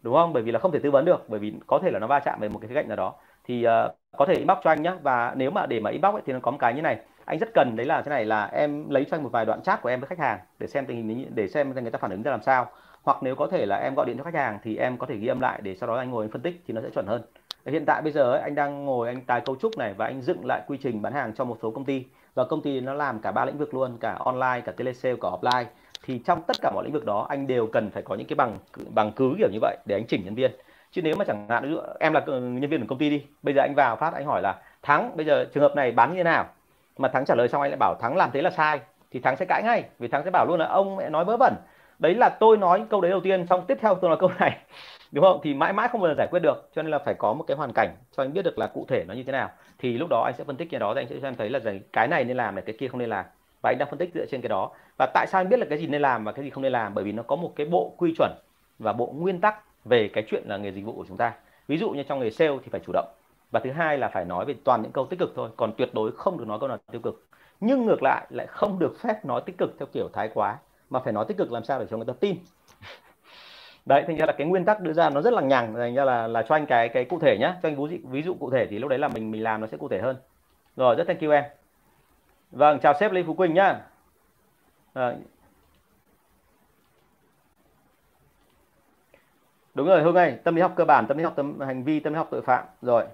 Đúng 0.01 0.13
không? 0.13 0.33
Bởi 0.33 0.43
vì 0.43 0.51
là 0.51 0.59
không 0.59 0.71
thể 0.71 0.79
tư 0.79 0.91
vấn 0.91 1.05
được 1.05 1.29
bởi 1.29 1.39
vì 1.39 1.53
có 1.67 1.79
thể 1.83 1.91
là 1.91 1.99
nó 1.99 2.07
va 2.07 2.19
chạm 2.19 2.39
về 2.39 2.49
một 2.49 2.59
cái 2.61 2.67
khía 2.67 2.75
cạnh 2.75 2.87
nào 2.87 2.97
đó. 2.97 3.13
Thì 3.47 3.67
uh, 3.67 3.95
có 4.17 4.25
thể 4.25 4.33
inbox 4.33 4.57
cho 4.63 4.71
anh 4.71 4.81
nhé 4.81 4.93
và 5.01 5.33
nếu 5.35 5.51
mà 5.51 5.65
để 5.65 5.79
mà 5.79 5.89
inbox 5.89 6.13
ấy, 6.13 6.21
thì 6.25 6.33
nó 6.33 6.39
có 6.39 6.51
một 6.51 6.57
cái 6.57 6.73
như 6.73 6.81
này. 6.81 6.99
Anh 7.25 7.39
rất 7.39 7.49
cần 7.53 7.75
đấy 7.75 7.85
là 7.85 8.01
thế 8.01 8.09
này 8.09 8.25
là 8.25 8.45
em 8.45 8.89
lấy 8.89 9.05
cho 9.05 9.17
anh 9.17 9.23
một 9.23 9.29
vài 9.31 9.45
đoạn 9.45 9.61
chat 9.61 9.81
của 9.81 9.89
em 9.89 9.99
với 9.99 10.07
khách 10.07 10.19
hàng 10.19 10.39
để 10.59 10.67
xem 10.67 10.85
tình 10.85 10.97
hình 10.97 11.31
để 11.35 11.47
xem 11.47 11.73
người 11.73 11.91
ta 11.91 11.99
phản 11.99 12.11
ứng 12.11 12.23
ra 12.23 12.31
làm 12.31 12.41
sao. 12.41 12.67
Hoặc 13.03 13.17
nếu 13.21 13.35
có 13.35 13.47
thể 13.47 13.65
là 13.65 13.77
em 13.77 13.95
gọi 13.95 14.05
điện 14.05 14.17
cho 14.17 14.23
khách 14.23 14.33
hàng 14.33 14.59
thì 14.63 14.77
em 14.77 14.97
có 14.97 15.07
thể 15.07 15.15
ghi 15.15 15.27
âm 15.27 15.39
lại 15.39 15.59
để 15.63 15.75
sau 15.75 15.87
đó 15.87 15.95
anh 15.95 16.11
ngồi 16.11 16.25
anh 16.25 16.31
phân 16.31 16.41
tích 16.41 16.61
thì 16.67 16.73
nó 16.73 16.81
sẽ 16.81 16.89
chuẩn 16.89 17.07
hơn 17.07 17.21
hiện 17.71 17.85
tại 17.85 18.01
bây 18.01 18.11
giờ 18.11 18.31
ấy, 18.31 18.41
anh 18.41 18.55
đang 18.55 18.85
ngồi 18.85 19.07
anh 19.07 19.21
tài 19.21 19.41
cấu 19.41 19.55
trúc 19.55 19.77
này 19.77 19.93
và 19.97 20.05
anh 20.05 20.21
dựng 20.21 20.45
lại 20.45 20.61
quy 20.67 20.77
trình 20.83 21.01
bán 21.01 21.13
hàng 21.13 21.33
cho 21.35 21.45
một 21.45 21.57
số 21.61 21.71
công 21.71 21.85
ty. 21.85 22.05
Và 22.35 22.45
công 22.45 22.61
ty 22.61 22.79
nó 22.79 22.93
làm 22.93 23.19
cả 23.19 23.31
ba 23.31 23.45
lĩnh 23.45 23.57
vực 23.57 23.73
luôn 23.73 23.97
cả 23.99 24.15
online 24.19 24.61
cả 24.65 24.71
telesale 24.71 25.15
cả 25.21 25.29
offline. 25.29 25.65
Thì 26.03 26.19
trong 26.25 26.41
tất 26.41 26.55
cả 26.61 26.71
mọi 26.73 26.83
lĩnh 26.83 26.93
vực 26.93 27.05
đó 27.05 27.25
anh 27.29 27.47
đều 27.47 27.67
cần 27.67 27.91
phải 27.91 28.03
có 28.03 28.15
những 28.15 28.27
cái 28.27 28.35
bằng 28.35 28.57
bằng 28.89 29.11
cứ 29.15 29.35
kiểu 29.37 29.49
như 29.51 29.59
vậy 29.61 29.77
để 29.85 29.95
anh 29.95 30.07
chỉnh 30.07 30.25
nhân 30.25 30.35
viên. 30.35 30.51
Chứ 30.91 31.01
nếu 31.01 31.15
mà 31.15 31.25
chẳng 31.25 31.45
hạn 31.49 31.77
em 31.99 32.13
là 32.13 32.21
ừ, 32.25 32.41
nhân 32.41 32.69
viên 32.69 32.81
của 32.81 32.87
công 32.89 32.97
ty 32.97 33.09
đi 33.09 33.25
bây 33.41 33.53
giờ 33.53 33.61
anh 33.61 33.73
vào 33.75 33.95
phát 33.95 34.13
anh 34.13 34.25
hỏi 34.25 34.41
là 34.41 34.61
thắng 34.81 35.17
bây 35.17 35.25
giờ 35.25 35.45
trường 35.53 35.63
hợp 35.63 35.75
này 35.75 35.91
bán 35.91 36.11
như 36.11 36.17
thế 36.17 36.23
nào? 36.23 36.45
Mà 36.97 37.07
thắng 37.07 37.25
trả 37.25 37.35
lời 37.35 37.47
xong 37.47 37.61
anh 37.61 37.71
lại 37.71 37.77
bảo 37.77 37.95
thắng 38.01 38.17
làm 38.17 38.29
thế 38.33 38.41
là 38.41 38.49
sai. 38.49 38.79
Thì 39.11 39.19
thắng 39.19 39.35
sẽ 39.35 39.45
cãi 39.45 39.63
ngay 39.63 39.83
vì 39.99 40.07
thắng 40.07 40.23
sẽ 40.23 40.31
bảo 40.31 40.45
luôn 40.45 40.59
là 40.59 40.65
ông 40.65 40.95
mẹ 40.95 41.09
nói 41.09 41.25
vớ 41.25 41.37
vẩn. 41.37 41.53
Đấy 41.99 42.13
là 42.15 42.29
tôi 42.29 42.57
nói 42.57 42.85
câu 42.89 43.01
đấy 43.01 43.11
đầu 43.11 43.19
tiên 43.19 43.45
xong 43.47 43.65
tiếp 43.67 43.77
theo 43.81 43.95
tôi 43.95 44.09
nói 44.09 44.17
câu 44.19 44.29
này 44.39 44.57
đúng 45.15 45.23
không? 45.23 45.39
Thì 45.43 45.53
mãi 45.53 45.73
mãi 45.73 45.87
không 45.91 46.01
bao 46.01 46.11
giờ 46.11 46.15
giải 46.17 46.27
quyết 46.31 46.39
được, 46.39 46.69
cho 46.75 46.81
nên 46.81 46.91
là 46.91 46.99
phải 46.99 47.13
có 47.13 47.33
một 47.33 47.43
cái 47.47 47.57
hoàn 47.57 47.73
cảnh 47.73 47.95
cho 48.17 48.23
anh 48.23 48.33
biết 48.33 48.41
được 48.45 48.57
là 48.57 48.67
cụ 48.67 48.85
thể 48.87 49.03
nó 49.07 49.13
như 49.13 49.23
thế 49.23 49.31
nào. 49.31 49.49
Thì 49.77 49.97
lúc 49.97 50.09
đó 50.09 50.23
anh 50.25 50.33
sẽ 50.37 50.43
phân 50.43 50.55
tích 50.55 50.67
cái 50.71 50.79
đó 50.79 50.93
thì 50.93 51.01
anh 51.01 51.07
sẽ 51.07 51.15
cho 51.21 51.27
em 51.27 51.35
thấy 51.35 51.49
là 51.49 51.59
cái 51.93 52.07
này 52.07 52.23
nên 52.23 52.37
làm 52.37 52.55
này, 52.55 52.63
cái 52.67 52.75
kia 52.79 52.87
không 52.87 52.99
nên 52.99 53.09
làm. 53.09 53.25
Và 53.61 53.69
anh 53.69 53.77
đang 53.77 53.89
phân 53.89 53.99
tích 53.99 54.09
dựa 54.13 54.25
trên 54.25 54.41
cái 54.41 54.49
đó. 54.49 54.71
Và 54.97 55.05
tại 55.13 55.27
sao 55.27 55.41
anh 55.41 55.49
biết 55.49 55.59
là 55.59 55.65
cái 55.69 55.77
gì 55.77 55.87
nên 55.87 56.01
làm 56.01 56.23
và 56.23 56.31
cái 56.31 56.45
gì 56.45 56.49
không 56.49 56.63
nên 56.63 56.71
làm? 56.71 56.93
Bởi 56.93 57.03
vì 57.03 57.11
nó 57.11 57.23
có 57.23 57.35
một 57.35 57.53
cái 57.55 57.65
bộ 57.67 57.93
quy 57.97 58.13
chuẩn 58.17 58.31
và 58.79 58.93
bộ 58.93 59.05
nguyên 59.05 59.41
tắc 59.41 59.55
về 59.85 60.09
cái 60.13 60.23
chuyện 60.27 60.43
là 60.45 60.57
nghề 60.57 60.71
dịch 60.71 60.85
vụ 60.85 60.93
của 60.93 61.05
chúng 61.07 61.17
ta. 61.17 61.33
Ví 61.67 61.77
dụ 61.77 61.89
như 61.89 62.03
trong 62.03 62.19
nghề 62.19 62.29
sale 62.29 62.57
thì 62.63 62.69
phải 62.71 62.81
chủ 62.85 62.93
động. 62.93 63.07
Và 63.51 63.59
thứ 63.59 63.71
hai 63.71 63.97
là 63.97 64.07
phải 64.07 64.25
nói 64.25 64.45
về 64.45 64.55
toàn 64.63 64.81
những 64.81 64.91
câu 64.91 65.05
tích 65.05 65.19
cực 65.19 65.33
thôi, 65.35 65.49
còn 65.57 65.73
tuyệt 65.77 65.93
đối 65.93 66.11
không 66.11 66.37
được 66.37 66.47
nói 66.47 66.59
câu 66.59 66.69
nào 66.69 66.77
tiêu 66.91 67.01
cực. 67.01 67.25
Nhưng 67.59 67.85
ngược 67.85 68.03
lại 68.03 68.25
lại 68.29 68.47
không 68.47 68.79
được 68.79 68.99
phép 68.99 69.25
nói 69.25 69.41
tích 69.45 69.57
cực 69.57 69.75
theo 69.79 69.87
kiểu 69.93 70.09
thái 70.13 70.29
quá, 70.33 70.57
mà 70.89 70.99
phải 70.99 71.13
nói 71.13 71.25
tích 71.27 71.37
cực 71.37 71.51
làm 71.51 71.63
sao 71.63 71.79
để 71.79 71.85
cho 71.89 71.97
người 71.97 72.05
ta 72.05 72.13
tin 72.19 72.35
đấy 73.85 74.03
thành 74.07 74.17
ra 74.17 74.25
là 74.25 74.33
cái 74.33 74.47
nguyên 74.47 74.65
tắc 74.65 74.79
đưa 74.79 74.93
ra 74.93 75.09
nó 75.09 75.21
rất 75.21 75.33
là 75.33 75.41
nhằng 75.41 75.73
thành 75.75 75.95
ra 75.95 76.05
là 76.05 76.27
là 76.27 76.43
cho 76.43 76.55
anh 76.55 76.65
cái 76.65 76.89
cái 76.89 77.05
cụ 77.05 77.19
thể 77.19 77.37
nhá 77.39 77.59
cho 77.63 77.69
anh 77.69 77.75
ví 77.75 77.99
dụ 78.01 78.09
ví 78.09 78.21
dụ 78.23 78.35
cụ 78.39 78.51
thể 78.51 78.67
thì 78.69 78.79
lúc 78.79 78.89
đấy 78.89 78.99
là 78.99 79.07
mình 79.07 79.31
mình 79.31 79.43
làm 79.43 79.61
nó 79.61 79.67
sẽ 79.67 79.77
cụ 79.77 79.87
thể 79.87 80.01
hơn. 80.01 80.17
Rồi 80.75 80.95
rất 80.95 81.07
thank 81.07 81.21
you 81.21 81.31
em. 81.31 81.43
Vâng 82.51 82.79
chào 82.79 82.93
sếp 82.99 83.11
Lê 83.11 83.23
Phú 83.23 83.33
Quỳnh 83.33 83.53
nhá. 83.53 83.81
À, 84.93 85.15
đúng 89.73 89.87
rồi 89.87 90.01
hương 90.03 90.15
ơi 90.15 90.37
tâm 90.43 90.55
lý 90.55 90.61
học 90.61 90.73
cơ 90.75 90.85
bản 90.85 91.07
tâm 91.07 91.17
lý 91.17 91.23
học 91.23 91.33
tâm 91.35 91.59
hành 91.59 91.83
vi 91.83 91.99
tâm 91.99 92.13
lý 92.13 92.17
học 92.17 92.27
tội 92.31 92.41
phạm 92.41 92.65
rồi. 92.81 93.05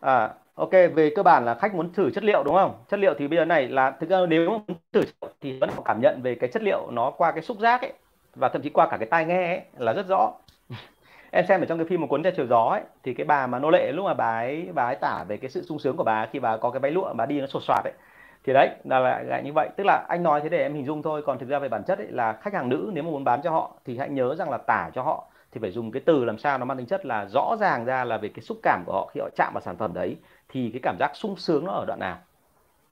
À 0.00 0.34
ok 0.58 0.70
về 0.70 1.12
cơ 1.16 1.22
bản 1.22 1.44
là 1.44 1.54
khách 1.54 1.74
muốn 1.74 1.92
thử 1.92 2.10
chất 2.10 2.24
liệu 2.24 2.42
đúng 2.44 2.54
không? 2.54 2.74
Chất 2.88 3.00
liệu 3.00 3.14
thì 3.18 3.28
bây 3.28 3.38
giờ 3.38 3.44
này 3.44 3.68
là 3.68 3.90
thực 3.90 4.10
ra 4.10 4.18
nếu 4.28 4.50
muốn 4.50 4.62
thử 4.92 5.02
thì 5.40 5.58
vẫn 5.60 5.70
cảm 5.84 6.00
nhận 6.00 6.20
về 6.22 6.34
cái 6.34 6.50
chất 6.50 6.62
liệu 6.62 6.90
nó 6.90 7.10
qua 7.10 7.32
cái 7.32 7.42
xúc 7.42 7.58
giác 7.58 7.80
ấy 7.80 7.92
và 8.34 8.48
thậm 8.48 8.62
chí 8.62 8.70
qua 8.70 8.88
cả 8.90 8.96
cái 8.96 9.08
tai 9.10 9.24
nghe 9.24 9.46
ấy 9.46 9.60
là 9.78 9.92
rất 9.92 10.06
rõ. 10.08 10.32
Em 11.30 11.44
xem 11.48 11.60
ở 11.60 11.66
trong 11.66 11.78
cái 11.78 11.86
phim 11.86 12.00
một 12.00 12.06
cuốn 12.06 12.22
theo 12.22 12.32
chiều 12.36 12.46
gió 12.46 12.62
ấy 12.64 12.82
thì 13.02 13.14
cái 13.14 13.24
bà 13.24 13.46
mà 13.46 13.58
nô 13.58 13.70
lệ 13.70 13.92
lúc 13.92 14.04
mà 14.04 14.14
bà 14.14 14.38
ấy 14.38 14.68
bà 14.74 14.84
ấy 14.84 14.96
tả 14.96 15.24
về 15.28 15.36
cái 15.36 15.50
sự 15.50 15.62
sung 15.62 15.78
sướng 15.78 15.96
của 15.96 16.04
bà 16.04 16.26
khi 16.32 16.38
bà 16.38 16.56
có 16.56 16.70
cái 16.70 16.80
váy 16.80 16.90
lụa 16.90 17.14
bà 17.14 17.26
đi 17.26 17.40
nó 17.40 17.46
sột 17.46 17.62
soạt 17.62 17.84
ấy. 17.84 17.92
Thì 18.44 18.52
đấy 18.52 18.68
là 18.84 18.98
lại, 18.98 19.24
lại 19.24 19.42
như 19.42 19.52
vậy. 19.52 19.68
Tức 19.76 19.84
là 19.84 20.04
anh 20.08 20.22
nói 20.22 20.40
thế 20.40 20.48
để 20.48 20.62
em 20.62 20.74
hình 20.74 20.84
dung 20.86 21.02
thôi 21.02 21.22
còn 21.26 21.38
thực 21.38 21.48
ra 21.48 21.58
về 21.58 21.68
bản 21.68 21.84
chất 21.84 21.98
ấy, 21.98 22.06
là 22.10 22.32
khách 22.32 22.54
hàng 22.54 22.68
nữ 22.68 22.90
nếu 22.94 23.04
mà 23.04 23.10
muốn 23.10 23.24
bán 23.24 23.40
cho 23.42 23.50
họ 23.50 23.72
thì 23.84 23.98
hãy 23.98 24.08
nhớ 24.08 24.34
rằng 24.34 24.50
là 24.50 24.58
tả 24.58 24.90
cho 24.94 25.02
họ 25.02 25.24
thì 25.52 25.60
phải 25.60 25.70
dùng 25.70 25.92
cái 25.92 26.02
từ 26.06 26.24
làm 26.24 26.38
sao 26.38 26.58
nó 26.58 26.64
mang 26.64 26.76
tính 26.76 26.86
chất 26.86 27.06
là 27.06 27.26
rõ 27.26 27.56
ràng 27.60 27.84
ra 27.84 28.04
là 28.04 28.18
về 28.18 28.28
cái 28.28 28.42
xúc 28.42 28.58
cảm 28.62 28.82
của 28.86 28.92
họ 28.92 29.10
khi 29.14 29.20
họ 29.20 29.28
chạm 29.36 29.52
vào 29.54 29.60
sản 29.60 29.76
phẩm 29.76 29.94
đấy 29.94 30.16
thì 30.48 30.70
cái 30.70 30.80
cảm 30.82 30.96
giác 30.98 31.10
sung 31.14 31.36
sướng 31.36 31.64
nó 31.64 31.72
ở 31.72 31.84
đoạn 31.86 32.00
nào? 32.00 32.18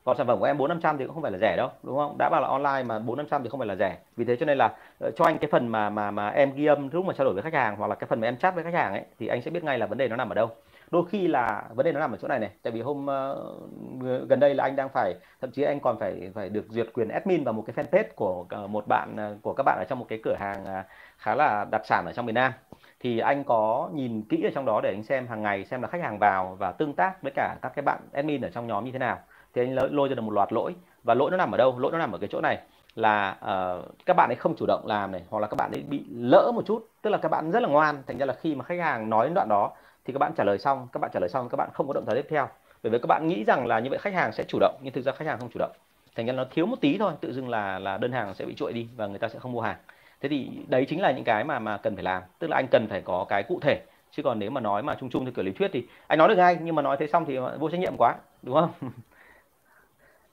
Còn 0.04 0.16
sản 0.16 0.26
phẩm 0.26 0.38
của 0.38 0.44
em 0.44 0.58
bốn 0.58 0.68
năm 0.68 0.80
trăm 0.80 0.98
thì 0.98 1.04
cũng 1.04 1.14
không 1.14 1.22
phải 1.22 1.32
là 1.32 1.38
rẻ 1.38 1.56
đâu 1.56 1.70
đúng 1.82 1.96
không? 1.96 2.18
Đã 2.18 2.28
bảo 2.30 2.40
là 2.40 2.48
online 2.48 2.82
mà 2.82 2.98
bốn 2.98 3.16
năm 3.16 3.26
trăm 3.30 3.42
thì 3.42 3.48
không 3.48 3.60
phải 3.60 3.66
là 3.66 3.76
rẻ. 3.76 3.98
Vì 4.16 4.24
thế 4.24 4.36
cho 4.36 4.46
nên 4.46 4.58
là 4.58 4.76
ờ, 5.00 5.10
cho 5.16 5.24
anh 5.24 5.38
cái 5.38 5.50
phần 5.50 5.68
mà 5.68 5.90
mà 5.90 6.10
mà 6.10 6.28
em 6.28 6.52
ghi 6.54 6.66
âm 6.66 6.88
lúc 6.92 7.04
mà 7.04 7.12
trao 7.12 7.24
đổi 7.24 7.34
với 7.34 7.42
khách 7.42 7.54
hàng 7.54 7.76
hoặc 7.76 7.86
là 7.86 7.94
cái 7.94 8.08
phần 8.08 8.20
mà 8.20 8.28
em 8.28 8.36
chat 8.36 8.54
với 8.54 8.64
khách 8.64 8.74
hàng 8.74 8.92
ấy 8.92 9.04
thì 9.18 9.26
anh 9.26 9.42
sẽ 9.42 9.50
biết 9.50 9.64
ngay 9.64 9.78
là 9.78 9.86
vấn 9.86 9.98
đề 9.98 10.08
nó 10.08 10.16
nằm 10.16 10.28
ở 10.28 10.34
đâu. 10.34 10.50
Đôi 10.90 11.04
khi 11.10 11.26
là 11.26 11.64
vấn 11.74 11.86
đề 11.86 11.92
nó 11.92 12.00
nằm 12.00 12.12
ở 12.12 12.16
chỗ 12.22 12.28
này 12.28 12.38
này 12.38 12.50
tại 12.62 12.72
vì 12.72 12.80
hôm 12.80 13.06
uh, 13.06 14.28
gần 14.28 14.40
đây 14.40 14.54
là 14.54 14.64
anh 14.64 14.76
đang 14.76 14.88
phải 14.88 15.14
thậm 15.40 15.50
chí 15.50 15.62
anh 15.62 15.80
còn 15.80 15.98
phải 15.98 16.30
phải 16.34 16.48
được 16.48 16.64
duyệt 16.68 16.86
quyền 16.94 17.08
admin 17.08 17.44
vào 17.44 17.52
một 17.52 17.64
cái 17.66 17.84
fanpage 17.84 18.08
của 18.14 18.46
uh, 18.64 18.70
một 18.70 18.84
bạn 18.88 19.16
uh, 19.32 19.42
của 19.42 19.52
các 19.52 19.62
bạn 19.62 19.78
ở 19.78 19.84
trong 19.88 19.98
một 19.98 20.06
cái 20.08 20.20
cửa 20.24 20.36
hàng 20.38 20.62
uh, 20.62 20.86
khá 21.18 21.34
là 21.34 21.66
đặc 21.70 21.82
sản 21.86 22.06
ở 22.06 22.12
trong 22.12 22.26
miền 22.26 22.34
Nam 22.34 22.52
thì 23.00 23.18
anh 23.18 23.44
có 23.44 23.90
nhìn 23.92 24.22
kỹ 24.22 24.42
ở 24.44 24.50
trong 24.54 24.64
đó 24.64 24.80
để 24.82 24.90
anh 24.90 25.02
xem 25.02 25.26
hàng 25.26 25.42
ngày 25.42 25.64
xem 25.64 25.82
là 25.82 25.88
khách 25.88 26.02
hàng 26.02 26.18
vào 26.18 26.56
và 26.58 26.72
tương 26.72 26.94
tác 26.94 27.22
với 27.22 27.32
cả 27.34 27.56
các 27.62 27.72
cái 27.74 27.82
bạn 27.82 28.00
admin 28.12 28.40
ở 28.40 28.50
trong 28.50 28.66
nhóm 28.66 28.84
như 28.84 28.92
thế 28.92 28.98
nào. 28.98 29.18
Thì 29.54 29.62
anh 29.62 29.74
lôi 29.74 30.08
ra 30.08 30.14
được 30.14 30.22
một 30.22 30.32
loạt 30.32 30.52
lỗi 30.52 30.74
và 31.04 31.14
lỗi 31.14 31.30
nó 31.30 31.36
nằm 31.36 31.54
ở 31.54 31.58
đâu? 31.58 31.78
Lỗi 31.78 31.92
nó 31.92 31.98
nằm 31.98 32.12
ở 32.12 32.18
cái 32.18 32.28
chỗ 32.32 32.40
này 32.40 32.58
là 32.94 33.36
uh, 33.44 34.06
các 34.06 34.16
bạn 34.16 34.30
ấy 34.30 34.36
không 34.36 34.56
chủ 34.56 34.66
động 34.66 34.86
làm 34.86 35.12
này 35.12 35.22
hoặc 35.28 35.40
là 35.40 35.46
các 35.46 35.56
bạn 35.56 35.70
ấy 35.72 35.82
bị 35.88 36.04
lỡ 36.10 36.52
một 36.54 36.62
chút 36.66 36.88
tức 37.02 37.10
là 37.10 37.18
các 37.18 37.30
bạn 37.30 37.50
rất 37.50 37.62
là 37.62 37.68
ngoan. 37.68 38.02
Thành 38.06 38.18
ra 38.18 38.26
là 38.26 38.34
khi 38.40 38.54
mà 38.54 38.64
khách 38.64 38.80
hàng 38.80 39.10
nói 39.10 39.26
đến 39.26 39.34
đoạn 39.34 39.48
đó 39.48 39.72
thì 40.04 40.12
các 40.12 40.18
bạn 40.18 40.32
trả 40.36 40.44
lời 40.44 40.58
xong 40.58 40.88
các 40.92 41.00
bạn 41.00 41.10
trả 41.14 41.20
lời 41.20 41.28
xong 41.28 41.48
các 41.48 41.56
bạn 41.56 41.68
không 41.72 41.86
có 41.86 41.92
động 41.92 42.04
thái 42.06 42.14
tiếp 42.14 42.26
theo. 42.28 42.48
Bởi 42.82 42.90
vì 42.90 42.98
các 42.98 43.06
bạn 43.06 43.28
nghĩ 43.28 43.44
rằng 43.44 43.66
là 43.66 43.78
như 43.78 43.90
vậy 43.90 43.98
khách 43.98 44.14
hàng 44.14 44.32
sẽ 44.32 44.44
chủ 44.48 44.58
động 44.60 44.78
nhưng 44.82 44.92
thực 44.92 45.04
ra 45.04 45.12
khách 45.12 45.28
hàng 45.28 45.38
không 45.38 45.50
chủ 45.50 45.58
động. 45.58 45.72
Thành 46.16 46.26
ra 46.26 46.32
nó 46.32 46.44
thiếu 46.50 46.66
một 46.66 46.76
tí 46.80 46.98
thôi 46.98 47.12
tự 47.20 47.32
dưng 47.32 47.48
là 47.48 47.78
là 47.78 47.96
đơn 47.96 48.12
hàng 48.12 48.34
sẽ 48.34 48.44
bị 48.44 48.54
trội 48.54 48.72
đi 48.72 48.88
và 48.96 49.06
người 49.06 49.18
ta 49.18 49.28
sẽ 49.28 49.38
không 49.38 49.52
mua 49.52 49.60
hàng 49.60 49.76
thế 50.20 50.28
thì 50.28 50.48
đấy 50.68 50.86
chính 50.88 51.00
là 51.00 51.12
những 51.12 51.24
cái 51.24 51.44
mà 51.44 51.58
mà 51.58 51.76
cần 51.76 51.94
phải 51.94 52.04
làm 52.04 52.22
tức 52.38 52.50
là 52.50 52.56
anh 52.56 52.66
cần 52.70 52.86
phải 52.90 53.02
có 53.02 53.26
cái 53.28 53.42
cụ 53.42 53.60
thể 53.62 53.80
chứ 54.10 54.22
còn 54.22 54.38
nếu 54.38 54.50
mà 54.50 54.60
nói 54.60 54.82
mà 54.82 54.94
chung 55.00 55.10
chung 55.10 55.24
theo 55.24 55.32
kiểu 55.36 55.44
lý 55.44 55.52
thuyết 55.52 55.70
thì 55.72 55.86
anh 56.06 56.18
nói 56.18 56.28
được 56.28 56.36
ngay 56.36 56.56
nhưng 56.62 56.74
mà 56.74 56.82
nói 56.82 56.96
thế 57.00 57.06
xong 57.06 57.24
thì 57.26 57.38
vô 57.58 57.70
trách 57.70 57.80
nhiệm 57.80 57.96
quá 57.98 58.14
đúng 58.42 58.54
không 58.54 58.70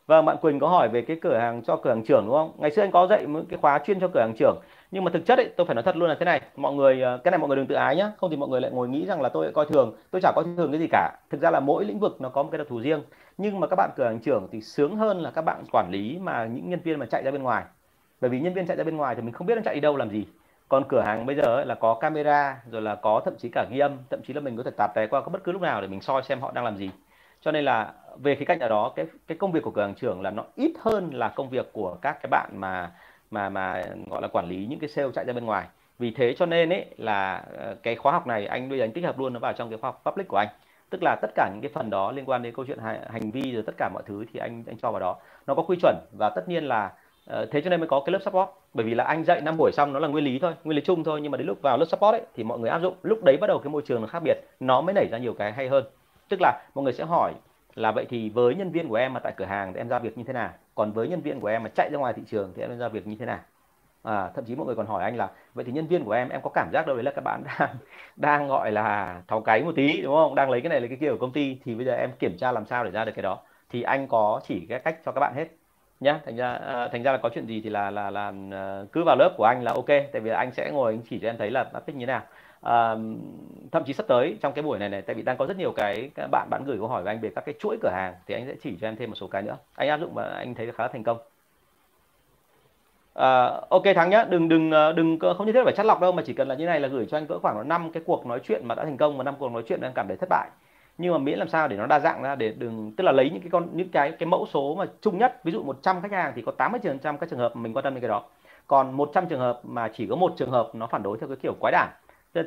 Vâng, 0.08 0.26
bạn 0.26 0.38
Quỳnh 0.42 0.60
có 0.60 0.68
hỏi 0.68 0.90
về 0.90 1.02
cái 1.02 1.18
cửa 1.22 1.38
hàng 1.38 1.62
cho 1.64 1.76
cửa 1.76 1.90
hàng 1.90 2.04
trưởng 2.04 2.26
đúng 2.26 2.36
không? 2.36 2.52
Ngày 2.58 2.72
xưa 2.72 2.82
anh 2.82 2.92
có 2.92 3.08
dạy 3.08 3.28
một 3.28 3.40
cái 3.50 3.60
khóa 3.62 3.80
chuyên 3.86 4.00
cho 4.00 4.08
cửa 4.14 4.20
hàng 4.20 4.34
trưởng. 4.38 4.60
Nhưng 4.92 5.04
mà 5.04 5.12
thực 5.12 5.26
chất 5.26 5.38
ấy, 5.40 5.50
tôi 5.58 5.66
phải 5.66 5.76
nói 5.76 5.84
thật 5.84 5.96
luôn 5.98 6.10
là 6.10 6.16
thế 6.20 6.26
này, 6.26 6.42
mọi 6.56 6.74
người 6.74 7.02
ờ, 7.02 7.18
cái 7.24 7.32
này 7.32 7.38
mọi 7.40 7.48
người 7.48 7.58
đừng 7.58 7.68
tự 7.68 7.76
ái 7.76 7.96
nhá, 7.96 8.12
không 8.18 8.30
thì 8.30 8.36
mọi 8.38 8.50
người 8.50 8.62
lại 8.62 8.72
ngồi 8.72 8.90
nghĩ 8.90 9.06
rằng 9.06 9.22
là 9.22 9.30
tôi 9.30 9.52
coi 9.52 9.66
thường, 9.66 9.96
tôi 10.12 10.22
chả 10.22 10.32
coi 10.36 10.46
thường 10.58 10.72
cái 10.72 10.80
gì 10.80 10.88
cả. 10.92 11.18
Thực 11.30 11.42
ra 11.42 11.52
là 11.52 11.60
mỗi 11.60 11.86
lĩnh 11.86 12.00
vực 12.00 12.22
nó 12.22 12.30
có 12.30 12.44
một 12.44 12.50
cái 12.52 12.58
đặc 12.58 12.68
thù 12.70 12.80
riêng. 12.82 13.02
Nhưng 13.38 13.60
mà 13.60 13.68
các 13.68 13.76
bạn 13.76 13.90
cửa 13.96 14.06
hàng 14.06 14.20
trưởng 14.20 14.48
thì 14.52 14.62
sướng 14.62 14.96
hơn 14.96 15.20
là 15.22 15.32
các 15.32 15.42
bạn 15.42 15.64
quản 15.72 15.90
lý 15.92 16.18
mà 16.22 16.46
những 16.46 16.70
nhân 16.70 16.80
viên 16.84 17.00
mà 17.00 17.06
chạy 17.06 17.24
ra 17.24 17.32
bên 17.32 17.44
ngoài. 17.44 17.64
Bởi 18.24 18.30
vì 18.30 18.40
nhân 18.40 18.54
viên 18.54 18.66
chạy 18.66 18.78
ra 18.78 18.84
bên 18.84 18.98
ngoài 18.98 19.16
thì 19.16 19.22
mình 19.22 19.34
không 19.34 19.48
biết 19.48 19.56
nó 19.56 19.62
chạy 19.66 19.76
đi 19.76 19.82
đâu 19.82 19.96
làm 19.96 20.10
gì. 20.10 20.26
Còn 20.70 20.84
cửa 20.90 21.02
hàng 21.02 21.26
bây 21.26 21.36
giờ 21.36 21.44
ấy, 21.44 21.66
là 21.66 21.76
có 21.76 21.94
camera 21.94 22.58
rồi 22.72 22.82
là 22.82 22.96
có 22.96 23.22
thậm 23.26 23.34
chí 23.38 23.50
cả 23.50 23.66
ghi 23.72 23.80
âm, 23.80 23.98
thậm 24.10 24.20
chí 24.28 24.34
là 24.34 24.42
mình 24.42 24.58
có 24.58 24.64
thể 24.64 24.72
tạt 24.78 24.92
té 24.96 25.08
qua 25.08 25.22
bất 25.22 25.44
cứ 25.44 25.52
lúc 25.52 25.62
nào 25.62 25.82
để 25.82 25.88
mình 25.88 26.02
soi 26.02 26.24
xem 26.24 26.42
họ 26.42 26.52
đang 26.52 26.66
làm 26.66 26.78
gì. 26.78 26.90
Cho 27.42 27.52
nên 27.52 27.66
là 27.66 27.94
về 28.18 28.36
cái 28.36 28.46
cạnh 28.46 28.60
nào 28.60 28.70
đó 28.70 28.94
cái 28.96 29.06
cái 29.28 29.38
công 29.38 29.52
việc 29.52 29.64
của 29.64 29.72
cửa 29.72 29.82
hàng 29.82 29.96
trưởng 29.96 30.22
là 30.22 30.32
nó 30.32 30.44
ít 30.56 30.74
hơn 30.80 31.10
là 31.14 31.30
công 31.30 31.50
việc 31.50 31.74
của 31.74 31.98
các 32.02 32.18
cái 32.22 32.28
bạn 32.32 32.50
mà 32.54 32.92
mà 33.32 33.50
mà 33.50 33.84
gọi 34.10 34.22
là 34.22 34.28
quản 34.28 34.48
lý 34.48 34.66
những 34.70 34.80
cái 34.80 34.90
sale 34.90 35.12
chạy 35.16 35.26
ra 35.26 35.34
bên 35.34 35.46
ngoài. 35.46 35.68
Vì 36.00 36.12
thế 36.12 36.36
cho 36.38 36.46
nên 36.46 36.74
ấy 36.74 36.86
là 36.98 37.44
ờ, 37.58 37.76
cái 37.84 37.96
khóa 37.96 38.12
học 38.12 38.28
này 38.28 38.46
anh 38.46 38.70
bây 38.70 38.78
giờ 38.78 38.84
anh 38.84 38.92
tích 38.92 39.06
hợp 39.06 39.20
luôn 39.20 39.34
nó 39.34 39.40
vào 39.40 39.54
trong 39.54 39.70
cái 39.70 39.80
khóa 39.80 39.92
học 39.92 40.02
public 40.06 40.28
của 40.28 40.38
anh. 40.38 40.48
Tức 40.90 41.04
là 41.04 41.16
tất 41.22 41.32
cả 41.36 41.50
những 41.54 41.62
cái 41.62 41.72
phần 41.74 41.90
đó 41.90 42.12
liên 42.12 42.26
quan 42.26 42.42
đến 42.44 42.54
câu 42.56 42.66
chuyện 42.66 42.80
hành 43.10 43.32
vi 43.32 43.52
rồi 43.52 43.64
tất 43.66 43.74
cả 43.78 43.90
mọi 43.94 44.04
thứ 44.06 44.26
thì 44.34 44.40
anh 44.40 44.64
anh 44.68 44.78
cho 44.78 44.92
vào 44.92 45.00
đó. 45.00 45.16
Nó 45.48 45.56
có 45.56 45.64
quy 45.64 45.78
chuẩn 45.82 45.96
và 46.18 46.30
tất 46.30 46.50
nhiên 46.50 46.64
là 46.64 46.92
Ờ, 47.26 47.46
thế 47.52 47.62
cho 47.62 47.70
nên 47.70 47.80
mới 47.80 47.88
có 47.90 48.00
cái 48.06 48.14
lớp 48.14 48.20
support. 48.26 48.50
Bởi 48.74 48.86
vì 48.86 48.94
là 48.96 49.04
anh 49.04 49.24
dạy 49.24 49.42
năm 49.42 49.58
buổi 49.58 49.72
xong 49.72 49.94
nó 49.94 50.00
là 50.00 50.08
nguyên 50.08 50.26
lý 50.26 50.40
thôi 50.40 50.54
nguyên 50.64 50.76
lý 50.76 50.82
chung 50.86 51.04
thôi. 51.04 51.20
Nhưng 51.22 51.32
mà 51.32 51.38
đến 51.38 51.48
lúc 51.48 51.62
vào 51.62 51.78
lớp 51.78 51.86
support 51.86 52.14
ấy 52.14 52.22
thì 52.36 52.44
mọi 52.44 52.60
người 52.60 52.70
áp 52.70 52.80
dụng. 52.80 52.96
Lúc 53.04 53.20
đấy 53.24 53.38
bắt 53.42 53.48
đầu 53.48 53.60
cái 53.60 53.70
môi 53.72 53.82
trường 53.86 54.02
nó 54.02 54.08
khác 54.08 54.20
biệt. 54.24 54.38
Nó 54.60 54.82
mới 54.82 54.94
nảy 54.94 55.08
ra 55.12 55.18
nhiều 55.18 55.34
cái 55.34 55.52
hay 55.54 55.68
hơn. 55.70 55.84
Tức 56.30 56.38
là 56.42 56.64
mọi 56.76 56.84
người 56.84 56.94
sẽ 56.94 57.04
hỏi 57.06 57.34
là 57.76 57.92
vậy 57.92 58.06
thì 58.10 58.30
với 58.30 58.56
nhân 58.56 58.72
viên 58.72 58.88
của 58.90 58.96
em 58.96 59.14
mà 59.14 59.20
tại 59.20 59.34
cửa 59.38 59.46
hàng 59.46 59.74
thì 59.74 59.80
em 59.80 59.90
ra 59.90 60.00
việc 60.00 60.18
như 60.18 60.24
thế 60.24 60.34
nào? 60.34 60.54
Còn 60.76 60.92
với 60.94 61.08
nhân 61.08 61.22
viên 61.22 61.40
của 61.40 61.48
em 61.48 61.64
mà 61.64 61.70
chạy 61.76 61.90
ra 61.92 61.98
ngoài 62.00 62.14
thị 62.14 62.22
trường 62.28 62.54
thì 62.56 62.62
em 62.62 62.80
ra 62.80 62.88
việc 62.90 63.08
như 63.08 63.16
thế 63.20 63.26
nào? 63.26 63.40
À, 64.04 64.32
thậm 64.36 64.46
chí 64.46 64.56
mọi 64.56 64.66
người 64.68 64.76
còn 64.76 64.88
hỏi 64.88 65.04
anh 65.04 65.18
là 65.18 65.32
vậy 65.54 65.66
thì 65.66 65.72
nhân 65.72 65.88
viên 65.88 66.04
của 66.06 66.12
em 66.12 66.30
em 66.30 66.42
có 66.44 66.50
cảm 66.54 66.70
giác 66.74 66.88
đâu 66.88 66.96
đấy 66.96 67.04
là 67.04 67.12
các 67.16 67.22
bạn 67.24 67.44
đang 67.60 67.76
đang 68.16 68.48
gọi 68.48 68.72
là 68.72 69.22
tháo 69.28 69.42
cái 69.42 69.64
một 69.64 69.72
tí 69.76 70.02
đúng 70.02 70.16
không? 70.16 70.36
Đang 70.36 70.50
lấy 70.52 70.62
cái 70.62 70.70
này 70.70 70.80
lấy 70.80 70.90
cái 70.90 70.98
kia 71.02 71.08
ở 71.10 71.18
công 71.20 71.34
ty 71.34 71.60
thì 71.66 71.76
bây 71.76 71.86
giờ 71.86 71.94
em 71.96 72.12
kiểm 72.20 72.38
tra 72.38 72.52
làm 72.52 72.66
sao 72.66 72.84
để 72.84 72.92
ra 72.92 73.06
được 73.06 73.12
cái 73.16 73.24
đó. 73.24 73.40
Thì 73.70 73.82
anh 73.82 74.08
có 74.08 74.42
chỉ 74.48 74.66
cái 74.70 74.80
cách 74.80 75.00
cho 75.06 75.12
các 75.12 75.20
bạn 75.20 75.34
hết 75.36 75.62
nhá. 76.04 76.20
Thành 76.26 76.36
ra 76.36 76.54
uh, 76.56 76.91
thành 76.91 77.04
ra 77.04 77.12
là 77.12 77.18
có 77.18 77.30
chuyện 77.30 77.45
gì 77.45 77.62
thì 77.62 77.70
là 77.70 77.91
là 77.91 78.12
là 78.12 78.34
à, 78.51 78.82
cứ 78.91 79.04
vào 79.04 79.16
lớp 79.16 79.34
của 79.38 79.43
anh 79.43 79.64
là 79.64 79.72
ok. 79.74 79.88
Tại 79.88 80.22
vì 80.22 80.30
anh 80.30 80.51
sẽ 80.51 80.72
ngồi 80.72 80.93
anh 80.93 81.01
chỉ 81.10 81.20
cho 81.20 81.30
em 81.30 81.38
thấy 81.38 81.51
là 81.51 81.64
tích 81.64 81.95
như 81.95 82.06
thế 82.06 82.14
nào. 82.14 82.22
Uh, 82.66 82.99
thậm 83.72 83.84
chí 83.86 83.93
sắp 83.93 84.08
tới 84.08 84.38
trong 84.41 84.54
cái 84.54 84.64
buổi 84.64 84.80
này 84.80 84.89
này 84.89 85.01
tại 85.01 85.16
vì 85.16 85.22
đang 85.22 85.38
có 85.38 85.45
rất 85.45 85.58
nhiều 85.58 85.74
cái 85.76 86.10
các 86.16 86.28
bạn 86.32 86.47
bạn 86.49 86.64
gửi 86.66 86.78
câu 86.78 86.88
hỏi 86.88 87.04
với 87.04 87.14
anh 87.14 87.22
về 87.22 87.32
các 87.36 87.45
cái 87.45 87.56
chuỗi 87.60 87.78
cửa 87.82 87.89
hàng 87.89 88.14
thì 88.28 88.36
anh 88.36 88.45
sẽ 88.47 88.56
chỉ 88.64 88.78
cho 88.82 88.88
em 88.88 88.95
thêm 88.95 89.10
một 89.10 89.16
số 89.16 89.28
cái 89.28 89.41
nữa. 89.41 89.58
Anh 89.76 89.89
áp 89.89 89.97
dụng 89.97 90.14
và 90.14 90.24
anh 90.24 90.56
thấy 90.56 90.72
khá 90.72 90.84
là 90.84 90.88
thành 90.88 91.04
công. 91.04 91.18
Uh, 93.20 93.70
ok 93.70 93.84
thắng 93.95 94.10
nhá. 94.10 94.24
Đừng 94.24 94.49
đừng 94.49 94.72
đừng 94.95 95.20
không 95.20 95.45
nhất 95.45 95.54
thiết 95.54 95.64
phải 95.64 95.74
chắt 95.74 95.86
lọc 95.86 96.01
đâu 96.01 96.12
mà 96.12 96.24
chỉ 96.26 96.34
cần 96.34 96.47
là 96.47 96.56
như 96.56 96.66
này 96.66 96.80
là 96.80 96.88
gửi 96.88 97.06
cho 97.06 97.18
anh 97.18 97.28
cỡ 97.28 97.39
khoảng 97.39 97.68
năm 97.68 97.91
cái 97.91 98.04
cuộc 98.06 98.26
nói 98.26 98.39
chuyện 98.43 98.68
mà 98.68 98.76
đã 98.76 98.84
thành 98.84 98.97
công 98.97 99.18
và 99.18 99.24
năm 99.24 99.36
cuộc 99.39 99.51
nói 99.51 99.64
chuyện 99.68 99.82
đang 99.82 99.93
cảm 99.95 100.08
thấy 100.08 100.18
thất 100.18 100.30
bại 100.30 100.49
nhưng 101.04 101.14
mà 101.14 101.18
miễn 101.18 101.39
làm 101.39 101.47
sao 101.47 101.68
để 101.68 101.78
nó 101.78 101.86
đa 101.86 101.99
dạng 101.99 102.24
ra, 102.24 102.36
để 102.36 102.54
đừng, 102.58 102.91
tức 102.97 103.04
là 103.04 103.12
lấy 103.12 103.30
những 103.30 103.41
cái 103.41 103.49
con, 103.51 103.68
những 103.74 103.89
cái 103.89 104.12
cái 104.12 104.28
mẫu 104.28 104.47
số 104.54 104.76
mà 104.76 104.86
chung 105.01 105.18
nhất, 105.18 105.43
ví 105.43 105.51
dụ 105.51 105.64
100 105.64 106.01
khách 106.01 106.12
hàng 106.12 106.34
thì 106.36 106.41
có 106.45 106.51
80 106.51 106.80
phần 106.84 106.99
trăm 106.99 107.18
các 107.18 107.30
trường 107.30 107.39
hợp 107.39 107.56
mình 107.56 107.74
quan 107.74 107.84
tâm 107.84 107.93
đến 107.93 108.01
cái 108.01 108.10
đó. 108.10 108.24
Còn 108.68 108.93
100 108.93 109.28
trường 109.28 109.39
hợp 109.39 109.60
mà 109.64 109.89
chỉ 109.93 110.08
có 110.08 110.16
một 110.16 110.34
trường 110.38 110.51
hợp 110.51 110.70
nó 110.74 110.88
phản 110.88 111.04
đối 111.04 111.18
theo 111.18 111.28
cái 111.28 111.38
kiểu 111.43 111.54
quái 111.60 111.72
đản 111.72 111.89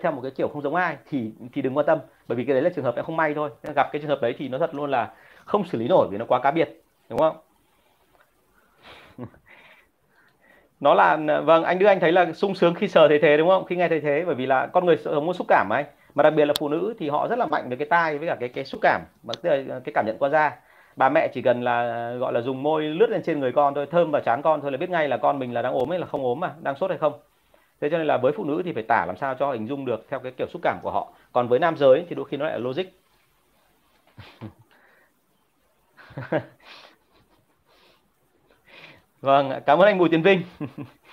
theo 0.02 0.12
một 0.12 0.20
cái 0.22 0.30
kiểu 0.30 0.48
không 0.48 0.62
giống 0.62 0.74
ai 0.74 0.96
thì 1.11 1.32
thì 1.52 1.62
đừng 1.62 1.76
quan 1.76 1.86
tâm, 1.86 1.98
bởi 2.28 2.36
vì 2.36 2.44
cái 2.44 2.54
đấy 2.54 2.62
là 2.62 2.70
trường 2.76 2.84
hợp 2.84 2.96
em 2.96 3.04
không 3.04 3.16
may 3.16 3.34
thôi. 3.34 3.50
Gặp 3.74 3.88
cái 3.92 4.02
trường 4.02 4.09
hợp 4.09 4.18
đấy 4.22 4.34
thì 4.38 4.48
nó 4.48 4.59
thật 4.59 4.74
luôn 4.74 4.90
là 4.90 5.11
không 5.44 5.64
xử 5.64 5.78
lý 5.78 5.88
nổi 5.88 6.09
vì 6.11 6.18
nó 6.18 6.24
quá 6.24 6.40
cá 6.42 6.50
biệt, 6.50 6.82
đúng 7.09 7.18
không? 7.18 7.36
Nó 10.80 10.94
là 10.94 11.16
vâng 11.40 11.64
anh 11.64 11.78
đưa 11.78 11.86
anh 11.86 12.00
thấy 12.00 12.12
là 12.12 12.32
sung 12.32 12.54
sướng 12.54 12.74
khi 12.74 12.88
sờ 12.88 13.09
thấy 13.09 13.18
thế, 13.22 13.36
đúng 13.36 13.48
không? 13.48 13.64
Khi 13.64 13.76
nghe 13.76 13.88
thấy 13.88 14.00
thế, 14.00 14.22
bởi 14.26 14.34
vì 14.34 14.46
là 14.46 14.66
con 14.66 14.86
người 14.86 14.96
sống 14.96 15.26
có 15.26 15.32
xúc 15.32 15.46
cảm 15.48 15.66
mà 15.68 15.76
anh 15.76 15.84
mà 16.16 16.24
đặc 16.24 16.34
biệt 16.36 16.46
là 16.46 16.54
phụ 16.60 16.70
nữ 16.70 16.94
thì 17.00 17.10
họ 17.10 17.28
rất 17.28 17.40
là 17.40 17.46
mạnh 17.46 17.70
về 17.70 17.76
cái 17.76 17.88
tai 17.90 18.18
với 18.18 18.28
cả 18.28 18.36
cái 18.40 18.50
cái 18.50 18.66
xúc 18.66 18.80
cảm 18.82 19.02
và 19.24 19.34
cái 19.44 19.92
cảm 19.94 20.06
nhận 20.06 20.18
qua 20.20 20.30
da. 20.30 20.56
Bà 20.96 21.10
mẹ 21.10 21.28
chỉ 21.34 21.42
cần 21.42 21.62
là, 21.62 22.10
gọi 22.20 22.34
là 22.34 22.42
dùng 22.42 22.64
môi 22.64 22.84
lướt 22.84 23.10
lên 23.10 23.22
trên 23.26 23.40
người 23.40 23.52
con 23.52 23.74
thôi, 23.74 23.86
thơm 23.92 24.12
vào 24.12 24.22
trán 24.22 24.42
con 24.42 24.62
thôi 24.62 24.72
là 24.72 24.78
biết 24.78 24.90
ngay 24.90 25.08
là 25.08 25.18
con 25.18 25.40
mình 25.40 25.54
là 25.54 25.62
đang 25.62 25.74
ốm 25.74 25.90
hay 25.90 26.00
là 26.00 26.06
không 26.06 26.24
ốm 26.24 26.40
mà, 26.40 26.54
đang 26.62 26.76
sốt 26.76 26.90
hay 26.90 26.98
không. 26.98 27.14
Thế 27.80 27.90
cho 27.90 27.98
nên 27.98 28.08
là 28.08 28.18
với 28.18 28.32
phụ 28.36 28.44
nữ 28.44 28.62
thì 28.66 28.72
phải 28.74 28.84
tả 28.84 29.04
làm 29.06 29.16
sao 29.18 29.36
cho 29.40 29.52
hình 29.52 29.68
dung 29.68 29.86
được 29.86 30.06
theo 30.10 30.20
cái 30.20 30.32
kiểu 30.38 30.48
xúc 30.52 30.62
cảm 30.64 30.78
của 30.82 30.92
họ. 30.92 31.12
Còn 31.32 31.48
với 31.48 31.60
nam 31.60 31.78
giới 31.78 32.06
thì 32.10 32.16
đôi 32.16 32.26
khi 32.26 32.38
nó 32.38 32.46
lại 32.46 32.60
là 32.60 32.66
logic. 32.68 32.84
Vâng 39.20 39.50
cảm 39.66 39.78
ơn 39.78 39.86
anh 39.86 39.98
Bùi 39.98 40.08
Tiến 40.08 40.22
Vinh. 40.22 40.42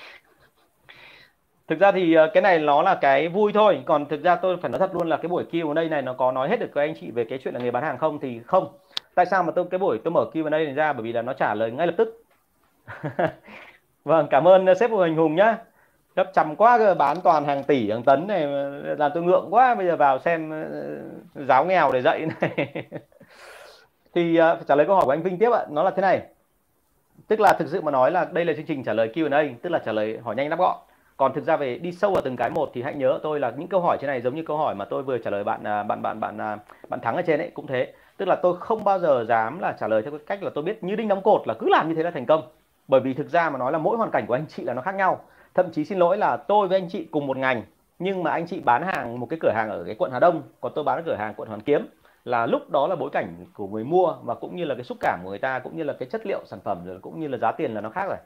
thực 1.73 1.79
ra 1.79 1.91
thì 1.91 2.13
ờ, 2.13 2.29
cái 2.33 2.41
này 2.41 2.59
nó 2.59 2.81
là 2.81 2.95
cái 2.95 3.27
vui 3.27 3.53
thôi. 3.53 3.83
Còn 3.85 4.05
thực 4.05 4.23
ra 4.23 4.35
tôi 4.35 4.57
phải 4.57 4.71
nói 4.71 4.79
thật 4.79 4.95
luôn 4.95 5.09
là 5.09 5.17
cái 5.17 5.27
buổi 5.27 5.45
Q&A 5.51 5.89
này 5.89 6.01
nó 6.01 6.13
có 6.13 6.31
nói 6.31 6.49
hết 6.49 6.59
được 6.59 6.69
các 6.75 6.81
anh 6.81 6.93
chị 7.01 7.11
về 7.11 7.23
cái 7.23 7.39
chuyện 7.43 7.53
là 7.53 7.59
người 7.59 7.71
bán 7.71 7.83
hàng 7.83 7.97
không 7.97 8.19
thì 8.19 8.39
không. 8.45 8.67
Tại 9.15 9.25
sao 9.25 9.43
mà 9.43 9.51
tôi 9.55 9.65
cái 9.71 9.77
buổi 9.77 9.99
tôi 10.03 10.11
mở 10.11 10.25
Q&A 10.33 10.49
này 10.49 10.65
ra? 10.65 10.93
Bởi 10.93 11.03
vì 11.03 11.13
là 11.13 11.21
nó 11.21 11.33
trả 11.33 11.53
lời 11.53 11.71
ngay 11.71 11.87
lập 11.87 11.93
tức. 11.97 12.23
Vâng 14.03 14.27
cảm 14.29 14.47
ơn 14.47 14.65
ờ, 14.65 14.73
sếp 14.73 14.89
của 14.89 15.03
hình 15.03 15.15
Hùng 15.15 15.35
nhá. 15.35 15.57
Gấp 16.15 16.31
trăm 16.33 16.55
quá 16.55 16.77
cơ 16.77 16.93
bán 16.93 17.17
toàn 17.23 17.45
hàng 17.45 17.63
tỷ 17.63 17.91
hàng 17.91 18.03
tấn 18.03 18.27
này 18.27 18.43
ờ, 18.43 18.95
làm 18.95 19.11
tôi 19.13 19.23
ngượng 19.23 19.47
quá. 19.49 19.75
Bây 19.75 19.85
giờ 19.87 19.95
vào 19.95 20.19
xem 20.19 20.51
giáo 21.35 21.65
nghèo 21.65 21.91
để 21.91 22.01
dạy 22.01 22.25
này. 22.41 22.73
Thì 24.15 24.39
uh, 24.39 24.67
trả 24.67 24.75
lời 24.75 24.85
câu 24.85 24.95
hỏi 24.95 25.05
của 25.05 25.13
anh 25.13 25.23
Vinh 25.23 25.37
tiếp 25.37 25.51
ạ. 25.51 25.65
Nó 25.69 25.83
là 25.83 25.91
thế 25.91 26.01
này. 26.01 26.21
Tức 27.27 27.39
là 27.39 27.53
thực 27.59 27.67
sự 27.67 27.81
mà 27.81 27.91
nói 27.91 28.11
là 28.11 28.25
đây 28.31 28.45
là 28.45 28.53
chương 28.53 28.65
trình 28.65 28.83
trả 28.83 28.93
lời 28.93 29.11
Q&A 29.13 29.43
tức 29.61 29.69
là 29.69 29.79
trả 29.85 29.91
lời 29.91 30.19
hỏi 30.23 30.35
nhanh 30.35 30.49
đáp 30.49 30.59
gọn 30.59 30.77
còn 31.17 31.33
thực 31.33 31.43
ra 31.43 31.57
về 31.57 31.77
đi 31.77 31.91
sâu 31.91 32.11
vào 32.11 32.21
từng 32.21 32.35
cái 32.35 32.49
một 32.49 32.71
thì 32.73 32.81
hãy 32.81 32.95
nhớ 32.95 33.19
tôi 33.23 33.39
là 33.39 33.53
những 33.57 33.67
câu 33.67 33.81
hỏi 33.81 33.97
trên 34.01 34.07
này 34.07 34.21
giống 34.21 34.35
như 34.35 34.43
câu 34.43 34.57
hỏi 34.57 34.75
mà 34.75 34.85
tôi 34.85 35.03
vừa 35.03 35.17
trả 35.17 35.31
lời 35.31 35.43
bạn 35.43 35.63
à, 35.63 35.83
bạn 35.83 36.01
bạn 36.01 36.19
bạn 36.19 36.37
à, 36.41 36.57
bạn 36.89 36.99
thắng 37.01 37.15
ở 37.15 37.21
trên 37.21 37.39
ấy, 37.39 37.51
cũng 37.53 37.67
thế. 37.67 37.93
Tức 38.17 38.27
là 38.27 38.35
tôi 38.35 38.55
không 38.59 38.83
bao 38.83 38.99
giờ 38.99 39.25
dám 39.27 39.59
là 39.59 39.75
trả 39.79 39.87
lời 39.87 40.01
theo 40.01 40.11
cái 40.11 40.19
cách 40.27 40.43
là 40.43 40.49
tôi 40.55 40.63
biết 40.63 40.83
như 40.83 40.95
đinh 40.95 41.07
đóng 41.07 41.21
cột 41.21 41.47
là 41.47 41.53
cứ 41.59 41.69
làm 41.69 41.89
như 41.89 41.95
thế 41.95 42.03
là 42.03 42.11
thành 42.11 42.25
công. 42.25 42.41
Bởi 42.87 43.01
vì 43.01 43.13
thực 43.13 43.29
ra 43.29 43.49
mà 43.49 43.59
nói 43.59 43.71
là 43.71 43.77
mỗi 43.77 43.97
hoàn 43.97 44.11
cảnh 44.11 44.25
của 44.27 44.33
anh 44.33 44.45
chị 44.49 44.63
là 44.63 44.73
nó 44.73 44.81
khác 44.81 44.95
nhau. 44.95 45.21
Thậm 45.53 45.71
chí 45.71 45.85
xin 45.85 45.99
lỗi 45.99 46.17
là 46.17 46.37
tôi 46.37 46.67
với 46.67 46.79
anh 46.79 46.89
chị 46.89 47.07
cùng 47.11 47.27
một 47.27 47.37
ngành, 47.37 47.63
nhưng 47.99 48.23
mà 48.23 48.31
anh 48.31 48.47
chị 48.47 48.59
bán 48.59 48.83
hàng 48.83 49.19
một 49.19 49.27
cái 49.29 49.39
cửa 49.41 49.51
hàng 49.55 49.69
ở 49.69 49.83
cái 49.83 49.95
quận 49.95 50.11
Hà 50.11 50.19
Đông, 50.19 50.41
còn 50.61 50.71
tôi 50.75 50.83
bán 50.83 50.97
ở 50.97 51.03
cửa 51.05 51.15
hàng 51.15 51.33
quận 51.33 51.49
Hoàn 51.49 51.61
Kiếm, 51.61 51.87
là 52.25 52.45
lúc 52.45 52.69
đó 52.69 52.87
là 52.87 52.95
bối 52.95 53.09
cảnh 53.09 53.45
của 53.53 53.67
người 53.67 53.83
mua 53.83 54.15
và 54.23 54.35
cũng 54.35 54.55
như 54.55 54.65
là 54.65 54.75
cái 54.75 54.83
xúc 54.83 54.97
cảm 55.01 55.19
của 55.23 55.29
người 55.29 55.39
ta, 55.39 55.59
cũng 55.59 55.77
như 55.77 55.83
là 55.83 55.93
cái 55.99 56.09
chất 56.11 56.21
liệu 56.25 56.39
sản 56.45 56.59
phẩm 56.63 56.85
rồi 56.85 56.99
cũng 57.01 57.19
như 57.19 57.27
là 57.27 57.37
giá 57.37 57.51
tiền 57.51 57.73
là 57.73 57.81
nó 57.81 57.89
khác 57.89 58.05
rồi 58.07 58.17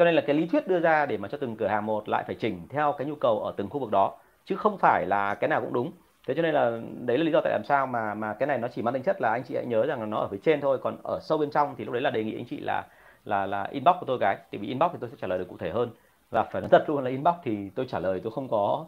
cho 0.00 0.04
nên 0.04 0.14
là 0.14 0.22
cái 0.26 0.36
lý 0.36 0.46
thuyết 0.46 0.68
đưa 0.68 0.80
ra 0.80 1.06
để 1.06 1.16
mà 1.16 1.28
cho 1.28 1.38
từng 1.40 1.56
cửa 1.56 1.66
hàng 1.66 1.86
một 1.86 2.08
lại 2.08 2.24
phải 2.26 2.34
chỉnh 2.34 2.60
theo 2.68 2.94
cái 2.98 3.06
nhu 3.06 3.14
cầu 3.14 3.40
ở 3.40 3.52
từng 3.56 3.68
khu 3.70 3.80
vực 3.80 3.90
đó 3.90 4.14
chứ 4.44 4.56
không 4.56 4.78
phải 4.78 5.06
là 5.06 5.34
cái 5.34 5.48
nào 5.48 5.60
cũng 5.60 5.72
đúng. 5.72 5.92
Thế 6.26 6.34
cho 6.34 6.42
nên 6.42 6.54
là 6.54 6.80
đấy 7.00 7.18
là 7.18 7.24
lý 7.24 7.32
do 7.32 7.40
tại 7.40 7.52
làm 7.52 7.64
sao 7.64 7.86
mà 7.86 8.14
mà 8.14 8.34
cái 8.34 8.46
này 8.46 8.58
nó 8.58 8.68
chỉ 8.68 8.82
mang 8.82 8.94
tính 8.94 9.02
chất 9.02 9.20
là 9.20 9.30
anh 9.30 9.42
chị 9.42 9.54
hãy 9.54 9.66
nhớ 9.66 9.86
rằng 9.86 10.00
là 10.00 10.06
nó 10.06 10.16
ở 10.16 10.28
phía 10.28 10.38
trên 10.44 10.60
thôi 10.60 10.78
còn 10.82 10.96
ở 11.04 11.18
sâu 11.22 11.38
bên 11.38 11.50
trong 11.50 11.74
thì 11.78 11.84
lúc 11.84 11.92
đấy 11.92 12.02
là 12.02 12.10
đề 12.10 12.24
nghị 12.24 12.36
anh 12.36 12.44
chị 12.44 12.60
là 12.60 12.84
là 13.24 13.46
là 13.46 13.68
inbox 13.70 13.96
của 14.00 14.06
tôi 14.06 14.18
cái. 14.20 14.36
Thì 14.52 14.58
vì 14.58 14.68
inbox 14.68 14.92
thì 14.92 14.98
tôi 15.00 15.10
sẽ 15.10 15.16
trả 15.20 15.26
lời 15.26 15.38
được 15.38 15.48
cụ 15.48 15.56
thể 15.58 15.70
hơn. 15.70 15.90
Và 16.30 16.42
phải 16.42 16.62
nói 16.62 16.68
thật 16.68 16.84
luôn 16.86 17.04
là 17.04 17.10
inbox 17.10 17.34
thì 17.44 17.70
tôi 17.74 17.86
trả 17.88 17.98
lời 17.98 18.20
tôi 18.24 18.32
không 18.32 18.48
có 18.48 18.86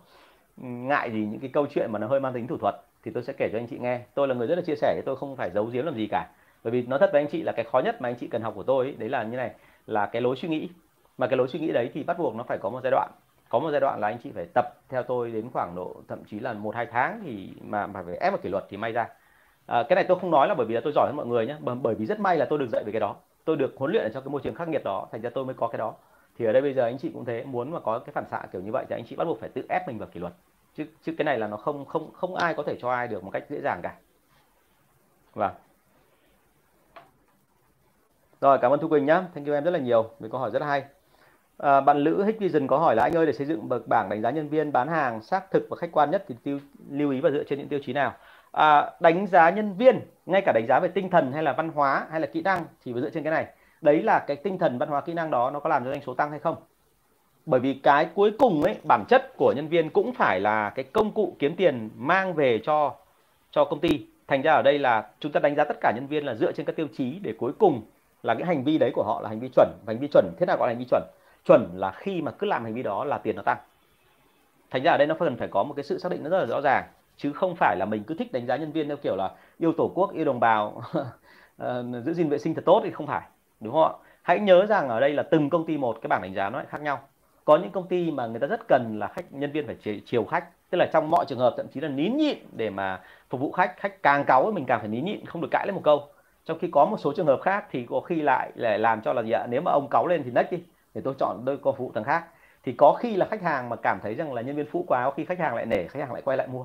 ngại 0.57 1.11
gì 1.11 1.19
những 1.19 1.41
cái 1.41 1.51
câu 1.53 1.67
chuyện 1.67 1.93
mà 1.93 1.99
nó 1.99 2.07
hơi 2.07 2.21
mang 2.21 2.33
tính 2.33 2.47
thủ 2.47 2.57
thuật 2.57 2.75
thì 3.05 3.11
tôi 3.15 3.23
sẽ 3.23 3.33
kể 3.33 3.49
cho 3.53 3.59
anh 3.59 3.67
chị 3.67 3.79
nghe. 3.79 4.01
Tôi 4.15 4.29
là 4.29 4.35
người 4.35 4.47
rất 4.47 4.57
là 4.57 4.63
chia 4.63 4.77
sẻ 4.77 5.03
tôi 5.07 5.17
không 5.17 5.37
phải 5.37 5.51
giấu 5.51 5.65
giếm 5.65 5.85
làm 5.85 5.95
gì 5.95 6.07
cả. 6.11 6.29
Bởi 6.65 6.71
vì 6.71 6.83
nói 6.83 6.99
thật 6.99 7.11
với 7.13 7.23
anh 7.23 7.31
chị 7.31 7.43
là 7.43 7.53
cái 7.53 7.65
khó 7.65 7.79
nhất 7.79 8.03
mà 8.03 8.09
anh 8.09 8.17
chị 8.21 8.27
cần 8.27 8.43
học 8.43 8.53
của 8.57 8.63
tôi 8.63 8.87
ấy, 8.87 8.95
đấy 8.99 9.09
là 9.09 9.23
như 9.23 9.37
này 9.37 9.51
là 9.87 10.07
cái 10.07 10.23
lối 10.23 10.37
suy 10.37 10.49
nghĩ 10.49 10.69
mà 11.23 11.27
cái 11.29 11.37
lối 11.37 11.49
suy 11.49 11.61
nghĩ 11.61 11.73
đấy 11.73 11.91
thì 11.95 12.03
bắt 12.03 12.19
buộc 12.19 12.35
nó 12.35 12.45
phải 12.45 12.59
có 12.59 12.71
một 12.71 12.81
giai 12.83 12.91
đoạn. 12.91 13.11
Có 13.49 13.59
một 13.59 13.71
giai 13.71 13.81
đoạn 13.81 14.01
là 14.01 14.09
anh 14.09 14.19
chị 14.23 14.31
phải 14.35 14.47
tập 14.55 14.65
theo 14.89 15.03
tôi 15.03 15.31
đến 15.31 15.51
khoảng 15.53 15.75
độ 15.75 15.97
thậm 16.09 16.25
chí 16.25 16.41
là 16.41 16.53
một 16.53 16.75
hai 16.75 16.87
tháng 16.87 17.21
thì 17.25 17.53
mà 17.61 17.87
mà 17.87 18.03
phải 18.03 18.17
ép 18.17 18.33
vào 18.33 18.41
kỷ 18.43 18.49
luật 18.49 18.65
thì 18.69 18.77
may 18.77 18.93
ra. 18.93 19.09
À, 19.67 19.83
cái 19.89 19.97
này 19.97 20.05
tôi 20.09 20.19
không 20.21 20.31
nói 20.31 20.49
là 20.49 20.55
bởi 20.55 20.67
vì 20.67 20.75
là 20.75 20.81
tôi 20.85 20.93
giỏi 20.93 21.07
hơn 21.07 21.17
mọi 21.17 21.27
người 21.27 21.47
nhé 21.47 21.57
bởi 21.83 21.95
vì 21.95 22.07
rất 22.07 22.21
may 22.21 22.37
là 22.37 22.47
tôi 22.51 22.59
được 22.59 22.69
dạy 22.73 22.83
về 22.87 22.93
cái 22.93 23.01
đó. 23.01 23.17
Tôi 23.45 23.57
được 23.57 23.75
huấn 23.77 23.93
luyện 23.93 24.03
ở 24.03 24.11
trong 24.15 24.25
cái 24.25 24.31
môi 24.31 24.41
trường 24.45 24.55
khắc 24.55 24.69
nghiệt 24.69 24.85
đó 24.85 25.07
thành 25.13 25.21
ra 25.21 25.31
tôi 25.31 25.45
mới 25.45 25.55
có 25.55 25.69
cái 25.69 25.79
đó. 25.79 25.95
Thì 26.39 26.45
ở 26.45 26.53
đây 26.53 26.63
bây 26.63 26.75
giờ 26.75 26.85
anh 26.85 26.99
chị 26.99 27.11
cũng 27.15 27.25
thế 27.25 27.45
muốn 27.45 27.71
mà 27.71 27.81
có 27.81 27.99
cái 27.99 28.13
phản 28.13 28.25
xạ 28.31 28.43
kiểu 28.53 28.63
như 28.63 28.73
vậy 28.73 28.85
thì 28.89 28.97
anh 28.97 29.05
chị 29.05 29.17
bắt 29.17 29.25
buộc 29.25 29.41
phải 29.41 29.49
tự 29.49 29.63
ép 29.69 29.87
mình 29.87 29.99
vào 29.99 30.09
kỷ 30.13 30.21
luật. 30.21 30.33
Chứ 30.75 30.85
chứ 31.03 31.15
cái 31.19 31.25
này 31.25 31.39
là 31.39 31.47
nó 31.47 31.57
không 31.57 31.85
không 31.85 32.13
không 32.13 32.35
ai 32.35 32.55
có 32.55 32.63
thể 32.63 32.77
cho 32.81 32.91
ai 32.91 33.09
được 33.09 33.25
một 33.25 33.31
cách 33.31 33.45
dễ 33.49 33.61
dàng 33.61 33.81
cả. 33.83 33.95
Vâng. 35.35 35.53
Rồi 38.41 38.59
cảm 38.59 38.73
ơn 38.73 38.81
thu 38.81 38.89
quỳnh 38.89 39.07
nhá. 39.07 39.25
Thank 39.35 39.47
you 39.47 39.55
em 39.55 39.65
rất 39.65 39.71
là 39.71 39.79
nhiều. 39.79 40.11
Vì 40.19 40.29
câu 40.29 40.41
hỏi 40.41 40.51
rất 40.51 40.59
là 40.59 40.67
hay 40.67 40.85
à, 41.63 41.81
bạn 41.81 41.99
lữ 41.99 42.25
Hích 42.25 42.39
Vision 42.39 42.67
có 42.67 42.79
hỏi 42.79 42.97
là 42.97 43.03
anh 43.03 43.17
ơi 43.17 43.27
để 43.27 43.33
xây 43.33 43.47
dựng 43.47 43.69
bậc 43.69 43.89
bảng 43.89 44.09
đánh 44.09 44.23
giá 44.23 44.31
nhân 44.31 44.49
viên 44.49 44.73
bán 44.73 44.89
hàng 44.89 45.23
xác 45.23 45.51
thực 45.51 45.67
và 45.71 45.77
khách 45.77 45.93
quan 45.93 46.11
nhất 46.11 46.25
thì 46.29 46.35
tiêu, 46.45 46.59
lưu 46.91 47.11
ý 47.11 47.21
và 47.21 47.31
dựa 47.31 47.45
trên 47.45 47.59
những 47.59 47.69
tiêu 47.69 47.81
chí 47.87 47.93
nào? 47.93 48.15
À, 48.53 48.91
đánh 49.01 49.27
giá 49.27 49.51
nhân 49.51 49.75
viên 49.75 50.01
ngay 50.27 50.43
cả 50.47 50.53
đánh 50.53 50.67
giá 50.69 50.81
về 50.81 50.89
tinh 50.89 51.11
thần 51.11 51.33
hay 51.33 51.43
là 51.43 51.53
văn 51.53 51.69
hóa 51.69 52.07
hay 52.11 52.21
là 52.21 52.27
kỹ 52.27 52.43
năng 52.43 52.65
thì 52.85 52.93
phải 52.93 53.03
dựa 53.03 53.11
trên 53.11 53.23
cái 53.23 53.31
này. 53.31 53.47
Đấy 53.81 54.03
là 54.03 54.19
cái 54.19 54.37
tinh 54.37 54.59
thần 54.59 54.79
văn 54.79 54.89
hóa 54.89 55.01
kỹ 55.01 55.15
năng 55.15 55.31
đó 55.31 55.51
nó 55.51 55.61
có 55.61 55.71
làm 55.71 55.85
cho 55.85 55.91
doanh 55.91 56.03
số 56.07 56.15
tăng 56.15 56.31
hay 56.31 56.41
không? 56.41 56.57
Bởi 57.47 57.61
vì 57.61 57.75
cái 57.75 58.07
cuối 58.15 58.33
cùng 58.39 58.63
ấy 58.63 58.77
bản 58.85 59.05
chất 59.09 59.37
của 59.37 59.53
nhân 59.57 59.69
viên 59.69 59.91
cũng 59.91 60.13
phải 60.15 60.41
là 60.41 60.71
cái 60.71 60.85
công 60.85 61.13
cụ 61.13 61.37
kiếm 61.39 61.57
tiền 61.57 61.91
mang 61.97 62.35
về 62.35 62.61
cho 62.65 62.95
cho 63.51 63.65
công 63.65 63.81
ty. 63.81 64.07
Thành 64.29 64.43
ra 64.43 64.53
ở 64.53 64.63
đây 64.63 64.79
là 64.79 65.07
chúng 65.21 65.33
ta 65.33 65.41
đánh 65.41 65.55
giá 65.55 65.65
tất 65.65 65.77
cả 65.81 65.93
nhân 65.95 66.07
viên 66.07 66.25
là 66.25 66.35
dựa 66.35 66.53
trên 66.53 66.67
các 66.67 66.77
tiêu 66.77 66.87
chí 66.97 67.19
để 67.23 67.35
cuối 67.39 67.53
cùng 67.59 67.83
là 68.23 68.35
cái 68.35 68.47
hành 68.47 68.65
vi 68.65 68.79
đấy 68.79 68.91
của 68.95 69.03
họ 69.03 69.21
là 69.21 69.29
hành 69.29 69.41
vi 69.41 69.49
chuẩn. 69.49 69.69
Hành 69.87 69.99
vi 69.99 70.09
chuẩn 70.13 70.33
thế 70.39 70.47
nào 70.47 70.57
gọi 70.57 70.69
là 70.69 70.75
hành 70.75 70.79
vi 70.79 70.87
chuẩn? 70.91 71.03
Chuẩn 71.45 71.71
là 71.75 71.91
khi 71.91 72.23
mà 72.23 72.31
cứ 72.31 72.47
làm 72.47 72.65
hành 72.65 72.75
vi 72.75 72.83
đó 72.83 73.05
là 73.05 73.19
tiền 73.19 73.37
nó 73.37 73.43
tăng. 73.43 73.59
Thành 74.71 74.83
ra 74.83 74.91
ở 74.91 74.99
đây 74.99 75.07
nó 75.07 75.15
cần 75.15 75.37
phải 75.37 75.49
có 75.49 75.63
một 75.63 75.75
cái 75.77 75.85
sự 75.85 75.99
xác 75.99 76.13
định 76.13 76.23
nó 76.23 76.31
rất 76.31 76.39
là 76.39 76.47
rõ 76.47 76.61
ràng, 76.61 76.85
chứ 77.17 77.33
không 77.33 77.57
phải 77.57 77.77
là 77.77 77.85
mình 77.85 78.05
cứ 78.05 78.15
thích 78.15 78.33
đánh 78.33 78.47
giá 78.47 78.57
nhân 78.57 78.73
viên 78.73 78.89
theo 78.89 78.97
kiểu 78.97 79.17
là 79.17 79.31
yêu 79.59 79.73
tổ 79.73 79.93
quốc, 79.95 80.13
yêu 80.13 80.25
đồng 80.25 80.41
bào 80.41 80.83
ờ, 81.59 81.85
giữ 82.05 82.13
gìn 82.15 82.29
vệ 82.29 82.39
sinh 82.39 82.55
thật 82.55 82.63
tốt 82.65 82.81
thì 82.85 82.91
không 82.91 83.07
phải, 83.07 83.23
đúng 83.61 83.73
không 83.73 83.85
ạ? 83.85 83.93
Hãy 84.23 84.41
nhớ 84.41 84.67
rằng 84.67 84.89
ở 84.89 85.01
đây 85.01 85.13
là 85.13 85.23
từng 85.23 85.51
công 85.51 85.67
ty 85.67 85.79
một, 85.79 85.99
cái 86.03 86.09
bảng 86.09 86.23
đánh 86.23 86.35
giá 86.35 86.51
nó 86.51 86.59
lại 86.59 86.67
khác 86.71 86.81
nhau. 86.83 87.01
Có 87.45 87.57
những 87.57 87.71
công 87.71 87.89
ty 87.89 88.11
mà 88.11 88.27
người 88.27 88.41
ta 88.41 88.47
rất 88.47 88.61
cần 88.69 88.99
là 88.99 89.07
khách, 89.07 89.33
nhân 89.33 89.53
viên 89.53 89.67
phải 89.67 90.01
chiều 90.07 90.25
khách, 90.25 90.45
tức 90.71 90.79
là 90.79 90.87
trong 90.93 91.11
mọi 91.11 91.25
trường 91.29 91.39
hợp, 91.39 91.55
thậm 91.57 91.67
chí 91.69 91.81
là 91.81 91.89
nín 91.89 92.17
nhịn 92.17 92.39
để 92.53 92.71
mà 92.71 93.01
phục 93.31 93.41
vụ 93.41 93.53
khách 93.53 93.77
khách 93.77 94.03
càng 94.03 94.25
cáu 94.25 94.53
mình 94.53 94.65
càng 94.67 94.81
phải 94.81 94.89
nín 94.89 95.05
nhịn, 95.05 95.27
không 95.27 95.43
được 95.43 95.49
cãi 95.51 95.67
lên 95.67 95.75
một 95.75 95.81
câu. 95.85 96.09
Trong 96.45 96.59
khi 96.59 96.69
có 96.73 96.85
một 96.85 96.97
số 97.01 97.13
trường 97.17 97.27
hợp 97.27 97.41
khác 97.43 97.67
thì 97.71 97.87
có 97.91 98.01
khi 98.01 98.23
lại 98.23 98.53
lại 98.55 98.79
làm 98.79 99.03
cho 99.03 99.13
là 99.13 99.23
gì 99.23 99.31
ạ? 99.31 99.47
Nếu 99.51 99.61
mà 99.65 99.73
ông 99.73 99.89
cáu 99.91 100.07
lên 100.07 100.23
thì 100.25 100.31
nách 100.31 100.53
đi 100.53 100.59
để 100.95 101.01
tôi 101.05 101.15
chọn 101.19 101.45
đôi 101.45 101.59
cô 101.63 101.75
phụ 101.79 101.93
thằng 101.95 102.05
khác. 102.05 102.25
Thì 102.65 102.73
có 102.73 102.93
khi 102.93 103.17
là 103.17 103.27
khách 103.31 103.43
hàng 103.43 103.69
mà 103.69 103.77
cảm 103.77 103.99
thấy 104.03 104.15
rằng 104.15 104.33
là 104.33 104.43
nhân 104.43 104.57
viên 104.57 104.67
phụ 104.71 104.85
quá, 104.89 105.05
có 105.05 105.11
khi 105.11 105.25
khách 105.25 105.39
hàng 105.39 105.55
lại 105.55 105.67
nể, 105.67 105.89
khách 105.89 106.01
hàng 106.01 106.13
lại 106.13 106.23
quay 106.23 106.37
lại 106.37 106.47
mua. 106.47 106.65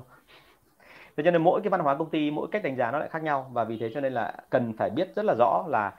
Thế 1.16 1.24
cho 1.24 1.30
nên 1.30 1.42
mỗi 1.42 1.60
cái 1.60 1.70
văn 1.70 1.80
hóa 1.80 1.94
công 1.94 2.10
ty, 2.10 2.30
mỗi 2.30 2.48
cách 2.50 2.62
đánh 2.62 2.76
giá 2.76 2.90
nó 2.90 2.98
lại 2.98 3.08
khác 3.08 3.22
nhau. 3.22 3.50
Và 3.52 3.64
vì 3.64 3.78
thế 3.78 3.90
cho 3.94 4.00
nên 4.00 4.12
là 4.12 4.34
cần 4.50 4.72
phải 4.78 4.90
biết 4.90 5.08
rất 5.16 5.24
là 5.24 5.34
rõ 5.38 5.64
là 5.68 5.92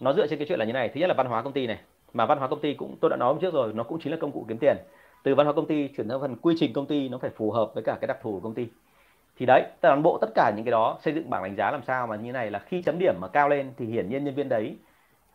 nó 0.00 0.12
dựa 0.12 0.26
trên 0.26 0.38
cái 0.38 0.46
chuyện 0.48 0.58
là 0.58 0.64
như 0.64 0.72
này. 0.72 0.88
Thứ 0.88 1.00
nhất 1.00 1.06
là 1.06 1.14
văn 1.14 1.26
hóa 1.26 1.42
công 1.42 1.52
ty 1.52 1.66
này. 1.66 1.78
Mà 2.12 2.26
văn 2.26 2.38
hóa 2.38 2.48
công 2.48 2.60
ty 2.60 2.74
cũng, 2.74 2.96
tôi 3.00 3.10
đã 3.10 3.16
nói 3.16 3.32
hôm 3.32 3.40
trước 3.40 3.54
rồi, 3.54 3.72
nó 3.72 3.82
cũng 3.82 3.98
chính 4.00 4.12
là 4.12 4.18
công 4.20 4.32
cụ 4.32 4.44
kiếm 4.48 4.58
tiền. 4.58 4.76
Từ 5.22 5.34
văn 5.34 5.46
hóa 5.46 5.52
công 5.52 5.66
ty 5.66 5.88
chuyển 5.88 6.08
sang 6.08 6.20
phần 6.20 6.36
quy 6.36 6.54
trình 6.58 6.72
công 6.72 6.86
ty, 6.86 7.08
nó 7.08 7.18
phải 7.18 7.30
phù 7.30 7.50
hợp 7.50 7.70
với 7.74 7.82
cả 7.82 7.96
cái 8.00 8.06
đặc 8.06 8.18
thù 8.22 8.32
của 8.32 8.40
công 8.40 8.54
ty. 8.54 8.68
Thì 9.38 9.46
đấy, 9.46 9.62
toàn 9.80 10.02
bộ 10.02 10.18
tất 10.20 10.30
cả 10.34 10.52
những 10.56 10.64
cái 10.64 10.72
đó 10.72 10.98
xây 11.02 11.14
dựng 11.14 11.30
bảng 11.30 11.42
đánh 11.42 11.56
giá 11.56 11.70
làm 11.70 11.82
sao 11.82 12.06
mà 12.06 12.16
như 12.16 12.32
này 12.32 12.50
là 12.50 12.58
khi 12.58 12.82
chấm 12.82 12.98
điểm 12.98 13.14
mà 13.20 13.28
cao 13.28 13.48
lên 13.48 13.72
thì 13.76 13.86
hiển 13.86 14.08
nhiên 14.08 14.24
nhân 14.24 14.34
viên 14.34 14.48
đấy 14.48 14.76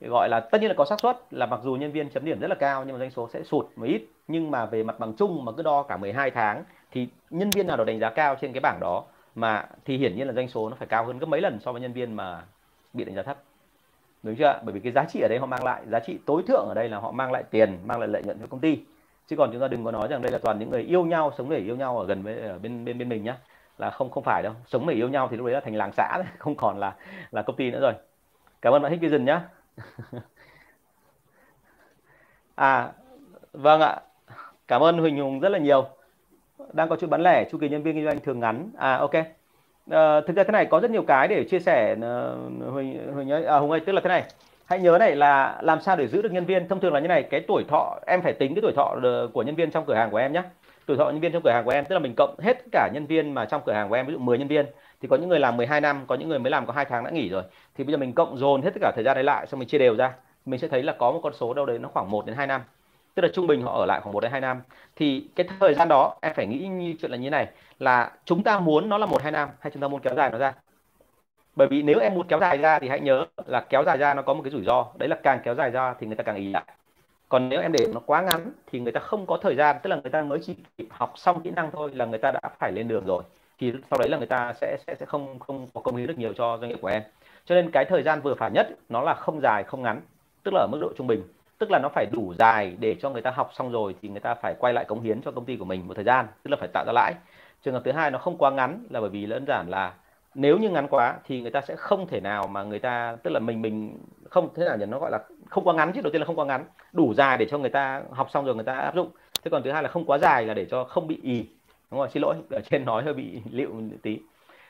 gọi 0.09 0.29
là 0.29 0.39
tất 0.39 0.61
nhiên 0.61 0.67
là 0.67 0.73
có 0.77 0.85
xác 0.85 0.99
suất, 0.99 1.17
là 1.31 1.45
mặc 1.45 1.59
dù 1.63 1.73
nhân 1.75 1.91
viên 1.91 2.09
chấm 2.09 2.25
điểm 2.25 2.39
rất 2.39 2.47
là 2.47 2.55
cao 2.55 2.83
nhưng 2.85 2.93
mà 2.93 2.99
doanh 2.99 3.11
số 3.11 3.29
sẽ 3.33 3.43
sụt 3.43 3.65
một 3.75 3.85
ít. 3.85 4.01
Nhưng 4.27 4.51
mà 4.51 4.65
về 4.65 4.83
mặt 4.83 4.99
bằng 4.99 5.13
chung 5.13 5.45
mà 5.45 5.51
cứ 5.51 5.63
đo 5.63 5.83
cả 5.83 5.97
12 5.97 6.31
tháng 6.31 6.63
thì 6.91 7.07
nhân 7.29 7.49
viên 7.49 7.67
nào 7.67 7.77
được 7.77 7.83
đánh 7.83 7.99
giá 7.99 8.09
cao 8.09 8.35
trên 8.41 8.53
cái 8.53 8.61
bảng 8.61 8.79
đó 8.79 9.03
mà 9.35 9.65
thì 9.85 9.97
hiển 9.97 10.15
nhiên 10.15 10.27
là 10.27 10.33
doanh 10.33 10.47
số 10.47 10.69
nó 10.69 10.75
phải 10.75 10.87
cao 10.87 11.05
hơn 11.05 11.19
gấp 11.19 11.25
mấy 11.25 11.41
lần 11.41 11.59
so 11.59 11.71
với 11.71 11.81
nhân 11.81 11.93
viên 11.93 12.13
mà 12.13 12.43
bị 12.93 13.05
đánh 13.05 13.15
giá 13.15 13.23
thấp. 13.23 13.37
Đúng 14.23 14.35
chưa 14.35 14.59
bởi 14.63 14.73
vì 14.73 14.79
cái 14.79 14.91
giá 14.91 15.05
trị 15.05 15.19
ở 15.21 15.27
đây 15.27 15.39
họ 15.39 15.45
mang 15.45 15.63
lại, 15.63 15.81
giá 15.91 15.99
trị 15.99 16.19
tối 16.25 16.43
thượng 16.47 16.65
ở 16.67 16.73
đây 16.73 16.89
là 16.89 16.99
họ 16.99 17.11
mang 17.11 17.31
lại 17.31 17.43
tiền, 17.51 17.79
mang 17.85 17.99
lại 17.99 18.07
lợi 18.07 18.23
nhuận 18.23 18.39
cho 18.39 18.47
công 18.47 18.59
ty. 18.59 18.79
Chứ 19.27 19.35
còn 19.35 19.51
chúng 19.51 19.61
ta 19.61 19.67
đừng 19.67 19.85
có 19.85 19.91
nói 19.91 20.07
rằng 20.07 20.21
đây 20.21 20.31
là 20.31 20.37
toàn 20.37 20.59
những 20.59 20.69
người 20.69 20.81
yêu 20.81 21.05
nhau, 21.05 21.31
sống 21.37 21.49
để 21.49 21.57
yêu 21.57 21.75
nhau 21.75 21.99
ở 21.99 22.05
gần 22.05 22.23
với, 22.23 22.39
ở 22.41 22.59
bên 22.59 22.85
bên 22.85 22.97
bên 22.97 23.09
mình 23.09 23.23
nhá. 23.23 23.37
Là 23.77 23.89
không 23.89 24.09
không 24.09 24.23
phải 24.23 24.43
đâu. 24.43 24.53
Sống 24.67 24.87
để 24.87 24.93
yêu 24.93 25.09
nhau 25.09 25.27
thì 25.31 25.37
lúc 25.37 25.45
đấy 25.45 25.53
là 25.53 25.59
thành 25.59 25.75
làng 25.75 25.91
xã 25.91 26.23
không 26.37 26.55
còn 26.55 26.79
là 26.79 26.95
là 27.31 27.41
công 27.41 27.55
ty 27.55 27.71
nữa 27.71 27.79
rồi. 27.81 27.93
Cảm 28.61 28.73
ơn 28.73 28.81
bạn 28.81 28.91
Hikvision 28.91 29.11
Vision 29.11 29.25
nhá 29.25 29.41
à 32.55 32.91
vâng 33.53 33.81
ạ. 33.81 34.01
Cảm 34.67 34.83
ơn 34.83 34.97
Huỳnh 34.97 35.19
Hùng 35.19 35.39
rất 35.39 35.49
là 35.49 35.57
nhiều. 35.57 35.85
Đang 36.73 36.89
có 36.89 36.95
chút 36.95 37.09
bán 37.09 37.23
lẻ 37.23 37.45
chu 37.51 37.57
kỳ 37.57 37.69
nhân 37.69 37.83
viên 37.83 37.95
kinh 37.95 38.05
doanh 38.05 38.19
thường 38.19 38.39
ngắn. 38.39 38.69
À 38.77 38.95
ok. 38.95 39.13
À, 39.89 40.21
thực 40.27 40.35
ra 40.35 40.43
thế 40.43 40.51
này 40.51 40.65
có 40.65 40.79
rất 40.79 40.91
nhiều 40.91 41.03
cái 41.07 41.27
để 41.27 41.43
chia 41.43 41.59
sẻ 41.59 41.95
uh, 41.95 42.71
Huỳnh 42.73 43.13
Huỳnh 43.13 43.31
ơi, 43.31 43.45
à, 43.45 43.57
Hùng 43.57 43.71
ơi 43.71 43.79
tức 43.79 43.93
là 43.93 44.01
thế 44.01 44.09
này. 44.09 44.23
Hãy 44.65 44.79
nhớ 44.79 44.97
này 44.97 45.15
là 45.15 45.59
làm 45.61 45.81
sao 45.81 45.95
để 45.95 46.07
giữ 46.07 46.21
được 46.21 46.31
nhân 46.31 46.45
viên. 46.45 46.67
Thông 46.67 46.79
thường 46.79 46.93
là 46.93 46.99
như 46.99 47.07
này 47.07 47.23
cái 47.23 47.41
tuổi 47.47 47.63
thọ 47.67 47.99
em 48.07 48.21
phải 48.21 48.33
tính 48.33 48.55
cái 48.55 48.61
tuổi 48.61 48.73
thọ 48.75 48.95
của 49.33 49.43
nhân 49.43 49.55
viên 49.55 49.71
trong 49.71 49.85
cửa 49.85 49.95
hàng 49.95 50.11
của 50.11 50.17
em 50.17 50.33
nhé 50.33 50.43
tuổi 50.85 50.97
thọ 50.97 51.05
nhân 51.05 51.19
viên 51.19 51.31
trong 51.31 51.41
cửa 51.43 51.51
hàng 51.51 51.65
của 51.65 51.71
em 51.71 51.85
tức 51.85 51.93
là 51.95 51.99
mình 51.99 52.13
cộng 52.17 52.39
hết 52.39 52.57
cả 52.71 52.89
nhân 52.93 53.05
viên 53.05 53.33
mà 53.33 53.45
trong 53.45 53.61
cửa 53.65 53.73
hàng 53.73 53.89
của 53.89 53.95
em 53.95 54.05
ví 54.05 54.13
dụ 54.13 54.19
10 54.19 54.37
nhân 54.37 54.47
viên 54.47 54.65
thì 55.01 55.07
có 55.07 55.15
những 55.15 55.29
người 55.29 55.39
làm 55.39 55.57
12 55.57 55.81
năm, 55.81 56.03
có 56.07 56.15
những 56.15 56.29
người 56.29 56.39
mới 56.39 56.51
làm 56.51 56.65
có 56.65 56.73
hai 56.73 56.85
tháng 56.85 57.03
đã 57.03 57.11
nghỉ 57.11 57.29
rồi. 57.29 57.43
Thì 57.75 57.83
bây 57.83 57.91
giờ 57.91 57.97
mình 57.97 58.13
cộng 58.13 58.37
dồn 58.37 58.61
hết 58.61 58.69
tất 58.73 58.79
cả 58.81 58.91
thời 58.95 59.03
gian 59.03 59.15
đấy 59.15 59.23
lại, 59.23 59.47
xong 59.47 59.59
mình 59.59 59.69
chia 59.69 59.77
đều 59.77 59.95
ra. 59.95 60.13
Mình 60.45 60.59
sẽ 60.59 60.67
thấy 60.67 60.83
là 60.83 60.95
có 60.99 61.11
một 61.11 61.19
con 61.23 61.33
số 61.33 61.53
đâu 61.53 61.65
đấy 61.65 61.79
nó 61.79 61.89
khoảng 61.89 62.11
1 62.11 62.25
đến 62.25 62.35
2 62.35 62.47
năm. 62.47 62.61
Tức 63.15 63.21
là 63.21 63.29
trung 63.33 63.47
bình 63.47 63.61
họ 63.61 63.79
ở 63.79 63.85
lại 63.85 64.01
khoảng 64.01 64.13
1 64.13 64.19
đến 64.19 64.31
2 64.31 64.41
năm. 64.41 64.61
Thì 64.95 65.27
cái 65.35 65.47
thời 65.59 65.73
gian 65.73 65.87
đó, 65.87 66.15
em 66.21 66.33
phải 66.35 66.47
nghĩ 66.47 66.67
như 66.67 66.93
chuyện 67.01 67.11
là 67.11 67.17
như 67.17 67.29
này, 67.29 67.47
là 67.79 68.11
chúng 68.25 68.43
ta 68.43 68.59
muốn 68.59 68.89
nó 68.89 68.97
là 68.97 69.05
một 69.05 69.21
hai 69.21 69.31
năm 69.31 69.49
hay 69.59 69.71
chúng 69.71 69.81
ta 69.81 69.87
muốn 69.87 70.01
kéo 70.01 70.15
dài 70.15 70.29
nó 70.29 70.37
ra? 70.37 70.53
Bởi 71.55 71.67
vì 71.67 71.81
nếu 71.81 71.99
em 71.99 72.13
muốn 72.13 72.27
kéo 72.27 72.39
dài 72.39 72.57
ra 72.57 72.79
thì 72.79 72.89
hãy 72.89 72.99
nhớ 72.99 73.25
là 73.45 73.65
kéo 73.69 73.83
dài 73.83 73.97
ra 73.97 74.13
nó 74.13 74.21
có 74.21 74.33
một 74.33 74.41
cái 74.43 74.51
rủi 74.51 74.63
ro. 74.63 74.85
Đấy 74.97 75.09
là 75.09 75.15
càng 75.23 75.39
kéo 75.43 75.55
dài 75.55 75.69
ra 75.69 75.93
thì 75.99 76.07
người 76.07 76.15
ta 76.15 76.23
càng 76.23 76.35
ý 76.35 76.51
lại. 76.51 76.63
Còn 77.29 77.49
nếu 77.49 77.61
em 77.61 77.71
để 77.71 77.87
nó 77.93 77.99
quá 78.05 78.21
ngắn 78.21 78.51
thì 78.71 78.79
người 78.79 78.91
ta 78.91 78.99
không 78.99 79.25
có 79.25 79.37
thời 79.37 79.55
gian, 79.55 79.75
tức 79.83 79.89
là 79.89 79.95
người 79.95 80.11
ta 80.11 80.21
mới 80.21 80.39
chỉ 80.45 80.55
học 80.89 81.13
xong 81.15 81.41
kỹ 81.41 81.49
năng 81.49 81.71
thôi 81.71 81.91
là 81.93 82.05
người 82.05 82.19
ta 82.19 82.31
đã 82.31 82.41
phải 82.59 82.71
lên 82.71 82.87
đường 82.87 83.05
rồi 83.05 83.23
thì 83.61 83.73
sau 83.89 83.99
đấy 83.99 84.09
là 84.09 84.17
người 84.17 84.27
ta 84.27 84.53
sẽ 84.61 84.77
sẽ 84.87 84.95
sẽ 84.99 85.05
không 85.05 85.39
không 85.39 85.67
có 85.73 85.81
công 85.81 85.95
hiến 85.95 86.07
được 86.07 86.17
nhiều 86.17 86.33
cho 86.33 86.57
doanh 86.57 86.69
nghiệp 86.69 86.79
của 86.81 86.87
em. 86.87 87.01
Cho 87.45 87.55
nên 87.55 87.71
cái 87.71 87.85
thời 87.85 88.03
gian 88.03 88.21
vừa 88.21 88.35
phải 88.35 88.51
nhất 88.51 88.69
nó 88.89 89.01
là 89.01 89.13
không 89.13 89.41
dài, 89.41 89.63
không 89.63 89.81
ngắn, 89.81 90.01
tức 90.43 90.53
là 90.53 90.59
ở 90.59 90.67
mức 90.71 90.77
độ 90.81 90.93
trung 90.97 91.07
bình. 91.07 91.23
Tức 91.57 91.71
là 91.71 91.79
nó 91.79 91.89
phải 91.89 92.05
đủ 92.11 92.33
dài 92.37 92.75
để 92.79 92.95
cho 93.01 93.09
người 93.09 93.21
ta 93.21 93.31
học 93.31 93.49
xong 93.53 93.71
rồi 93.71 93.95
thì 94.01 94.09
người 94.09 94.19
ta 94.19 94.35
phải 94.35 94.55
quay 94.59 94.73
lại 94.73 94.85
cống 94.85 95.01
hiến 95.01 95.21
cho 95.21 95.31
công 95.31 95.45
ty 95.45 95.57
của 95.57 95.65
mình 95.65 95.87
một 95.87 95.93
thời 95.93 96.03
gian, 96.03 96.25
tức 96.43 96.51
là 96.51 96.57
phải 96.59 96.67
tạo 96.73 96.85
ra 96.85 96.93
lãi. 96.93 97.13
Trường 97.65 97.73
hợp 97.73 97.81
thứ 97.85 97.91
hai 97.91 98.11
nó 98.11 98.17
không 98.17 98.37
quá 98.37 98.51
ngắn 98.51 98.85
là 98.89 99.01
bởi 99.01 99.09
vì 99.09 99.25
đơn 99.25 99.45
giản 99.47 99.69
là 99.69 99.93
nếu 100.35 100.57
như 100.57 100.69
ngắn 100.69 100.87
quá 100.87 101.15
thì 101.27 101.41
người 101.41 101.51
ta 101.51 101.61
sẽ 101.61 101.75
không 101.75 102.07
thể 102.07 102.19
nào 102.19 102.47
mà 102.47 102.63
người 102.63 102.79
ta, 102.79 103.15
tức 103.23 103.31
là 103.31 103.39
mình 103.39 103.61
mình 103.61 103.99
không, 104.29 104.49
thế 104.55 104.65
nào 104.65 104.77
nhỉ? 104.77 104.85
Nó 104.85 104.99
gọi 104.99 105.11
là 105.11 105.19
không 105.49 105.63
quá 105.63 105.73
ngắn 105.73 105.91
chứ, 105.93 106.01
đầu 106.01 106.11
tiên 106.11 106.21
là 106.21 106.25
không 106.25 106.39
quá 106.39 106.45
ngắn, 106.45 106.65
đủ 106.93 107.13
dài 107.13 107.37
để 107.37 107.45
cho 107.49 107.57
người 107.57 107.69
ta 107.69 108.01
học 108.11 108.27
xong 108.31 108.45
rồi 108.45 108.55
người 108.55 108.63
ta 108.63 108.73
áp 108.73 108.95
dụng. 108.95 109.09
Thế 109.43 109.51
còn 109.51 109.63
thứ 109.63 109.71
hai 109.71 109.83
là 109.83 109.89
không 109.89 110.05
quá 110.05 110.17
dài 110.17 110.45
là 110.45 110.53
để 110.53 110.65
cho 110.65 110.83
không 110.83 111.07
bị 111.07 111.19
ì 111.23 111.45
đúng 111.91 111.99
rồi 111.99 112.09
xin 112.09 112.21
lỗi 112.21 112.35
ở 112.49 112.61
trên 112.61 112.85
nói 112.85 113.03
hơi 113.03 113.13
bị 113.13 113.41
liệu 113.51 113.81
tí. 114.01 114.19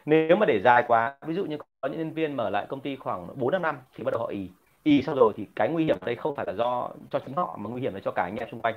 Nếu 0.06 0.36
mà 0.36 0.46
để 0.46 0.62
dài 0.64 0.84
quá 0.88 1.16
ví 1.22 1.34
dụ 1.36 1.46
như 1.46 1.58
có 1.82 1.90
những 1.90 2.00
nhân 2.00 2.14
viên 2.14 2.38
mở 2.38 2.50
lại 2.50 2.66
công 2.70 2.80
ty 2.80 2.96
khoảng 2.96 3.28
4 3.40 3.52
năm 3.52 3.62
năm 3.62 3.78
thì 3.96 4.04
bắt 4.04 4.12
đầu 4.12 4.22
họ 4.22 4.28
ý 4.28 4.50
ý 4.84 5.02
sau 5.02 5.16
rồi 5.16 5.34
thì 5.38 5.48
cái 5.56 5.70
nguy 5.70 5.86
hiểm 5.86 5.98
ở 6.02 6.06
đây 6.06 6.16
không 6.16 6.36
phải 6.36 6.46
là 6.46 6.54
do 6.54 6.90
cho 7.10 7.20
chính 7.20 7.36
họ 7.36 7.58
mà 7.60 7.70
nguy 7.70 7.82
hiểm 7.82 7.94
là 7.94 8.00
cho 8.00 8.12
cả 8.12 8.24
anh 8.24 8.36
em 8.36 8.48
xung 8.52 8.62
quanh. 8.62 8.76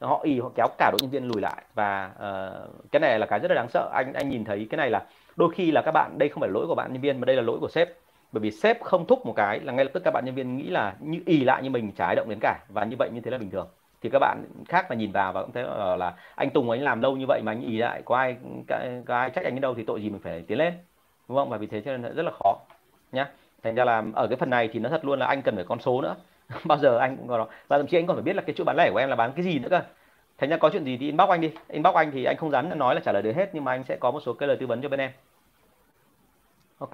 Họ 0.00 0.20
ý 0.22 0.40
họ 0.40 0.50
kéo 0.54 0.66
cả 0.78 0.90
đội 0.90 0.98
nhân 1.02 1.10
viên 1.10 1.28
lùi 1.28 1.42
lại 1.42 1.64
và 1.74 2.10
uh, 2.14 2.90
cái 2.92 3.00
này 3.00 3.18
là 3.18 3.26
cái 3.26 3.38
rất 3.38 3.48
là 3.48 3.54
đáng 3.54 3.68
sợ. 3.68 3.90
Anh 3.94 4.12
anh 4.12 4.28
nhìn 4.28 4.44
thấy 4.44 4.66
cái 4.70 4.76
này 4.76 4.90
là 4.90 5.06
đôi 5.36 5.50
khi 5.54 5.70
là 5.70 5.82
các 5.82 5.90
bạn 5.92 6.18
đây 6.18 6.28
không 6.28 6.40
phải 6.40 6.50
lỗi 6.50 6.66
của 6.66 6.74
bạn 6.74 6.92
nhân 6.92 7.02
viên 7.02 7.20
mà 7.20 7.24
đây 7.24 7.36
là 7.36 7.42
lỗi 7.42 7.58
của 7.60 7.68
sếp. 7.68 7.88
Bởi 8.32 8.40
vì 8.40 8.50
sếp 8.50 8.82
không 8.82 9.06
thúc 9.06 9.26
một 9.26 9.32
cái 9.36 9.60
là 9.60 9.72
ngay 9.72 9.84
lập 9.84 9.90
tức 9.94 10.02
các 10.04 10.10
bạn 10.10 10.24
nhân 10.24 10.34
viên 10.34 10.56
nghĩ 10.56 10.70
là 10.70 10.94
như 11.00 11.20
ý 11.26 11.44
lại 11.44 11.62
như 11.62 11.70
mình 11.70 11.92
trái 11.92 12.16
động 12.16 12.28
đến 12.28 12.38
cả. 12.40 12.58
Và 12.68 12.84
như 12.84 12.96
vậy 12.98 13.10
như 13.12 13.20
thế 13.20 13.30
là 13.30 13.38
bình 13.38 13.50
thường 13.50 13.68
thì 14.04 14.10
các 14.10 14.18
bạn 14.18 14.44
khác 14.68 14.90
là 14.90 14.96
nhìn 14.96 15.12
vào 15.12 15.32
và 15.32 15.42
cũng 15.42 15.52
thấy 15.52 15.62
là, 15.62 15.96
là 15.96 16.14
anh 16.34 16.50
Tùng 16.50 16.70
anh 16.70 16.82
làm 16.82 17.00
lâu 17.00 17.16
như 17.16 17.24
vậy 17.28 17.40
mà 17.44 17.52
anh 17.52 17.60
ý 17.60 17.76
lại 17.76 18.02
có 18.04 18.16
ai 18.16 18.36
có 19.06 19.16
ai 19.16 19.30
trách 19.30 19.44
anh 19.44 19.54
đến 19.54 19.60
đâu 19.60 19.74
thì 19.74 19.84
tội 19.84 20.02
gì 20.02 20.10
mình 20.10 20.20
phải 20.20 20.44
tiến 20.46 20.58
lên 20.58 20.74
đúng 21.28 21.38
không? 21.38 21.50
Và 21.50 21.56
vì 21.56 21.66
thế 21.66 21.82
cho 21.84 21.96
nên 21.96 22.14
rất 22.14 22.22
là 22.22 22.30
khó 22.30 22.56
nhá. 23.12 23.30
Thành 23.62 23.74
ra 23.74 23.84
là 23.84 24.02
ở 24.14 24.26
cái 24.26 24.36
phần 24.36 24.50
này 24.50 24.68
thì 24.72 24.80
nó 24.80 24.88
thật 24.88 25.04
luôn 25.04 25.18
là 25.18 25.26
anh 25.26 25.42
cần 25.42 25.54
phải 25.54 25.64
con 25.64 25.80
số 25.80 26.00
nữa. 26.00 26.16
Bao 26.64 26.78
giờ 26.78 26.98
anh 26.98 27.16
cũng 27.16 27.28
có 27.28 27.38
đó. 27.38 27.46
Và 27.68 27.78
thậm 27.78 27.86
chí 27.86 27.98
anh 27.98 28.06
còn 28.06 28.16
phải 28.16 28.22
biết 28.22 28.36
là 28.36 28.42
cái 28.42 28.54
chỗ 28.56 28.64
bán 28.64 28.76
lẻ 28.76 28.90
của 28.92 28.98
em 28.98 29.08
là 29.08 29.16
bán 29.16 29.32
cái 29.32 29.44
gì 29.44 29.58
nữa 29.58 29.68
cơ. 29.70 29.80
Thành 30.38 30.50
ra 30.50 30.56
có 30.56 30.70
chuyện 30.72 30.84
gì 30.84 30.96
thì 30.96 31.06
inbox 31.06 31.28
anh 31.28 31.40
đi. 31.40 31.52
Inbox 31.68 31.94
anh 31.94 32.10
thì 32.10 32.24
anh 32.24 32.36
không 32.36 32.50
dám 32.50 32.78
nói 32.78 32.94
là 32.94 33.00
trả 33.04 33.12
lời 33.12 33.22
được 33.22 33.36
hết 33.36 33.50
nhưng 33.52 33.64
mà 33.64 33.72
anh 33.72 33.84
sẽ 33.84 33.96
có 33.96 34.10
một 34.10 34.20
số 34.20 34.32
cái 34.32 34.46
lời 34.48 34.56
tư 34.60 34.66
vấn 34.66 34.82
cho 34.82 34.88
bên 34.88 35.00
em. 35.00 35.10
Ok. 36.78 36.92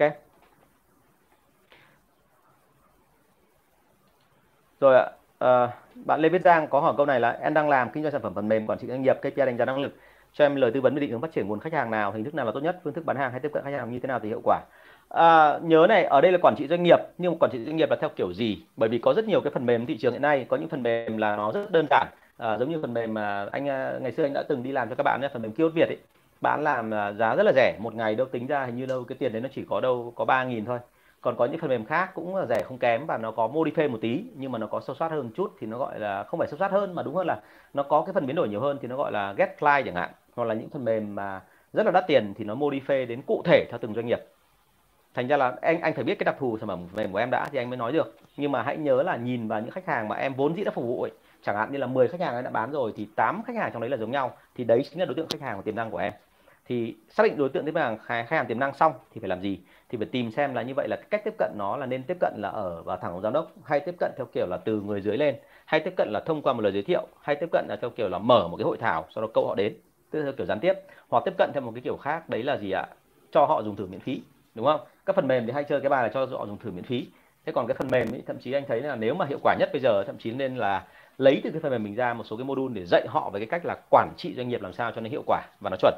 Rồi 4.79 4.95
ạ 4.95 5.11
à, 5.41 5.69
bạn 6.05 6.19
Lê 6.19 6.29
Viết 6.29 6.41
Giang 6.41 6.67
có 6.67 6.79
hỏi 6.79 6.93
câu 6.97 7.05
này 7.05 7.19
là 7.19 7.37
em 7.41 7.53
đang 7.53 7.69
làm 7.69 7.89
kinh 7.89 8.03
doanh 8.03 8.11
sản 8.11 8.21
phẩm 8.21 8.33
phần 8.33 8.47
mềm 8.47 8.67
quản 8.67 8.79
trị 8.79 8.87
doanh 8.87 9.01
nghiệp 9.01 9.17
KPI 9.21 9.31
đánh 9.35 9.57
giá 9.57 9.65
năng 9.65 9.79
lực. 9.79 9.95
Cho 10.33 10.45
em 10.45 10.55
lời 10.55 10.71
tư 10.71 10.81
vấn 10.81 10.95
về 10.95 10.99
định 10.99 11.11
hướng 11.11 11.21
phát 11.21 11.31
triển 11.33 11.47
nguồn 11.47 11.59
khách 11.59 11.73
hàng 11.73 11.91
nào 11.91 12.11
hình 12.11 12.23
thức 12.23 12.35
nào 12.35 12.45
là 12.45 12.51
tốt 12.51 12.59
nhất 12.59 12.79
phương 12.83 12.93
thức 12.93 13.05
bán 13.05 13.17
hàng 13.17 13.31
hay 13.31 13.39
tiếp 13.39 13.49
cận 13.53 13.63
khách 13.63 13.73
hàng 13.77 13.91
như 13.91 13.99
thế 13.99 14.07
nào 14.07 14.19
thì 14.19 14.29
hiệu 14.29 14.41
quả? 14.43 14.61
À, 15.09 15.59
nhớ 15.59 15.85
này 15.89 16.03
ở 16.03 16.21
đây 16.21 16.31
là 16.31 16.37
quản 16.41 16.55
trị 16.57 16.67
doanh 16.67 16.83
nghiệp 16.83 16.99
nhưng 17.17 17.37
quản 17.39 17.51
trị 17.51 17.65
doanh 17.65 17.75
nghiệp 17.75 17.89
là 17.89 17.95
theo 17.95 18.09
kiểu 18.15 18.33
gì? 18.33 18.63
Bởi 18.77 18.89
vì 18.89 18.97
có 18.97 19.13
rất 19.13 19.25
nhiều 19.25 19.41
cái 19.41 19.51
phần 19.51 19.65
mềm 19.65 19.85
thị 19.85 19.97
trường 19.97 20.13
hiện 20.13 20.21
nay 20.21 20.45
có 20.49 20.57
những 20.57 20.69
phần 20.69 20.83
mềm 20.83 21.17
là 21.17 21.35
nó 21.35 21.51
rất 21.51 21.71
đơn 21.71 21.85
giản. 21.89 22.07
À, 22.37 22.57
giống 22.57 22.69
như 22.69 22.79
phần 22.81 22.93
mềm 22.93 23.13
mà 23.13 23.47
anh 23.51 23.69
à, 23.69 23.93
ngày 24.01 24.11
xưa 24.11 24.23
anh 24.23 24.33
đã 24.33 24.43
từng 24.43 24.63
đi 24.63 24.71
làm 24.71 24.89
cho 24.89 24.95
các 24.95 25.03
bạn 25.03 25.21
phần 25.33 25.41
mềm 25.41 25.51
kiosk 25.51 25.75
Việt 25.75 25.87
ấy. 25.87 25.97
Bán 26.41 26.63
làm 26.63 26.93
à, 26.93 27.11
giá 27.11 27.35
rất 27.35 27.43
là 27.43 27.51
rẻ 27.55 27.77
một 27.79 27.95
ngày 27.95 28.15
đâu 28.15 28.27
tính 28.27 28.47
ra 28.47 28.65
hình 28.65 28.75
như 28.75 28.85
đâu 28.85 29.03
cái 29.03 29.15
tiền 29.19 29.31
đấy 29.33 29.41
nó 29.41 29.49
chỉ 29.55 29.65
có 29.69 29.81
đâu 29.81 30.13
có 30.15 30.25
ba 30.25 30.43
nghìn 30.43 30.65
thôi 30.65 30.79
còn 31.21 31.35
có 31.35 31.45
những 31.45 31.59
phần 31.59 31.69
mềm 31.69 31.85
khác 31.85 32.11
cũng 32.13 32.35
là 32.35 32.45
rẻ 32.45 32.63
không 32.63 32.77
kém 32.77 33.05
và 33.05 33.17
nó 33.17 33.31
có 33.31 33.47
modify 33.47 33.89
một 33.89 33.97
tí, 34.01 34.23
nhưng 34.35 34.51
mà 34.51 34.59
nó 34.59 34.67
có 34.67 34.79
sâu 34.79 34.95
sát 34.95 35.11
hơn 35.11 35.23
một 35.23 35.31
chút 35.35 35.55
thì 35.59 35.67
nó 35.67 35.77
gọi 35.77 35.99
là 35.99 36.23
không 36.23 36.37
phải 36.37 36.47
sâu 36.47 36.57
sát 36.57 36.71
hơn 36.71 36.95
mà 36.95 37.03
đúng 37.03 37.15
hơn 37.15 37.27
là 37.27 37.41
nó 37.73 37.83
có 37.83 38.01
cái 38.01 38.13
phần 38.13 38.25
biến 38.25 38.35
đổi 38.35 38.49
nhiều 38.49 38.59
hơn 38.59 38.77
thì 38.81 38.87
nó 38.87 38.97
gọi 38.97 39.11
là 39.11 39.33
get 39.33 39.59
client 39.59 39.85
chẳng 39.85 39.95
hạn. 39.95 40.09
Hoặc 40.35 40.45
là 40.45 40.53
những 40.53 40.69
phần 40.69 40.85
mềm 40.85 41.15
mà 41.15 41.41
rất 41.73 41.85
là 41.85 41.91
đắt 41.91 42.07
tiền 42.07 42.33
thì 42.37 42.43
nó 42.43 42.55
modify 42.55 43.07
đến 43.07 43.21
cụ 43.27 43.41
thể 43.45 43.65
theo 43.69 43.79
từng 43.81 43.93
doanh 43.93 44.05
nghiệp. 44.05 44.19
Thành 45.13 45.27
ra 45.27 45.37
là 45.37 45.55
anh 45.61 45.81
anh 45.81 45.93
phải 45.93 46.03
biết 46.03 46.15
cái 46.19 46.25
đặc 46.25 46.35
thù 46.39 46.57
sản 46.57 46.67
phẩm 46.67 46.87
mềm 46.95 47.11
của 47.11 47.17
em 47.17 47.29
đã 47.31 47.47
thì 47.51 47.57
anh 47.57 47.69
mới 47.69 47.77
nói 47.77 47.91
được. 47.91 48.15
Nhưng 48.37 48.51
mà 48.51 48.61
hãy 48.61 48.77
nhớ 48.77 49.03
là 49.03 49.15
nhìn 49.15 49.47
vào 49.47 49.61
những 49.61 49.71
khách 49.71 49.85
hàng 49.85 50.07
mà 50.07 50.15
em 50.15 50.33
vốn 50.33 50.55
dĩ 50.55 50.63
đã 50.63 50.71
phục 50.71 50.85
vụ 50.85 51.01
ấy. 51.01 51.11
Chẳng 51.43 51.55
hạn 51.55 51.71
như 51.71 51.77
là 51.77 51.87
10 51.87 52.07
khách 52.07 52.21
hàng 52.21 52.35
em 52.35 52.43
đã 52.43 52.49
bán 52.49 52.71
rồi 52.71 52.93
thì 52.95 53.07
8 53.15 53.43
khách 53.43 53.55
hàng 53.55 53.69
trong 53.73 53.81
đấy 53.81 53.89
là 53.89 53.97
giống 53.97 54.11
nhau. 54.11 54.31
Thì 54.55 54.63
đấy 54.63 54.85
chính 54.89 54.99
là 54.99 55.05
đối 55.05 55.15
tượng 55.15 55.27
khách 55.29 55.41
hàng 55.41 55.57
và 55.57 55.61
tiềm 55.61 55.75
năng 55.75 55.91
của 55.91 55.97
em 55.97 56.13
thì 56.65 56.95
xác 57.09 57.23
định 57.23 57.37
đối 57.37 57.49
tượng 57.49 57.65
tiếp 57.65 57.75
hàng 57.75 57.97
khách 58.05 58.29
hàng 58.29 58.45
tiềm 58.47 58.59
năng 58.59 58.73
xong 58.73 58.93
thì 59.13 59.19
phải 59.19 59.29
làm 59.29 59.41
gì? 59.41 59.59
Thì 59.89 59.97
phải 59.97 60.07
tìm 60.11 60.31
xem 60.31 60.53
là 60.53 60.61
như 60.61 60.73
vậy 60.75 60.87
là 60.87 60.97
cách 61.09 61.21
tiếp 61.25 61.33
cận 61.37 61.51
nó 61.57 61.77
là 61.77 61.85
nên 61.85 62.03
tiếp 62.03 62.17
cận 62.19 62.33
là 62.37 62.49
ở 62.49 62.83
vào 62.83 62.97
thẳng 62.97 63.21
giám 63.21 63.33
đốc 63.33 63.51
hay 63.63 63.79
tiếp 63.79 63.95
cận 63.99 64.11
theo 64.17 64.27
kiểu 64.33 64.47
là 64.47 64.57
từ 64.57 64.81
người 64.81 65.01
dưới 65.01 65.17
lên 65.17 65.35
hay 65.65 65.79
tiếp 65.79 65.93
cận 65.97 66.09
là 66.11 66.19
thông 66.25 66.41
qua 66.41 66.53
một 66.53 66.61
lời 66.61 66.71
giới 66.71 66.83
thiệu 66.83 67.07
hay 67.21 67.35
tiếp 67.35 67.49
cận 67.51 67.65
là 67.69 67.75
theo 67.81 67.89
kiểu 67.89 68.09
là 68.09 68.17
mở 68.17 68.47
một 68.47 68.57
cái 68.57 68.65
hội 68.65 68.77
thảo 68.77 69.05
sau 69.15 69.21
đó 69.21 69.27
câu 69.33 69.47
họ 69.47 69.55
đến 69.55 69.73
tức 70.11 70.19
là 70.19 70.25
theo 70.25 70.33
kiểu 70.33 70.45
gián 70.45 70.59
tiếp 70.59 70.73
hoặc 71.09 71.23
tiếp 71.25 71.33
cận 71.37 71.51
theo 71.53 71.61
một 71.61 71.71
cái 71.75 71.81
kiểu 71.81 71.97
khác 71.97 72.29
đấy 72.29 72.43
là 72.43 72.57
gì 72.57 72.71
ạ? 72.71 72.85
Cho 73.31 73.45
họ 73.45 73.63
dùng 73.63 73.75
thử 73.75 73.85
miễn 73.85 73.99
phí 73.99 74.21
đúng 74.55 74.65
không? 74.65 74.81
Các 75.05 75.15
phần 75.15 75.27
mềm 75.27 75.45
thì 75.45 75.51
hay 75.51 75.63
chơi 75.63 75.81
cái 75.81 75.89
bài 75.89 76.03
là 76.03 76.09
cho 76.13 76.25
họ 76.25 76.45
dùng 76.45 76.57
thử 76.57 76.71
miễn 76.71 76.83
phí. 76.83 77.07
Thế 77.45 77.51
còn 77.51 77.67
cái 77.67 77.75
phần 77.75 77.87
mềm 77.91 78.11
ấy, 78.11 78.23
thậm 78.27 78.37
chí 78.39 78.51
anh 78.51 78.63
thấy 78.67 78.81
là 78.81 78.95
nếu 78.95 79.13
mà 79.13 79.25
hiệu 79.25 79.39
quả 79.43 79.55
nhất 79.59 79.69
bây 79.73 79.81
giờ 79.81 80.03
thậm 80.03 80.17
chí 80.17 80.31
nên 80.31 80.55
là 80.55 80.87
lấy 81.17 81.41
từ 81.43 81.49
cái 81.51 81.59
phần 81.61 81.71
mềm 81.71 81.83
mình 81.83 81.95
ra 81.95 82.13
một 82.13 82.23
số 82.23 82.37
cái 82.37 82.45
module 82.45 82.73
để 82.73 82.85
dạy 82.85 83.05
họ 83.07 83.29
về 83.29 83.39
cái 83.39 83.47
cách 83.47 83.65
là 83.65 83.75
quản 83.89 84.13
trị 84.17 84.33
doanh 84.35 84.49
nghiệp 84.49 84.61
làm 84.61 84.73
sao 84.73 84.91
cho 84.95 85.01
nó 85.01 85.09
hiệu 85.09 85.23
quả 85.25 85.41
và 85.59 85.69
nó 85.69 85.77
chuẩn 85.81 85.93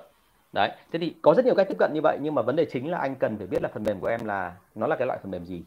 đấy, 0.53 0.71
thế 0.91 0.99
thì 0.99 1.15
có 1.21 1.33
rất 1.33 1.45
nhiều 1.45 1.55
cách 1.55 1.67
tiếp 1.69 1.75
cận 1.79 1.91
như 1.93 2.01
vậy, 2.03 2.17
nhưng 2.21 2.35
mà 2.35 2.41
vấn 2.41 2.55
đề 2.55 2.65
chính 2.65 2.91
là 2.91 2.97
anh 2.97 3.15
cần 3.15 3.37
phải 3.37 3.47
biết 3.47 3.61
là 3.61 3.69
phần 3.73 3.83
mềm 3.83 3.99
của 3.99 4.07
em 4.07 4.25
là, 4.25 4.53
nó 4.75 4.87
là 4.87 4.95
cái 4.95 5.07
loại 5.07 5.19
phần 5.21 5.31
mềm 5.31 5.45
gì, 5.45 5.63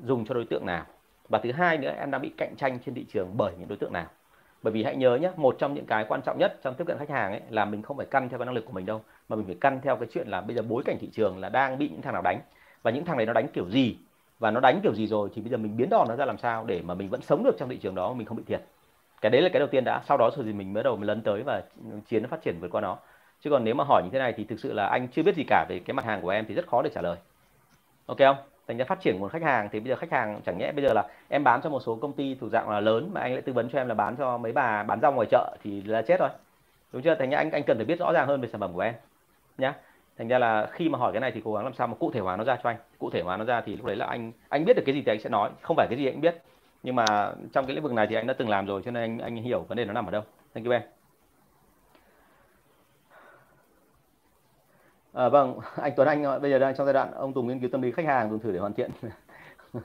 dùng 0.00 0.24
cho 0.26 0.34
đối 0.34 0.44
tượng 0.44 0.66
nào. 0.66 0.84
Và 1.28 1.38
thứ 1.38 1.52
hai 1.52 1.78
nữa, 1.78 1.94
em 1.98 2.10
đang 2.10 2.22
bị 2.22 2.32
cạnh 2.36 2.54
tranh 2.56 2.78
trên 2.86 2.94
thị 2.94 3.06
trường 3.12 3.28
bởi 3.36 3.52
những 3.58 3.68
đối 3.68 3.78
tượng 3.78 3.92
nào. 3.92 4.06
Bởi 4.62 4.72
vì 4.72 4.84
hãy 4.84 4.96
nhớ 4.96 5.16
nhé 5.16 5.30
một 5.36 5.56
trong 5.58 5.74
những 5.74 5.86
cái 5.86 6.04
quan 6.08 6.22
trọng 6.22 6.38
nhất 6.38 6.58
trong 6.62 6.74
tiếp 6.74 6.84
cận 6.86 6.98
khách 6.98 7.10
hàng 7.10 7.32
ấy 7.32 7.40
là 7.50 7.64
mình 7.64 7.82
không 7.82 7.96
phải 7.96 8.06
căn 8.06 8.28
theo 8.28 8.38
cái 8.38 8.46
năng 8.46 8.54
lực 8.54 8.64
của 8.66 8.72
mình 8.72 8.86
đâu, 8.86 9.02
mà 9.28 9.36
mình 9.36 9.46
phải 9.46 9.56
căn 9.60 9.80
theo 9.82 9.96
cái 9.96 10.08
chuyện 10.12 10.28
là 10.28 10.40
bây 10.40 10.56
giờ 10.56 10.62
bối 10.62 10.82
cảnh 10.86 10.98
thị 11.00 11.08
trường 11.12 11.38
là 11.38 11.48
đang 11.48 11.78
bị 11.78 11.88
những 11.88 12.02
thằng 12.02 12.12
nào 12.12 12.22
đánh. 12.22 12.40
Và 12.82 12.90
những 12.90 13.04
thằng 13.04 13.16
này 13.16 13.26
nó 13.26 13.32
đánh 13.32 13.48
kiểu 13.52 13.70
gì, 13.70 13.96
và 14.38 14.50
nó 14.50 14.60
đánh 14.60 14.80
kiểu 14.82 14.94
gì 14.94 15.06
rồi 15.06 15.28
thì 15.34 15.42
bây 15.42 15.50
giờ 15.50 15.56
mình 15.56 15.76
biến 15.76 15.88
đòn 15.90 16.08
nó 16.08 16.16
ra 16.16 16.24
làm 16.24 16.38
sao 16.38 16.64
để 16.64 16.82
mà 16.82 16.94
mình 16.94 17.08
vẫn 17.08 17.20
sống 17.22 17.44
được 17.44 17.56
trong 17.58 17.68
thị 17.68 17.76
trường 17.76 17.94
đó, 17.94 18.12
mình 18.12 18.26
không 18.26 18.36
bị 18.36 18.42
thiệt. 18.46 18.60
Cái 19.20 19.30
đấy 19.30 19.42
là 19.42 19.48
cái 19.48 19.60
đầu 19.60 19.68
tiên 19.68 19.84
đã, 19.84 20.02
sau 20.08 20.16
đó 20.16 20.30
rồi 20.36 20.44
thì 20.46 20.52
mình 20.52 20.72
mới 20.72 20.82
đầu 20.82 20.96
mình 20.96 21.06
lấn 21.06 21.22
tới 21.22 21.42
và 21.42 21.62
chiến 22.08 22.26
phát 22.26 22.42
triển 22.42 22.56
vượt 22.60 22.68
qua 22.70 22.80
nó 22.80 22.98
chứ 23.40 23.50
còn 23.50 23.64
nếu 23.64 23.74
mà 23.74 23.84
hỏi 23.84 24.02
như 24.04 24.10
thế 24.12 24.18
này 24.18 24.32
thì 24.36 24.44
thực 24.44 24.60
sự 24.60 24.72
là 24.72 24.86
anh 24.86 25.08
chưa 25.08 25.22
biết 25.22 25.34
gì 25.34 25.44
cả 25.48 25.66
về 25.68 25.78
cái 25.78 25.94
mặt 25.94 26.04
hàng 26.04 26.20
của 26.22 26.28
em 26.28 26.44
thì 26.48 26.54
rất 26.54 26.66
khó 26.66 26.82
để 26.82 26.90
trả 26.94 27.02
lời. 27.02 27.16
Ok 28.06 28.18
không? 28.18 28.36
Thành 28.68 28.76
ra 28.76 28.84
phát 28.84 29.00
triển 29.00 29.18
nguồn 29.18 29.30
khách 29.30 29.42
hàng 29.42 29.68
thì 29.72 29.80
bây 29.80 29.88
giờ 29.88 29.96
khách 29.96 30.12
hàng 30.12 30.40
chẳng 30.46 30.58
nhẽ 30.58 30.72
bây 30.72 30.84
giờ 30.84 30.92
là 30.94 31.08
em 31.28 31.44
bán 31.44 31.60
cho 31.62 31.70
một 31.70 31.80
số 31.80 31.96
công 31.96 32.12
ty 32.12 32.34
thuộc 32.34 32.50
dạng 32.50 32.68
là 32.70 32.80
lớn 32.80 33.10
mà 33.12 33.20
anh 33.20 33.32
lại 33.32 33.42
tư 33.42 33.52
vấn 33.52 33.68
cho 33.70 33.78
em 33.78 33.88
là 33.88 33.94
bán 33.94 34.16
cho 34.16 34.38
mấy 34.38 34.52
bà 34.52 34.82
bán 34.82 35.00
rau 35.00 35.12
ngoài 35.12 35.26
chợ 35.30 35.56
thì 35.62 35.82
là 35.82 36.02
chết 36.02 36.20
rồi. 36.20 36.30
Đúng 36.92 37.02
chưa? 37.02 37.14
Thành 37.14 37.30
ra 37.30 37.38
anh 37.38 37.50
anh 37.50 37.62
cần 37.66 37.76
phải 37.76 37.86
biết 37.86 37.98
rõ 37.98 38.12
ràng 38.12 38.26
hơn 38.28 38.40
về 38.40 38.48
sản 38.48 38.60
phẩm 38.60 38.72
của 38.74 38.80
em, 38.80 38.94
nhá. 39.58 39.74
Thành 40.18 40.28
ra 40.28 40.38
là 40.38 40.68
khi 40.72 40.88
mà 40.88 40.98
hỏi 40.98 41.12
cái 41.12 41.20
này 41.20 41.32
thì 41.32 41.42
cố 41.44 41.54
gắng 41.54 41.64
làm 41.64 41.74
sao 41.74 41.86
mà 41.86 41.94
cụ 41.94 42.10
thể 42.10 42.20
hóa 42.20 42.36
nó 42.36 42.44
ra 42.44 42.58
cho 42.62 42.70
anh. 42.70 42.76
Cụ 42.98 43.10
thể 43.10 43.20
hóa 43.22 43.36
nó 43.36 43.44
ra 43.44 43.60
thì 43.60 43.76
lúc 43.76 43.86
đấy 43.86 43.96
là 43.96 44.06
anh 44.06 44.32
anh 44.48 44.64
biết 44.64 44.76
được 44.76 44.82
cái 44.86 44.94
gì 44.94 45.02
thì 45.06 45.12
anh 45.12 45.20
sẽ 45.20 45.30
nói. 45.30 45.50
Không 45.62 45.76
phải 45.76 45.86
cái 45.90 45.98
gì 45.98 46.06
anh 46.06 46.20
biết. 46.20 46.42
Nhưng 46.82 46.96
mà 46.96 47.32
trong 47.52 47.66
cái 47.66 47.74
lĩnh 47.74 47.82
vực 47.84 47.92
này 47.92 48.06
thì 48.06 48.14
anh 48.14 48.26
đã 48.26 48.34
từng 48.38 48.48
làm 48.48 48.66
rồi 48.66 48.82
cho 48.84 48.90
nên 48.90 49.02
anh 49.02 49.18
anh 49.18 49.36
hiểu 49.36 49.60
vấn 49.68 49.78
đề 49.78 49.84
nó 49.84 49.92
nằm 49.92 50.06
ở 50.06 50.10
đâu. 50.10 50.22
Thank 50.54 50.66
you 50.66 50.72
em 50.72 50.99
À, 55.12 55.28
vâng, 55.28 55.58
anh 55.76 55.92
Tuấn 55.96 56.08
Anh 56.08 56.24
ờ, 56.24 56.38
bây 56.38 56.50
giờ 56.50 56.58
đang 56.58 56.74
trong 56.76 56.86
giai 56.86 56.94
đoạn 56.94 57.12
ông 57.14 57.32
Tùng 57.32 57.46
nghiên 57.46 57.60
cứu 57.60 57.70
tâm 57.72 57.82
lý 57.82 57.92
khách 57.92 58.06
hàng 58.06 58.30
dùng 58.30 58.40
thử 58.40 58.52
để 58.52 58.58
hoàn 58.58 58.72
thiện. 58.72 58.90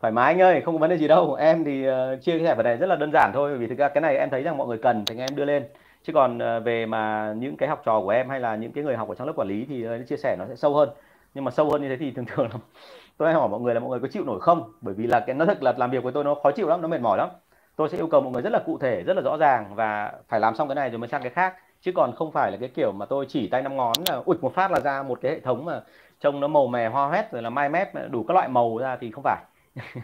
Thoải 0.00 0.12
mái 0.12 0.32
anh 0.32 0.40
ơi, 0.42 0.60
không 0.64 0.74
có 0.74 0.78
vấn 0.78 0.90
đề 0.90 0.98
gì 0.98 1.08
đâu. 1.08 1.34
Em 1.34 1.64
thì 1.64 1.88
uh, 1.88 1.92
chia 2.22 2.38
sẻ 2.38 2.54
vấn 2.54 2.64
này 2.64 2.76
rất 2.76 2.86
là 2.86 2.96
đơn 2.96 3.10
giản 3.12 3.30
thôi 3.34 3.58
vì 3.58 3.66
thực 3.66 3.78
ra 3.78 3.88
cái 3.88 4.00
này 4.00 4.16
em 4.16 4.30
thấy 4.30 4.42
rằng 4.42 4.56
mọi 4.56 4.66
người 4.66 4.78
cần 4.78 5.04
thì 5.06 5.18
em 5.18 5.36
đưa 5.36 5.44
lên. 5.44 5.64
Chứ 6.02 6.12
còn 6.12 6.38
uh, 6.38 6.64
về 6.64 6.86
mà 6.86 7.34
những 7.38 7.56
cái 7.56 7.68
học 7.68 7.82
trò 7.84 8.00
của 8.00 8.10
em 8.10 8.28
hay 8.28 8.40
là 8.40 8.56
những 8.56 8.72
cái 8.72 8.84
người 8.84 8.96
học 8.96 9.08
ở 9.08 9.14
trong 9.14 9.26
lớp 9.26 9.32
quản 9.36 9.48
lý 9.48 9.66
thì 9.68 9.86
uh, 9.88 9.90
chia 10.08 10.16
sẻ 10.16 10.36
nó 10.38 10.44
sẽ 10.48 10.56
sâu 10.56 10.74
hơn. 10.74 10.88
Nhưng 11.34 11.44
mà 11.44 11.50
sâu 11.50 11.70
hơn 11.70 11.82
như 11.82 11.88
thế 11.88 11.96
thì 11.96 12.10
thường 12.10 12.24
thường 12.24 12.48
là 12.52 12.58
tôi 13.16 13.28
hay 13.28 13.34
hỏi 13.34 13.48
mọi 13.48 13.60
người 13.60 13.74
là 13.74 13.80
mọi 13.80 13.90
người 13.90 14.00
có 14.00 14.08
chịu 14.08 14.24
nổi 14.24 14.40
không? 14.40 14.72
Bởi 14.80 14.94
vì 14.94 15.06
là 15.06 15.20
cái 15.20 15.34
nó 15.34 15.46
thật 15.46 15.62
là 15.62 15.74
làm 15.76 15.90
việc 15.90 16.02
với 16.02 16.12
tôi 16.12 16.24
nó 16.24 16.34
khó 16.34 16.50
chịu 16.50 16.68
lắm, 16.68 16.82
nó 16.82 16.88
mệt 16.88 17.00
mỏi 17.00 17.18
lắm. 17.18 17.28
Tôi 17.76 17.88
sẽ 17.88 17.98
yêu 17.98 18.06
cầu 18.06 18.20
mọi 18.20 18.32
người 18.32 18.42
rất 18.42 18.52
là 18.52 18.58
cụ 18.66 18.78
thể, 18.78 19.02
rất 19.02 19.16
là 19.16 19.22
rõ 19.22 19.36
ràng 19.36 19.74
và 19.74 20.12
phải 20.28 20.40
làm 20.40 20.54
xong 20.54 20.68
cái 20.68 20.74
này 20.74 20.90
rồi 20.90 20.98
mới 20.98 21.08
sang 21.08 21.22
cái 21.22 21.30
khác 21.30 21.54
chứ 21.82 21.92
còn 21.94 22.12
không 22.16 22.32
phải 22.32 22.50
là 22.50 22.56
cái 22.60 22.68
kiểu 22.68 22.92
mà 22.92 23.06
tôi 23.06 23.26
chỉ 23.28 23.48
tay 23.48 23.62
năm 23.62 23.76
ngón 23.76 23.92
là 24.08 24.22
ụt 24.24 24.42
một 24.42 24.54
phát 24.54 24.70
là 24.70 24.80
ra 24.80 25.02
một 25.02 25.18
cái 25.22 25.32
hệ 25.32 25.40
thống 25.40 25.64
mà 25.64 25.80
trông 26.20 26.40
nó 26.40 26.48
màu 26.48 26.66
mè, 26.66 26.88
hoa 26.88 27.06
hoét, 27.06 27.32
rồi 27.32 27.42
là 27.42 27.50
mai 27.50 27.68
mép 27.68 28.10
đủ 28.10 28.24
các 28.28 28.34
loại 28.34 28.48
màu 28.48 28.78
ra 28.78 28.96
thì 29.00 29.10
không 29.10 29.24
phải. 29.24 29.44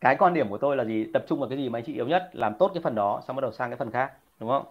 Cái 0.00 0.16
quan 0.16 0.34
điểm 0.34 0.48
của 0.48 0.58
tôi 0.58 0.76
là 0.76 0.84
gì? 0.84 1.06
Tập 1.12 1.24
trung 1.28 1.40
vào 1.40 1.48
cái 1.48 1.58
gì 1.58 1.68
mà 1.68 1.78
anh 1.78 1.84
chị 1.84 1.94
yếu 1.94 2.06
nhất, 2.06 2.30
làm 2.32 2.54
tốt 2.54 2.70
cái 2.74 2.82
phần 2.82 2.94
đó, 2.94 3.22
xong 3.26 3.36
bắt 3.36 3.40
đầu 3.40 3.52
sang 3.52 3.70
cái 3.70 3.76
phần 3.76 3.90
khác, 3.90 4.12
đúng 4.40 4.50
không? 4.50 4.64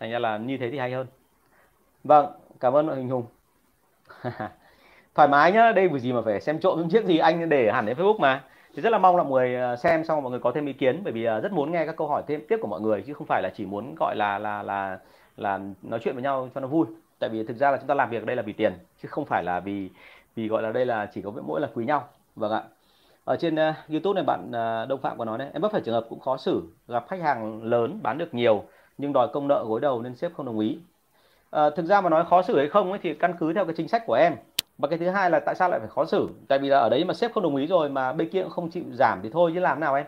Thành 0.00 0.10
ra 0.10 0.18
là 0.18 0.38
như 0.38 0.56
thế 0.58 0.70
thì 0.70 0.78
hay 0.78 0.92
hơn. 0.92 1.06
Vâng 2.04 2.26
cảm 2.60 2.72
ơn 2.72 2.88
hình 2.88 3.08
hùng. 3.08 3.26
Thoải 5.14 5.28
mái 5.28 5.52
nhá, 5.52 5.72
đây 5.72 5.88
vì 5.88 6.00
gì 6.00 6.12
mà 6.12 6.20
phải 6.24 6.40
xem 6.40 6.60
trộm 6.60 6.78
những 6.78 6.88
chiếc 6.88 7.04
gì 7.04 7.18
anh 7.18 7.48
để 7.48 7.72
hẳn 7.72 7.86
đến 7.86 7.96
facebook 7.96 8.18
mà. 8.18 8.44
Thì 8.74 8.82
rất 8.82 8.90
là 8.90 8.98
mong 8.98 9.16
là 9.16 9.22
mọi 9.22 9.32
người 9.32 9.56
à, 9.56 9.76
xem 9.76 10.04
xong 10.04 10.22
mọi 10.22 10.30
người 10.30 10.40
có 10.40 10.52
thêm 10.52 10.66
ý 10.66 10.72
kiến, 10.72 11.00
bởi 11.04 11.12
vì 11.12 11.24
à, 11.24 11.40
rất 11.40 11.52
muốn 11.52 11.72
nghe 11.72 11.86
các 11.86 11.96
câu 11.96 12.08
hỏi 12.08 12.22
thêm 12.26 12.40
tiếp 12.48 12.58
của 12.62 12.68
mọi 12.68 12.80
người, 12.80 13.02
chứ 13.06 13.14
không 13.14 13.26
phải 13.26 13.42
là 13.42 13.50
chỉ 13.54 13.66
muốn 13.66 13.94
gọi 13.98 14.16
là 14.16 14.38
là 14.38 14.62
là 14.62 14.98
là 15.36 15.60
nói 15.82 16.00
chuyện 16.02 16.14
với 16.14 16.22
nhau 16.22 16.48
cho 16.54 16.60
nó 16.60 16.66
vui. 16.66 16.86
Tại 17.18 17.30
vì 17.30 17.44
thực 17.44 17.56
ra 17.56 17.70
là 17.70 17.76
chúng 17.76 17.86
ta 17.86 17.94
làm 17.94 18.10
việc 18.10 18.22
ở 18.22 18.26
đây 18.26 18.36
là 18.36 18.42
vì 18.42 18.52
tiền 18.52 18.72
chứ 19.02 19.08
không 19.08 19.24
phải 19.24 19.42
là 19.44 19.60
vì 19.60 19.90
vì 20.34 20.48
gọi 20.48 20.62
là 20.62 20.72
đây 20.72 20.86
là 20.86 21.06
chỉ 21.14 21.22
có 21.22 21.32
mỗi 21.46 21.60
là 21.60 21.68
quý 21.74 21.84
nhau. 21.84 22.08
Vâng 22.36 22.52
ạ. 22.52 22.62
Ở 23.24 23.36
trên 23.36 23.54
uh, 23.54 23.74
YouTube 23.90 24.14
này 24.14 24.24
bạn 24.24 24.48
uh, 24.48 24.88
Đông 24.88 25.00
Phạm 25.00 25.18
có 25.18 25.24
nói 25.24 25.38
đấy 25.38 25.48
em 25.52 25.62
bắt 25.62 25.72
phải 25.72 25.80
trường 25.80 25.94
hợp 25.94 26.06
cũng 26.08 26.20
khó 26.20 26.36
xử 26.36 26.62
gặp 26.88 27.04
khách 27.08 27.20
hàng 27.20 27.62
lớn 27.62 28.00
bán 28.02 28.18
được 28.18 28.34
nhiều 28.34 28.64
nhưng 28.98 29.12
đòi 29.12 29.28
công 29.28 29.48
nợ 29.48 29.64
gối 29.68 29.80
đầu 29.80 30.02
nên 30.02 30.16
sếp 30.16 30.34
không 30.34 30.46
đồng 30.46 30.58
ý. 30.58 30.78
Uh, 31.56 31.74
thực 31.76 31.86
ra 31.86 32.00
mà 32.00 32.10
nói 32.10 32.24
khó 32.30 32.42
xử 32.42 32.58
hay 32.58 32.68
không 32.68 32.90
ấy 32.90 33.00
thì 33.02 33.14
căn 33.14 33.34
cứ 33.40 33.52
theo 33.52 33.64
cái 33.64 33.74
chính 33.76 33.88
sách 33.88 34.02
của 34.06 34.14
em. 34.14 34.36
Và 34.78 34.88
cái 34.88 34.98
thứ 34.98 35.08
hai 35.08 35.30
là 35.30 35.40
tại 35.40 35.54
sao 35.54 35.68
lại 35.68 35.80
phải 35.80 35.88
khó 35.88 36.04
xử? 36.04 36.28
Tại 36.48 36.58
vì 36.58 36.68
là 36.68 36.78
ở 36.78 36.88
đấy 36.88 37.04
mà 37.04 37.14
sếp 37.14 37.32
không 37.32 37.42
đồng 37.42 37.56
ý 37.56 37.66
rồi 37.66 37.88
mà 37.88 38.12
bên 38.12 38.28
kia 38.28 38.42
cũng 38.42 38.50
không 38.50 38.70
chịu 38.70 38.84
giảm 38.92 39.20
thì 39.22 39.30
thôi 39.32 39.50
chứ 39.54 39.60
làm 39.60 39.80
nào 39.80 39.94
em? 39.94 40.06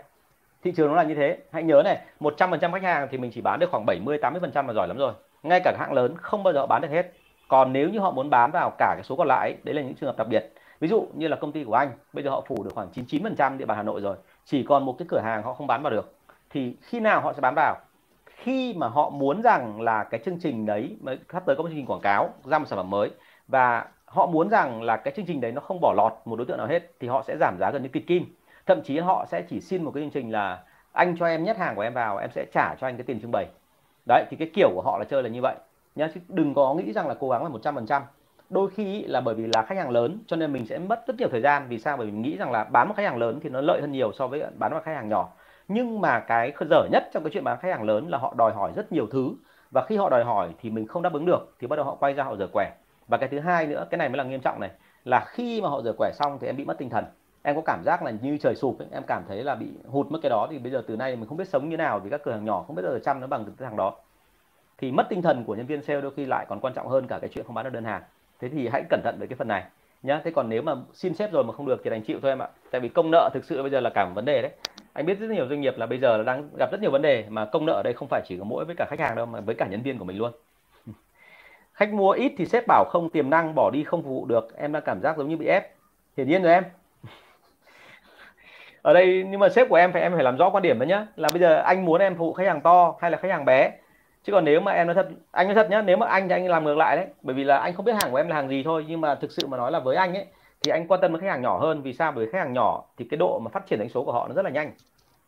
Thị 0.62 0.72
trường 0.76 0.88
nó 0.88 0.94
là 0.94 1.02
như 1.02 1.14
thế. 1.14 1.38
Hãy 1.52 1.62
nhớ 1.62 1.82
này 1.84 1.98
100% 2.20 2.72
khách 2.72 2.82
hàng 2.82 3.08
thì 3.10 3.18
mình 3.18 3.30
chỉ 3.34 3.40
bán 3.40 3.60
được 3.60 3.70
khoảng 3.70 3.86
70 3.86 4.18
80% 4.18 4.66
là 4.66 4.72
giỏi 4.72 4.88
lắm 4.88 4.96
rồi. 4.96 5.12
Ngay 5.42 5.60
cả 5.64 5.76
hãng 5.78 5.92
lớn 5.92 6.14
không 6.16 6.42
bao 6.42 6.54
giờ 6.54 6.66
bán 6.66 6.82
được 6.82 6.90
hết. 6.90 7.12
Còn 7.48 7.72
nếu 7.72 7.88
như 7.88 7.98
họ 7.98 8.10
muốn 8.10 8.30
bán 8.30 8.50
vào 8.50 8.70
cả 8.78 8.94
cái 8.94 9.04
số 9.04 9.16
còn 9.16 9.28
lại, 9.28 9.56
đấy 9.62 9.74
là 9.74 9.82
những 9.82 9.94
trường 9.94 10.06
hợp 10.06 10.16
đặc 10.16 10.28
biệt. 10.28 10.52
Ví 10.80 10.88
dụ 10.88 11.06
như 11.14 11.28
là 11.28 11.36
công 11.36 11.52
ty 11.52 11.64
của 11.64 11.74
anh, 11.74 11.90
bây 12.12 12.24
giờ 12.24 12.30
họ 12.30 12.44
phủ 12.48 12.64
được 12.64 12.70
khoảng 12.74 12.88
99% 12.94 13.58
địa 13.58 13.64
bàn 13.64 13.76
Hà 13.76 13.82
Nội 13.82 14.00
rồi. 14.00 14.16
Chỉ 14.44 14.62
còn 14.62 14.84
một 14.86 14.94
cái 14.98 15.08
cửa 15.08 15.20
hàng 15.20 15.42
họ 15.42 15.54
không 15.54 15.66
bán 15.66 15.82
vào 15.82 15.90
được. 15.90 16.14
Thì 16.50 16.76
khi 16.82 17.00
nào 17.00 17.20
họ 17.20 17.32
sẽ 17.32 17.40
bán 17.40 17.54
vào? 17.56 17.76
Khi 18.26 18.74
mà 18.76 18.88
họ 18.88 19.10
muốn 19.10 19.42
rằng 19.42 19.80
là 19.80 20.04
cái 20.04 20.20
chương 20.24 20.38
trình 20.40 20.66
đấy, 20.66 20.96
mới 21.00 21.18
sắp 21.32 21.42
tới 21.46 21.56
có 21.56 21.62
một 21.62 21.68
chương 21.68 21.78
trình 21.78 21.86
quảng 21.86 22.00
cáo, 22.00 22.30
ra 22.44 22.58
một 22.58 22.64
sản 22.68 22.76
phẩm 22.76 22.90
mới, 22.90 23.10
và 23.48 23.86
họ 24.04 24.26
muốn 24.26 24.48
rằng 24.48 24.82
là 24.82 24.96
cái 24.96 25.14
chương 25.16 25.26
trình 25.26 25.40
đấy 25.40 25.52
nó 25.52 25.60
không 25.60 25.80
bỏ 25.80 25.94
lọt 25.96 26.12
một 26.24 26.36
đối 26.36 26.46
tượng 26.46 26.58
nào 26.58 26.66
hết, 26.66 26.92
thì 27.00 27.08
họ 27.08 27.22
sẽ 27.26 27.36
giảm 27.40 27.56
giá 27.60 27.70
gần 27.70 27.82
như 27.82 27.88
kịch 27.88 28.06
kim 28.06 28.34
thậm 28.68 28.82
chí 28.82 28.98
họ 28.98 29.26
sẽ 29.28 29.42
chỉ 29.42 29.60
xin 29.60 29.84
một 29.84 29.90
cái 29.94 30.02
chương 30.02 30.10
trình 30.10 30.32
là 30.32 30.62
anh 30.92 31.16
cho 31.18 31.26
em 31.26 31.44
nhét 31.44 31.56
hàng 31.56 31.74
của 31.74 31.82
em 31.82 31.94
vào, 31.94 32.16
em 32.16 32.30
sẽ 32.30 32.46
trả 32.52 32.74
cho 32.80 32.86
anh 32.86 32.96
cái 32.96 33.04
tiền 33.04 33.20
trưng 33.20 33.30
bày. 33.30 33.46
Đấy, 34.08 34.24
thì 34.30 34.36
cái 34.36 34.50
kiểu 34.54 34.70
của 34.74 34.82
họ 34.84 34.98
là 34.98 35.04
chơi 35.04 35.22
là 35.22 35.28
như 35.28 35.40
vậy. 35.42 35.54
Nhá, 35.94 36.08
chứ 36.14 36.20
đừng 36.28 36.54
có 36.54 36.74
nghĩ 36.74 36.92
rằng 36.92 37.08
là 37.08 37.14
cố 37.20 37.30
gắng 37.30 37.42
là 37.42 37.48
một 37.48 37.60
trăm 37.62 37.74
phần 37.74 37.86
trăm. 37.86 38.02
Đôi 38.50 38.70
khi 38.70 39.02
là 39.02 39.20
bởi 39.20 39.34
vì 39.34 39.46
là 39.46 39.62
khách 39.62 39.78
hàng 39.78 39.90
lớn, 39.90 40.18
cho 40.26 40.36
nên 40.36 40.52
mình 40.52 40.66
sẽ 40.66 40.78
mất 40.78 41.06
rất 41.06 41.16
nhiều 41.18 41.28
thời 41.32 41.40
gian. 41.40 41.62
Vì 41.68 41.78
sao? 41.78 41.96
Bởi 41.96 42.06
vì 42.06 42.12
mình 42.12 42.22
nghĩ 42.22 42.36
rằng 42.36 42.50
là 42.50 42.64
bán 42.64 42.88
một 42.88 42.94
khách 42.96 43.02
hàng 43.02 43.16
lớn 43.16 43.40
thì 43.42 43.48
nó 43.48 43.60
lợi 43.60 43.80
hơn 43.80 43.92
nhiều 43.92 44.12
so 44.12 44.26
với 44.26 44.42
bán 44.58 44.72
một 44.72 44.80
khách 44.84 44.94
hàng 44.94 45.08
nhỏ. 45.08 45.28
Nhưng 45.68 46.00
mà 46.00 46.20
cái 46.20 46.52
dở 46.70 46.88
nhất 46.92 47.10
trong 47.12 47.24
cái 47.24 47.30
chuyện 47.34 47.44
bán 47.44 47.58
khách 47.60 47.70
hàng 47.70 47.82
lớn 47.82 48.08
là 48.08 48.18
họ 48.18 48.34
đòi 48.36 48.52
hỏi 48.52 48.72
rất 48.76 48.92
nhiều 48.92 49.06
thứ. 49.10 49.30
Và 49.70 49.84
khi 49.88 49.96
họ 49.96 50.08
đòi 50.08 50.24
hỏi 50.24 50.48
thì 50.60 50.70
mình 50.70 50.86
không 50.86 51.02
đáp 51.02 51.12
ứng 51.12 51.26
được, 51.26 51.54
thì 51.60 51.66
bắt 51.66 51.76
đầu 51.76 51.84
họ 51.84 51.94
quay 51.94 52.14
ra 52.14 52.24
họ 52.24 52.36
dở 52.36 52.46
quẻ. 52.52 52.72
Và 53.08 53.16
cái 53.16 53.28
thứ 53.28 53.38
hai 53.38 53.66
nữa, 53.66 53.86
cái 53.90 53.98
này 53.98 54.08
mới 54.08 54.16
là 54.18 54.24
nghiêm 54.24 54.40
trọng 54.40 54.60
này, 54.60 54.70
là 55.04 55.24
khi 55.28 55.62
mà 55.62 55.68
họ 55.68 55.82
dở 55.82 55.92
quẻ 55.98 56.10
xong 56.14 56.38
thì 56.40 56.46
em 56.46 56.56
bị 56.56 56.64
mất 56.64 56.78
tinh 56.78 56.90
thần 56.90 57.04
em 57.48 57.56
có 57.56 57.62
cảm 57.66 57.82
giác 57.84 58.02
là 58.02 58.12
như 58.22 58.38
trời 58.38 58.54
sụp 58.54 58.78
ấy, 58.78 58.88
em 58.92 59.02
cảm 59.06 59.22
thấy 59.28 59.44
là 59.44 59.54
bị 59.54 59.66
hụt 59.86 60.06
mất 60.10 60.18
cái 60.22 60.30
đó. 60.30 60.48
Thì 60.50 60.58
bây 60.58 60.72
giờ 60.72 60.82
từ 60.86 60.96
nay 60.96 61.16
mình 61.16 61.28
không 61.28 61.38
biết 61.38 61.48
sống 61.48 61.68
như 61.68 61.76
nào 61.76 61.98
vì 61.98 62.10
các 62.10 62.20
cửa 62.24 62.32
hàng 62.32 62.44
nhỏ 62.44 62.64
không 62.66 62.76
biết 62.76 62.82
giờ 62.82 62.98
chăm 63.04 63.20
nó 63.20 63.26
bằng 63.26 63.44
cái 63.44 63.68
thằng 63.68 63.76
đó. 63.76 63.94
Thì 64.78 64.92
mất 64.92 65.06
tinh 65.08 65.22
thần 65.22 65.44
của 65.44 65.54
nhân 65.54 65.66
viên 65.66 65.82
sale 65.82 66.00
đôi 66.00 66.10
khi 66.16 66.26
lại 66.26 66.46
còn 66.48 66.60
quan 66.60 66.74
trọng 66.74 66.88
hơn 66.88 67.06
cả 67.06 67.18
cái 67.18 67.30
chuyện 67.34 67.44
không 67.46 67.54
bán 67.54 67.64
được 67.64 67.72
đơn 67.72 67.84
hàng. 67.84 68.02
Thế 68.40 68.48
thì 68.48 68.68
hãy 68.68 68.82
cẩn 68.90 69.00
thận 69.04 69.16
với 69.18 69.28
cái 69.28 69.36
phần 69.36 69.48
này 69.48 69.64
nhá. 70.02 70.20
Thế 70.24 70.30
còn 70.30 70.48
nếu 70.48 70.62
mà 70.62 70.74
xin 70.94 71.14
xếp 71.14 71.32
rồi 71.32 71.44
mà 71.44 71.52
không 71.52 71.66
được 71.66 71.80
thì 71.84 71.90
đành 71.90 72.02
chịu 72.02 72.18
thôi 72.22 72.30
em 72.30 72.42
ạ. 72.42 72.48
Tại 72.70 72.80
vì 72.80 72.88
công 72.88 73.10
nợ 73.10 73.30
thực 73.34 73.44
sự 73.44 73.62
bây 73.62 73.70
giờ 73.70 73.80
là 73.80 73.90
cả 73.90 74.04
một 74.04 74.12
vấn 74.14 74.24
đề 74.24 74.42
đấy. 74.42 74.50
Anh 74.92 75.06
biết 75.06 75.18
rất 75.18 75.30
nhiều 75.30 75.48
doanh 75.48 75.60
nghiệp 75.60 75.74
là 75.78 75.86
bây 75.86 75.98
giờ 75.98 76.16
là 76.16 76.22
đang 76.22 76.48
gặp 76.58 76.72
rất 76.72 76.80
nhiều 76.80 76.90
vấn 76.90 77.02
đề 77.02 77.24
mà 77.28 77.44
công 77.44 77.66
nợ 77.66 77.72
ở 77.72 77.82
đây 77.82 77.92
không 77.92 78.08
phải 78.08 78.22
chỉ 78.26 78.38
có 78.38 78.44
mỗi 78.44 78.64
với 78.64 78.74
cả 78.78 78.86
khách 78.90 79.00
hàng 79.00 79.16
đâu 79.16 79.26
mà 79.26 79.40
với 79.40 79.54
cả 79.54 79.66
nhân 79.66 79.82
viên 79.82 79.98
của 79.98 80.04
mình 80.04 80.18
luôn. 80.18 80.32
Khách 81.74 81.92
mua 81.92 82.10
ít 82.10 82.32
thì 82.38 82.46
sếp 82.46 82.64
bảo 82.66 82.84
không 82.88 83.10
tiềm 83.10 83.30
năng 83.30 83.54
bỏ 83.54 83.70
đi 83.70 83.84
không 83.84 84.02
phục 84.02 84.10
vụ 84.10 84.26
được. 84.26 84.56
Em 84.56 84.72
đang 84.72 84.82
cảm 84.86 85.00
giác 85.00 85.16
giống 85.16 85.28
như 85.28 85.36
bị 85.36 85.46
ép. 85.46 85.74
Hiển 86.16 86.28
nhiên 86.28 86.42
rồi 86.42 86.52
em 86.52 86.64
ở 88.88 88.94
đây, 88.94 89.24
nhưng 89.28 89.40
mà 89.40 89.48
sếp 89.48 89.68
của 89.68 89.76
em 89.76 89.92
phải 89.92 90.02
em 90.02 90.14
phải 90.14 90.24
làm 90.24 90.36
rõ 90.36 90.50
quan 90.50 90.62
điểm 90.62 90.78
đó 90.78 90.84
nhá. 90.84 91.06
Là 91.16 91.28
bây 91.32 91.40
giờ 91.40 91.56
anh 91.56 91.84
muốn 91.84 92.00
em 92.00 92.14
phục 92.14 92.26
vụ 92.26 92.32
khách 92.32 92.46
hàng 92.46 92.60
to 92.60 92.94
hay 93.00 93.10
là 93.10 93.18
khách 93.18 93.30
hàng 93.30 93.44
bé? 93.44 93.72
Chứ 94.24 94.32
còn 94.32 94.44
nếu 94.44 94.60
mà 94.60 94.72
em 94.72 94.86
nói 94.86 94.94
thật 94.94 95.08
anh 95.30 95.46
nói 95.46 95.54
thật 95.54 95.70
nhá, 95.70 95.82
nếu 95.82 95.96
mà 95.96 96.06
anh 96.06 96.28
thì 96.28 96.34
anh 96.34 96.48
làm 96.48 96.64
ngược 96.64 96.76
lại 96.76 96.96
đấy. 96.96 97.06
Bởi 97.22 97.34
vì 97.34 97.44
là 97.44 97.58
anh 97.58 97.74
không 97.74 97.84
biết 97.84 97.92
hàng 98.02 98.10
của 98.10 98.16
em 98.16 98.28
là 98.28 98.36
hàng 98.36 98.48
gì 98.48 98.62
thôi, 98.64 98.84
nhưng 98.88 99.00
mà 99.00 99.14
thực 99.14 99.32
sự 99.32 99.46
mà 99.46 99.56
nói 99.56 99.72
là 99.72 99.78
với 99.78 99.96
anh 99.96 100.14
ấy, 100.14 100.26
thì 100.62 100.72
anh 100.72 100.88
quan 100.88 101.00
tâm 101.00 101.12
đến 101.12 101.20
khách 101.20 101.28
hàng 101.28 101.42
nhỏ 101.42 101.58
hơn. 101.58 101.82
Vì 101.82 101.92
sao? 101.92 102.12
Bởi 102.12 102.26
vì 102.26 102.32
khách 102.32 102.38
hàng 102.38 102.52
nhỏ 102.52 102.84
thì 102.96 103.06
cái 103.10 103.18
độ 103.18 103.38
mà 103.38 103.48
phát 103.48 103.66
triển 103.66 103.78
đánh 103.78 103.88
số 103.88 104.04
của 104.04 104.12
họ 104.12 104.28
nó 104.28 104.34
rất 104.34 104.44
là 104.44 104.50
nhanh. 104.50 104.72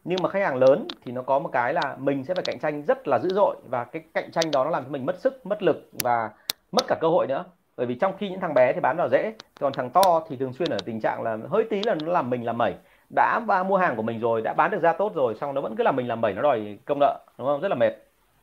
Nhưng 0.05 0.19
mà 0.23 0.29
khách 0.29 0.43
hàng 0.43 0.57
lớn 0.57 0.87
thì 1.05 1.13
nó 1.13 1.23
có 1.23 1.39
một 1.39 1.51
cái 1.53 1.75
là 1.75 1.97
mình 1.99 2.25
sẽ 2.25 2.35
phải 2.35 2.45
cạnh 2.47 2.59
tranh 2.59 2.83
rất 2.83 3.09
là 3.09 3.19
dữ 3.19 3.29
dội. 3.29 3.57
Và 3.69 3.85
cái 3.85 4.03
cạnh 4.15 4.31
tranh 4.31 4.51
đó 4.53 4.65
nó 4.65 4.71
làm 4.71 4.85
cho 4.85 4.91
mình 4.91 5.07
mất 5.07 5.21
sức, 5.21 5.47
mất 5.47 5.63
lực 5.63 5.89
và 6.03 6.31
mất 6.73 6.83
cả 6.89 6.97
cơ 7.01 7.09
hội 7.09 7.27
nữa. 7.27 7.45
Bởi 7.77 7.87
vì 7.87 7.95
trong 7.95 8.13
khi 8.19 8.29
những 8.29 8.41
thằng 8.41 8.55
bé 8.55 8.73
thì 8.73 8.81
bán 8.81 8.97
vào 8.97 9.09
dễ, 9.09 9.33
còn 9.61 9.73
thằng 9.73 9.91
to 9.91 10.23
thì 10.29 10.37
thường 10.37 10.53
xuyên 10.53 10.71
ở 10.71 10.79
tình 10.85 11.01
trạng 11.01 11.23
là 11.23 11.39
hơi 11.51 11.65
tí 11.71 11.83
là 11.83 11.95
nó 11.95 12.13
làm 12.13 12.31
mình 12.31 12.47
làm 12.47 12.59
mẩy 12.59 12.75
đã 13.15 13.41
mua 13.69 13.77
hàng 13.77 13.97
của 13.97 14.03
mình 14.03 14.21
rồi 14.21 14.43
đã 14.43 14.53
bán 14.53 14.71
được 14.71 14.83
ra 14.83 14.93
tốt 14.93 15.15
rồi 15.15 15.35
xong 15.35 15.55
nó 15.55 15.61
vẫn 15.61 15.77
cứ 15.77 15.83
làm 15.83 15.97
mình 15.97 16.09
làm 16.09 16.21
mẩy 16.21 16.33
nó 16.33 16.43
đòi 16.43 16.79
công 16.85 16.99
nợ 17.01 17.19
đúng 17.39 17.47
không? 17.47 17.61
Rất 17.61 17.69
là 17.69 17.75
mệt. 17.75 17.93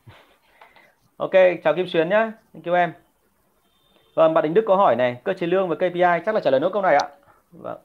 Ok 1.16 1.32
chào 1.64 1.74
Kim 1.74 1.88
Xuyến 1.88 2.08
nhá. 2.08 2.32
Thank 2.54 2.66
you 2.66 2.74
em. 2.74 2.92
Vâng 4.14 4.34
bạn 4.34 4.44
Đình 4.44 4.54
Đức 4.54 4.64
có 4.66 4.76
hỏi 4.76 4.96
này 4.96 5.20
cơ 5.24 5.32
chế 5.32 5.46
lương 5.46 5.68
và 5.68 5.74
KPI 5.74 6.22
chắc 6.26 6.34
là 6.34 6.40
trả 6.40 6.50
lời 6.50 6.60
nốt 6.60 6.70
câu 6.72 6.82
này 6.82 6.96
ạ. 6.96 7.08
Vâng. 7.52 7.78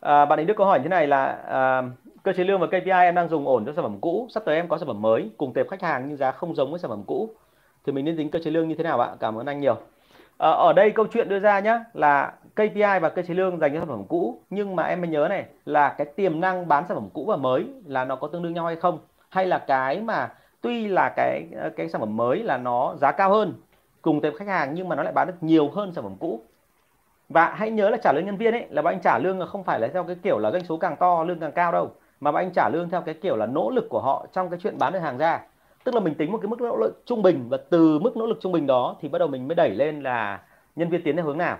à, 0.00 0.24
bạn 0.24 0.36
Đình 0.36 0.46
Đức 0.46 0.54
có 0.54 0.64
hỏi 0.64 0.78
như 0.78 0.82
thế 0.82 0.88
này 0.88 1.06
là 1.06 1.26
à, 1.48 1.82
cơ 2.22 2.32
chế 2.32 2.44
lương 2.44 2.60
và 2.60 2.66
KPI 2.66 2.90
em 2.90 3.14
đang 3.14 3.28
dùng 3.28 3.46
ổn 3.46 3.64
cho 3.66 3.72
sản 3.72 3.82
phẩm 3.84 4.00
cũ 4.00 4.28
sắp 4.30 4.42
tới 4.46 4.56
em 4.56 4.68
có 4.68 4.78
sản 4.78 4.88
phẩm 4.88 5.02
mới 5.02 5.30
cùng 5.36 5.52
tệp 5.52 5.68
khách 5.68 5.82
hàng 5.82 6.04
nhưng 6.08 6.16
giá 6.16 6.32
không 6.32 6.54
giống 6.54 6.70
với 6.70 6.80
sản 6.80 6.90
phẩm 6.90 7.02
cũ. 7.06 7.34
Thì 7.86 7.92
mình 7.92 8.04
nên 8.04 8.16
tính 8.16 8.30
cơ 8.30 8.38
chế 8.44 8.50
lương 8.50 8.68
như 8.68 8.74
thế 8.74 8.84
nào 8.84 9.00
ạ? 9.00 9.10
Cảm 9.20 9.38
ơn 9.38 9.46
anh 9.46 9.60
nhiều. 9.60 9.76
Ờ, 10.42 10.52
ở 10.52 10.72
đây 10.72 10.90
câu 10.90 11.06
chuyện 11.06 11.28
đưa 11.28 11.38
ra 11.38 11.60
nhá, 11.60 11.84
là 11.94 12.32
KPI 12.56 12.98
và 13.00 13.08
cơ 13.08 13.22
chế 13.22 13.34
lương 13.34 13.58
dành 13.58 13.72
cho 13.74 13.80
sản 13.80 13.88
phẩm 13.88 14.04
cũ. 14.08 14.42
Nhưng 14.50 14.76
mà 14.76 14.82
em 14.82 15.00
mới 15.00 15.10
nhớ 15.10 15.26
này, 15.28 15.44
là 15.64 15.94
cái 15.98 16.06
tiềm 16.16 16.40
năng 16.40 16.68
bán 16.68 16.84
sản 16.88 16.96
phẩm 16.96 17.08
cũ 17.14 17.24
và 17.28 17.36
mới 17.36 17.66
là 17.86 18.04
nó 18.04 18.16
có 18.16 18.28
tương 18.28 18.42
đương 18.42 18.54
nhau 18.54 18.66
hay 18.66 18.76
không? 18.76 18.98
Hay 19.28 19.46
là 19.46 19.58
cái 19.58 20.00
mà 20.00 20.32
tuy 20.60 20.86
là 20.88 21.12
cái 21.16 21.48
cái 21.76 21.88
sản 21.88 22.00
phẩm 22.00 22.16
mới 22.16 22.42
là 22.42 22.56
nó 22.56 22.94
giá 22.96 23.12
cao 23.12 23.30
hơn 23.30 23.54
cùng 24.02 24.20
tệp 24.20 24.32
khách 24.38 24.48
hàng 24.48 24.74
nhưng 24.74 24.88
mà 24.88 24.96
nó 24.96 25.02
lại 25.02 25.12
bán 25.12 25.26
được 25.26 25.34
nhiều 25.40 25.70
hơn 25.70 25.92
sản 25.92 26.04
phẩm 26.04 26.16
cũ? 26.20 26.40
Và 27.28 27.54
hãy 27.56 27.70
nhớ 27.70 27.90
là 27.90 27.96
trả 27.96 28.12
lương 28.12 28.26
nhân 28.26 28.36
viên 28.36 28.54
ấy, 28.54 28.66
là 28.70 28.82
bọn 28.82 28.94
anh 28.94 29.00
trả 29.02 29.18
lương 29.18 29.40
là 29.40 29.46
không 29.46 29.64
phải 29.64 29.80
là 29.80 29.88
theo 29.92 30.04
cái 30.04 30.16
kiểu 30.22 30.38
là 30.38 30.50
doanh 30.50 30.64
số 30.64 30.76
càng 30.76 30.96
to 30.96 31.24
lương 31.24 31.40
càng 31.40 31.52
cao 31.52 31.72
đâu, 31.72 31.90
mà 32.20 32.32
bọn 32.32 32.44
anh 32.44 32.50
trả 32.54 32.68
lương 32.72 32.90
theo 32.90 33.00
cái 33.02 33.14
kiểu 33.14 33.36
là 33.36 33.46
nỗ 33.46 33.70
lực 33.70 33.86
của 33.90 34.00
họ 34.00 34.26
trong 34.32 34.50
cái 34.50 34.58
chuyện 34.62 34.78
bán 34.78 34.92
được 34.92 34.98
hàng 34.98 35.18
ra 35.18 35.40
tức 35.84 35.94
là 35.94 36.00
mình 36.00 36.14
tính 36.14 36.32
một 36.32 36.38
cái 36.42 36.48
mức 36.48 36.60
nỗ 36.60 36.76
lực 36.76 37.02
trung 37.06 37.22
bình 37.22 37.48
và 37.48 37.56
từ 37.70 37.98
mức 37.98 38.16
nỗ 38.16 38.26
lực 38.26 38.38
trung 38.40 38.52
bình 38.52 38.66
đó 38.66 38.96
thì 39.00 39.08
bắt 39.08 39.18
đầu 39.18 39.28
mình 39.28 39.48
mới 39.48 39.54
đẩy 39.54 39.70
lên 39.70 40.02
là 40.02 40.40
nhân 40.76 40.88
viên 40.88 41.02
tiến 41.02 41.16
theo 41.16 41.24
hướng 41.24 41.38
nào. 41.38 41.58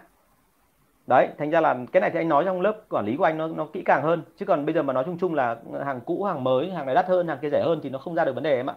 Đấy, 1.07 1.29
thành 1.39 1.51
ra 1.51 1.61
là 1.61 1.77
cái 1.93 2.01
này 2.01 2.11
thì 2.11 2.19
anh 2.19 2.29
nói 2.29 2.45
trong 2.45 2.61
lớp 2.61 2.77
quản 2.89 3.07
lý 3.07 3.17
của 3.17 3.25
anh 3.25 3.39
nó 3.39 3.49
nó 3.49 3.67
kỹ 3.73 3.83
càng 3.85 4.03
hơn. 4.03 4.23
Chứ 4.37 4.47
còn 4.47 4.67
bây 4.67 4.75
giờ 4.75 4.83
mà 4.83 4.93
nói 4.93 5.05
chung 5.05 5.19
chung 5.19 5.35
là 5.35 5.57
hàng 5.85 6.01
cũ, 6.01 6.25
hàng 6.25 6.45
mới, 6.45 6.71
hàng 6.71 6.87
này 6.87 6.95
đắt 6.95 7.07
hơn, 7.07 7.29
hàng 7.29 7.39
kia 7.43 7.51
rẻ 7.51 7.63
hơn 7.63 7.81
thì 7.83 7.91
nó 7.91 7.99
không 7.99 8.15
ra 8.15 8.25
được 8.25 8.35
vấn 8.35 8.43
đề 8.43 8.57
em 8.57 8.71
ạ. 8.71 8.75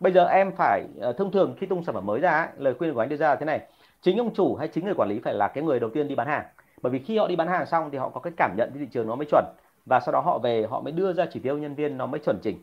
Bây 0.00 0.12
giờ 0.12 0.26
em 0.26 0.52
phải 0.56 0.84
ờ, 1.00 1.12
thông 1.12 1.32
thường 1.32 1.54
khi 1.60 1.66
tung 1.66 1.84
sản 1.84 1.94
phẩm 1.94 2.06
mới 2.06 2.20
ra 2.20 2.48
lời 2.56 2.74
khuyên 2.74 2.94
của 2.94 3.00
anh 3.00 3.08
đưa 3.08 3.16
ra 3.16 3.28
là 3.28 3.36
thế 3.36 3.46
này. 3.46 3.60
Chính 4.02 4.18
ông 4.18 4.34
chủ 4.34 4.54
hay 4.54 4.68
chính 4.68 4.84
người 4.84 4.94
quản 4.94 5.08
lý 5.08 5.20
phải 5.24 5.34
là 5.34 5.48
cái 5.48 5.64
người 5.64 5.80
đầu 5.80 5.90
tiên 5.90 6.08
đi 6.08 6.14
bán 6.14 6.26
hàng. 6.26 6.44
Bởi 6.82 6.90
vì 6.90 6.98
khi 6.98 7.18
họ 7.18 7.28
đi 7.28 7.36
bán 7.36 7.48
hàng 7.48 7.66
xong 7.66 7.90
thì 7.90 7.98
họ 7.98 8.08
có 8.08 8.20
cái 8.20 8.32
cảm 8.36 8.54
nhận 8.56 8.70
cái 8.74 8.80
thị 8.80 8.88
trường 8.92 9.08
nó 9.08 9.14
mới 9.16 9.26
chuẩn. 9.30 9.44
Và 9.86 10.00
sau 10.00 10.12
đó 10.12 10.20
họ 10.20 10.38
về, 10.38 10.66
họ 10.70 10.80
mới 10.80 10.92
đưa 10.92 11.12
ra 11.12 11.26
chỉ 11.32 11.40
tiêu 11.40 11.58
nhân 11.58 11.74
viên 11.74 11.98
nó 11.98 12.06
mới 12.06 12.20
chuẩn 12.20 12.38
chỉnh 12.42 12.58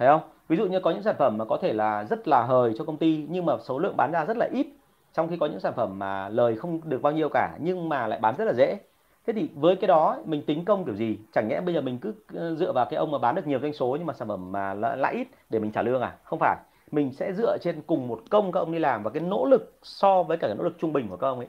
thấy 0.00 0.08
không? 0.08 0.20
Ví 0.48 0.56
dụ 0.56 0.66
như 0.66 0.80
có 0.80 0.90
những 0.90 1.02
sản 1.02 1.14
phẩm 1.18 1.38
mà 1.38 1.44
có 1.44 1.58
thể 1.62 1.72
là 1.72 2.04
rất 2.04 2.28
là 2.28 2.42
hời 2.42 2.74
cho 2.78 2.84
công 2.84 2.96
ty, 2.96 3.26
nhưng 3.28 3.46
mà 3.46 3.52
số 3.62 3.78
lượng 3.78 3.96
bán 3.96 4.12
ra 4.12 4.24
rất 4.24 4.36
là 4.36 4.48
ít, 4.52 4.66
trong 5.12 5.28
khi 5.28 5.36
có 5.36 5.46
những 5.46 5.60
sản 5.60 5.72
phẩm 5.76 5.98
mà 5.98 6.28
lời 6.28 6.56
không 6.56 6.80
được 6.84 7.02
bao 7.02 7.12
nhiêu 7.12 7.28
cả, 7.28 7.56
nhưng 7.60 7.88
mà 7.88 8.06
lại 8.06 8.18
bán 8.22 8.34
rất 8.36 8.44
là 8.44 8.52
dễ. 8.52 8.78
Thế 9.26 9.32
thì 9.32 9.48
với 9.54 9.76
cái 9.76 9.88
đó, 9.88 10.18
mình 10.24 10.42
tính 10.46 10.64
công 10.64 10.84
kiểu 10.84 10.94
gì? 10.94 11.18
Chẳng 11.32 11.48
nhẽ 11.48 11.60
bây 11.60 11.74
giờ 11.74 11.80
mình 11.80 11.98
cứ 11.98 12.14
dựa 12.56 12.72
vào 12.72 12.86
cái 12.90 12.96
ông 12.96 13.10
mà 13.10 13.18
bán 13.18 13.34
được 13.34 13.46
nhiều 13.46 13.58
doanh 13.62 13.72
số, 13.72 13.96
nhưng 13.98 14.06
mà 14.06 14.14
sản 14.14 14.28
phẩm 14.28 14.52
mà 14.52 14.74
lãi 14.74 15.14
ít 15.14 15.28
để 15.50 15.58
mình 15.58 15.72
trả 15.72 15.82
lương 15.82 16.02
à? 16.02 16.16
Không 16.24 16.38
phải. 16.38 16.56
Mình 16.90 17.12
sẽ 17.12 17.32
dựa 17.32 17.58
trên 17.60 17.82
cùng 17.86 18.08
một 18.08 18.20
công 18.30 18.52
các 18.52 18.60
ông 18.60 18.72
đi 18.72 18.78
làm 18.78 19.02
và 19.02 19.10
cái 19.10 19.22
nỗ 19.22 19.44
lực 19.44 19.74
so 19.82 20.22
với 20.22 20.36
cả 20.36 20.46
cái 20.46 20.56
nỗ 20.56 20.64
lực 20.64 20.78
trung 20.78 20.92
bình 20.92 21.08
của 21.08 21.16
các 21.16 21.26
ông 21.26 21.38
ấy. 21.38 21.48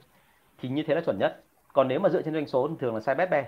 Thì 0.61 0.69
như 0.69 0.83
thế 0.87 0.95
là 0.95 1.01
chuẩn 1.01 1.17
nhất. 1.19 1.43
Còn 1.73 1.87
nếu 1.87 1.99
mà 1.99 2.09
dựa 2.09 2.21
trên 2.21 2.33
doanh 2.33 2.47
số 2.47 2.67
thì 2.67 2.75
thường 2.79 2.93
là 2.93 2.99
sai 2.99 3.15
bét 3.15 3.29
bè 3.29 3.45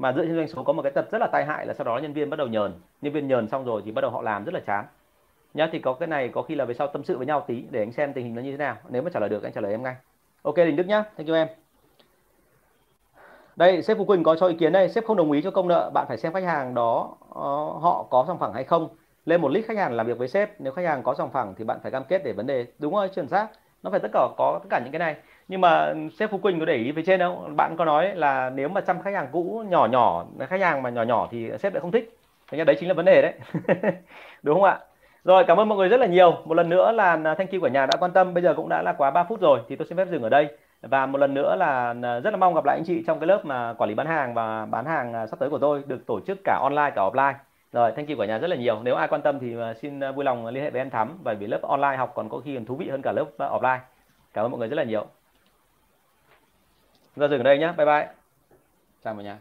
mà 0.00 0.12
dựa 0.12 0.22
trên 0.22 0.36
doanh 0.36 0.48
số 0.48 0.62
có 0.62 0.72
một 0.72 0.82
cái 0.82 0.92
tật 0.92 1.10
rất 1.10 1.18
là 1.18 1.26
tai 1.32 1.44
hại 1.44 1.66
là 1.66 1.74
sau 1.74 1.84
đó 1.84 1.98
nhân 1.98 2.12
viên 2.12 2.30
bắt 2.30 2.36
đầu 2.36 2.46
nhờn. 2.46 2.72
Nhân 3.02 3.12
viên 3.12 3.28
nhờn 3.28 3.48
xong 3.48 3.64
rồi 3.64 3.82
thì 3.84 3.92
bắt 3.92 4.02
đầu 4.02 4.10
họ 4.10 4.22
làm 4.22 4.44
rất 4.44 4.54
là 4.54 4.60
chán. 4.60 4.84
Nhá, 5.54 5.68
thì 5.72 5.78
có 5.78 5.92
cái 5.92 6.06
này 6.06 6.28
có 6.28 6.42
khi 6.42 6.54
là 6.54 6.64
về 6.64 6.74
sau 6.74 6.86
tâm 6.86 7.04
sự 7.04 7.16
với 7.16 7.26
nhau 7.26 7.44
tí 7.46 7.64
để 7.70 7.82
anh 7.82 7.92
xem 7.92 8.12
tình 8.12 8.24
hình 8.24 8.34
nó 8.34 8.42
như 8.42 8.50
thế 8.50 8.56
nào. 8.56 8.76
Nếu 8.88 9.02
mà 9.02 9.10
trả 9.14 9.20
lời 9.20 9.28
được, 9.28 9.42
anh 9.42 9.52
trả 9.52 9.60
lời 9.60 9.72
em 9.72 9.82
ngay. 9.82 9.94
Ok, 10.42 10.56
đình 10.56 10.76
đức 10.76 10.86
nhá. 10.86 11.04
Thank 11.16 11.28
you 11.28 11.34
em. 11.34 11.48
Đây, 13.56 13.82
sếp 13.82 13.98
Phú 13.98 14.04
Quỳnh 14.04 14.22
có 14.22 14.36
cho 14.36 14.46
ý 14.46 14.54
kiến 14.54 14.72
đây. 14.72 14.88
Sếp 14.88 15.04
không 15.04 15.16
đồng 15.16 15.32
ý 15.32 15.42
cho 15.42 15.50
công 15.50 15.68
nợ, 15.68 15.90
bạn 15.94 16.06
phải 16.08 16.16
xem 16.16 16.32
khách 16.32 16.44
hàng 16.44 16.74
đó 16.74 17.16
ờ, 17.34 17.50
họ 17.80 18.06
có 18.10 18.24
sòng 18.26 18.38
phẳng 18.38 18.52
hay 18.52 18.64
không. 18.64 18.88
Lên 19.24 19.40
một 19.40 19.48
list 19.48 19.66
khách 19.66 19.76
hàng 19.76 19.92
làm 19.92 20.06
việc 20.06 20.18
với 20.18 20.28
sếp, 20.28 20.60
nếu 20.60 20.72
khách 20.72 20.86
hàng 20.86 21.02
có 21.02 21.14
sòng 21.14 21.30
phẳng 21.30 21.54
thì 21.58 21.64
bạn 21.64 21.78
phải 21.82 21.92
cam 21.92 22.04
kết 22.04 22.22
để 22.24 22.32
vấn 22.32 22.46
đề. 22.46 22.66
Đúng 22.78 22.94
rồi, 22.94 23.08
chuẩn 23.08 23.28
xác. 23.28 23.48
Nó 23.82 23.90
phải 23.90 24.00
tất 24.00 24.08
cả 24.12 24.28
có, 24.36 24.58
tất 24.62 24.66
cả 24.70 24.80
những 24.84 24.92
cái 24.92 24.98
này 24.98 25.16
nhưng 25.50 25.60
mà 25.60 25.94
sếp 26.18 26.30
Phú 26.30 26.38
Quỳnh 26.38 26.60
có 26.60 26.64
để 26.66 26.74
ý 26.74 26.92
về 26.92 27.02
trên 27.06 27.20
đâu 27.20 27.48
bạn 27.56 27.76
có 27.78 27.84
nói 27.84 28.14
là 28.14 28.50
nếu 28.50 28.68
mà 28.68 28.80
chăm 28.80 29.02
khách 29.02 29.14
hàng 29.14 29.28
cũ 29.32 29.64
nhỏ 29.68 29.86
nhỏ, 29.86 30.26
khách 30.48 30.60
hàng 30.60 30.82
mà 30.82 30.90
nhỏ 30.90 31.02
nhỏ 31.02 31.28
thì 31.30 31.50
sếp 31.58 31.74
lại 31.74 31.80
không 31.80 31.90
thích. 31.90 32.16
Thế 32.50 32.58
nên 32.58 32.66
đấy 32.66 32.76
chính 32.80 32.88
là 32.88 32.94
vấn 32.94 33.04
đề 33.04 33.22
đấy. 33.22 33.34
Đúng 34.42 34.54
không 34.54 34.64
ạ? 34.64 34.78
Rồi, 35.24 35.44
cảm 35.44 35.60
ơn 35.60 35.68
mọi 35.68 35.78
người 35.78 35.88
rất 35.88 36.00
là 36.00 36.06
nhiều. 36.06 36.36
Một 36.44 36.54
lần 36.54 36.68
nữa 36.68 36.92
là 36.92 37.20
à, 37.24 37.34
Thanh 37.34 37.46
Kim 37.46 37.60
của 37.60 37.68
nhà 37.68 37.86
đã 37.86 37.96
quan 38.00 38.12
tâm. 38.12 38.34
Bây 38.34 38.42
giờ 38.42 38.54
cũng 38.54 38.68
đã 38.68 38.82
là 38.82 38.92
quá 38.92 39.10
3 39.10 39.24
phút 39.24 39.40
rồi 39.40 39.60
thì 39.68 39.76
tôi 39.76 39.86
xin 39.86 39.96
phép 39.98 40.08
dừng 40.10 40.22
ở 40.22 40.28
đây. 40.28 40.48
Và 40.82 41.06
một 41.06 41.18
lần 41.18 41.34
nữa 41.34 41.56
là 41.56 41.94
à, 42.02 42.20
rất 42.20 42.30
là 42.30 42.36
mong 42.36 42.54
gặp 42.54 42.64
lại 42.64 42.76
anh 42.76 42.84
chị 42.86 43.04
trong 43.06 43.20
cái 43.20 43.26
lớp 43.26 43.44
mà 43.44 43.74
quản 43.78 43.88
lý 43.90 43.94
bán 43.94 44.06
hàng 44.06 44.34
và 44.34 44.66
bán 44.66 44.84
hàng 44.84 45.12
à, 45.12 45.26
sắp 45.26 45.38
tới 45.38 45.50
của 45.50 45.58
tôi, 45.58 45.82
được 45.86 46.06
tổ 46.06 46.20
chức 46.26 46.38
cả 46.44 46.58
online, 46.62 46.90
cả 46.96 47.02
offline. 47.02 47.34
Rồi, 47.72 47.92
thank 47.96 48.08
you 48.08 48.16
của 48.16 48.24
nhà 48.24 48.38
rất 48.38 48.48
là 48.48 48.56
nhiều. 48.56 48.80
Nếu 48.82 48.94
ai 48.94 49.08
quan 49.08 49.22
tâm 49.22 49.38
thì 49.38 49.56
xin 49.80 50.00
vui 50.14 50.24
lòng 50.24 50.46
liên 50.46 50.64
hệ 50.64 50.70
với 50.70 50.80
anh 50.80 50.90
Thắm, 50.90 51.18
bởi 51.24 51.34
vì 51.34 51.46
lớp 51.46 51.62
online 51.62 51.96
học 51.96 52.12
còn 52.14 52.28
có 52.28 52.38
khi 52.38 52.54
còn 52.54 52.64
thú 52.64 52.76
vị 52.76 52.88
hơn 52.88 53.02
cả 53.02 53.12
lớp 53.12 53.26
offline. 53.38 53.78
Cảm 54.34 54.44
ơn 54.44 54.50
mọi 54.50 54.58
người 54.58 54.68
rất 54.68 54.76
là 54.76 54.84
nhiều 54.84 55.06
ra 57.16 57.28
dừng 57.28 57.40
ở 57.40 57.42
đây 57.42 57.58
nhé 57.58 57.72
bye 57.76 57.86
bye. 57.86 58.08
Chào 59.04 59.14
mọi 59.14 59.24
nhà. 59.24 59.38